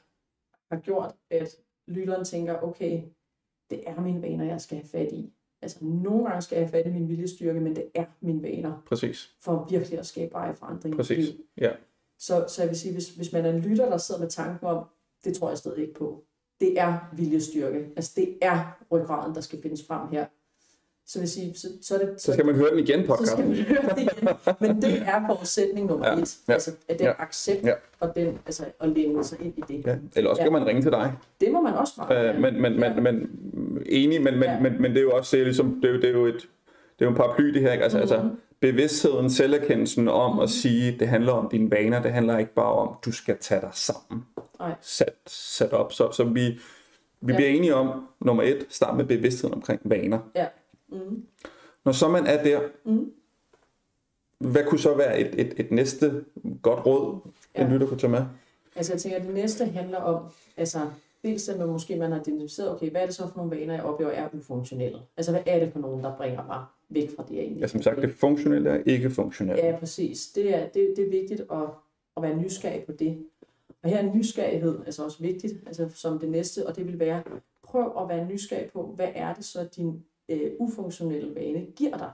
har 0.72 0.80
gjort, 0.80 1.14
at 1.30 1.56
lytteren 1.88 2.26
tænker, 2.26 2.64
okay, 2.64 3.02
det 3.70 3.84
er 3.90 4.02
mine 4.02 4.22
vaner, 4.22 4.46
jeg 4.46 4.62
skal 4.62 4.78
have 4.78 4.88
fat 4.88 5.12
i. 5.12 5.34
Altså, 5.62 5.86
nogle 5.86 6.26
gange 6.26 6.42
skal 6.42 6.56
jeg 6.56 6.66
have 6.66 6.72
fat 6.72 6.86
i 6.86 6.94
min 6.94 7.10
viljestyrke, 7.10 7.60
men 7.60 7.76
det 7.76 7.86
er 7.94 8.06
mine 8.20 8.44
vaner, 8.44 8.84
Præcis. 8.88 9.36
for 9.42 9.68
virkelig 9.70 10.00
at 10.00 10.06
skabe 10.06 10.34
veje 10.34 10.56
forandring 10.56 10.96
Præcis. 10.96 11.36
Ja. 11.58 11.72
Så, 12.20 12.46
så 12.48 12.62
jeg 12.62 12.70
vil 12.70 12.80
sige, 12.80 12.94
hvis, 12.94 13.10
hvis 13.10 13.34
man 13.34 13.46
er 13.46 13.50
en 13.50 13.60
lytter, 13.60 13.90
der 13.90 13.98
sidder 13.98 14.22
med 14.22 14.30
tanken 14.30 14.68
om, 14.68 14.84
det 15.26 15.36
tror 15.38 15.50
jeg 15.50 15.58
stadig 15.58 15.82
ikke 15.82 15.94
på. 15.94 16.24
Det 16.60 16.80
er 16.80 16.98
viljestyrke. 17.18 17.86
Altså, 17.96 18.12
det 18.16 18.38
er 18.42 18.78
ryggraden, 18.92 19.36
der 19.36 19.42
skal 19.42 19.62
findes 19.62 19.84
frem 19.88 20.08
her. 20.12 20.26
Så 21.08 21.20
vil 21.20 21.30
sige, 21.30 21.54
så, 21.56 21.68
så 21.82 21.96
er 21.96 22.00
det... 22.06 22.22
Så 22.22 22.34
skal 22.34 22.46
man 22.46 22.56
høre 22.56 22.70
den 22.72 22.80
igen, 22.80 23.02
så 23.02 23.08
podcast. 23.08 23.32
skal 23.32 23.46
man 23.48 23.56
høre 23.58 23.82
det 23.96 24.02
igen. 24.02 24.30
Men 24.60 24.82
det 24.82 25.02
er 25.02 25.24
forudsætning 25.28 25.88
nummer 25.88 26.08
Ja, 26.08 26.14
et. 26.22 26.38
ja, 26.48 26.54
Altså, 26.54 26.72
at 26.90 27.00
den 27.00 27.08
ja, 27.08 27.14
accept 27.20 27.64
ja. 27.66 27.74
og 28.00 28.16
den, 28.16 28.40
altså, 28.46 28.66
at 28.80 28.90
læne 28.90 29.24
sig 29.24 29.38
ind 29.42 29.54
i 29.58 29.62
det. 29.68 29.86
Ja. 29.86 29.98
Eller 30.16 30.30
også 30.30 30.42
Ja. 30.42 30.46
skal 30.46 30.52
man 30.52 30.66
ringe 30.66 30.82
til 30.82 30.92
dig. 30.92 31.14
Det 31.42 31.52
må 31.52 31.62
man 31.62 31.74
også 31.74 31.94
meget 31.98 32.36
Øh, 32.36 32.42
men, 32.42 32.62
men, 32.62 32.80
Ja. 32.80 32.94
men, 32.94 33.04
men 33.04 33.30
enig, 33.86 34.22
men, 34.22 34.34
men, 34.34 34.44
Ja. 34.44 34.60
men, 34.60 34.82
men 34.82 34.92
det 34.92 34.98
er 34.98 35.04
jo 35.04 35.12
også 35.12 35.36
det 35.38 35.42
er 35.42 35.46
ligesom, 35.46 35.82
det 35.82 35.90
er 35.90 35.94
jo, 35.94 36.00
det 36.02 36.10
er 36.10 36.14
jo 36.14 36.26
et 36.26 36.34
det 37.00 37.02
er 37.02 37.06
jo 37.06 37.10
en 37.10 37.16
paraply 37.16 37.46
det 37.54 37.62
her, 37.62 37.72
ikke? 37.72 37.84
Altså, 37.84 38.00
altså 38.00 38.22
Mhm. 38.22 38.38
Bevidstheden, 38.72 39.30
selverkendelsen 39.30 40.08
om 40.08 40.40
at 40.40 40.50
sige, 40.50 41.00
det 41.00 41.08
handler 41.08 41.32
om 41.32 41.50
dine 41.50 41.72
vaner, 41.72 42.02
det 42.02 42.12
handler 42.12 42.38
ikke 42.38 42.54
bare 42.54 42.72
om, 42.74 42.96
du 43.06 43.12
skal 43.12 43.38
tage 43.42 43.62
dig 43.62 43.70
sammen. 43.74 44.26
Nej. 44.60 44.76
Sat, 44.82 45.14
sat 45.28 45.74
op. 45.74 45.94
Så, 45.94 46.12
så 46.12 46.24
vi, 46.24 46.60
vi 47.22 47.32
Ja. 47.32 47.36
bliver 47.38 47.50
enige 47.50 47.76
om, 47.76 48.08
nummer 48.22 48.44
et, 48.44 48.66
start 48.70 48.98
med 48.98 49.06
bevidstheden 49.06 49.54
omkring 49.54 49.82
vaner. 49.84 50.20
Ja. 50.36 50.46
Mm. 50.90 51.24
Når 51.86 51.92
så 51.92 52.08
man 52.08 52.26
er 52.26 52.44
der, 52.44 52.60
Mm. 52.86 53.12
hvad 54.40 54.64
kunne 54.64 54.80
så 54.80 54.94
være 54.96 55.20
et, 55.20 55.40
et, 55.42 55.54
et 55.58 55.72
næste 55.72 56.24
godt 56.62 56.86
råd, 56.86 57.20
en 57.56 57.62
Ja. 57.62 57.68
lytter 57.74 57.88
kunne 57.88 58.00
tage 58.00 58.12
med? 58.12 58.26
Altså 58.76 58.94
jeg 58.94 59.02
tænker, 59.02 59.20
at 59.20 59.26
det 59.26 59.34
næste 59.34 59.66
handler 59.66 59.98
om, 60.00 60.24
altså 60.58 60.80
dels 61.24 61.50
at 61.50 61.60
man 61.60 61.68
måske 61.68 61.96
man 61.96 62.12
har 62.12 62.20
identificeret, 62.20 62.72
okay, 62.72 62.92
hvad 62.92 63.02
er 63.02 63.06
det 63.06 63.16
så 63.16 63.28
for 63.28 63.38
nogle 63.38 63.58
vaner, 63.60 63.74
jeg 63.74 63.84
oplever 63.84 64.12
er 64.12 64.28
ufunktionelle? 64.34 65.00
Altså 65.18 65.32
hvad 65.32 65.42
er 65.46 65.60
det 65.60 65.74
for 65.74 65.80
nogen, 65.80 66.04
der 66.04 66.18
bringer 66.18 66.46
mig 66.46 66.64
væk 66.90 67.10
fra 67.16 67.24
det, 67.24 67.36
jeg 67.36 67.42
egentlig 67.42 67.62
Ja, 67.62 67.68
som 67.68 67.82
sagt, 67.82 68.02
det 68.02 68.14
funktionelle 68.14 68.70
er 68.70 68.84
ikke 68.86 69.10
funktionelle. 69.10 69.66
Ja, 69.66 69.76
præcis. 69.80 70.28
Det 70.28 70.56
er, 70.56 70.68
det, 70.68 70.94
det 70.96 71.06
er 71.06 71.10
vigtigt 71.10 71.42
at, 71.42 71.70
at 72.18 72.24
være 72.24 72.38
nysgerrig 72.38 72.84
på 72.84 72.92
det. 72.92 73.26
Og 73.84 73.90
her 73.90 73.98
er 73.98 74.14
nysgerrighed 74.14 74.80
altså 74.86 75.04
også 75.04 75.22
vigtigt, 75.22 75.54
altså 75.68 75.90
som 75.90 76.20
det 76.20 76.30
næste, 76.30 76.68
og 76.68 76.76
det 76.76 76.88
vil 76.88 77.00
være, 77.00 77.24
prøv 77.64 77.94
at 78.02 78.10
være 78.10 78.28
nysgerrig 78.28 78.70
på, 78.72 78.94
hvad 78.96 79.10
er 79.16 79.34
det 79.34 79.46
så, 79.46 79.68
din 79.76 80.04
øh, 80.30 80.52
ufunktionelle 80.60 81.36
vane 81.36 81.66
giver 81.76 81.98
dig? 81.98 82.12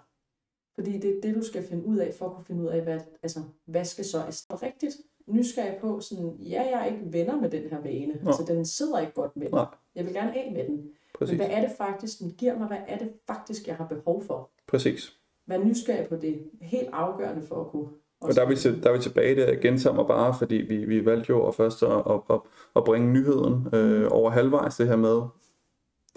Fordi 0.75 0.97
det 0.97 1.17
er 1.17 1.21
det, 1.21 1.35
du 1.35 1.43
skal 1.43 1.63
finde 1.63 1.85
ud 1.85 1.97
af, 1.97 2.13
for 2.13 2.25
at 2.25 2.35
kunne 2.35 2.45
finde 2.45 2.63
ud 2.63 2.67
af, 2.67 2.81
hvad, 2.81 2.99
altså, 3.23 3.39
hvad 3.65 3.85
skal 3.85 4.05
så 4.05 4.17
er 4.17 4.63
rigtigt 4.63 4.97
nysgerrig 5.27 5.77
på, 5.81 5.99
sådan, 5.99 6.35
ja, 6.39 6.61
jeg 6.61 6.81
er 6.81 6.85
ikke 6.85 7.13
venner 7.13 7.41
med 7.41 7.49
den 7.49 7.69
her 7.69 7.81
vane, 7.81 8.19
Nå. 8.23 8.29
altså 8.29 8.45
den 8.47 8.65
sidder 8.65 8.99
ikke 8.99 9.13
godt 9.13 9.37
med 9.37 9.49
mig. 9.49 9.67
Jeg 9.95 10.05
vil 10.05 10.13
gerne 10.13 10.37
af 10.37 10.51
med 10.51 10.67
den. 10.67 10.89
Præcis. 11.17 11.37
Men 11.37 11.47
hvad 11.47 11.57
er 11.57 11.67
det 11.67 11.71
faktisk, 11.77 12.19
den 12.19 12.31
giver 12.31 12.57
mig? 12.57 12.67
Hvad 12.67 12.77
er 12.87 12.97
det 12.97 13.13
faktisk, 13.27 13.67
jeg 13.67 13.75
har 13.75 13.87
behov 13.87 14.23
for? 14.23 14.49
Præcis. 14.71 15.13
Vær 15.47 15.57
nysgerrig 15.57 16.07
på 16.09 16.15
det. 16.15 16.39
Helt 16.61 16.89
afgørende 16.93 17.47
for 17.47 17.61
at 17.61 17.67
kunne 17.71 17.87
Og 18.21 18.35
der 18.35 18.41
er 18.41 18.47
vi, 18.49 18.55
til, 18.55 18.83
der 18.83 18.89
er 18.89 18.93
vi 18.97 19.01
tilbage 19.01 19.35
der, 19.35 19.55
gentager 19.55 19.95
mig 19.95 20.07
bare, 20.07 20.35
fordi 20.39 20.55
vi, 20.55 20.85
vi 20.85 21.05
valgte 21.05 21.29
jo 21.29 21.47
at 21.47 21.55
først 21.55 21.83
at, 21.83 21.91
at, 21.91 22.21
at, 22.29 22.39
at 22.75 22.83
bringe 22.83 23.13
nyheden 23.13 23.67
øh, 23.73 24.07
over 24.11 24.29
halvvejs, 24.31 24.77
det 24.77 24.87
her 24.87 24.95
med, 24.95 25.21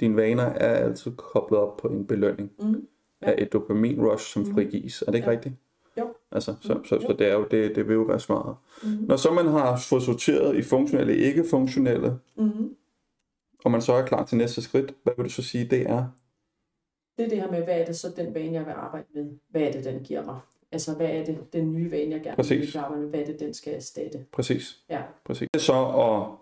dine 0.00 0.16
vaner 0.16 0.42
er 0.42 0.74
altid 0.84 1.12
koblet 1.16 1.60
op 1.60 1.76
på 1.76 1.88
en 1.88 2.06
belønning 2.06 2.50
Mm. 2.58 2.86
ja. 3.22 3.30
af 3.30 3.34
et 3.38 3.52
dopamin 3.52 4.00
rush, 4.06 4.32
som 4.32 4.46
frigives. 4.54 5.02
Er 5.02 5.06
det 5.06 5.14
ikke 5.14 5.26
Ja. 5.30 5.36
rigtigt? 5.36 5.54
Jo. 5.98 6.04
Altså, 6.32 6.54
så, 6.60 6.74
Mm, 6.74 6.84
så, 6.84 7.00
så 7.00 7.14
det, 7.18 7.26
er 7.26 7.32
jo, 7.34 7.46
det, 7.50 7.76
det 7.76 7.88
vil 7.88 7.94
jo 7.94 8.02
være 8.02 8.20
svaret. 8.20 8.56
Mm. 8.82 8.88
Når 9.08 9.16
så 9.16 9.32
man 9.32 9.46
har 9.46 9.82
fået 9.88 10.02
sorteret 10.02 10.56
i 10.56 10.62
funktionelle 10.62 11.12
og 11.12 11.16
ikke-funktionelle, 11.16 12.18
Mm. 12.36 12.74
og 13.64 13.70
man 13.70 13.82
så 13.82 13.92
er 13.92 14.06
klar 14.06 14.24
til 14.24 14.38
næste 14.38 14.62
skridt, 14.62 14.94
hvad 15.02 15.12
vil 15.16 15.24
du 15.24 15.30
så 15.30 15.42
sige, 15.42 15.64
det 15.70 15.90
er? 15.90 16.04
Det 17.18 17.24
er 17.24 17.28
det 17.28 17.40
her 17.40 17.50
med, 17.50 17.64
hvad 17.64 17.80
er 17.80 17.84
det 17.84 17.96
så 17.96 18.10
den 18.16 18.34
vane, 18.34 18.52
jeg 18.52 18.66
vil 18.66 18.72
arbejde 18.72 19.06
med? 19.14 19.26
Hvad 19.48 19.62
er 19.62 19.72
det, 19.72 19.84
den 19.84 20.00
giver 20.04 20.24
mig? 20.24 20.38
Altså, 20.72 20.94
hvad 20.94 21.06
er 21.10 21.24
det, 21.24 21.52
den 21.52 21.72
nye 21.72 21.90
vane, 21.90 22.10
jeg 22.10 22.22
gerne 22.22 22.36
Præcis. 22.36 22.74
vil 22.74 22.80
arbejde 22.80 23.00
med? 23.02 23.10
Hvad 23.10 23.20
er 23.20 23.24
det, 23.26 23.40
den 23.40 23.54
skal 23.54 23.74
erstatte? 23.74 24.24
Præcis. 24.32 24.78
Ja. 24.88 25.02
Præcis. 25.24 25.48
Så 25.58 25.72
at 25.88 26.38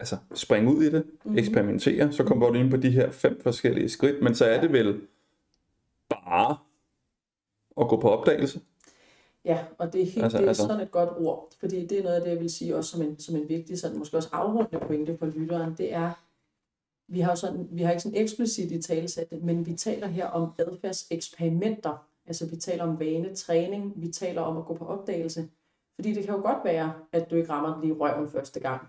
altså, 0.00 0.16
springe 0.34 0.74
ud 0.74 0.82
i 0.82 0.90
det, 0.90 1.04
Mhm. 1.24 1.38
eksperimentere, 1.38 2.12
så 2.12 2.24
kommer 2.24 2.48
du 2.48 2.54
ind 2.54 2.70
på 2.70 2.76
de 2.76 2.90
her 2.90 3.10
fem 3.10 3.40
forskellige 3.42 3.88
skridt, 3.88 4.22
men 4.22 4.34
så 4.34 4.44
er 4.44 4.60
det 4.60 4.72
vel 4.72 5.00
bare 6.10 6.56
at 7.80 7.88
gå 7.88 8.00
på 8.00 8.08
opdagelse. 8.10 8.60
Ja, 9.44 9.58
og 9.78 9.92
det 9.92 10.00
er, 10.02 10.04
helt, 10.06 10.22
Altså, 10.22 10.38
det 10.38 10.44
er 10.44 10.48
altså- 10.48 10.62
sådan 10.66 10.80
et 10.80 10.90
godt 10.90 11.10
ord, 11.16 11.48
fordi 11.60 11.86
det 11.86 11.98
er 11.98 12.02
noget 12.02 12.16
af 12.16 12.22
det, 12.22 12.30
jeg 12.30 12.40
vil 12.40 12.50
sige 12.50 12.76
også 12.76 12.90
som 12.90 13.02
en, 13.02 13.18
som 13.18 13.36
en 13.36 13.48
vigtig, 13.48 13.78
sådan, 13.80 13.98
måske 13.98 14.16
også 14.16 14.28
afrundende 14.32 14.86
pointe 14.86 15.16
for 15.18 15.26
lytteren, 15.26 15.74
det 15.78 15.92
er, 15.94 16.10
vi 17.08 17.20
har, 17.20 17.30
jo 17.32 17.36
sådan, 17.36 17.68
vi 17.70 17.82
har 17.82 17.90
ikke 17.90 18.02
sådan 18.02 18.18
eksplicit 18.18 18.70
i 18.72 18.82
talesat 18.82 19.30
det, 19.30 19.42
men 19.42 19.66
vi 19.66 19.74
taler 19.74 20.06
her 20.06 20.26
om 20.26 20.50
adfærdseksperimenter, 20.58 22.06
altså 22.26 22.46
vi 22.46 22.56
taler 22.56 22.84
om 22.84 23.00
vanetræning, 23.00 23.92
vi 23.96 24.08
taler 24.08 24.40
om 24.42 24.56
at 24.56 24.64
gå 24.64 24.74
på 24.74 24.84
opdagelse, 24.86 25.48
fordi 25.94 26.14
det 26.14 26.24
kan 26.24 26.34
jo 26.34 26.40
godt 26.42 26.64
være, 26.64 26.92
at 27.12 27.30
du 27.30 27.36
ikke 27.36 27.50
rammer 27.50 27.72
den 27.74 27.80
lige 27.82 27.94
røven 28.00 28.28
første 28.28 28.60
gang. 28.60 28.80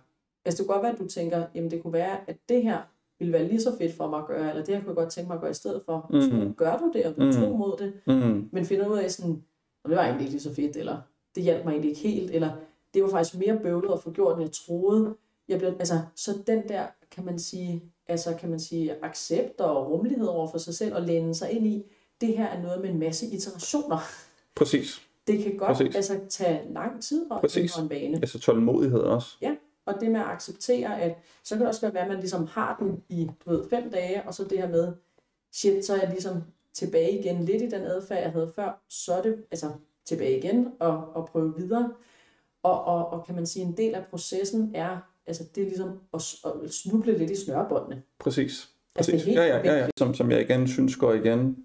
Altså 0.45 0.63
det 0.63 0.67
kan 0.67 0.73
godt 0.75 0.83
være, 0.83 0.91
at 0.93 0.99
du 0.99 1.07
tænker, 1.07 1.45
jamen 1.55 1.71
det 1.71 1.81
kunne 1.83 1.93
være, 1.93 2.17
at 2.29 2.37
det 2.49 2.63
her 2.63 2.77
ville 3.19 3.33
være 3.33 3.47
lige 3.47 3.61
så 3.61 3.77
fedt 3.77 3.93
for 3.93 4.07
mig 4.09 4.19
at 4.19 4.27
gøre, 4.27 4.49
eller 4.49 4.63
det 4.65 4.75
her 4.75 4.81
kunne 4.81 4.89
jeg 4.89 4.95
godt 4.95 5.09
tænke 5.11 5.27
mig 5.27 5.35
at 5.35 5.41
gøre 5.41 5.51
i 5.51 5.53
stedet 5.53 5.81
for. 5.85 6.07
Så 6.21 6.35
Mhm. 6.35 6.53
gør 6.53 6.77
du 6.77 6.91
det, 6.93 7.05
og 7.05 7.15
du 7.15 7.23
Mhm. 7.23 7.33
tror 7.33 7.57
mod 7.57 7.77
det, 7.77 7.93
Mm. 8.07 8.49
men 8.51 8.65
finder 8.65 8.87
ud 8.87 8.97
af 8.97 9.11
sådan, 9.11 9.43
det 9.87 9.95
var 9.95 10.03
egentlig 10.03 10.21
ikke 10.21 10.31
lige 10.33 10.41
så 10.41 10.53
fedt, 10.53 10.77
eller 10.77 10.97
det 11.35 11.43
hjalp 11.43 11.65
mig 11.65 11.71
egentlig 11.71 11.89
ikke 11.89 12.01
helt, 12.01 12.31
eller 12.31 12.51
det 12.93 13.03
var 13.03 13.09
faktisk 13.09 13.37
mere 13.39 13.59
bøvlet 13.59 13.93
at 13.93 13.99
få 14.01 14.11
gjort, 14.11 14.33
end 14.33 14.41
jeg 14.41 14.51
troede. 14.51 15.15
Jeg 15.47 15.59
blev, 15.59 15.69
altså, 15.79 15.93
så 16.15 16.31
den 16.47 16.67
der, 16.69 16.83
kan 17.11 17.25
man 17.25 17.39
sige, 17.39 17.83
altså 18.09 18.35
kan 18.39 18.49
man 18.49 18.59
sige, 18.59 19.05
accept 19.05 19.61
og 19.61 19.91
rummelighed 19.91 20.27
over 20.27 20.47
for 20.47 20.57
sig 20.57 20.75
selv, 20.75 20.95
og 20.95 21.01
læne 21.01 21.35
sig 21.35 21.51
ind 21.51 21.67
i, 21.67 21.83
det 22.21 22.37
her 22.37 22.45
er 22.45 22.61
noget 22.61 22.81
med 22.81 22.89
en 22.89 22.99
masse 22.99 23.25
iterationer. 23.25 23.99
Præcis. 24.55 25.01
Det 25.27 25.43
kan 25.43 25.57
godt 25.57 25.77
Præcis. 25.77 25.95
altså, 25.95 26.19
tage 26.29 26.61
lang 26.73 27.03
tid 27.03 27.25
at 27.31 27.41
Præcis. 27.41 27.75
en 27.75 27.89
vane. 27.89 28.17
Altså 28.17 28.39
tålmodighed 28.39 28.99
også. 28.99 29.37
Og 29.85 30.01
det 30.01 30.11
med 30.11 30.19
at 30.19 30.25
acceptere, 30.25 31.01
at 31.01 31.17
så 31.43 31.55
kan 31.55 31.59
det 31.59 31.67
også 31.67 31.81
godt 31.81 31.93
være, 31.93 32.03
at 32.03 32.09
man 32.09 32.19
ligesom 32.19 32.47
har 32.47 32.75
den 32.79 33.03
i 33.09 33.29
du 33.45 33.49
ved, 33.49 33.69
fem 33.69 33.91
dage, 33.91 34.23
og 34.27 34.33
så 34.33 34.43
det 34.43 34.57
her 34.57 34.69
med, 34.69 34.93
shit, 35.51 35.85
så 35.85 35.93
er 35.93 35.99
jeg 35.99 36.09
ligesom 36.09 36.43
tilbage 36.73 37.19
igen 37.19 37.45
lidt 37.45 37.61
i 37.61 37.69
den 37.69 37.81
adfærd, 37.81 38.21
jeg 38.21 38.31
havde 38.31 38.51
før, 38.55 38.81
så 38.89 39.13
er 39.13 39.21
det 39.21 39.43
altså 39.51 39.71
tilbage 40.05 40.37
igen 40.37 40.67
og, 40.79 41.15
og 41.15 41.25
prøve 41.25 41.53
videre. 41.57 41.93
Og, 42.63 42.83
og, 42.83 43.07
og 43.09 43.25
kan 43.25 43.35
man 43.35 43.45
sige, 43.45 43.65
en 43.65 43.77
del 43.77 43.95
af 43.95 44.05
processen 44.09 44.71
er, 44.75 44.97
altså 45.29 45.43
det 45.55 45.61
er 45.63 45.65
ligesom 45.67 45.89
at, 46.13 46.21
at 46.65 46.73
snuble 46.73 47.17
lidt 47.17 47.31
i 47.31 47.35
snørebåndene. 47.45 48.01
Præcis. 48.19 48.69
Altså, 48.95 49.11
det 49.11 49.17
er 49.17 49.19
Præcis. 49.19 49.23
helt 49.25 49.37
ja, 49.39 49.45
ja, 49.45 49.73
ja, 49.73 49.77
ja. 49.79 49.87
Som, 49.97 50.13
som 50.13 50.31
jeg 50.31 50.41
igen 50.41 50.67
synes 50.67 50.95
går 50.95 51.13
igen. 51.13 51.57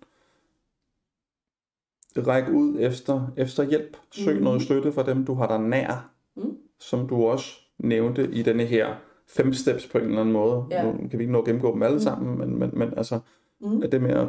række 2.16 2.52
ud 2.52 2.76
efter, 2.80 3.32
efter 3.36 3.62
hjælp. 3.64 3.96
Søg 4.12 4.34
Mhm. 4.34 4.44
noget 4.44 4.62
støtte 4.62 4.92
fra 4.92 5.02
dem, 5.02 5.24
du 5.26 5.34
har 5.34 5.46
der 5.48 5.58
nær, 5.58 6.10
Mm. 6.36 6.56
som 6.80 7.08
du 7.08 7.24
også 7.24 7.50
nævnte 7.78 8.30
i 8.32 8.42
denne 8.42 8.64
her 8.64 8.94
fem 9.28 9.52
steps 9.52 9.86
på 9.86 9.98
en 9.98 10.04
eller 10.04 10.20
anden 10.20 10.32
måde. 10.32 10.64
Ja. 10.70 10.92
Nu 10.92 11.08
kan 11.08 11.18
vi 11.18 11.22
ikke 11.22 11.32
nå 11.32 11.38
at 11.38 11.44
gennemgå 11.44 11.72
dem 11.74 11.82
alle 11.82 11.96
Mm. 11.96 12.00
sammen, 12.02 12.38
men, 12.38 12.58
men, 12.58 12.70
men 12.78 12.94
altså, 12.98 13.20
Mm. 13.60 13.82
at 13.82 13.92
det 13.92 14.02
med 14.02 14.10
at, 14.10 14.28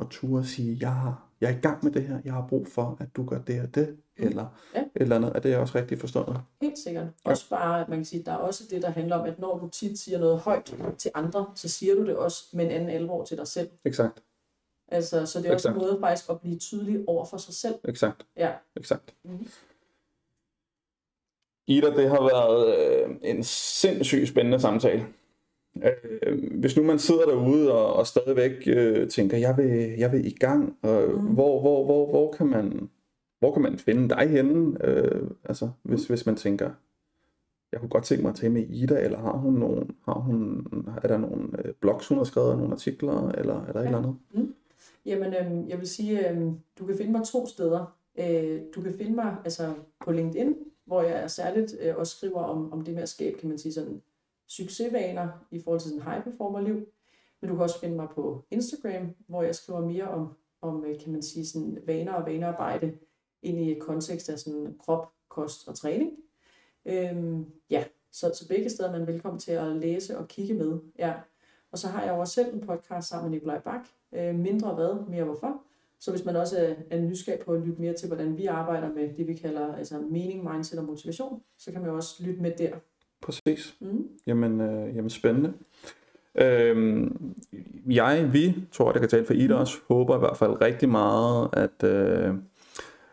at 0.00 0.06
ture 0.10 0.40
og 0.40 0.44
sige, 0.44 0.78
jeg, 0.80 0.92
har, 0.94 1.28
jeg 1.40 1.52
er 1.52 1.56
i 1.56 1.60
gang 1.60 1.84
med 1.84 1.92
det 1.92 2.02
her, 2.02 2.18
jeg 2.24 2.32
har 2.32 2.46
brug 2.48 2.66
for, 2.68 2.96
at 3.00 3.16
du 3.16 3.24
gør 3.24 3.38
det 3.38 3.60
og 3.60 3.74
det, 3.74 3.88
Mm. 3.88 3.96
Eller 4.16 4.46
Ja. 4.74 4.80
et 4.80 4.88
eller 4.94 5.16
andet. 5.16 5.32
Er 5.34 5.40
det 5.40 5.56
også 5.56 5.78
rigtigt 5.78 6.00
forstået? 6.00 6.40
Helt 6.62 6.78
sikkert. 6.78 7.06
Også 7.24 7.50
bare, 7.50 7.80
at 7.80 7.88
man 7.88 7.98
kan 7.98 8.04
sige, 8.04 8.22
der 8.22 8.32
er 8.32 8.36
også 8.36 8.64
det, 8.70 8.82
der 8.82 8.90
handler 8.90 9.16
om, 9.16 9.28
at 9.28 9.38
når 9.38 9.58
du 9.58 9.68
tit 9.68 9.98
siger 9.98 10.18
noget 10.18 10.38
højt 10.38 10.74
til 10.98 11.10
andre, 11.14 11.46
så 11.54 11.68
siger 11.68 11.94
du 11.94 12.06
det 12.06 12.16
også 12.16 12.44
med 12.52 12.64
en 12.64 12.70
anden 12.70 12.88
alvor 12.90 13.24
til 13.24 13.36
dig 13.36 13.46
selv. 13.48 13.68
Exakt, 13.84 14.22
Altså, 14.88 15.26
så 15.26 15.38
det 15.42 15.48
er 15.50 15.54
også 15.54 15.68
en 15.68 15.74
måde 15.78 15.98
faktisk 16.00 16.30
at 16.30 16.40
blive 16.40 16.58
tydelig 16.58 17.04
over 17.06 17.24
for 17.24 17.36
sig 17.36 17.54
selv. 17.54 17.74
exakt, 17.84 18.26
Ja. 18.36 18.52
exakt. 18.76 19.14
Mhm. 19.24 19.46
Ida, 21.68 21.86
det 21.90 22.08
har 22.10 22.22
været 22.22 22.78
øh, 22.78 23.16
en 23.22 23.44
sindssygt 23.44 24.28
spændende 24.28 24.60
samtale. 24.60 25.06
Øh, 25.82 26.58
hvis 26.60 26.76
nu 26.76 26.82
man 26.82 26.98
sidder 26.98 27.24
derude 27.26 27.72
og, 27.72 27.92
og 27.92 28.06
stadigvæk 28.06 28.52
øh, 28.66 29.08
tænker, 29.10 29.36
jeg 29.36 29.56
vil, 29.56 29.94
jeg 29.98 30.12
vil 30.12 30.26
i 30.26 30.30
gang, 30.30 30.78
og 30.82 31.02
Mhm. 31.08 31.34
hvor, 31.34 31.60
hvor, 31.60 31.84
hvor, 31.84 32.10
hvor, 32.10 32.32
kan 32.32 32.46
man, 32.46 32.90
hvor 33.46 33.52
kan 33.52 33.62
man 33.62 33.78
finde 33.78 34.08
dig 34.08 34.28
henne? 34.28 34.84
Øh, 34.84 35.30
altså, 35.44 35.70
hvis, 35.82 36.06
hvis 36.06 36.26
man 36.26 36.36
tænker, 36.36 36.70
jeg 37.72 37.80
kunne 37.80 37.88
godt 37.88 38.04
tænke 38.04 38.22
mig 38.22 38.30
at 38.30 38.36
tale 38.36 38.52
med 38.52 38.66
Ida, 38.68 39.00
eller 39.00 39.18
har 39.18 39.36
hun 39.36 39.54
nogen, 39.54 39.96
har 40.04 40.14
hun, 40.14 40.66
er 41.02 41.08
der 41.08 41.18
nogle 41.18 41.48
øh, 41.64 41.74
blogs, 41.80 42.08
hun 42.08 42.18
har 42.18 42.24
skrevet, 42.24 42.58
nogle 42.58 42.72
artikler, 42.72 43.28
eller 43.28 43.64
er 43.66 43.72
der 43.72 43.80
et 43.80 43.86
eller 43.86 43.98
andet? 43.98 44.16
Mm. 44.34 44.54
Jamen, 45.04 45.34
øhm, 45.34 45.68
jeg 45.68 45.78
vil 45.78 45.88
sige, 45.88 46.30
øhm, 46.30 46.58
du 46.78 46.86
kan 46.86 46.96
finde 46.96 47.12
mig 47.12 47.24
to 47.24 47.46
steder. 47.46 47.96
Øh, 48.18 48.60
du 48.74 48.82
kan 48.82 48.94
finde 48.94 49.14
mig 49.14 49.36
altså 49.44 49.74
på 50.04 50.12
LinkedIn, 50.12 50.54
hvor 50.84 51.02
jeg 51.02 51.22
er 51.22 51.26
særligt 51.26 51.76
øh, 51.80 51.96
også 51.96 52.16
skriver 52.16 52.42
om, 52.42 52.72
om 52.72 52.84
det 52.84 52.94
med 52.94 53.02
at 53.02 53.08
skabe, 53.08 53.38
kan 53.38 53.48
man 53.48 53.58
sige, 53.58 53.72
sådan 53.72 54.02
succesvaner 54.48 55.28
i 55.50 55.60
forhold 55.60 55.80
til 55.80 55.90
sådan 55.90 56.12
high 56.12 56.24
performer 56.24 56.60
liv. 56.60 56.86
Men 57.40 57.50
du 57.50 57.54
kan 57.54 57.62
også 57.62 57.80
finde 57.80 57.96
mig 57.96 58.08
på 58.14 58.44
Instagram, 58.50 59.14
hvor 59.28 59.42
jeg 59.42 59.54
skriver 59.54 59.80
mere 59.80 60.08
om, 60.08 60.28
om 60.62 60.84
øh, 60.84 61.00
kan 61.00 61.12
man 61.12 61.22
sige, 61.22 61.46
sådan 61.46 61.78
vaner 61.86 62.12
og 62.12 62.26
vanearbejde 62.26 62.92
ind 63.42 63.60
i 63.60 63.72
et 63.72 63.82
kontekst 63.82 64.28
af 64.28 64.38
sådan 64.38 64.74
krop, 64.78 65.12
kost 65.28 65.68
og 65.68 65.74
træning. 65.74 66.12
Øhm, 66.86 67.44
ja, 67.70 67.84
så, 68.12 68.32
så 68.34 68.48
begge 68.48 68.70
steder 68.70 68.88
er 68.88 68.98
man 68.98 69.06
velkommen 69.06 69.40
til 69.40 69.52
at 69.52 69.76
læse 69.76 70.18
og 70.18 70.28
kigge 70.28 70.54
med. 70.54 70.78
Ja. 70.98 71.12
Og 71.72 71.78
så 71.78 71.88
har 71.88 72.02
jeg 72.02 72.12
også 72.12 72.34
selv 72.34 72.54
en 72.54 72.60
podcast 72.60 73.08
sammen 73.08 73.30
med 73.30 73.38
Nikolaj 73.38 73.60
Bak. 73.60 73.80
Øh, 74.12 74.34
mindre 74.34 74.74
hvad, 74.74 75.08
mere 75.08 75.24
hvorfor. 75.24 75.62
Så 75.98 76.10
hvis 76.10 76.24
man 76.24 76.36
også 76.36 76.58
er, 76.58 76.74
er 76.90 77.00
nysgerrig 77.00 77.40
på 77.40 77.52
at 77.52 77.60
lytte 77.60 77.80
mere 77.80 77.92
til, 77.92 78.06
hvordan 78.06 78.36
vi 78.36 78.46
arbejder 78.46 78.92
med 78.92 79.14
det, 79.16 79.26
vi 79.26 79.34
kalder 79.34 79.74
altså 79.74 79.98
mening, 79.98 80.52
mindset 80.52 80.78
og 80.78 80.84
motivation, 80.84 81.42
så 81.58 81.72
kan 81.72 81.80
man 81.80 81.90
jo 81.90 81.96
også 81.96 82.22
lytte 82.24 82.42
med 82.42 82.52
der. 82.58 82.70
Præcis. 83.20 83.76
Mm. 83.80 84.08
Jamen, 84.26 84.60
øh, 84.60 84.96
jamen 84.96 85.10
spændende. 85.10 85.52
Øhm, 86.34 87.34
jeg, 87.90 88.30
vi, 88.32 88.54
tror 88.72 88.86
jeg, 88.88 88.94
jeg 88.94 89.00
kan 89.00 89.08
tale 89.08 89.24
for 89.24 89.34
Ida 89.34 89.54
også, 89.54 89.78
håber 89.88 90.16
i 90.16 90.18
hvert 90.18 90.36
fald 90.36 90.60
rigtig 90.60 90.88
meget, 90.88 91.48
at, 91.52 91.88
øh, 91.88 92.34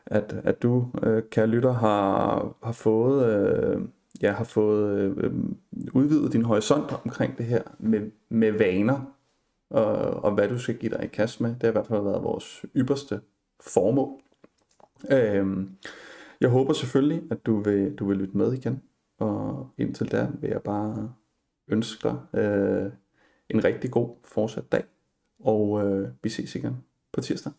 at, 0.05 0.41
at 0.43 0.63
du, 0.63 0.87
øh, 1.03 1.23
kære 1.31 1.47
lytter, 1.47 1.71
har, 1.71 2.55
har 2.63 2.71
fået, 2.71 3.25
øh, 3.25 3.81
ja, 4.21 4.31
har 4.31 4.43
fået 4.43 5.17
øh, 5.17 5.33
udvidet 5.93 6.33
din 6.33 6.45
horisont 6.45 6.91
omkring 7.05 7.37
det 7.37 7.45
her 7.45 7.61
med, 7.79 8.11
med 8.29 8.51
vaner, 8.51 9.15
og, 9.69 9.95
og 10.23 10.31
hvad 10.31 10.49
du 10.49 10.59
skal 10.59 10.77
give 10.77 10.91
dig 10.91 11.03
i 11.03 11.07
kast 11.07 11.41
med. 11.41 11.49
Det 11.49 11.61
har 11.61 11.69
i 11.69 11.71
hvert 11.71 11.87
fald 11.87 12.03
været 12.03 12.23
vores 12.23 12.65
ypperste 12.75 13.21
formål. 13.61 14.19
Øh, 15.11 15.67
jeg 16.41 16.49
håber 16.49 16.73
selvfølgelig, 16.73 17.23
at 17.31 17.45
du 17.45 17.59
vil, 17.59 17.95
du 17.95 18.05
vil 18.05 18.17
lytte 18.17 18.37
med 18.37 18.53
igen. 18.53 18.81
Og 19.19 19.69
indtil 19.77 20.11
da 20.11 20.27
vil 20.39 20.49
jeg 20.49 20.61
bare 20.61 21.13
ønske 21.67 22.09
dig 22.09 22.41
øh, 22.41 22.91
en 23.49 23.63
rigtig 23.63 23.91
god 23.91 24.15
fortsat 24.23 24.71
dag. 24.71 24.83
Og 25.39 25.85
øh, 25.85 26.09
vi 26.23 26.29
ses 26.29 26.55
igen 26.55 26.77
på 27.13 27.21
tirsdag. 27.21 27.51